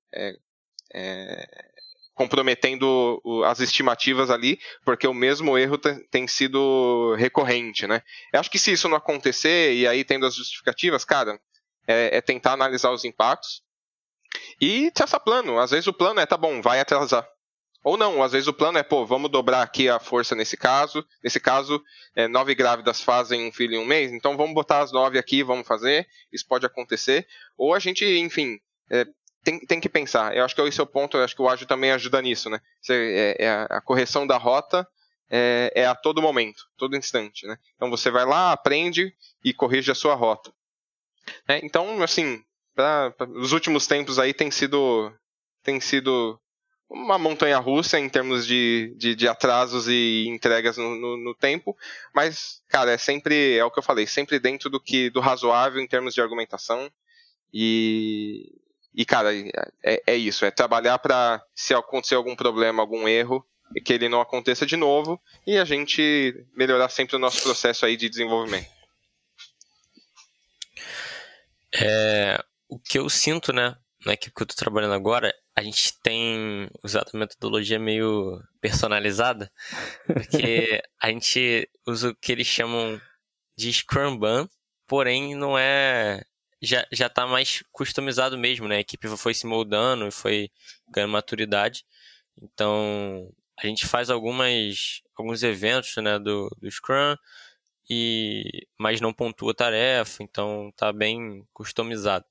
é, 0.93 1.67
comprometendo 2.15 3.23
as 3.45 3.61
estimativas 3.61 4.31
ali, 4.31 4.59
porque 4.85 5.07
o 5.07 5.15
mesmo 5.15 5.57
erro 5.57 5.79
tem 6.11 6.27
sido 6.27 7.15
recorrente, 7.15 7.87
né? 7.87 8.03
Eu 8.33 8.41
acho 8.41 8.51
que 8.51 8.59
se 8.59 8.73
isso 8.73 8.89
não 8.89 8.97
acontecer, 8.97 9.75
e 9.75 9.87
aí 9.87 10.05
tendo 10.05 10.27
as 10.27 10.35
justificativas, 10.35 11.05
cara, 11.05 11.39
é, 11.87 12.17
é 12.17 12.21
tentar 12.21 12.53
analisar 12.53 12.91
os 12.91 13.05
impactos 13.05 13.63
e 14.61 14.91
traçar 14.93 15.21
plano. 15.21 15.59
Às 15.59 15.71
vezes 15.71 15.87
o 15.87 15.93
plano 15.93 16.21
é, 16.21 16.27
tá 16.27 16.37
bom, 16.37 16.61
vai 16.63 16.81
atrasar. 16.81 17.27
Ou 17.87 17.97
não, 17.97 18.21
às 18.21 18.33
vezes 18.33 18.49
o 18.49 18.53
plano 18.53 18.79
é, 18.79 18.83
pô, 18.83 19.07
vamos 19.07 19.31
dobrar 19.31 19.63
aqui 19.63 19.89
a 19.89 20.01
força 20.01 20.35
nesse 20.35 20.57
caso. 20.57 21.07
Nesse 21.23 21.39
caso, 21.39 21.81
é, 22.17 22.27
nove 22.27 22.53
grávidas 22.53 23.01
fazem 23.01 23.47
um 23.47 23.53
filho 23.53 23.77
em 23.77 23.79
um 23.79 23.87
mês, 23.87 24.11
então 24.11 24.37
vamos 24.37 24.55
botar 24.57 24.81
as 24.81 24.91
nove 24.91 25.21
aqui, 25.21 25.45
vamos 25.45 25.69
fazer. 25.69 26.05
Isso 26.33 26.45
pode 26.49 26.67
acontecer. 26.67 27.29
Ou 27.57 27.73
a 27.73 27.79
gente, 27.79 28.05
enfim, 28.05 28.59
é, 28.91 29.07
tem, 29.45 29.61
tem 29.61 29.79
que 29.79 29.89
pensar. 29.89 30.37
Eu 30.37 30.45
acho 30.45 30.53
que 30.53 30.61
esse 30.63 30.81
é 30.81 30.83
o 30.83 30.87
ponto, 30.87 31.17
eu 31.17 31.23
acho 31.23 31.37
que 31.37 31.41
o 31.41 31.49
ágil 31.49 31.65
também 31.65 31.93
ajuda 31.93 32.21
nisso, 32.21 32.51
né? 32.51 32.59
Você, 32.83 33.37
é, 33.39 33.45
é 33.45 33.67
a 33.71 33.81
correção 33.81 34.27
da 34.27 34.37
rota 34.37 34.85
é, 35.31 35.71
é, 35.73 35.87
a 35.87 35.95
todo 35.95 36.21
momento, 36.21 36.65
todo 36.77 36.97
instante, 36.97 37.47
né? 37.47 37.57
Então 37.77 37.89
você 37.89 38.11
vai 38.11 38.25
lá, 38.25 38.51
aprende 38.51 39.15
e 39.45 39.55
corrige 39.55 39.93
a 39.93 39.95
sua 39.95 40.17
rota. 40.17 40.53
É, 41.47 41.65
então, 41.65 42.03
assim, 42.03 42.43
pra, 42.75 43.13
pra, 43.13 43.29
os 43.29 43.53
últimos 43.53 43.87
tempos 43.87 44.19
aí 44.19 44.35
tem 44.35 44.51
sido, 44.51 45.15
tem 45.63 45.79
sido 45.79 46.37
uma 46.89 47.19
montanha 47.19 47.59
russa 47.59 47.99
em 47.99 48.09
termos 48.09 48.47
de, 48.47 48.95
de, 48.97 49.15
de 49.15 49.29
atrasos 49.29 49.89
e 49.89 50.27
entregas 50.29 50.77
no, 50.77 50.95
no, 50.95 51.17
no, 51.17 51.35
tempo, 51.35 51.77
mas, 52.15 52.63
cara, 52.69 52.93
é 52.93 52.99
sempre, 52.99 53.57
é 53.57 53.65
o 53.65 53.71
que 53.71 53.79
eu 53.79 53.83
falei, 53.83 54.07
sempre 54.07 54.39
dentro 54.39 54.71
do 54.71 54.81
que 54.81 55.11
do 55.11 55.21
razoável 55.21 55.81
em 55.81 55.87
termos 55.87 56.15
de 56.15 56.21
argumentação. 56.21 56.91
E, 57.53 58.53
e 58.95 59.05
cara, 59.05 59.31
é, 59.83 60.03
é 60.07 60.17
isso, 60.17 60.45
é 60.45 60.51
trabalhar 60.51 60.99
para 60.99 61.45
se 61.55 61.75
acontecer 61.75 62.15
algum 62.15 62.37
problema, 62.37 62.83
algum 62.83 63.09
erro, 63.09 63.45
que 63.85 63.93
ele 63.93 64.09
não 64.09 64.21
aconteça 64.21 64.65
de 64.65 64.77
novo 64.77 65.21
e 65.47 65.59
a 65.59 65.65
gente 65.65 66.47
melhorar 66.55 66.89
sempre 66.89 67.17
o 67.17 67.19
nosso 67.19 67.43
processo 67.43 67.85
aí 67.85 67.97
de 67.97 68.09
desenvolvimento. 68.09 68.69
É, 71.75 72.43
o 72.69 72.79
que 72.79 72.99
eu 72.99 73.09
sinto, 73.09 73.53
né, 73.53 73.77
na 74.07 74.13
equipe 74.13 74.35
que 74.35 74.43
eu 74.43 74.45
estou 74.45 74.57
trabalhando 74.57 74.95
agora, 74.95 75.35
a 75.55 75.63
gente 75.63 76.01
tem 76.01 76.71
usado 76.83 77.11
uma 77.13 77.21
metodologia 77.21 77.79
meio 77.79 78.41
personalizada, 78.61 79.51
porque 80.07 80.81
a 81.03 81.09
gente 81.09 81.69
usa 81.87 82.11
o 82.11 82.15
que 82.15 82.31
eles 82.31 82.47
chamam 82.47 83.01
de 83.59 83.73
Scrum 83.73 84.17
Ban, 84.17 84.49
porém 84.87 85.35
não 85.35 85.59
é. 85.59 86.23
Já, 86.63 86.87
já 86.93 87.09
tá 87.09 87.27
mais 87.27 87.63
customizado 87.73 88.39
mesmo, 88.39 88.69
né? 88.69 88.77
A 88.77 88.81
equipe 88.81 89.09
foi 89.17 89.35
se 89.35 89.47
moldando 89.47 90.07
e 90.07 90.13
foi 90.13 90.51
ganhando 90.89 91.11
maturidade. 91.11 91.85
Então, 92.41 93.29
a 93.59 93.67
gente 93.67 93.87
faz 93.87 94.09
algumas, 94.09 95.03
alguns 95.17 95.43
eventos 95.43 95.95
né, 95.97 96.19
do, 96.19 96.49
do 96.61 96.71
Scrum, 96.71 97.17
e, 97.91 98.67
mas 98.79 99.01
não 99.01 99.13
pontua 99.13 99.55
tarefa, 99.55 100.23
então 100.23 100.73
tá 100.77 100.93
bem 100.93 101.47
customizado. 101.53 102.25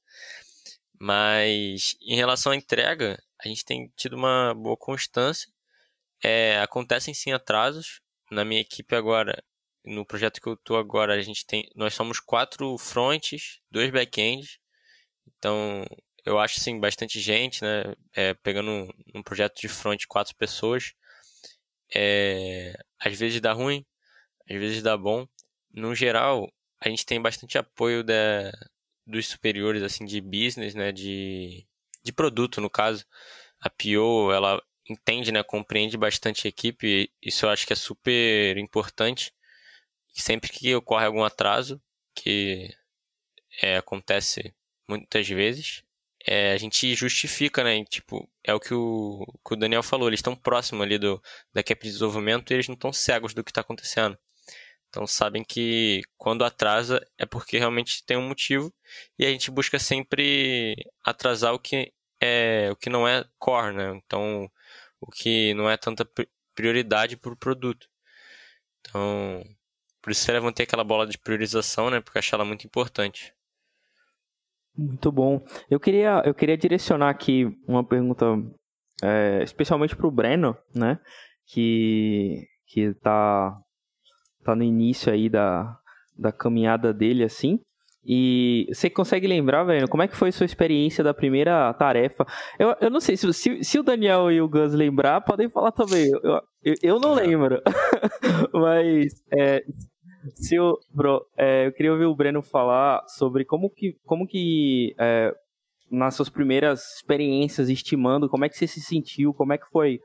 Mas 1.00 1.96
em 2.02 2.16
relação 2.16 2.52
à 2.52 2.56
entrega, 2.56 3.22
a 3.44 3.48
gente 3.48 3.66
tem 3.66 3.92
tido 3.96 4.16
uma 4.16 4.54
boa 4.54 4.78
constância. 4.78 5.52
É, 6.24 6.60
acontecem 6.62 7.14
sim 7.14 7.32
atrasos. 7.32 8.02
Na 8.32 8.44
minha 8.46 8.62
equipe 8.62 8.96
agora, 8.96 9.44
no 9.84 10.06
projeto 10.06 10.42
que 10.42 10.48
eu 10.48 10.54
estou 10.54 10.78
agora, 10.78 11.14
a 11.14 11.22
gente 11.22 11.46
tem, 11.46 11.70
nós 11.76 11.94
somos 11.94 12.20
quatro 12.20 12.78
fronts, 12.78 13.60
dois 13.70 13.92
backends. 13.92 14.60
Então, 15.28 15.86
eu 16.26 16.40
acho 16.40 16.60
sim 16.60 16.80
bastante 16.80 17.20
gente, 17.20 17.64
né? 17.64 17.84
É, 18.14 18.34
pegando 18.36 18.72
um, 18.72 18.90
um, 19.16 19.24
projeto 19.24 19.60
de 19.62 19.68
front 19.68 20.06
quatro 20.08 20.36
pessoas, 20.36 20.94
é, 21.94 22.74
às 23.00 23.18
vezes 23.18 23.40
dá 23.42 23.54
ruim, 23.54 23.86
às 24.50 24.58
vezes 24.58 24.82
dá 24.84 24.98
bom. 24.98 25.28
No 25.72 25.94
geral, 25.94 26.52
a 26.80 26.90
gente 26.90 27.06
tem 27.06 27.22
bastante 27.22 27.58
apoio 27.58 28.04
da, 28.04 28.52
dos 29.06 29.28
superiores 29.28 29.84
assim 29.84 30.06
de 30.06 30.22
business, 30.22 30.74
né, 30.76 30.92
de, 30.92 31.66
de 32.04 32.14
produto 32.14 32.62
no 32.62 32.70
caso. 32.70 33.06
A 33.60 33.70
PO, 33.70 34.32
ela 34.32 34.62
entende, 34.90 35.32
né, 35.32 35.44
compreende 35.44 35.98
bastante 35.98 36.48
a 36.48 36.50
equipe, 36.50 37.12
isso 37.22 37.46
eu 37.46 37.50
acho 37.50 37.66
que 37.66 37.74
é 37.74 37.76
super 37.76 38.58
importante. 38.58 39.34
E 40.16 40.22
sempre 40.22 40.50
que 40.52 40.74
ocorre 40.76 41.06
algum 41.06 41.24
atraso, 41.24 41.82
que 42.16 42.74
é, 43.62 43.78
acontece 43.78 44.54
muitas 44.88 45.28
vezes, 45.28 45.84
é, 46.26 46.54
a 46.54 46.58
gente 46.58 46.96
justifica, 46.96 47.64
né? 47.64 47.84
Tipo, 47.86 48.28
é 48.44 48.54
o 48.54 48.60
que 48.60 48.74
o, 48.74 49.26
que 49.46 49.54
o 49.54 49.56
Daniel 49.56 49.84
falou, 49.84 50.08
eles 50.08 50.20
estão 50.20 50.36
próximos 50.36 50.84
ali 50.84 50.98
do, 50.98 51.22
da 51.54 51.62
equipe 51.62 51.84
de 51.84 51.92
desenvolvimento 51.92 52.52
e 52.52 52.54
eles 52.56 52.68
não 52.68 52.74
estão 52.74 52.92
cegos 52.92 53.34
do 53.34 53.44
que 53.44 53.52
está 53.52 53.62
acontecendo. 53.62 54.18
Então 54.90 55.06
sabem 55.06 55.44
que 55.44 56.02
quando 56.18 56.46
atrasa 56.46 57.06
é 57.18 57.26
porque 57.26 57.58
realmente 57.58 58.04
tem 58.06 58.18
um 58.18 58.28
motivo 58.28 58.74
e 59.20 59.26
a 59.26 59.30
gente 59.30 59.52
busca 59.52 59.78
sempre 59.78 60.76
atrasar 61.04 61.54
o 61.54 61.60
que 61.60 61.92
é 62.22 62.70
o 62.72 62.76
que 62.76 62.90
não 62.90 63.08
é 63.08 63.26
core, 63.38 63.76
né? 63.76 64.02
Então 64.06 64.50
o 65.02 65.08
que 65.12 65.54
não 65.54 65.70
é 65.70 65.78
tanta 65.78 66.08
prioridade 66.56 67.18
para 67.18 67.34
o 67.34 67.38
produto. 67.38 67.88
Então 68.80 69.44
por 70.02 70.12
isso 70.12 70.30
eu 70.30 70.36
levantei 70.36 70.64
aquela 70.64 70.84
bola 70.84 71.08
de 71.08 71.18
priorização, 71.18 71.90
né? 71.90 72.00
Porque 72.00 72.20
eu 72.20 72.24
ela 72.34 72.46
muito 72.46 72.66
importante. 72.66 73.34
Muito 74.78 75.12
bom. 75.12 75.46
Eu 75.70 75.80
queria, 75.80 76.22
eu 76.26 76.34
queria 76.34 76.58
direcionar 76.58 77.10
aqui 77.10 77.46
uma 77.68 77.84
pergunta 77.84 78.26
é, 79.02 79.42
especialmente 79.44 79.96
para 79.96 80.08
o 80.08 80.12
Breno, 80.12 80.58
né? 80.74 81.00
Que 81.46 82.48
que 82.68 82.82
está 82.82 83.58
tá 84.46 84.56
no 84.56 84.64
início 84.64 85.12
aí 85.12 85.28
da, 85.28 85.78
da 86.18 86.32
caminhada 86.32 86.94
dele, 86.94 87.24
assim. 87.24 87.60
E 88.08 88.68
você 88.72 88.88
consegue 88.88 89.26
lembrar, 89.26 89.64
velho, 89.64 89.88
como 89.88 90.04
é 90.04 90.08
que 90.08 90.16
foi 90.16 90.32
sua 90.32 90.46
experiência 90.46 91.04
da 91.04 91.12
primeira 91.12 91.74
tarefa? 91.74 92.24
Eu, 92.60 92.76
eu 92.80 92.92
não 92.92 93.00
sei, 93.00 93.18
se, 93.18 93.34
se, 93.34 93.64
se 93.64 93.80
o 93.80 93.84
Daniel 93.84 94.32
e 94.32 94.40
o 94.40 94.48
Gus 94.48 94.74
lembrar, 94.74 95.22
podem 95.22 95.50
falar 95.50 95.72
também. 95.72 96.08
Eu, 96.12 96.42
eu, 96.64 96.76
eu 96.84 97.00
não 97.00 97.16
lembro. 97.16 97.60
Mas, 98.54 99.12
é, 99.36 99.64
se 100.36 100.60
o, 100.60 100.78
bro, 100.94 101.26
é, 101.36 101.66
eu 101.66 101.72
queria 101.74 101.92
ouvir 101.92 102.06
o 102.06 102.16
Breno 102.16 102.44
falar 102.44 103.04
sobre 103.08 103.44
como 103.44 103.72
que, 103.72 103.98
como 104.06 104.28
que 104.28 104.94
é, 105.00 105.34
nas 105.90 106.14
suas 106.14 106.30
primeiras 106.30 106.98
experiências 106.98 107.70
estimando, 107.70 108.30
como 108.30 108.46
é 108.46 108.50
que 108.50 108.58
você 108.58 108.68
se 108.68 108.82
sentiu, 108.82 109.34
como 109.34 109.54
é 109.54 109.58
que 109.58 109.70
foi 109.72 110.00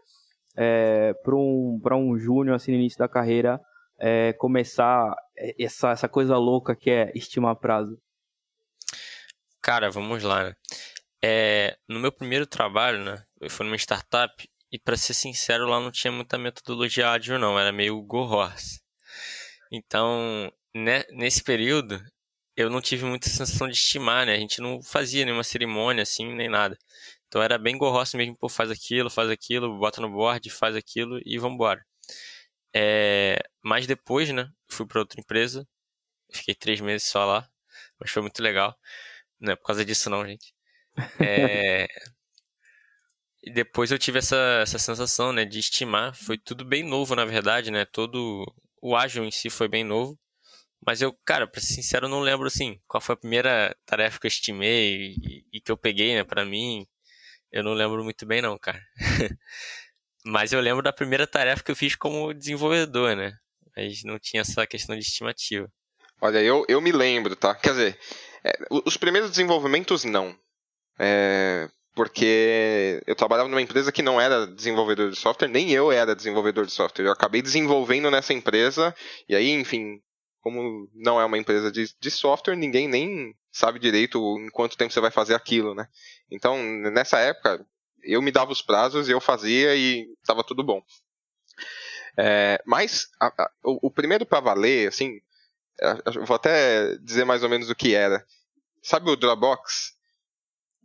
é, 0.56 1.12
para 1.22 1.36
um, 1.36 1.78
um 1.96 2.18
júnior 2.18 2.56
assim, 2.56 2.72
no 2.72 2.78
início 2.78 2.98
da 2.98 3.08
carreira 3.08 3.60
é, 4.00 4.32
começar 4.32 5.14
essa, 5.36 5.90
essa 5.90 6.08
coisa 6.08 6.36
louca 6.36 6.74
que 6.74 6.90
é 6.90 7.12
estimar 7.14 7.56
prazo? 7.56 8.00
Cara, 9.62 9.90
vamos 9.90 10.22
lá. 10.22 10.44
Né? 10.44 10.54
É, 11.22 11.76
no 11.88 12.00
meu 12.00 12.10
primeiro 12.10 12.46
trabalho, 12.46 13.04
né, 13.04 13.22
eu 13.40 13.50
fui 13.50 13.66
numa 13.66 13.76
startup 13.76 14.48
e 14.72 14.78
para 14.78 14.96
ser 14.96 15.14
sincero, 15.14 15.66
lá 15.66 15.78
não 15.78 15.90
tinha 15.90 16.12
muita 16.12 16.38
metodologia 16.38 17.10
ágil 17.10 17.38
não, 17.38 17.58
era 17.58 17.72
meio 17.72 18.00
go 18.02 18.20
horse. 18.20 18.80
Então, 19.70 20.50
né, 20.74 21.04
nesse 21.10 21.42
período, 21.42 22.00
eu 22.56 22.70
não 22.70 22.80
tive 22.80 23.04
muita 23.04 23.28
sensação 23.28 23.68
de 23.68 23.74
estimar, 23.74 24.26
né? 24.26 24.34
A 24.34 24.38
gente 24.38 24.60
não 24.60 24.82
fazia 24.82 25.24
nenhuma 25.24 25.44
cerimônia 25.44 26.02
assim, 26.02 26.34
nem 26.34 26.48
nada. 26.48 26.78
Então 27.28 27.42
era 27.42 27.58
bem 27.58 27.78
go 27.78 27.92
mesmo, 28.14 28.36
pô, 28.36 28.48
faz 28.48 28.70
aquilo, 28.70 29.10
faz 29.10 29.30
aquilo, 29.30 29.78
bota 29.78 30.00
no 30.00 30.10
board, 30.10 30.48
faz 30.50 30.74
aquilo 30.76 31.20
e 31.24 31.38
vambora. 31.38 31.84
É, 32.74 33.38
mas 33.62 33.86
depois, 33.86 34.30
né, 34.32 34.50
fui 34.68 34.86
para 34.86 35.00
outra 35.00 35.20
empresa, 35.20 35.66
fiquei 36.32 36.54
três 36.54 36.80
meses 36.80 37.08
só 37.08 37.24
lá, 37.24 37.48
mas 38.00 38.10
foi 38.10 38.22
muito 38.22 38.42
legal. 38.42 38.76
Não 39.40 39.52
é 39.52 39.56
por 39.56 39.66
causa 39.66 39.84
disso 39.84 40.10
não, 40.10 40.26
gente. 40.26 40.54
É... 41.20 41.86
e 43.42 43.50
depois 43.52 43.90
eu 43.90 43.98
tive 43.98 44.18
essa, 44.18 44.36
essa 44.62 44.78
sensação, 44.78 45.32
né, 45.32 45.44
de 45.44 45.58
estimar. 45.58 46.14
Foi 46.14 46.36
tudo 46.38 46.64
bem 46.64 46.82
novo, 46.82 47.14
na 47.14 47.24
verdade, 47.24 47.70
né? 47.70 47.84
Todo 47.84 48.44
o 48.82 48.96
ágil 48.96 49.24
em 49.24 49.30
si 49.30 49.48
foi 49.50 49.68
bem 49.68 49.84
novo. 49.84 50.18
Mas 50.86 51.02
eu, 51.02 51.12
cara, 51.24 51.46
pra 51.46 51.60
ser 51.60 51.74
sincero, 51.74 52.08
não 52.08 52.20
lembro, 52.20 52.46
assim, 52.48 52.80
qual 52.88 53.00
foi 53.00 53.14
a 53.14 53.18
primeira 53.18 53.76
tarefa 53.86 54.18
que 54.20 54.26
eu 54.26 54.30
estimei 54.30 55.14
e, 55.22 55.44
e 55.54 55.60
que 55.60 55.72
eu 55.72 55.76
peguei, 55.78 56.14
né, 56.14 56.24
pra 56.24 56.44
mim. 56.44 56.86
Eu 57.52 57.64
não 57.64 57.74
lembro 57.74 58.04
muito 58.04 58.26
bem, 58.26 58.42
não, 58.42 58.58
cara. 58.58 58.82
Mas 60.24 60.52
eu 60.52 60.60
lembro 60.60 60.82
da 60.82 60.92
primeira 60.92 61.26
tarefa 61.26 61.62
que 61.62 61.70
eu 61.70 61.76
fiz 61.76 61.94
como 61.94 62.34
desenvolvedor, 62.34 63.16
né? 63.16 63.32
Mas 63.76 64.02
não 64.04 64.18
tinha 64.18 64.42
essa 64.42 64.66
questão 64.66 64.94
de 64.94 65.02
estimativa. 65.02 65.70
Olha, 66.20 66.42
eu, 66.42 66.64
eu 66.68 66.80
me 66.80 66.92
lembro, 66.92 67.34
tá? 67.34 67.54
Quer 67.54 67.70
dizer, 67.70 67.98
é, 68.44 68.52
os 68.70 68.96
primeiros 68.96 69.30
desenvolvimentos 69.30 70.04
não. 70.04 70.36
É, 70.98 71.68
porque 71.94 73.02
eu 73.06 73.16
trabalhava 73.16 73.48
numa 73.48 73.62
empresa 73.62 73.90
que 73.90 74.02
não 74.02 74.20
era 74.20 74.46
desenvolvedor 74.46 75.10
de 75.10 75.16
software, 75.16 75.48
nem 75.48 75.70
eu 75.70 75.90
era 75.90 76.14
desenvolvedor 76.14 76.66
de 76.66 76.72
software. 76.72 77.06
Eu 77.06 77.12
acabei 77.12 77.40
desenvolvendo 77.40 78.10
nessa 78.10 78.34
empresa, 78.34 78.94
e 79.28 79.34
aí, 79.34 79.50
enfim, 79.50 80.00
como 80.40 80.88
não 80.94 81.20
é 81.20 81.24
uma 81.24 81.38
empresa 81.38 81.70
de, 81.70 81.88
de 81.98 82.10
software, 82.10 82.56
ninguém 82.56 82.88
nem 82.88 83.34
sabe 83.50 83.78
direito 83.78 84.18
em 84.38 84.48
quanto 84.50 84.76
tempo 84.76 84.92
você 84.92 85.00
vai 85.00 85.10
fazer 85.10 85.34
aquilo, 85.34 85.74
né? 85.74 85.86
Então, 86.30 86.62
nessa 86.62 87.18
época, 87.18 87.64
eu 88.02 88.22
me 88.22 88.30
dava 88.30 88.52
os 88.52 88.62
prazos, 88.62 89.08
eu 89.08 89.20
fazia 89.20 89.74
e 89.74 90.08
estava 90.20 90.44
tudo 90.44 90.62
bom. 90.62 90.82
É, 92.16 92.60
mas 92.66 93.08
a, 93.20 93.26
a, 93.26 93.50
o, 93.64 93.88
o, 93.88 93.90
primeiro 93.90 94.26
para 94.26 94.40
valer, 94.40 94.88
assim, 94.88 95.20
é, 95.80 96.10
vou 96.26 96.36
até 96.36 96.96
dizer 96.98 97.24
mais 97.24 97.42
ou 97.42 97.48
menos 97.48 97.70
o 97.70 97.74
que 97.74 97.94
era. 97.94 98.24
Sabe 98.82 99.10
o 99.10 99.16
Dropbox? 99.16 99.94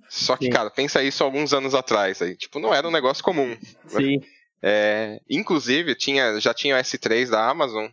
Só 0.10 0.38
que, 0.38 0.46
Sim. 0.46 0.52
cara, 0.52 0.70
pensa 0.70 1.04
isso 1.04 1.24
alguns 1.24 1.54
anos 1.54 1.74
atrás 1.74 2.22
aí. 2.22 2.36
Tipo, 2.36 2.60
não 2.60 2.74
era 2.74 2.88
um 2.88 2.92
negócio 2.92 3.24
comum. 3.24 3.58
Sim. 3.88 4.22
É, 4.62 5.20
inclusive, 5.30 5.96
tinha, 5.96 6.40
já 6.40 6.54
tinha 6.54 6.76
o 6.76 6.80
S3 6.80 7.30
da 7.30 7.50
Amazon 7.50 7.88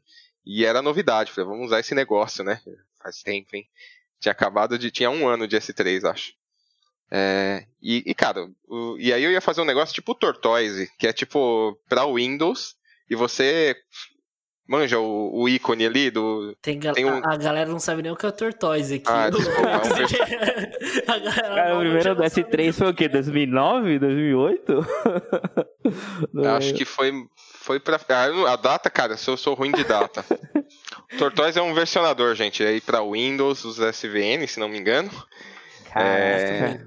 e 0.44 0.64
era 0.64 0.82
novidade. 0.82 1.32
Falei, 1.32 1.50
vamos 1.50 1.66
usar 1.66 1.80
esse 1.80 1.94
negócio, 1.94 2.44
né? 2.44 2.60
Faz 3.02 3.22
tempo, 3.22 3.56
hein? 3.56 3.68
Tinha 4.20 4.32
acabado 4.32 4.78
de. 4.78 4.90
Tinha 4.90 5.10
um 5.10 5.28
ano 5.28 5.48
de 5.48 5.56
S3, 5.56 6.08
acho. 6.08 6.34
É, 7.14 7.66
e, 7.82 8.02
e, 8.06 8.14
cara, 8.14 8.48
o, 8.66 8.96
e 8.98 9.12
aí 9.12 9.22
eu 9.22 9.30
ia 9.30 9.40
fazer 9.40 9.60
um 9.60 9.66
negócio 9.66 9.94
tipo 9.94 10.14
Tortoise, 10.14 10.90
que 10.98 11.06
é 11.06 11.12
tipo 11.12 11.78
pra 11.88 12.06
Windows, 12.06 12.74
e 13.10 13.14
você 13.14 13.76
Manja 14.72 14.98
o, 14.98 15.30
o, 15.34 15.48
ícone 15.48 15.84
ali 15.84 16.10
do. 16.10 16.56
Tem, 16.62 16.78
ga 16.78 16.92
tem 16.92 17.04
um... 17.04 17.22
a, 17.22 17.34
a, 17.34 17.36
galera 17.36 17.68
não 17.68 17.80
sabe 17.80 18.00
nem 18.00 18.12
o 18.12 18.16
que 18.16 18.24
é 18.24 18.28
o 18.28 18.32
Tortoise 18.32 18.94
aqui. 18.94 19.04
Ah, 19.06 19.28
desculpa, 19.28 19.68
é 19.68 19.76
um 19.76 19.82
Cara, 21.34 21.76
o 21.76 21.80
primeiro 21.80 22.14
do 22.14 22.22
S3 22.22 22.72
foi 22.72 22.88
o 22.88 22.94
quê? 22.94 23.08
2009? 23.08 23.98
2008? 23.98 24.86
Acho 26.56 26.74
que 26.74 26.84
foi, 26.84 27.12
foi 27.36 27.80
pra. 27.80 28.00
Ah, 28.08 28.52
a 28.52 28.56
data, 28.56 28.88
cara, 28.88 29.18
eu 29.26 29.36
sou 29.36 29.54
ruim 29.54 29.72
de 29.72 29.82
data. 29.82 30.24
Tortoise 31.18 31.58
é 31.58 31.62
um 31.62 31.74
versionador, 31.74 32.34
gente. 32.36 32.62
Aí 32.62 32.80
pra 32.80 33.02
Windows, 33.02 33.64
os 33.64 33.78
SVN, 33.78 34.46
se 34.46 34.60
não 34.60 34.68
me 34.68 34.78
engano. 34.78 35.10
Caraca, 35.92 36.08
é, 36.08 36.80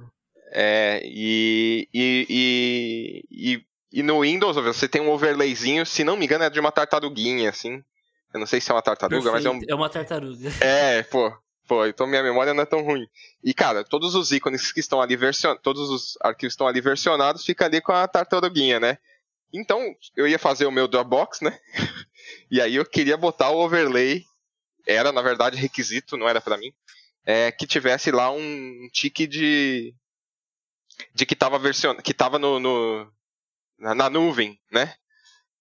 é, 0.57 1.01
e, 1.03 1.89
e, 1.93 3.25
e, 3.29 3.65
e, 3.91 4.01
no 4.01 4.21
Windows 4.21 4.55
você 4.55 4.87
tem 4.87 5.01
um 5.01 5.09
overlayzinho, 5.09 5.85
se 5.85 6.01
não 6.01 6.15
me 6.15 6.23
engano, 6.23 6.45
é 6.45 6.49
de 6.49 6.61
uma 6.61 6.71
tartaruguinha, 6.71 7.49
assim. 7.49 7.83
Eu 8.33 8.39
não 8.39 8.47
sei 8.47 8.61
se 8.61 8.71
é 8.71 8.73
uma 8.73 8.81
tartaruga, 8.81 9.31
Perfeito. 9.31 9.53
mas 9.53 9.63
é 9.63 9.67
um. 9.67 9.73
É 9.73 9.75
uma 9.75 9.89
tartaruga. 9.89 10.49
É, 10.63 11.03
pô. 11.03 11.29
Pô, 11.67 11.85
então 11.85 12.07
minha 12.07 12.23
memória 12.23 12.53
não 12.53 12.63
é 12.63 12.65
tão 12.65 12.81
ruim. 12.83 13.05
E, 13.43 13.53
cara, 13.53 13.83
todos 13.83 14.15
os 14.15 14.31
ícones 14.31 14.71
que 14.71 14.79
estão 14.79 15.01
ali 15.01 15.17
versionados, 15.17 15.61
todos 15.61 15.89
os 15.89 16.17
arquivos 16.21 16.53
estão 16.53 16.67
ali 16.67 16.79
versionados, 16.79 17.43
fica 17.43 17.65
ali 17.65 17.81
com 17.81 17.91
a 17.91 18.07
tartaruguinha, 18.07 18.79
né? 18.79 18.97
Então, 19.53 19.93
eu 20.15 20.25
ia 20.25 20.39
fazer 20.39 20.65
o 20.67 20.71
meu 20.71 20.87
Dropbox, 20.87 21.41
né? 21.41 21.59
e 22.49 22.61
aí 22.61 22.75
eu 22.75 22.85
queria 22.85 23.17
botar 23.17 23.49
o 23.49 23.57
overlay. 23.57 24.23
Era, 24.87 25.11
na 25.11 25.21
verdade, 25.21 25.57
requisito, 25.57 26.15
não 26.15 26.29
era 26.29 26.39
para 26.39 26.55
mim. 26.55 26.71
É, 27.25 27.51
que 27.51 27.67
tivesse 27.67 28.09
lá 28.09 28.31
um 28.31 28.87
tique 28.93 29.27
de 29.27 29.93
de 31.13 31.25
que 31.25 31.33
estava 31.33 31.59
version... 31.59 31.95
que 31.95 32.13
tava 32.13 32.39
no, 32.39 32.59
no 32.59 33.11
na, 33.77 33.95
na, 33.95 34.09
nuvem, 34.09 34.59
né? 34.71 34.95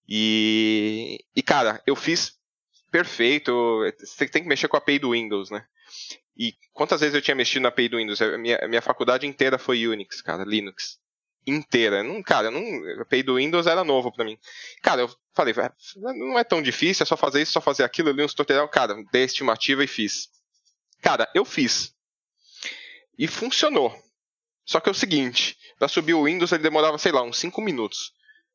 E, 0.08 1.24
e 1.34 1.42
cara, 1.42 1.82
eu 1.86 1.96
fiz 1.96 2.34
perfeito. 2.90 3.52
Você 3.98 4.28
tem 4.28 4.42
que 4.42 4.48
mexer 4.48 4.68
com 4.68 4.76
a 4.76 4.78
API 4.78 4.98
do 4.98 5.12
Windows, 5.12 5.50
né? 5.50 5.66
E 6.36 6.54
quantas 6.72 7.00
vezes 7.00 7.14
eu 7.14 7.22
tinha 7.22 7.34
mexido 7.34 7.62
na 7.62 7.68
API 7.68 7.88
do 7.88 7.96
Windows? 7.96 8.20
A 8.20 8.38
minha, 8.38 8.58
a 8.62 8.68
minha 8.68 8.82
faculdade 8.82 9.26
inteira 9.26 9.58
foi 9.58 9.86
Unix, 9.86 10.20
cara, 10.20 10.44
Linux. 10.44 10.98
Inteira. 11.46 12.02
Não, 12.02 12.22
cara, 12.22 12.50
não, 12.50 12.60
a 12.98 13.02
API 13.02 13.22
do 13.22 13.36
Windows 13.36 13.66
era 13.66 13.84
novo 13.84 14.12
para 14.12 14.24
mim. 14.24 14.38
Cara, 14.82 15.02
eu 15.02 15.10
falei, 15.34 15.54
não 15.96 16.38
é 16.38 16.44
tão 16.44 16.62
difícil, 16.62 17.04
é 17.04 17.06
só 17.06 17.16
fazer 17.16 17.42
isso, 17.42 17.52
só 17.52 17.60
fazer 17.60 17.84
aquilo, 17.84 18.08
eu 18.08 18.14
li 18.14 18.24
uns 18.24 18.34
tutorial, 18.34 18.68
cara, 18.68 18.96
dei 19.12 19.22
a 19.22 19.26
estimativa 19.26 19.84
e 19.84 19.86
fiz. 19.86 20.28
Cara, 21.00 21.28
eu 21.34 21.44
fiz. 21.44 21.94
E 23.18 23.28
funcionou. 23.28 23.94
Só 24.64 24.80
que 24.80 24.88
é 24.88 24.92
o 24.92 24.94
seguinte, 24.94 25.56
para 25.78 25.88
subir 25.88 26.14
o 26.14 26.24
Windows 26.24 26.52
ele 26.52 26.62
demorava, 26.62 26.98
sei 26.98 27.12
lá, 27.12 27.22
uns 27.22 27.38
5 27.38 27.60
minutos. 27.60 28.12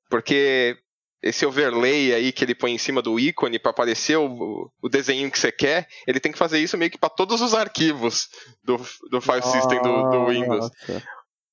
Porque 0.10 0.78
esse 1.22 1.46
overlay 1.46 2.14
aí 2.14 2.32
que 2.32 2.44
ele 2.44 2.56
põe 2.56 2.72
em 2.72 2.78
cima 2.78 3.02
do 3.02 3.20
ícone 3.20 3.60
para 3.60 3.72
aparecer 3.72 4.18
o, 4.18 4.72
o 4.82 4.90
desenho 4.90 5.30
que 5.30 5.38
você 5.38 5.52
quer, 5.52 5.88
ele 6.08 6.20
tem 6.20 6.32
que 6.32 6.38
fazer 6.38 6.60
isso 6.60 6.78
meio 6.78 6.90
que 6.90 6.98
para 6.98 7.10
todos 7.10 7.42
os 7.42 7.54
arquivos 7.54 8.30
do, 8.64 8.78
do 9.10 9.22
file 9.22 9.44
system 9.44 9.82
do, 9.82 10.10
do 10.10 10.26
Windows. 10.28 10.72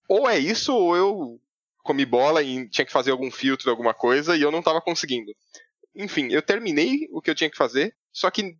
Ou 0.09 0.29
é 0.29 0.39
isso, 0.39 0.75
ou 0.75 0.97
eu 0.97 1.41
comi 1.83 2.05
bola 2.05 2.43
e 2.43 2.69
tinha 2.69 2.85
que 2.85 2.93
fazer 2.93 3.11
algum 3.11 3.31
filtro, 3.31 3.71
alguma 3.71 3.93
coisa, 3.93 4.37
e 4.37 4.43
eu 4.43 4.53
não 4.53 4.61
estava 4.61 4.81
conseguindo. 4.81 5.33
Enfim, 5.95 6.29
eu 6.31 6.43
terminei 6.43 7.09
o 7.11 7.21
que 7.21 7.31
eu 7.31 7.35
tinha 7.35 7.51
que 7.51 7.57
fazer, 7.57 7.95
só 8.13 8.31
que 8.31 8.57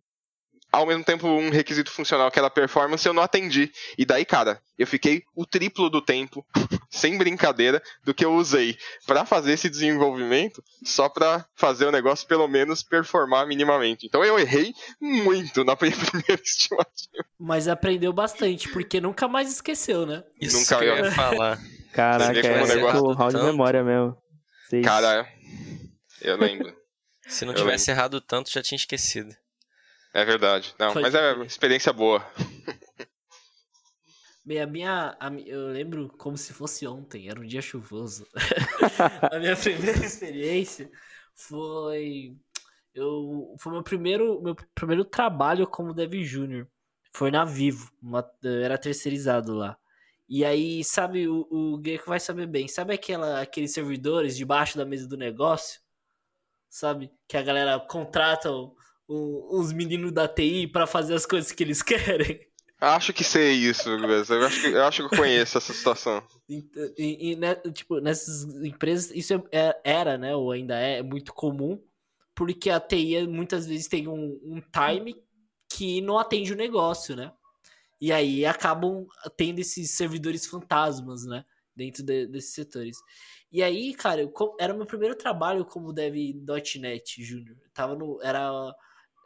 ao 0.71 0.85
mesmo 0.85 1.03
tempo 1.03 1.27
um 1.27 1.49
requisito 1.49 1.91
funcional 1.91 2.29
que 2.29 2.39
era 2.39 2.49
performance 2.49 3.05
eu 3.07 3.13
não 3.13 3.23
atendi. 3.23 3.71
E 3.97 4.05
daí, 4.05 4.25
cara, 4.25 4.61
eu 4.77 4.85
fiquei 4.85 5.23
o 5.35 5.45
triplo 5.45 5.89
do 5.89 6.01
tempo, 6.01 6.45
sem 6.89 7.17
brincadeira, 7.17 7.81
do 8.03 8.13
que 8.13 8.23
eu 8.23 8.33
usei 8.33 8.77
para 9.05 9.25
fazer 9.25 9.53
esse 9.53 9.69
desenvolvimento, 9.69 10.63
só 10.83 11.09
para 11.09 11.45
fazer 11.55 11.85
o 11.85 11.91
negócio 11.91 12.27
pelo 12.27 12.47
menos 12.47 12.83
performar 12.83 13.47
minimamente. 13.47 14.05
Então 14.05 14.23
eu 14.23 14.37
errei 14.37 14.73
muito 15.01 15.63
na 15.63 15.75
primeira 15.77 16.41
estimativa. 16.43 17.25
Mas 17.39 17.67
aprendeu 17.67 18.13
bastante, 18.13 18.69
porque 18.69 19.01
nunca 19.01 19.27
mais 19.27 19.51
esqueceu, 19.51 20.05
né? 20.05 20.23
Isso 20.39 20.59
nunca 20.59 20.83
eu 20.83 21.05
ia 21.05 21.11
falar. 21.11 21.59
Caraca, 21.93 22.39
é, 22.39 22.63
um 22.63 22.67
negócio... 22.67 23.03
o 23.03 23.13
round 23.13 23.35
de 23.35 23.43
memória 23.43 23.83
mesmo. 23.83 24.15
Cara, 24.83 25.27
eu 26.21 26.37
lembro. 26.37 26.75
Se 27.27 27.45
não 27.45 27.53
eu 27.53 27.57
tivesse 27.57 27.89
lembro. 27.89 27.99
errado 27.99 28.21
tanto, 28.21 28.51
já 28.51 28.61
tinha 28.61 28.75
esquecido. 28.75 29.33
É 30.13 30.25
verdade. 30.25 30.73
Não, 30.79 30.93
mas 30.95 31.13
é 31.13 31.33
uma 31.33 31.45
experiência 31.45 31.93
boa. 31.93 32.25
Bem, 34.43 34.61
a 34.61 34.65
minha, 34.65 35.17
a, 35.19 35.29
eu 35.45 35.67
lembro 35.67 36.07
como 36.17 36.37
se 36.37 36.53
fosse 36.53 36.87
ontem, 36.87 37.29
era 37.29 37.39
um 37.39 37.45
dia 37.45 37.61
chuvoso. 37.61 38.25
a 39.29 39.37
minha 39.39 39.57
primeira 39.57 40.05
experiência 40.05 40.89
foi 41.35 42.37
eu 42.95 43.55
foi 43.59 43.73
meu 43.73 43.83
primeiro 43.83 44.41
meu 44.41 44.55
primeiro 44.73 45.03
trabalho 45.03 45.67
como 45.67 45.93
dev 45.93 46.13
júnior. 46.23 46.67
Foi 47.11 47.29
na 47.29 47.43
Vivo, 47.43 47.91
uma, 48.01 48.25
era 48.43 48.77
terceirizado 48.77 49.53
lá. 49.53 49.77
E 50.29 50.45
aí, 50.45 50.83
sabe, 50.83 51.27
o, 51.27 51.47
o 51.49 51.77
Greco 51.77 52.09
vai 52.09 52.19
saber 52.19 52.47
bem. 52.47 52.67
Sabe 52.67 52.93
aquela, 52.93 53.41
aqueles 53.41 53.73
servidores 53.73 54.35
debaixo 54.35 54.77
da 54.77 54.85
mesa 54.85 55.07
do 55.07 55.17
negócio? 55.17 55.81
Sabe? 56.69 57.11
Que 57.27 57.37
a 57.37 57.41
galera 57.41 57.79
contrata 57.79 58.51
o, 58.51 58.75
os 59.07 59.71
meninos 59.71 60.11
da 60.11 60.27
TI 60.27 60.67
para 60.67 60.85
fazer 60.85 61.13
as 61.13 61.25
coisas 61.25 61.51
que 61.51 61.63
eles 61.63 61.81
querem. 61.83 62.41
Acho 62.79 63.11
que 63.11 63.23
sei 63.23 63.53
isso. 63.53 63.89
Eu 63.89 64.45
acho 64.45 64.61
que 64.61 64.67
eu, 64.67 64.83
acho 64.83 65.07
que 65.07 65.15
eu 65.15 65.17
conheço 65.17 65.57
essa 65.57 65.73
situação. 65.73 66.23
E, 66.47 66.63
e, 66.97 67.31
e 67.31 67.35
né, 67.35 67.55
tipo, 67.55 67.99
nessas 67.99 68.43
empresas, 68.63 69.11
isso 69.11 69.33
é, 69.33 69.41
é, 69.51 69.81
era, 69.83 70.17
né, 70.17 70.35
ou 70.35 70.51
ainda 70.51 70.75
é, 70.75 71.01
muito 71.01 71.33
comum, 71.33 71.81
porque 72.35 72.69
a 72.69 72.79
TI 72.79 73.25
muitas 73.27 73.65
vezes 73.65 73.87
tem 73.87 74.07
um, 74.07 74.39
um 74.43 74.61
time 74.61 75.15
que 75.69 76.01
não 76.01 76.19
atende 76.19 76.53
o 76.53 76.57
negócio, 76.57 77.15
né? 77.15 77.31
E 77.99 78.11
aí 78.11 78.45
acabam 78.45 79.07
tendo 79.35 79.59
esses 79.59 79.89
servidores 79.91 80.45
fantasmas, 80.45 81.25
né? 81.25 81.43
Dentro 81.75 82.03
de, 82.03 82.27
desses 82.27 82.53
setores. 82.53 82.97
E 83.51 83.63
aí, 83.63 83.93
cara, 83.93 84.21
eu, 84.21 84.31
era 84.59 84.73
o 84.73 84.77
meu 84.77 84.85
primeiro 84.85 85.15
trabalho 85.15 85.65
como 85.65 85.93
dev.net 85.93 87.23
Júnior. 87.23 87.57
Tava 87.73 87.95
no. 87.95 88.21
Era, 88.21 88.51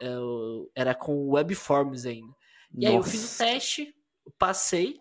eu, 0.02 0.70
é, 0.74 0.80
era 0.80 0.94
com 0.94 1.30
webforms 1.30 2.06
ainda. 2.06 2.34
E 2.74 2.84
Nossa. 2.84 2.88
aí 2.88 2.94
eu 2.94 3.02
fiz 3.02 3.34
o 3.34 3.38
teste, 3.38 3.94
passei. 4.38 5.00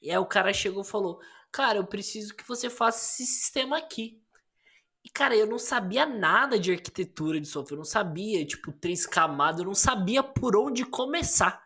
E 0.00 0.10
aí 0.10 0.18
o 0.18 0.26
cara 0.26 0.52
chegou 0.52 0.82
e 0.82 0.86
falou: 0.86 1.20
Cara, 1.50 1.78
eu 1.78 1.86
preciso 1.86 2.34
que 2.34 2.46
você 2.46 2.68
faça 2.68 3.04
esse 3.04 3.24
sistema 3.26 3.78
aqui. 3.78 4.20
E, 5.04 5.10
cara, 5.10 5.36
eu 5.36 5.46
não 5.46 5.58
sabia 5.58 6.06
nada 6.06 6.58
de 6.58 6.72
arquitetura 6.72 7.38
de 7.38 7.46
software. 7.46 7.74
Eu 7.74 7.78
não 7.78 7.84
sabia, 7.84 8.44
tipo, 8.44 8.72
três 8.72 9.06
camadas. 9.06 9.60
Eu 9.60 9.66
não 9.66 9.74
sabia 9.74 10.22
por 10.22 10.56
onde 10.56 10.84
começar. 10.84 11.62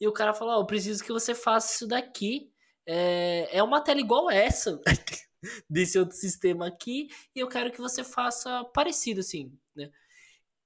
E 0.00 0.06
o 0.06 0.12
cara 0.12 0.34
falou: 0.34 0.56
oh, 0.56 0.60
eu 0.62 0.66
preciso 0.66 1.02
que 1.02 1.12
você 1.12 1.34
faça 1.34 1.74
isso 1.74 1.86
daqui. 1.86 2.52
É, 2.86 3.58
é 3.58 3.62
uma 3.62 3.80
tela 3.80 4.00
igual 4.00 4.30
essa 4.30 4.80
desse 5.68 5.98
outro 5.98 6.16
sistema 6.16 6.66
aqui. 6.66 7.08
E 7.34 7.40
eu 7.40 7.48
quero 7.48 7.70
que 7.70 7.80
você 7.80 8.02
faça 8.02 8.64
parecido, 8.74 9.20
assim? 9.20 9.52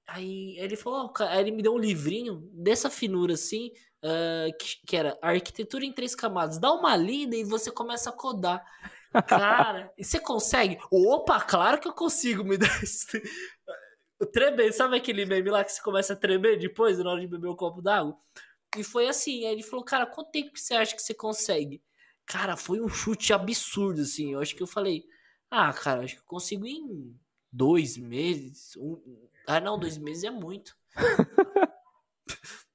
Aí 0.07 0.57
ele 0.59 0.75
falou, 0.75 1.11
oh, 1.19 1.23
aí 1.23 1.39
ele 1.39 1.51
me 1.51 1.63
deu 1.63 1.73
um 1.73 1.79
livrinho 1.79 2.47
dessa 2.53 2.89
finura 2.89 3.33
assim, 3.33 3.71
uh, 4.03 4.55
que, 4.57 4.85
que, 4.85 4.95
era 4.95 5.17
arquitetura 5.21 5.83
em 5.83 5.91
três 5.91 6.13
camadas. 6.13 6.59
Dá 6.59 6.71
uma 6.71 6.95
lida 6.95 7.35
e 7.35 7.43
você 7.43 7.71
começa 7.71 8.09
a 8.09 8.13
codar. 8.13 8.63
Cara, 9.27 9.91
e 9.97 10.03
você 10.03 10.19
consegue? 10.19 10.77
Opa, 10.91 11.41
claro 11.41 11.79
que 11.79 11.87
eu 11.87 11.93
consigo 11.93 12.43
me 12.43 12.57
dar 12.57 12.83
isso. 12.83 13.07
Tremer, 14.31 14.73
sabe 14.73 14.97
aquele 14.97 15.25
meme 15.25 15.49
lá 15.49 15.63
que 15.63 15.71
você 15.71 15.81
começa 15.81 16.13
a 16.13 16.15
tremer 16.15 16.57
depois, 16.57 16.97
na 16.99 17.11
hora 17.11 17.21
de 17.21 17.27
beber 17.27 17.49
um 17.49 17.55
copo 17.55 17.81
d'água? 17.81 18.17
E 18.77 18.83
foi 18.83 19.07
assim, 19.07 19.45
aí 19.45 19.53
ele 19.53 19.63
falou, 19.63 19.83
cara, 19.83 20.05
quanto 20.05 20.31
tempo 20.31 20.53
que 20.53 20.59
você 20.59 20.73
acha 20.73 20.95
que 20.95 21.01
você 21.01 21.13
consegue? 21.13 21.81
Cara, 22.25 22.57
foi 22.57 22.81
um 22.81 22.87
chute 22.89 23.33
absurdo, 23.33 24.01
assim. 24.01 24.33
Eu 24.33 24.39
acho 24.39 24.55
que 24.55 24.63
eu 24.63 24.67
falei, 24.67 25.03
ah, 25.49 25.71
cara, 25.73 26.03
acho 26.03 26.15
que 26.15 26.21
eu 26.21 26.25
consigo 26.25 26.65
em 26.65 27.15
dois 27.51 27.97
meses. 27.97 28.75
Um... 28.77 29.29
Ah, 29.47 29.59
não, 29.59 29.79
dois 29.79 29.97
meses 29.97 30.23
é 30.23 30.31
muito. 30.31 30.75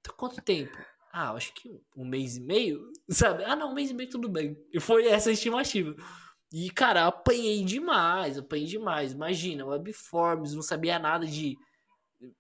então, 0.01 0.14
quanto 0.16 0.41
tempo? 0.43 0.77
Ah, 1.12 1.33
acho 1.33 1.53
que 1.55 1.81
um 1.97 2.05
mês 2.05 2.37
e 2.37 2.41
meio, 2.41 2.93
sabe? 3.11 3.45
Ah, 3.45 3.57
não, 3.57 3.71
um 3.71 3.75
mês 3.75 3.91
e 3.91 3.95
meio 3.95 4.09
tudo 4.09 4.29
bem. 4.29 4.57
E 4.73 4.79
foi 4.79 5.07
essa 5.09 5.31
a 5.31 5.33
estimativa. 5.33 5.95
E, 6.53 6.71
cara, 6.71 7.07
apanhei 7.07 7.64
demais, 7.64 8.39
apanhei 8.39 8.66
demais. 8.66 9.12
Imagina, 9.12 9.66
webforms, 9.66 10.55
não 10.55 10.62
sabia 10.62 10.99
nada 10.99 11.27
de. 11.27 11.57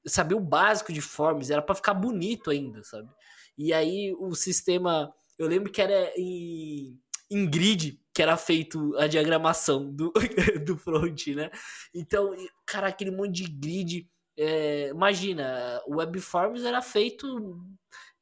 Sabia 0.06 0.36
o 0.36 0.40
básico 0.40 0.92
de 0.92 1.00
forms, 1.00 1.50
era 1.50 1.62
para 1.62 1.74
ficar 1.74 1.94
bonito 1.94 2.50
ainda, 2.50 2.82
sabe? 2.84 3.08
E 3.56 3.72
aí 3.72 4.14
o 4.18 4.34
sistema, 4.34 5.12
eu 5.38 5.48
lembro 5.48 5.72
que 5.72 5.80
era 5.80 6.12
em, 6.16 6.98
em 7.30 7.48
grid 7.48 8.00
que 8.12 8.22
era 8.22 8.36
feito 8.36 8.94
a 8.96 9.06
diagramação 9.06 9.90
do, 9.90 10.12
do 10.66 10.76
front, 10.76 11.28
né? 11.28 11.50
Então, 11.94 12.34
cara, 12.66 12.88
aquele 12.88 13.10
monte 13.10 13.42
de 13.42 13.50
grid. 13.50 14.10
É, 14.42 14.88
imagina, 14.88 15.82
o 15.86 15.96
Webforms 15.96 16.64
era 16.64 16.80
feito. 16.80 17.60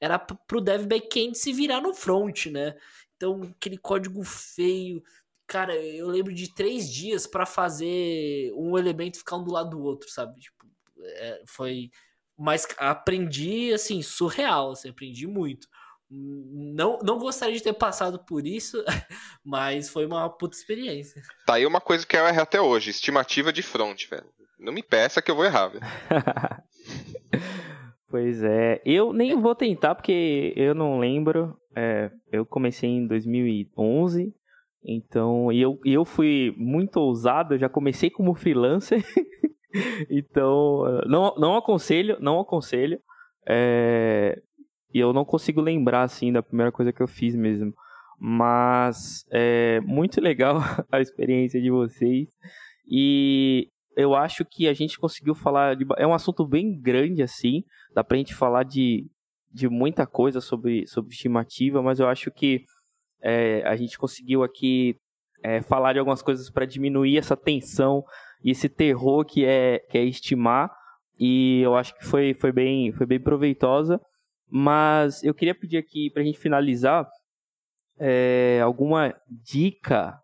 Era 0.01 0.19
pro 0.19 0.61
dev 0.61 0.87
backend 0.87 1.37
se 1.37 1.53
virar 1.53 1.81
no 1.81 1.95
front, 1.95 2.47
né? 2.47 2.77
Então, 3.17 3.43
aquele 3.43 3.79
código 3.79 4.25
feio. 4.25 5.03
Cara, 5.47 5.75
eu 5.77 6.09
lembro 6.09 6.35
de 6.35 6.53
três 6.53 6.93
dias 6.93 7.27
para 7.27 7.47
fazer 7.47 8.53
um 8.55 8.77
elemento 8.77 9.19
ficar 9.19 9.37
um 9.37 9.45
do 9.45 9.53
lado 9.53 9.71
do 9.71 9.83
outro, 9.83 10.11
sabe? 10.11 10.41
Tipo, 10.41 10.67
é, 11.01 11.43
foi 11.47 11.91
mas 12.39 12.69
aprendi, 12.79 13.73
assim, 13.73 14.01
surreal, 14.01 14.71
assim, 14.71 14.91
aprendi 14.91 15.27
muito. 15.27 15.67
Não, 16.09 16.99
não 17.03 17.19
gostaria 17.19 17.57
de 17.57 17.63
ter 17.63 17.73
passado 17.73 18.25
por 18.25 18.47
isso, 18.47 18.83
mas 19.45 19.89
foi 19.89 20.07
uma 20.07 20.31
puta 20.31 20.57
experiência. 20.57 21.21
Tá 21.45 21.55
aí 21.55 21.67
uma 21.67 21.81
coisa 21.81 22.07
que 22.07 22.17
eu 22.17 22.27
erro 22.27 22.41
até 22.41 22.61
hoje, 22.61 22.91
estimativa 22.91 23.53
de 23.53 23.63
front, 23.63 24.09
velho. 24.09 24.33
Não 24.59 24.73
me 24.73 24.83
peça 24.83 25.23
que 25.23 25.31
eu 25.31 25.37
vou 25.37 25.45
errar, 25.45 25.69
velho. 25.69 25.85
pois 28.11 28.43
é, 28.43 28.81
eu 28.85 29.13
nem 29.13 29.41
vou 29.41 29.55
tentar 29.55 29.95
porque 29.95 30.53
eu 30.57 30.75
não 30.75 30.99
lembro. 30.99 31.57
É, 31.77 32.11
eu 32.33 32.45
comecei 32.45 32.91
em 32.91 33.07
2011, 33.07 34.35
então, 34.85 35.53
e 35.53 35.61
eu, 35.61 35.79
eu 35.85 36.05
fui 36.05 36.55
muito 36.57 36.97
ousado, 36.99 37.55
eu 37.55 37.59
já 37.59 37.69
comecei 37.69 38.11
como 38.11 38.35
freelancer. 38.35 39.05
então, 40.11 41.03
não, 41.07 41.35
não 41.37 41.57
aconselho, 41.57 42.17
não 42.21 42.41
aconselho. 42.41 43.01
É, 43.47 44.41
e 44.93 44.99
eu 44.99 45.13
não 45.13 45.25
consigo 45.25 45.61
lembrar, 45.61 46.03
assim, 46.03 46.33
da 46.33 46.43
primeira 46.43 46.73
coisa 46.73 46.93
que 46.93 47.03
eu 47.03 47.09
fiz 47.09 47.35
mesmo. 47.35 47.73
Mas 48.19 49.25
é 49.31 49.81
muito 49.81 50.21
legal 50.21 50.57
a 50.91 51.01
experiência 51.01 51.61
de 51.61 51.71
vocês. 51.71 52.29
E 52.91 53.69
eu 53.99 54.15
acho 54.15 54.45
que 54.45 54.69
a 54.69 54.73
gente 54.73 54.97
conseguiu 54.97 55.35
falar. 55.35 55.75
De, 55.75 55.85
é 55.97 56.07
um 56.07 56.15
assunto 56.15 56.47
bem 56.47 56.81
grande, 56.81 57.21
assim. 57.21 57.65
Dá 57.93 58.05
pra 58.05 58.17
gente 58.17 58.33
falar 58.33 58.63
de, 58.63 59.11
de 59.53 59.69
muita 59.69 60.07
coisa 60.07 60.41
sobre, 60.41 60.87
sobre 60.87 61.13
estimativa, 61.13 61.83
mas 61.83 61.99
eu 61.99 62.07
acho 62.07 62.31
que 62.31 62.65
é, 63.21 63.61
a 63.67 63.75
gente 63.75 63.99
conseguiu 63.99 64.45
aqui 64.45 64.95
é, 65.43 65.61
falar 65.63 65.95
de 65.95 65.99
algumas 65.99 66.23
coisas 66.23 66.49
para 66.49 66.65
diminuir 66.65 67.19
essa 67.19 67.37
tensão 67.37 68.05
e 68.45 68.53
esse 68.53 68.69
terror 68.69 69.25
que 69.25 69.45
é, 69.45 69.81
que 69.91 69.99
é 69.99 70.05
estimar. 70.05 70.71
E 71.19 71.61
eu 71.63 71.75
acho 71.75 71.93
que 71.99 72.05
foi, 72.05 72.35
foi, 72.35 72.53
bem, 72.53 72.93
foi 72.93 73.05
bem 73.05 73.19
proveitosa. 73.19 74.01
Mas 74.49 75.25
eu 75.25 75.35
queria 75.35 75.57
pedir 75.57 75.77
aqui 75.77 76.09
para 76.11 76.23
a 76.23 76.25
gente 76.25 76.39
finalizar 76.39 77.05
é, 77.99 78.61
alguma 78.63 79.13
dica. 79.29 80.17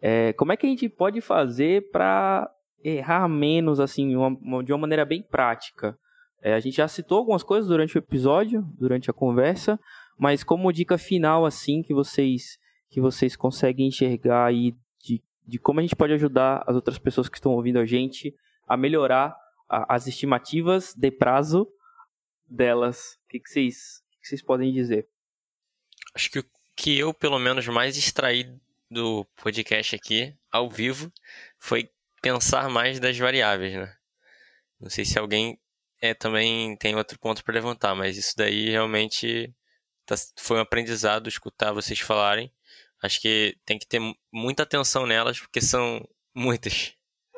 É, 0.00 0.32
como 0.32 0.50
é 0.50 0.56
que 0.56 0.64
a 0.66 0.70
gente 0.70 0.88
pode 0.88 1.20
fazer 1.20 1.90
para 1.90 2.50
errar 2.82 3.28
menos, 3.28 3.80
assim, 3.80 4.16
uma, 4.16 4.62
de 4.62 4.72
uma 4.72 4.78
maneira 4.78 5.04
bem 5.04 5.22
prática? 5.22 5.98
É, 6.40 6.54
a 6.54 6.60
gente 6.60 6.76
já 6.76 6.86
citou 6.86 7.18
algumas 7.18 7.42
coisas 7.42 7.68
durante 7.68 7.96
o 7.96 7.98
episódio, 7.98 8.62
durante 8.78 9.10
a 9.10 9.12
conversa, 9.12 9.78
mas 10.18 10.44
como 10.44 10.72
dica 10.72 10.96
final, 10.96 11.44
assim, 11.44 11.82
que 11.82 11.94
vocês 11.94 12.58
que 12.90 13.02
vocês 13.02 13.36
conseguem 13.36 13.88
enxergar 13.88 14.46
aí 14.46 14.74
de 15.04 15.22
de 15.48 15.58
como 15.58 15.80
a 15.80 15.82
gente 15.82 15.96
pode 15.96 16.12
ajudar 16.12 16.62
as 16.66 16.76
outras 16.76 16.98
pessoas 16.98 17.26
que 17.26 17.38
estão 17.38 17.52
ouvindo 17.52 17.78
a 17.78 17.86
gente 17.86 18.34
a 18.66 18.76
melhorar 18.76 19.34
a, 19.66 19.94
as 19.94 20.06
estimativas 20.06 20.94
de 20.94 21.10
prazo 21.10 21.66
delas. 22.46 23.18
O 23.24 23.28
que, 23.28 23.40
que, 23.40 23.48
vocês, 23.48 24.02
que 24.20 24.28
vocês 24.28 24.42
podem 24.42 24.70
dizer? 24.70 25.08
Acho 26.14 26.30
que 26.30 26.38
o 26.40 26.44
que 26.76 26.98
eu, 26.98 27.14
pelo 27.14 27.38
menos, 27.38 27.66
mais 27.66 27.96
extraí 27.96 28.54
do 28.90 29.24
podcast 29.42 29.96
aqui, 29.96 30.34
ao 30.52 30.68
vivo, 30.68 31.10
foi 31.58 31.90
pensar 32.20 32.68
mais 32.68 33.00
das 33.00 33.16
variáveis, 33.16 33.74
né? 33.74 33.94
Não 34.80 34.90
sei 34.90 35.04
se 35.04 35.18
alguém 35.18 35.58
é, 36.00 36.14
também 36.14 36.76
tem 36.76 36.94
outro 36.94 37.18
ponto 37.18 37.44
para 37.44 37.54
levantar, 37.54 37.94
mas 37.94 38.16
isso 38.16 38.34
daí 38.36 38.70
realmente 38.70 39.52
tá, 40.06 40.14
foi 40.36 40.58
um 40.58 40.62
aprendizado 40.62 41.28
escutar 41.28 41.72
vocês 41.72 41.98
falarem 41.98 42.52
Acho 43.02 43.20
que 43.20 43.56
tem 43.64 43.78
que 43.78 43.86
ter 43.86 44.00
muita 44.32 44.64
atenção 44.64 45.06
nelas, 45.06 45.38
porque 45.38 45.60
são 45.60 46.06
muitas. 46.34 46.94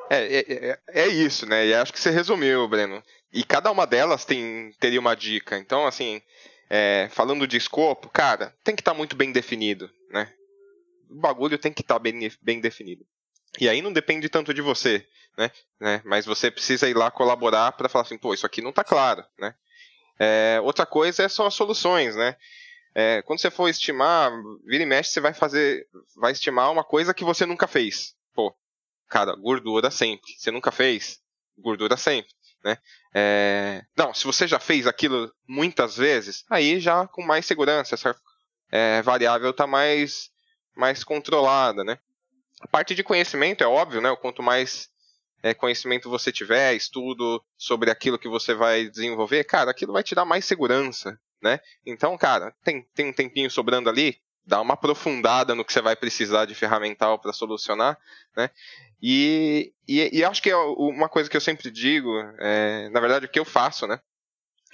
É, 0.09 0.39
é, 0.39 0.69
é, 0.69 0.79
é 0.87 1.07
isso, 1.07 1.45
né? 1.45 1.67
E 1.67 1.73
acho 1.73 1.93
que 1.93 1.99
você 1.99 2.09
resumiu, 2.09 2.67
Breno. 2.67 3.01
E 3.31 3.43
cada 3.43 3.71
uma 3.71 3.87
delas 3.87 4.25
tem, 4.25 4.71
teria 4.79 4.99
uma 4.99 5.15
dica. 5.15 5.57
Então, 5.57 5.85
assim, 5.87 6.21
é, 6.69 7.07
falando 7.11 7.47
de 7.47 7.57
escopo, 7.57 8.09
cara, 8.09 8.53
tem 8.63 8.75
que 8.75 8.81
estar 8.81 8.91
tá 8.91 8.97
muito 8.97 9.15
bem 9.15 9.31
definido, 9.31 9.89
né? 10.09 10.33
O 11.09 11.15
bagulho 11.15 11.57
tem 11.57 11.71
que 11.71 11.81
estar 11.81 11.95
tá 11.95 11.99
bem, 11.99 12.29
bem 12.41 12.59
definido. 12.59 13.05
E 13.59 13.67
aí 13.67 13.81
não 13.81 13.91
depende 13.91 14.29
tanto 14.29 14.53
de 14.53 14.61
você, 14.61 15.05
né? 15.37 15.51
né? 15.79 16.01
Mas 16.05 16.25
você 16.25 16.49
precisa 16.49 16.87
ir 16.89 16.95
lá 16.95 17.11
colaborar 17.11 17.71
para 17.73 17.89
falar 17.89 18.03
assim, 18.03 18.17
pô, 18.17 18.33
isso 18.33 18.45
aqui 18.45 18.61
não 18.61 18.69
está 18.69 18.83
claro, 18.83 19.25
né? 19.37 19.53
É, 20.19 20.59
outra 20.61 20.85
coisa 20.85 21.23
é 21.23 21.27
são 21.27 21.45
as 21.45 21.53
soluções, 21.53 22.15
né? 22.15 22.35
É, 22.93 23.21
quando 23.23 23.39
você 23.39 23.49
for 23.49 23.69
estimar, 23.69 24.31
vira 24.65 24.83
e 24.83 24.85
mexe, 24.85 25.11
você 25.11 25.19
vai 25.19 25.33
fazer, 25.33 25.87
vai 26.15 26.31
estimar 26.31 26.71
uma 26.71 26.83
coisa 26.83 27.13
que 27.13 27.23
você 27.23 27.45
nunca 27.45 27.67
fez. 27.67 28.13
Pô, 28.33 28.55
cara, 29.09 29.35
gordura 29.35 29.89
sempre. 29.89 30.31
Você 30.37 30.51
nunca 30.51 30.71
fez? 30.71 31.19
Gordura 31.57 31.97
sempre, 31.97 32.31
né? 32.63 32.77
É, 33.13 33.83
não, 33.97 34.13
se 34.13 34.25
você 34.25 34.47
já 34.47 34.59
fez 34.59 34.85
aquilo 34.87 35.33
muitas 35.47 35.97
vezes, 35.97 36.43
aí 36.49 36.79
já 36.79 37.07
com 37.07 37.23
mais 37.23 37.45
segurança, 37.45 37.95
essa 37.95 38.15
é, 38.71 39.01
variável 39.01 39.51
está 39.51 39.65
mais, 39.65 40.29
mais 40.75 41.03
controlada, 41.03 41.83
né? 41.83 41.97
A 42.61 42.67
parte 42.67 42.95
de 42.95 43.03
conhecimento 43.03 43.63
é 43.63 43.67
óbvio, 43.67 44.01
né? 44.01 44.15
Quanto 44.15 44.43
mais 44.43 44.89
é, 45.43 45.53
conhecimento 45.53 46.09
você 46.09 46.31
tiver, 46.31 46.73
estudo 46.73 47.43
sobre 47.57 47.89
aquilo 47.89 48.19
que 48.19 48.29
você 48.29 48.53
vai 48.53 48.87
desenvolver, 48.89 49.43
cara, 49.43 49.71
aquilo 49.71 49.93
vai 49.93 50.03
te 50.03 50.15
dar 50.15 50.25
mais 50.25 50.45
segurança 50.45 51.19
né? 51.41 51.59
Então, 51.85 52.17
cara, 52.17 52.53
tem, 52.63 52.83
tem 52.93 53.07
um 53.07 53.13
tempinho 53.13 53.49
sobrando 53.49 53.89
ali, 53.89 54.17
dá 54.45 54.61
uma 54.61 54.75
aprofundada 54.75 55.55
no 55.55 55.65
que 55.65 55.73
você 55.73 55.81
vai 55.81 55.95
precisar 55.95 56.45
de 56.45 56.55
ferramental 56.55 57.19
para 57.19 57.33
solucionar, 57.33 57.97
né? 58.37 58.49
E, 59.01 59.73
e, 59.87 60.19
e, 60.19 60.23
acho 60.23 60.41
que 60.41 60.51
é 60.51 60.55
uma 60.55 61.09
coisa 61.09 61.27
que 61.27 61.35
eu 61.35 61.41
sempre 61.41 61.71
digo, 61.71 62.11
é, 62.39 62.87
na 62.89 62.99
verdade, 62.99 63.25
o 63.25 63.29
que 63.29 63.39
eu 63.39 63.45
faço, 63.45 63.87
né? 63.87 63.99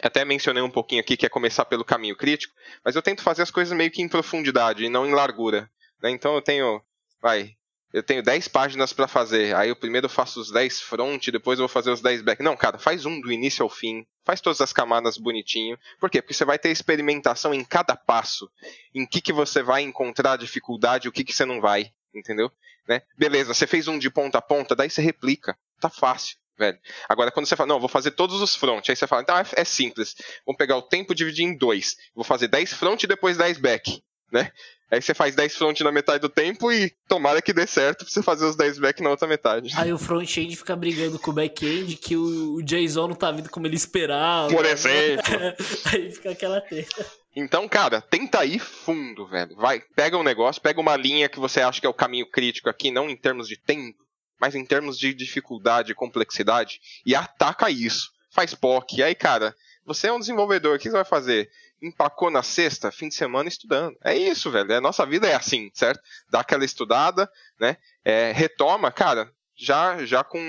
Até 0.03 0.25
mencionei 0.25 0.61
um 0.61 0.69
pouquinho 0.69 1.01
aqui 1.01 1.15
que 1.15 1.25
é 1.25 1.29
começar 1.29 1.65
pelo 1.65 1.85
caminho 1.85 2.15
crítico, 2.15 2.53
mas 2.83 2.95
eu 2.95 3.01
tento 3.01 3.23
fazer 3.23 3.41
as 3.41 3.49
coisas 3.49 3.75
meio 3.75 3.89
que 3.89 4.01
em 4.01 4.09
profundidade 4.09 4.83
e 4.83 4.89
não 4.89 5.07
em 5.07 5.13
largura. 5.13 5.71
Né? 6.03 6.11
Então 6.11 6.35
eu 6.35 6.41
tenho, 6.41 6.83
vai, 7.21 7.53
eu 7.93 8.03
tenho 8.03 8.21
10 8.21 8.49
páginas 8.49 8.91
para 8.91 9.07
fazer, 9.07 9.55
aí 9.55 9.69
eu 9.69 9.75
primeiro 9.75 10.09
faço 10.09 10.41
os 10.41 10.51
10 10.51 10.81
front, 10.81 11.27
depois 11.29 11.57
eu 11.57 11.67
vou 11.67 11.73
fazer 11.73 11.91
os 11.91 12.01
10 12.01 12.21
back. 12.21 12.43
Não, 12.43 12.55
cara, 12.55 12.77
faz 12.77 13.05
um 13.05 13.19
do 13.21 13.31
início 13.31 13.63
ao 13.63 13.69
fim, 13.69 14.05
faz 14.25 14.41
todas 14.41 14.59
as 14.59 14.73
camadas 14.73 15.17
bonitinho. 15.17 15.77
Por 15.99 16.09
quê? 16.09 16.21
Porque 16.21 16.33
você 16.33 16.43
vai 16.43 16.59
ter 16.59 16.69
experimentação 16.69 17.53
em 17.53 17.63
cada 17.63 17.95
passo, 17.95 18.49
em 18.93 19.05
que, 19.05 19.21
que 19.21 19.31
você 19.31 19.63
vai 19.63 19.81
encontrar 19.83 20.37
dificuldade 20.37 21.07
o 21.07 21.11
que, 21.11 21.23
que 21.23 21.33
você 21.33 21.45
não 21.45 21.61
vai, 21.61 21.91
entendeu? 22.13 22.51
Né? 22.87 23.01
Beleza, 23.17 23.53
você 23.53 23.65
fez 23.65 23.87
um 23.87 23.97
de 23.97 24.09
ponta 24.09 24.37
a 24.37 24.41
ponta, 24.41 24.75
daí 24.75 24.89
você 24.89 25.01
replica, 25.01 25.57
tá 25.79 25.89
fácil. 25.89 26.37
Velho. 26.59 26.79
Agora, 27.07 27.31
quando 27.31 27.45
você 27.45 27.55
fala, 27.55 27.67
não, 27.67 27.79
vou 27.79 27.87
fazer 27.87 28.11
todos 28.11 28.41
os 28.41 28.55
front, 28.55 28.89
aí 28.89 28.95
você 28.95 29.05
fala, 29.05 29.21
então 29.21 29.37
é, 29.37 29.45
é 29.57 29.63
simples. 29.63 30.15
Vamos 30.43 30.57
pegar 30.57 30.75
o 30.75 30.81
tempo 30.81 31.13
e 31.13 31.15
dividir 31.15 31.45
em 31.45 31.55
dois. 31.55 31.95
Vou 32.15 32.23
fazer 32.23 32.47
10 32.47 32.73
front 32.73 33.03
e 33.03 33.07
depois 33.07 33.37
10 33.37 33.59
back 33.59 34.01
né? 34.31 34.51
Aí 34.89 35.01
você 35.01 35.13
faz 35.13 35.35
10 35.35 35.55
front 35.57 35.81
na 35.81 35.91
metade 35.91 36.21
do 36.21 36.29
tempo 36.29 36.71
e 36.71 36.93
tomara 37.07 37.41
que 37.41 37.51
dê 37.51 37.67
certo 37.67 38.05
pra 38.05 38.13
você 38.13 38.23
fazer 38.23 38.45
os 38.45 38.55
10 38.55 38.79
back 38.79 39.03
na 39.03 39.09
outra 39.09 39.27
metade. 39.27 39.73
Aí 39.75 39.91
o 39.91 39.97
front-end 39.97 40.55
fica 40.55 40.75
brigando 40.75 41.19
com 41.19 41.31
o 41.31 41.33
back-end 41.33 41.97
que 41.97 42.15
o, 42.15 42.55
o 42.55 42.63
JSON 42.63 43.09
não 43.09 43.15
tá 43.15 43.31
vindo 43.31 43.49
como 43.49 43.67
ele 43.67 43.75
esperava. 43.75 44.49
Por 44.49 44.65
exemplo. 44.65 45.23
Aí 45.91 46.11
fica 46.11 46.31
aquela 46.31 46.61
treta. 46.61 47.05
Então, 47.35 47.67
cara, 47.67 48.01
tenta 48.01 48.45
ir 48.45 48.59
fundo, 48.59 49.27
velho. 49.27 49.55
Vai, 49.57 49.81
pega 49.95 50.17
um 50.17 50.23
negócio, 50.23 50.61
pega 50.61 50.79
uma 50.79 50.95
linha 50.95 51.29
que 51.29 51.39
você 51.39 51.61
acha 51.61 51.79
que 51.81 51.85
é 51.85 51.89
o 51.89 51.93
caminho 51.93 52.29
crítico 52.31 52.69
aqui, 52.69 52.89
não 52.89 53.09
em 53.09 53.15
termos 53.15 53.47
de 53.47 53.57
tempo, 53.57 53.99
mas 54.39 54.55
em 54.55 54.65
termos 54.65 54.97
de 54.97 55.13
dificuldade 55.13 55.91
e 55.91 55.95
complexidade, 55.95 56.79
e 57.05 57.13
ataca 57.13 57.69
isso. 57.69 58.09
Faz 58.31 58.55
POC. 58.55 58.97
E 58.97 59.03
aí, 59.03 59.13
cara, 59.13 59.53
você 59.85 60.07
é 60.07 60.13
um 60.13 60.19
desenvolvedor, 60.19 60.75
o 60.75 60.79
que 60.79 60.89
você 60.89 60.95
vai 60.95 61.05
fazer? 61.05 61.49
Empacou 61.81 62.29
na 62.29 62.43
sexta, 62.43 62.91
fim 62.91 63.07
de 63.07 63.15
semana 63.15 63.47
estudando. 63.47 63.97
É 64.03 64.15
isso, 64.15 64.49
velho. 64.49 64.75
A 64.75 64.81
nossa 64.81 65.05
vida 65.05 65.27
é 65.27 65.35
assim, 65.35 65.69
certo? 65.73 66.01
Dá 66.29 66.41
aquela 66.41 66.65
estudada, 66.65 67.29
né? 67.59 67.77
É, 68.03 68.31
retoma, 68.31 68.91
cara, 68.91 69.31
já, 69.55 70.03
já 70.05 70.23
com, 70.23 70.39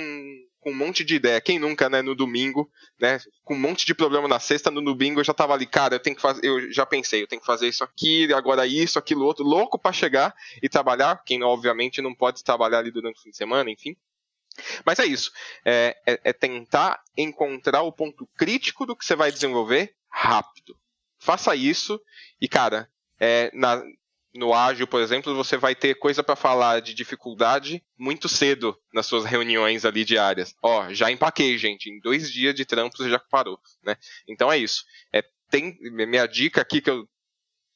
com 0.60 0.70
um 0.70 0.76
monte 0.76 1.04
de 1.04 1.14
ideia. 1.14 1.40
Quem 1.40 1.58
nunca, 1.58 1.88
né, 1.88 2.02
no 2.02 2.14
domingo, 2.14 2.70
né? 2.98 3.20
Com 3.44 3.54
um 3.54 3.58
monte 3.58 3.84
de 3.84 3.94
problema 3.94 4.26
na 4.26 4.40
sexta, 4.40 4.70
no 4.70 4.82
domingo 4.82 5.20
eu 5.20 5.24
já 5.24 5.34
tava 5.34 5.54
ali, 5.54 5.66
cara, 5.66 5.96
eu 5.96 6.00
tenho 6.00 6.16
que 6.16 6.22
fazer, 6.22 6.44
eu 6.44 6.72
já 6.72 6.86
pensei, 6.86 7.22
eu 7.22 7.26
tenho 7.26 7.40
que 7.40 7.46
fazer 7.46 7.68
isso 7.68 7.84
aqui, 7.84 8.32
agora 8.32 8.66
isso, 8.66 8.98
aquilo 8.98 9.24
outro, 9.24 9.44
louco 9.44 9.78
para 9.78 9.92
chegar 9.92 10.34
e 10.62 10.68
trabalhar. 10.68 11.22
Quem 11.24 11.42
obviamente 11.42 12.00
não 12.00 12.14
pode 12.14 12.42
trabalhar 12.42 12.78
ali 12.78 12.90
durante 12.90 13.18
o 13.18 13.22
fim 13.22 13.30
de 13.30 13.36
semana, 13.36 13.70
enfim. 13.70 13.96
Mas 14.84 14.98
é 14.98 15.06
isso. 15.06 15.30
É, 15.64 15.96
é, 16.06 16.20
é 16.24 16.32
tentar 16.32 17.00
encontrar 17.16 17.82
o 17.82 17.92
ponto 17.92 18.26
crítico 18.36 18.84
do 18.84 18.96
que 18.96 19.04
você 19.04 19.14
vai 19.14 19.30
desenvolver 19.30 19.94
rápido 20.10 20.76
faça 21.28 21.54
isso 21.54 22.00
e, 22.40 22.48
cara, 22.48 22.88
é, 23.20 23.50
na, 23.52 23.82
no 24.34 24.54
ágil, 24.54 24.86
por 24.86 25.02
exemplo, 25.02 25.34
você 25.34 25.58
vai 25.58 25.74
ter 25.74 25.94
coisa 25.96 26.22
para 26.22 26.34
falar 26.34 26.80
de 26.80 26.94
dificuldade 26.94 27.84
muito 27.98 28.30
cedo 28.30 28.74
nas 28.94 29.04
suas 29.04 29.26
reuniões 29.26 29.84
ali 29.84 30.06
diárias. 30.06 30.54
Ó, 30.62 30.90
já 30.94 31.10
empaquei, 31.10 31.58
gente. 31.58 31.90
Em 31.90 32.00
dois 32.00 32.32
dias 32.32 32.54
de 32.54 32.64
trampo 32.64 32.96
você 32.96 33.10
já 33.10 33.18
parou, 33.18 33.60
né? 33.82 33.94
Então 34.26 34.50
é 34.50 34.56
isso. 34.56 34.84
É, 35.12 35.22
tem 35.50 35.76
minha 35.82 36.26
dica 36.26 36.62
aqui 36.62 36.80
que 36.80 36.88
eu, 36.88 37.06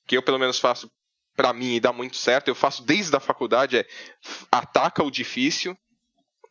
que 0.07 0.17
eu 0.17 0.23
pelo 0.23 0.39
menos 0.39 0.59
faço 0.59 0.91
para 1.37 1.53
mim 1.53 1.75
e 1.75 1.81
dá 1.81 1.93
muito 1.93 2.17
certo. 2.17 2.49
Eu 2.49 2.55
faço 2.55 2.83
desde 2.83 3.15
a 3.15 3.21
faculdade 3.21 3.77
é 3.77 3.87
ataca 4.51 5.05
o 5.05 5.11
difícil 5.11 5.77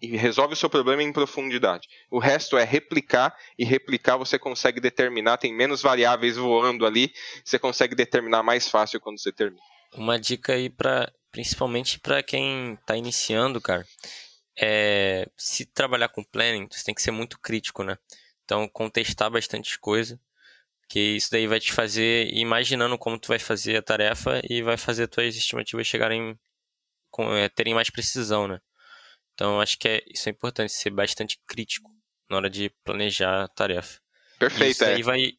e 0.02 0.18
resolve 0.18 0.54
o 0.54 0.58
seu 0.58 0.70
problema 0.70 1.04
em 1.04 1.14
profundidade. 1.14 1.88
O 2.10 2.18
resto 2.18 2.58
é 2.58 2.64
replicar, 2.64 3.36
e 3.58 3.64
replicar 3.64 4.18
você 4.18 4.40
consegue 4.40 4.80
determinar, 4.80 5.38
tem 5.38 5.54
menos 5.54 5.82
variáveis 5.82 6.38
voando 6.38 6.86
ali, 6.86 7.14
você 7.46 7.60
consegue 7.60 7.94
determinar 7.94 8.42
mais 8.42 8.68
fácil 8.68 9.00
quando 9.00 9.20
você 9.20 9.32
termina. 9.32 9.62
Uma 9.94 10.20
dica 10.20 10.54
aí 10.54 10.70
para 10.70 11.12
principalmente 11.32 12.00
para 12.00 12.22
quem 12.22 12.74
está 12.74 12.98
iniciando, 12.98 13.62
cara, 13.62 13.86
é 14.60 15.30
se 15.38 15.66
trabalhar 15.66 16.10
com 16.10 16.24
planning, 16.24 16.68
você 16.70 16.84
tem 16.84 16.94
que 16.94 17.02
ser 17.02 17.12
muito 17.12 17.40
crítico, 17.40 17.84
né? 17.84 17.98
Então, 18.44 18.68
contestar 18.68 19.32
bastante 19.32 19.80
coisa, 19.80 20.20
que 20.90 21.00
isso 21.00 21.32
daí 21.32 21.48
vai 21.48 21.60
te 21.60 21.72
fazer 21.72 22.28
imaginando 22.34 22.98
como 22.98 23.18
tu 23.18 23.30
vai 23.30 23.40
fazer 23.40 23.78
a 23.78 23.82
tarefa 23.82 24.42
e 24.50 24.62
vai 24.62 24.76
fazer 24.76 25.08
tuas 25.08 25.36
estimativas 25.36 25.88
chegarem 25.88 26.38
com, 27.10 27.34
é, 27.34 27.48
terem 27.48 27.74
mais 27.74 27.90
precisão, 27.90 28.48
né? 28.48 28.60
Então, 29.34 29.60
acho 29.60 29.78
que 29.78 29.88
é, 29.88 30.04
isso 30.08 30.30
é 30.30 30.32
importante, 30.32 30.74
ser 30.74 30.90
bastante 30.90 31.40
crítico 31.48 31.90
na 32.30 32.38
hora 32.38 32.50
de 32.50 32.70
planejar 32.84 33.44
a 33.44 33.48
tarefa. 33.48 34.00
Perfeito, 34.40 34.72
isso 34.72 34.84
é. 34.84 34.94
aí 34.96 35.04
vai 35.04 35.34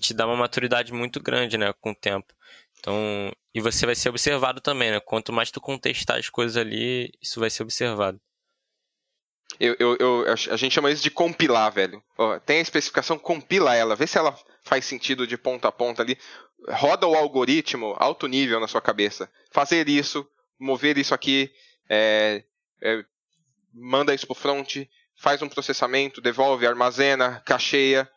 te 0.00 0.14
dar 0.14 0.26
uma 0.26 0.36
maturidade 0.36 0.92
muito 0.92 1.20
grande, 1.20 1.58
né, 1.58 1.72
com 1.80 1.90
o 1.90 1.94
tempo. 1.94 2.32
Então, 2.78 3.32
e 3.54 3.60
você 3.60 3.86
vai 3.86 3.94
ser 3.94 4.10
observado 4.10 4.60
também, 4.60 4.90
né? 4.90 5.00
Quanto 5.00 5.32
mais 5.32 5.50
tu 5.50 5.60
contestar 5.60 6.18
as 6.18 6.28
coisas 6.28 6.56
ali, 6.56 7.10
isso 7.22 7.40
vai 7.40 7.48
ser 7.48 7.62
observado. 7.62 8.20
Eu, 9.58 9.74
eu, 9.78 9.96
eu, 9.98 10.24
a 10.28 10.56
gente 10.56 10.72
chama 10.72 10.90
isso 10.90 11.02
de 11.02 11.10
compilar, 11.10 11.72
velho. 11.72 12.02
Ó, 12.18 12.38
tem 12.40 12.58
a 12.58 12.62
especificação, 12.62 13.18
compila 13.18 13.74
ela, 13.74 13.96
vê 13.96 14.06
se 14.06 14.18
ela 14.18 14.36
faz 14.62 14.84
sentido 14.84 15.26
de 15.26 15.38
ponta 15.38 15.68
a 15.68 15.72
ponta 15.72 16.02
ali. 16.02 16.18
Roda 16.68 17.06
o 17.06 17.14
algoritmo 17.14 17.94
alto 17.98 18.26
nível 18.26 18.60
na 18.60 18.68
sua 18.68 18.80
cabeça. 18.80 19.30
Fazer 19.50 19.88
isso, 19.88 20.26
mover 20.58 20.98
isso 20.98 21.14
aqui, 21.14 21.50
é, 21.88 22.42
é, 22.82 23.04
manda 23.74 24.14
isso 24.14 24.26
pro 24.26 24.34
front, 24.34 24.76
faz 25.16 25.42
um 25.42 25.48
processamento, 25.48 26.20
devolve, 26.20 26.66
armazena, 26.66 27.42
cacheia, 27.44 28.08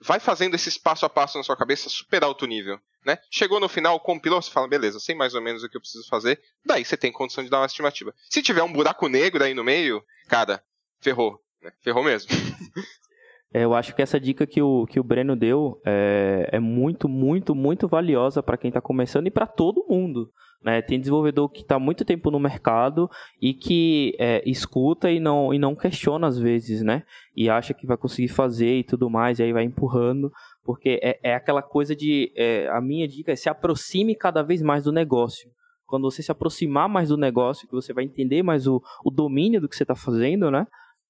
vai 0.00 0.20
fazendo 0.20 0.54
esse 0.54 0.78
passo 0.80 1.06
a 1.06 1.08
passo 1.08 1.38
na 1.38 1.44
sua 1.44 1.56
cabeça 1.56 1.88
super 1.88 2.24
alto 2.24 2.46
nível. 2.46 2.78
Né? 3.04 3.16
Chegou 3.30 3.60
no 3.60 3.68
final, 3.68 4.00
compilou, 4.00 4.42
você 4.42 4.50
fala, 4.50 4.66
beleza, 4.66 4.98
sei 4.98 5.14
mais 5.14 5.34
ou 5.34 5.40
menos 5.40 5.62
o 5.62 5.68
que 5.68 5.76
eu 5.76 5.80
preciso 5.80 6.08
fazer, 6.08 6.40
daí 6.64 6.84
você 6.84 6.96
tem 6.96 7.12
condição 7.12 7.44
de 7.44 7.48
dar 7.48 7.60
uma 7.60 7.66
estimativa. 7.66 8.12
Se 8.28 8.42
tiver 8.42 8.64
um 8.64 8.72
buraco 8.72 9.08
negro 9.08 9.44
aí 9.44 9.54
no 9.54 9.62
meio, 9.62 10.04
cara, 10.28 10.62
ferrou. 11.00 11.40
Né? 11.62 11.70
Ferrou 11.82 12.02
mesmo. 12.02 12.30
É, 13.52 13.64
eu 13.64 13.74
acho 13.74 13.94
que 13.94 14.02
essa 14.02 14.18
dica 14.18 14.46
que 14.46 14.60
o, 14.60 14.86
que 14.86 15.00
o 15.00 15.04
Breno 15.04 15.36
deu 15.36 15.80
é, 15.84 16.48
é 16.52 16.60
muito, 16.60 17.08
muito, 17.08 17.54
muito 17.54 17.88
valiosa 17.88 18.42
para 18.42 18.56
quem 18.56 18.68
está 18.68 18.80
começando 18.80 19.26
e 19.26 19.30
para 19.30 19.46
todo 19.46 19.86
mundo. 19.88 20.30
Né? 20.62 20.82
Tem 20.82 20.98
desenvolvedor 20.98 21.48
que 21.48 21.60
está 21.60 21.78
muito 21.78 22.04
tempo 22.04 22.30
no 22.30 22.40
mercado 22.40 23.08
e 23.40 23.54
que 23.54 24.16
é, 24.18 24.42
escuta 24.44 25.10
e 25.10 25.20
não, 25.20 25.54
e 25.54 25.58
não 25.58 25.76
questiona 25.76 26.26
às 26.26 26.38
vezes, 26.38 26.82
né? 26.82 27.04
E 27.36 27.48
acha 27.48 27.72
que 27.72 27.86
vai 27.86 27.96
conseguir 27.96 28.28
fazer 28.28 28.78
e 28.78 28.82
tudo 28.84 29.08
mais, 29.08 29.38
e 29.38 29.44
aí 29.44 29.52
vai 29.52 29.62
empurrando, 29.62 30.32
porque 30.64 30.98
é, 31.02 31.20
é 31.22 31.34
aquela 31.34 31.62
coisa 31.62 31.94
de. 31.94 32.32
É, 32.34 32.68
a 32.70 32.80
minha 32.80 33.06
dica 33.06 33.30
é 33.30 33.36
se 33.36 33.48
aproxime 33.48 34.16
cada 34.16 34.42
vez 34.42 34.60
mais 34.60 34.84
do 34.84 34.92
negócio. 34.92 35.48
Quando 35.86 36.10
você 36.10 36.20
se 36.20 36.32
aproximar 36.32 36.88
mais 36.88 37.10
do 37.10 37.16
negócio, 37.16 37.68
que 37.68 37.74
você 37.74 37.92
vai 37.92 38.02
entender 38.02 38.42
mais 38.42 38.66
o, 38.66 38.82
o 39.04 39.10
domínio 39.10 39.60
do 39.60 39.68
que 39.68 39.76
você 39.76 39.84
está 39.84 39.94
fazendo, 39.94 40.50
né? 40.50 40.66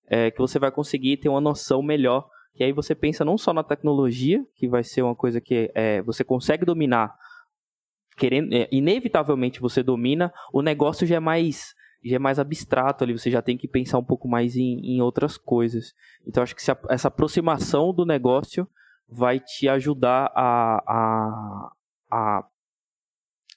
É, 0.09 0.31
que 0.31 0.39
você 0.39 0.59
vai 0.59 0.71
conseguir 0.71 1.17
ter 1.17 1.29
uma 1.29 1.41
noção 1.41 1.83
melhor. 1.83 2.29
Que 2.55 2.65
aí 2.65 2.73
você 2.73 2.95
pensa 2.95 3.25
não 3.25 3.37
só 3.37 3.53
na 3.53 3.63
tecnologia, 3.63 4.45
que 4.55 4.69
vai 4.69 4.83
ser 4.83 5.03
uma 5.03 5.15
coisa 5.15 5.41
que 5.41 5.71
é, 5.75 6.01
você 6.03 6.25
consegue 6.25 6.65
dominar 6.65 7.15
querendo, 8.17 8.53
é, 8.53 8.69
inevitavelmente 8.73 9.61
você 9.61 9.83
domina, 9.83 10.33
o 10.53 10.63
negócio 10.63 11.07
já 11.07 11.17
é 11.17 11.21
mais 11.21 11.75
já 12.05 12.17
é 12.17 12.19
mais 12.21 12.39
abstrato 12.39 13.03
ali, 13.03 13.13
você 13.13 13.31
já 13.31 13.43
tem 13.43 13.59
que 13.59 13.67
pensar 13.67 13.99
um 13.99 14.05
pouco 14.05 14.29
mais 14.29 14.55
em, 14.55 14.79
em 14.85 15.01
outras 15.01 15.37
coisas. 15.37 15.93
Então 16.25 16.43
acho 16.43 16.55
que 16.55 16.71
a, 16.71 16.79
essa 16.89 17.09
aproximação 17.09 17.93
do 17.93 18.07
negócio 18.07 18.69
vai 19.09 19.41
te 19.41 19.69
ajudar 19.69 20.31
a, 20.35 20.83
a, 20.87 21.73
a, 22.11 22.45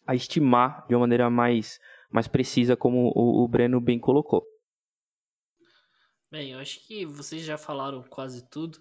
a, 0.08 0.16
estimar 0.16 0.86
de 0.88 0.96
uma 0.96 1.02
maneira 1.02 1.30
mais, 1.30 1.80
mais 2.10 2.28
precisa, 2.28 2.76
como 2.76 3.12
o, 3.16 3.44
o 3.44 3.48
Breno 3.48 3.80
bem 3.80 4.00
colocou. 4.00 4.44
Bem, 6.32 6.52
eu 6.52 6.60
acho 6.60 6.86
que 6.86 7.06
vocês 7.06 7.44
já 7.44 7.58
falaram 7.58 8.04
quase 8.04 8.48
tudo. 8.50 8.80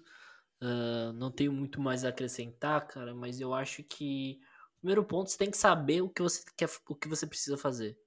Uh, 0.61 1.13
não 1.13 1.31
tenho 1.31 1.51
muito 1.51 1.81
mais 1.81 2.05
a 2.05 2.09
acrescentar, 2.09 2.85
cara, 2.87 3.15
mas 3.15 3.39
eu 3.39 3.53
acho 3.53 3.83
que 3.83 4.39
Primeiro 4.79 5.03
ponto, 5.03 5.29
você 5.29 5.37
tem 5.37 5.51
que 5.51 5.57
saber 5.57 6.01
o 6.01 6.09
que 6.09 6.21
você 6.21 6.41
quer, 6.55 6.69
o 6.87 6.95
que 6.95 7.07
você 7.07 7.27
precisa 7.27 7.57
fazer. 7.57 7.97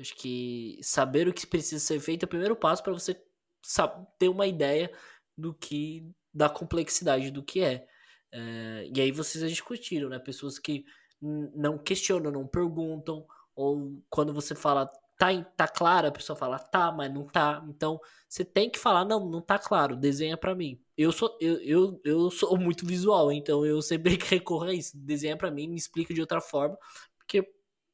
Acho 0.00 0.14
que 0.16 0.78
saber 0.82 1.28
o 1.28 1.34
que 1.34 1.46
precisa 1.46 1.78
ser 1.78 2.00
feito 2.00 2.24
é 2.24 2.26
o 2.26 2.28
primeiro 2.28 2.56
passo 2.56 2.82
para 2.82 2.94
você 2.94 3.22
ter 4.18 4.28
uma 4.28 4.46
ideia 4.46 4.90
do 5.36 5.52
que 5.52 6.10
da 6.32 6.48
complexidade 6.48 7.30
do 7.30 7.42
que 7.42 7.62
é. 7.62 7.86
é. 8.32 8.88
E 8.94 9.00
aí 9.00 9.12
vocês 9.12 9.42
já 9.42 9.48
discutiram, 9.48 10.08
né? 10.08 10.18
Pessoas 10.18 10.58
que 10.58 10.84
não 11.20 11.78
questionam, 11.78 12.32
não 12.32 12.46
perguntam, 12.46 13.26
ou 13.54 14.02
quando 14.08 14.32
você 14.32 14.54
fala 14.54 14.90
tá, 15.18 15.28
tá 15.56 15.68
claro, 15.68 16.08
a 16.08 16.12
pessoa 16.12 16.36
fala, 16.36 16.58
tá, 16.58 16.90
mas 16.92 17.12
não 17.12 17.26
tá. 17.26 17.64
Então, 17.68 18.00
você 18.28 18.44
tem 18.44 18.70
que 18.70 18.78
falar, 18.78 19.04
não, 19.04 19.28
não 19.28 19.40
tá 19.40 19.58
claro, 19.58 19.96
desenha 19.96 20.36
para 20.36 20.54
mim. 20.54 20.80
Eu 20.96 21.12
sou, 21.12 21.36
eu, 21.40 21.60
eu, 21.62 22.00
eu 22.04 22.30
sou 22.30 22.56
muito 22.58 22.86
visual, 22.86 23.30
então 23.32 23.64
eu 23.64 23.80
sempre 23.82 24.18
recorro 24.28 24.64
a 24.64 24.74
isso. 24.74 24.92
Desenha 24.96 25.36
para 25.36 25.50
mim, 25.50 25.68
me 25.68 25.76
explica 25.76 26.12
de 26.12 26.20
outra 26.20 26.40
forma, 26.40 26.76
porque 27.18 27.46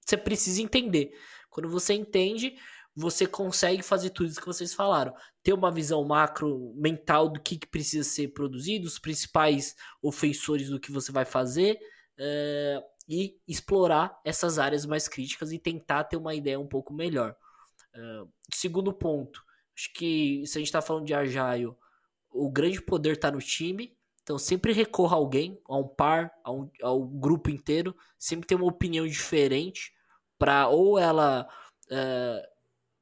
você 0.04 0.16
precisa 0.16 0.62
entender. 0.62 1.12
Quando 1.50 1.68
você 1.68 1.94
entende, 1.94 2.54
você 2.94 3.26
consegue 3.26 3.82
fazer 3.82 4.10
tudo 4.10 4.28
isso 4.28 4.40
que 4.40 4.46
vocês 4.46 4.74
falaram. 4.74 5.14
Ter 5.42 5.52
uma 5.52 5.70
visão 5.70 6.04
macro 6.04 6.74
mental 6.76 7.28
do 7.28 7.40
que, 7.40 7.56
que 7.58 7.66
precisa 7.66 8.08
ser 8.08 8.28
produzido, 8.28 8.86
os 8.86 8.98
principais 8.98 9.74
ofensores 10.02 10.68
do 10.68 10.80
que 10.80 10.90
você 10.90 11.12
vai 11.12 11.24
fazer. 11.24 11.78
É, 12.18 12.82
e 13.08 13.40
explorar 13.48 14.20
essas 14.24 14.58
áreas 14.58 14.84
mais 14.84 15.08
críticas 15.08 15.50
e 15.50 15.58
tentar 15.58 16.04
ter 16.04 16.16
uma 16.16 16.34
ideia 16.34 16.60
um 16.60 16.66
pouco 16.66 16.92
melhor. 16.92 17.34
Uh, 17.94 18.30
segundo 18.52 18.92
ponto, 18.92 19.42
acho 19.74 19.92
que 19.94 20.46
se 20.46 20.58
a 20.58 20.60
gente 20.60 20.68
está 20.68 20.82
falando 20.82 21.06
de 21.06 21.14
Agile, 21.14 21.74
o 22.30 22.50
grande 22.50 22.82
poder 22.82 23.14
está 23.14 23.30
no 23.30 23.40
time, 23.40 23.96
então 24.22 24.38
sempre 24.38 24.72
recorra 24.72 25.16
a 25.16 25.18
alguém, 25.18 25.58
a 25.66 25.76
um 25.76 25.88
par, 25.88 26.30
a 26.44 26.52
um, 26.52 26.70
ao 26.82 27.02
grupo 27.02 27.48
inteiro, 27.48 27.96
sempre 28.18 28.46
tem 28.46 28.58
uma 28.58 28.66
opinião 28.66 29.06
diferente 29.06 29.92
para 30.38 30.68
ou 30.68 30.98
ela 30.98 31.48
uh, 31.86 32.58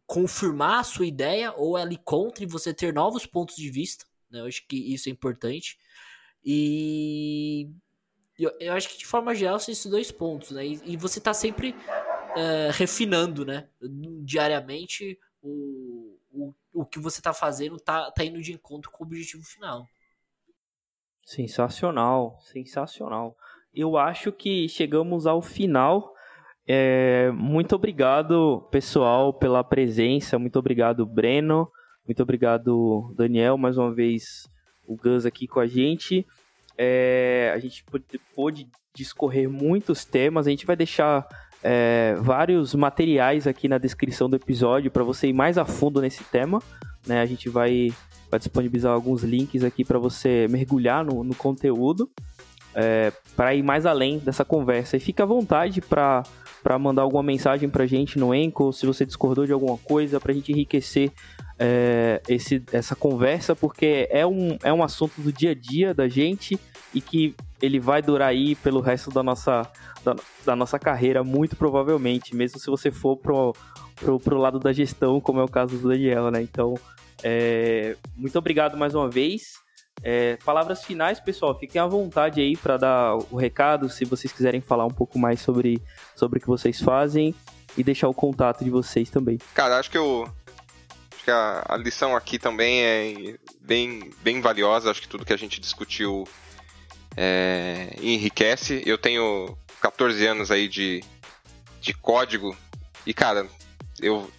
confirmar 0.06 0.78
a 0.80 0.84
sua 0.84 1.04
ideia 1.04 1.52
ou 1.56 1.76
ela 1.76 1.92
ir 1.92 2.00
contra 2.04 2.44
e 2.44 2.46
você 2.46 2.72
ter 2.72 2.94
novos 2.94 3.26
pontos 3.26 3.56
de 3.56 3.68
vista. 3.70 4.06
Né? 4.30 4.40
Eu 4.40 4.46
acho 4.46 4.64
que 4.68 4.76
isso 4.76 5.08
é 5.08 5.12
importante. 5.12 5.76
E 6.44 7.72
eu, 8.38 8.52
eu, 8.60 8.72
acho 8.72 8.88
que 8.88 8.98
de 8.98 9.06
forma 9.06 9.34
geral 9.34 9.58
são 9.58 9.72
esses 9.72 9.86
dois 9.86 10.10
pontos, 10.10 10.50
né? 10.50 10.66
E, 10.66 10.80
e 10.84 10.96
você 10.96 11.18
está 11.18 11.32
sempre 11.32 11.70
uh, 11.70 12.70
refinando, 12.72 13.44
né? 13.44 13.68
Diariamente 14.22 15.18
o, 15.42 16.18
o, 16.30 16.54
o 16.72 16.84
que 16.84 16.98
você 16.98 17.20
está 17.20 17.32
fazendo 17.32 17.78
tá, 17.78 18.10
tá 18.10 18.24
indo 18.24 18.40
de 18.40 18.52
encontro 18.52 18.90
com 18.90 19.04
o 19.04 19.06
objetivo 19.06 19.44
final. 19.44 19.86
Sensacional, 21.24 22.38
sensacional. 22.40 23.36
Eu 23.74 23.96
acho 23.96 24.30
que 24.32 24.68
chegamos 24.68 25.26
ao 25.26 25.42
final. 25.42 26.14
É, 26.66 27.30
muito 27.32 27.74
obrigado, 27.74 28.66
pessoal, 28.70 29.32
pela 29.32 29.64
presença. 29.64 30.38
Muito 30.38 30.58
obrigado, 30.58 31.04
Breno. 31.04 31.70
Muito 32.06 32.22
obrigado, 32.22 33.12
Daniel, 33.16 33.58
mais 33.58 33.76
uma 33.76 33.92
vez 33.92 34.48
o 34.84 34.96
Gus 34.96 35.26
aqui 35.26 35.48
com 35.48 35.58
a 35.58 35.66
gente. 35.66 36.24
É, 36.78 37.52
a 37.54 37.58
gente 37.58 37.84
pôde 38.34 38.68
discorrer 38.94 39.48
muitos 39.48 40.04
temas. 40.04 40.46
A 40.46 40.50
gente 40.50 40.66
vai 40.66 40.76
deixar 40.76 41.26
é, 41.62 42.16
vários 42.20 42.74
materiais 42.74 43.46
aqui 43.46 43.68
na 43.68 43.78
descrição 43.78 44.28
do 44.28 44.36
episódio 44.36 44.90
para 44.90 45.04
você 45.04 45.28
ir 45.28 45.32
mais 45.32 45.58
a 45.58 45.64
fundo 45.64 46.00
nesse 46.00 46.24
tema. 46.24 46.62
Né? 47.06 47.20
A 47.20 47.26
gente 47.26 47.48
vai, 47.48 47.92
vai 48.30 48.38
disponibilizar 48.38 48.92
alguns 48.92 49.22
links 49.22 49.62
aqui 49.64 49.84
para 49.84 49.98
você 49.98 50.46
mergulhar 50.48 51.04
no, 51.04 51.22
no 51.22 51.34
conteúdo 51.34 52.10
é, 52.74 53.10
para 53.34 53.54
ir 53.54 53.62
mais 53.62 53.86
além 53.86 54.18
dessa 54.18 54.44
conversa. 54.44 54.96
E 54.96 55.00
fica 55.00 55.22
à 55.22 55.26
vontade 55.26 55.80
para 55.80 56.22
para 56.66 56.80
mandar 56.80 57.02
alguma 57.02 57.22
mensagem 57.22 57.68
para 57.68 57.84
a 57.84 57.86
gente 57.86 58.18
no 58.18 58.34
Enco, 58.34 58.72
se 58.72 58.84
você 58.84 59.06
discordou 59.06 59.46
de 59.46 59.52
alguma 59.52 59.78
coisa, 59.78 60.18
para 60.18 60.32
a 60.32 60.34
gente 60.34 60.50
enriquecer 60.50 61.12
é, 61.56 62.20
esse, 62.28 62.60
essa 62.72 62.96
conversa, 62.96 63.54
porque 63.54 64.08
é 64.10 64.26
um, 64.26 64.58
é 64.64 64.72
um 64.72 64.82
assunto 64.82 65.12
do 65.20 65.32
dia 65.32 65.52
a 65.52 65.54
dia 65.54 65.94
da 65.94 66.08
gente 66.08 66.58
e 66.92 67.00
que 67.00 67.36
ele 67.62 67.78
vai 67.78 68.02
durar 68.02 68.30
aí 68.30 68.56
pelo 68.56 68.80
resto 68.80 69.12
da 69.12 69.22
nossa, 69.22 69.62
da, 70.02 70.16
da 70.44 70.56
nossa 70.56 70.76
carreira, 70.76 71.22
muito 71.22 71.54
provavelmente, 71.54 72.34
mesmo 72.34 72.58
se 72.58 72.66
você 72.66 72.90
for 72.90 73.16
pro, 73.16 73.54
pro, 73.94 74.18
pro 74.18 74.36
lado 74.36 74.58
da 74.58 74.72
gestão, 74.72 75.20
como 75.20 75.38
é 75.38 75.44
o 75.44 75.48
caso 75.48 75.78
do 75.78 75.88
Daniel, 75.88 76.32
né? 76.32 76.42
Então, 76.42 76.74
é, 77.22 77.94
muito 78.16 78.36
obrigado 78.36 78.76
mais 78.76 78.92
uma 78.92 79.08
vez. 79.08 79.64
É, 80.02 80.36
palavras 80.44 80.84
finais, 80.84 81.18
pessoal, 81.18 81.58
fiquem 81.58 81.80
à 81.80 81.86
vontade 81.86 82.40
aí 82.40 82.56
para 82.56 82.76
dar 82.76 83.16
o 83.30 83.36
recado, 83.36 83.88
se 83.88 84.04
vocês 84.04 84.32
quiserem 84.32 84.60
falar 84.60 84.84
um 84.86 84.90
pouco 84.90 85.18
mais 85.18 85.40
sobre, 85.40 85.82
sobre 86.14 86.38
o 86.38 86.40
que 86.40 86.46
vocês 86.46 86.80
fazem 86.80 87.34
e 87.76 87.82
deixar 87.82 88.08
o 88.08 88.14
contato 88.14 88.64
de 88.64 88.70
vocês 88.70 89.10
também. 89.10 89.38
Cara, 89.54 89.78
acho 89.78 89.90
que 89.90 89.98
eu, 89.98 90.30
que 91.24 91.30
a, 91.30 91.64
a, 91.68 91.76
lição 91.76 92.14
aqui 92.14 92.38
também 92.38 92.82
é 92.82 93.36
bem, 93.60 94.10
bem 94.22 94.40
valiosa. 94.40 94.90
Acho 94.90 95.02
que 95.02 95.08
tudo 95.08 95.24
que 95.24 95.32
a 95.32 95.36
gente 95.36 95.60
discutiu 95.60 96.26
é, 97.16 97.96
enriquece. 98.00 98.82
Eu 98.86 98.96
tenho 98.96 99.58
14 99.80 100.24
anos 100.24 100.50
aí 100.52 100.68
de, 100.68 101.02
de 101.80 101.92
código 101.94 102.56
e, 103.04 103.12
cara, 103.12 103.46
eu 104.00 104.30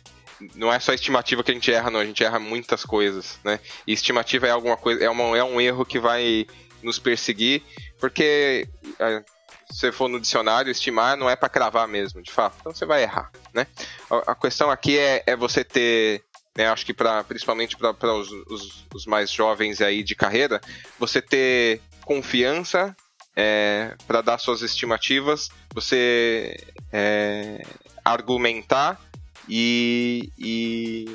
não 0.56 0.72
é 0.72 0.80
só 0.80 0.94
estimativa 0.94 1.44
que 1.44 1.52
a 1.52 1.54
gente 1.54 1.72
erra, 1.72 1.90
não. 1.90 2.00
A 2.00 2.06
gente 2.06 2.24
erra 2.24 2.40
muitas 2.40 2.84
coisas, 2.84 3.40
né? 3.44 3.60
E 3.86 3.94
estimativa 3.94 4.48
é 4.48 4.52
alguma 4.52 4.78
coisa, 4.78 5.04
é, 5.04 5.10
uma, 5.10 5.38
é 5.38 5.44
um 5.44 5.60
erro 5.60 5.86
que 5.86 6.00
vai 6.00 6.46
nos 6.82 7.00
perseguir, 7.00 7.64
porque 8.00 8.68
é, 9.00 9.24
se 9.72 9.80
você 9.80 9.92
for 9.92 10.08
no 10.08 10.20
dicionário, 10.20 10.72
estimar 10.72 11.18
não 11.18 11.30
é 11.30 11.36
para 11.36 11.50
cravar 11.50 11.88
mesmo, 11.88 12.22
de 12.22 12.32
fato. 12.32 12.56
Então 12.60 12.74
você 12.74 12.86
vai 12.86 13.04
errar, 13.04 13.32
né? 13.54 13.68
A, 14.10 14.32
a 14.32 14.36
questão 14.36 14.70
aqui 14.70 14.98
é, 14.98 15.24
é 15.26 15.36
você 15.36 15.64
ter 15.64 16.24
né, 16.56 16.68
acho 16.68 16.84
que 16.84 16.94
para 16.94 17.24
principalmente 17.24 17.78
para 17.78 18.14
os, 18.14 18.32
os, 18.48 18.86
os, 18.92 19.06
mais 19.06 19.32
jovens 19.32 19.80
aí 19.80 20.02
de 20.02 20.16
carreira, 20.16 20.60
você 20.98 21.22
ter 21.22 21.80
confiança 22.04 22.96
é, 23.36 23.96
para 24.08 24.22
dar 24.22 24.40
suas 24.40 24.64
estimativas, 24.64 25.50
você 25.72 26.58
é, 26.92 27.64
argumentar 28.04 29.00
e, 29.48 30.30
e, 30.38 31.06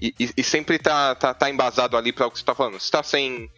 e, 0.00 0.30
e, 0.36 0.42
sempre 0.42 0.78
tá, 0.78 1.14
tá, 1.14 1.32
tá 1.32 1.50
embasado 1.50 1.96
ali 1.96 2.12
para 2.12 2.26
o 2.26 2.30
que 2.30 2.38
você 2.38 2.42
está 2.42 2.54
falando. 2.54 2.80
Se, 2.80 2.90
tá 2.90 3.02
sem, 3.02 3.50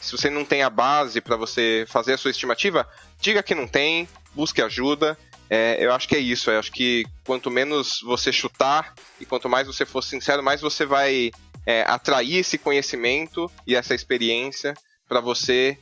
se 0.00 0.12
você 0.12 0.30
não 0.30 0.44
tem 0.44 0.62
a 0.62 0.70
base 0.70 1.20
para 1.20 1.36
você 1.36 1.84
fazer 1.88 2.14
a 2.14 2.18
sua 2.18 2.30
estimativa, 2.30 2.88
diga 3.20 3.42
que 3.42 3.54
não 3.54 3.66
tem, 3.66 4.08
busque 4.34 4.62
ajuda. 4.62 5.18
É, 5.48 5.76
eu 5.78 5.92
acho 5.92 6.08
que 6.08 6.16
é 6.16 6.20
isso. 6.20 6.50
Eu 6.50 6.58
acho 6.58 6.72
que 6.72 7.04
quanto 7.24 7.50
menos 7.50 8.00
você 8.04 8.32
chutar 8.32 8.94
e 9.20 9.24
quanto 9.24 9.48
mais 9.48 9.66
você 9.66 9.84
for 9.84 10.02
sincero, 10.02 10.42
mais 10.42 10.60
você 10.60 10.84
vai 10.84 11.30
é, 11.64 11.82
atrair 11.82 12.36
esse 12.36 12.58
conhecimento 12.58 13.50
e 13.66 13.74
essa 13.74 13.94
experiência 13.94 14.74
para 15.08 15.20
você 15.20 15.78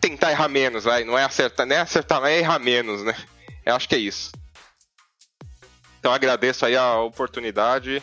tentar 0.00 0.30
errar 0.30 0.48
menos, 0.48 0.84
vai. 0.84 1.04
Não 1.04 1.18
é 1.18 1.24
acertar, 1.24 1.66
nem 1.66 1.76
é 1.76 1.80
acertar, 1.80 2.24
é 2.24 2.38
errar 2.38 2.58
menos, 2.58 3.02
né? 3.02 3.14
Eu 3.64 3.74
acho 3.74 3.88
que 3.88 3.94
é 3.94 3.98
isso. 3.98 4.30
Então 5.98 6.12
agradeço 6.12 6.64
aí 6.64 6.76
a 6.76 7.00
oportunidade. 7.00 8.02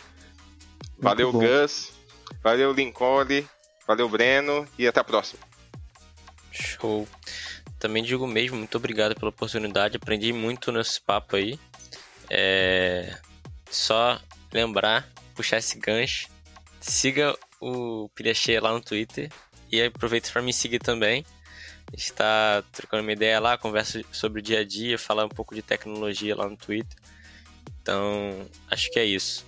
Valeu, 0.97 1.31
Gus. 1.31 1.91
Valeu, 2.43 2.73
Lincoln. 2.73 3.25
Valeu, 3.87 4.09
Breno. 4.09 4.67
E 4.77 4.87
até 4.87 4.99
a 4.99 5.03
próxima. 5.03 5.41
Show. 6.51 7.07
Também 7.79 8.03
digo 8.03 8.25
mesmo, 8.25 8.57
muito 8.57 8.77
obrigado 8.77 9.15
pela 9.15 9.29
oportunidade. 9.29 9.97
Aprendi 9.97 10.31
muito 10.33 10.71
nesse 10.71 10.99
papo 11.01 11.35
aí. 11.35 11.59
É... 12.29 13.17
Só 13.69 14.19
lembrar, 14.51 15.07
puxar 15.35 15.57
esse 15.57 15.77
gancho. 15.77 16.27
Siga 16.79 17.35
o 17.59 18.09
Pilha 18.09 18.33
Cheia 18.33 18.61
lá 18.61 18.71
no 18.71 18.81
Twitter. 18.81 19.29
E 19.71 19.81
aproveita 19.81 20.31
para 20.31 20.41
me 20.41 20.53
seguir 20.53 20.79
também. 20.79 21.25
A 21.87 21.91
gente 21.91 22.05
está 22.05 22.63
trocando 22.71 23.03
uma 23.03 23.11
ideia 23.11 23.39
lá, 23.39 23.57
conversa 23.57 24.01
sobre 24.11 24.39
o 24.39 24.43
dia 24.43 24.61
a 24.61 24.65
dia, 24.65 24.97
falar 24.97 25.25
um 25.25 25.29
pouco 25.29 25.53
de 25.53 25.61
tecnologia 25.61 26.35
lá 26.35 26.49
no 26.49 26.57
Twitter. 26.57 26.97
Então, 27.85 28.49
acho 28.71 28.89
que 28.89 28.97
é 28.97 29.05
isso. 29.05 29.45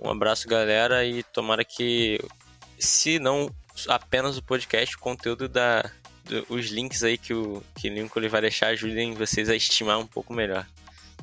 Um 0.00 0.08
abraço, 0.08 0.46
galera, 0.46 1.04
e 1.04 1.24
tomara 1.24 1.64
que, 1.64 2.20
se 2.78 3.18
não 3.18 3.52
apenas 3.88 4.38
o 4.38 4.42
podcast, 4.42 4.94
o 4.94 5.00
conteúdo 5.00 5.48
da, 5.48 5.90
os 6.48 6.66
links 6.66 7.02
aí 7.02 7.18
que 7.18 7.34
o 7.34 7.60
que 7.74 7.88
Lincoln 7.88 8.28
vai 8.28 8.40
deixar 8.40 8.68
ajudem 8.68 9.14
vocês 9.14 9.48
a 9.48 9.56
estimar 9.56 9.98
um 9.98 10.06
pouco 10.06 10.32
melhor. 10.32 10.64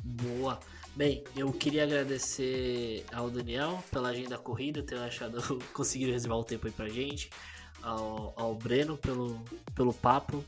Boa. 0.02 0.60
Bem, 0.94 1.24
eu 1.34 1.50
queria 1.50 1.84
agradecer 1.84 3.06
ao 3.10 3.30
Daniel 3.30 3.82
pela 3.90 4.10
agenda 4.10 4.36
corrida, 4.36 4.82
ter 4.82 4.98
achado 4.98 5.40
conseguido 5.72 6.12
reservar 6.12 6.36
o 6.36 6.44
tempo 6.44 6.66
aí 6.66 6.72
pra 6.74 6.90
gente, 6.90 7.30
ao, 7.82 8.34
ao 8.36 8.54
Breno 8.54 8.98
pelo, 8.98 9.42
pelo 9.74 9.94
papo. 9.94 10.44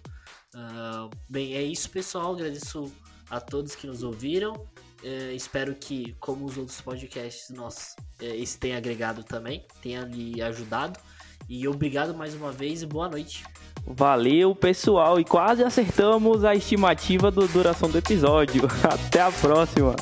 Uh, 0.55 1.09
bem, 1.27 1.55
é 1.55 1.63
isso, 1.63 1.89
pessoal. 1.89 2.35
Agradeço 2.35 2.93
a 3.31 3.41
todos 3.41 3.75
que 3.75 3.87
nos 3.87 4.03
ouviram. 4.03 4.69
Uh, 5.07 5.31
espero 5.37 5.73
que, 5.73 6.17
como 6.19 6.45
os 6.45 6.59
outros 6.59 6.81
podcasts 6.81 7.49
nossos, 7.51 7.93
uh, 8.21 8.25
esse 8.25 8.59
tenha 8.59 8.77
agregado 8.77 9.23
também, 9.23 9.65
tenha 9.81 10.01
lhe 10.01 10.43
ajudado. 10.43 10.99
E 11.49 11.69
obrigado 11.69 12.13
mais 12.13 12.35
uma 12.35 12.51
vez 12.51 12.83
e 12.83 12.87
boa 12.87 13.09
noite. 13.09 13.45
Valeu, 13.87 14.53
pessoal, 14.53 15.21
e 15.21 15.25
quase 15.25 15.63
acertamos 15.63 16.45
a 16.45 16.57
estimativa 16.57 17.31
da 17.31 17.47
duração 17.47 17.89
do 17.89 17.97
episódio. 17.97 18.63
Até 18.83 19.21
a 19.21 19.31
próxima. 19.31 19.95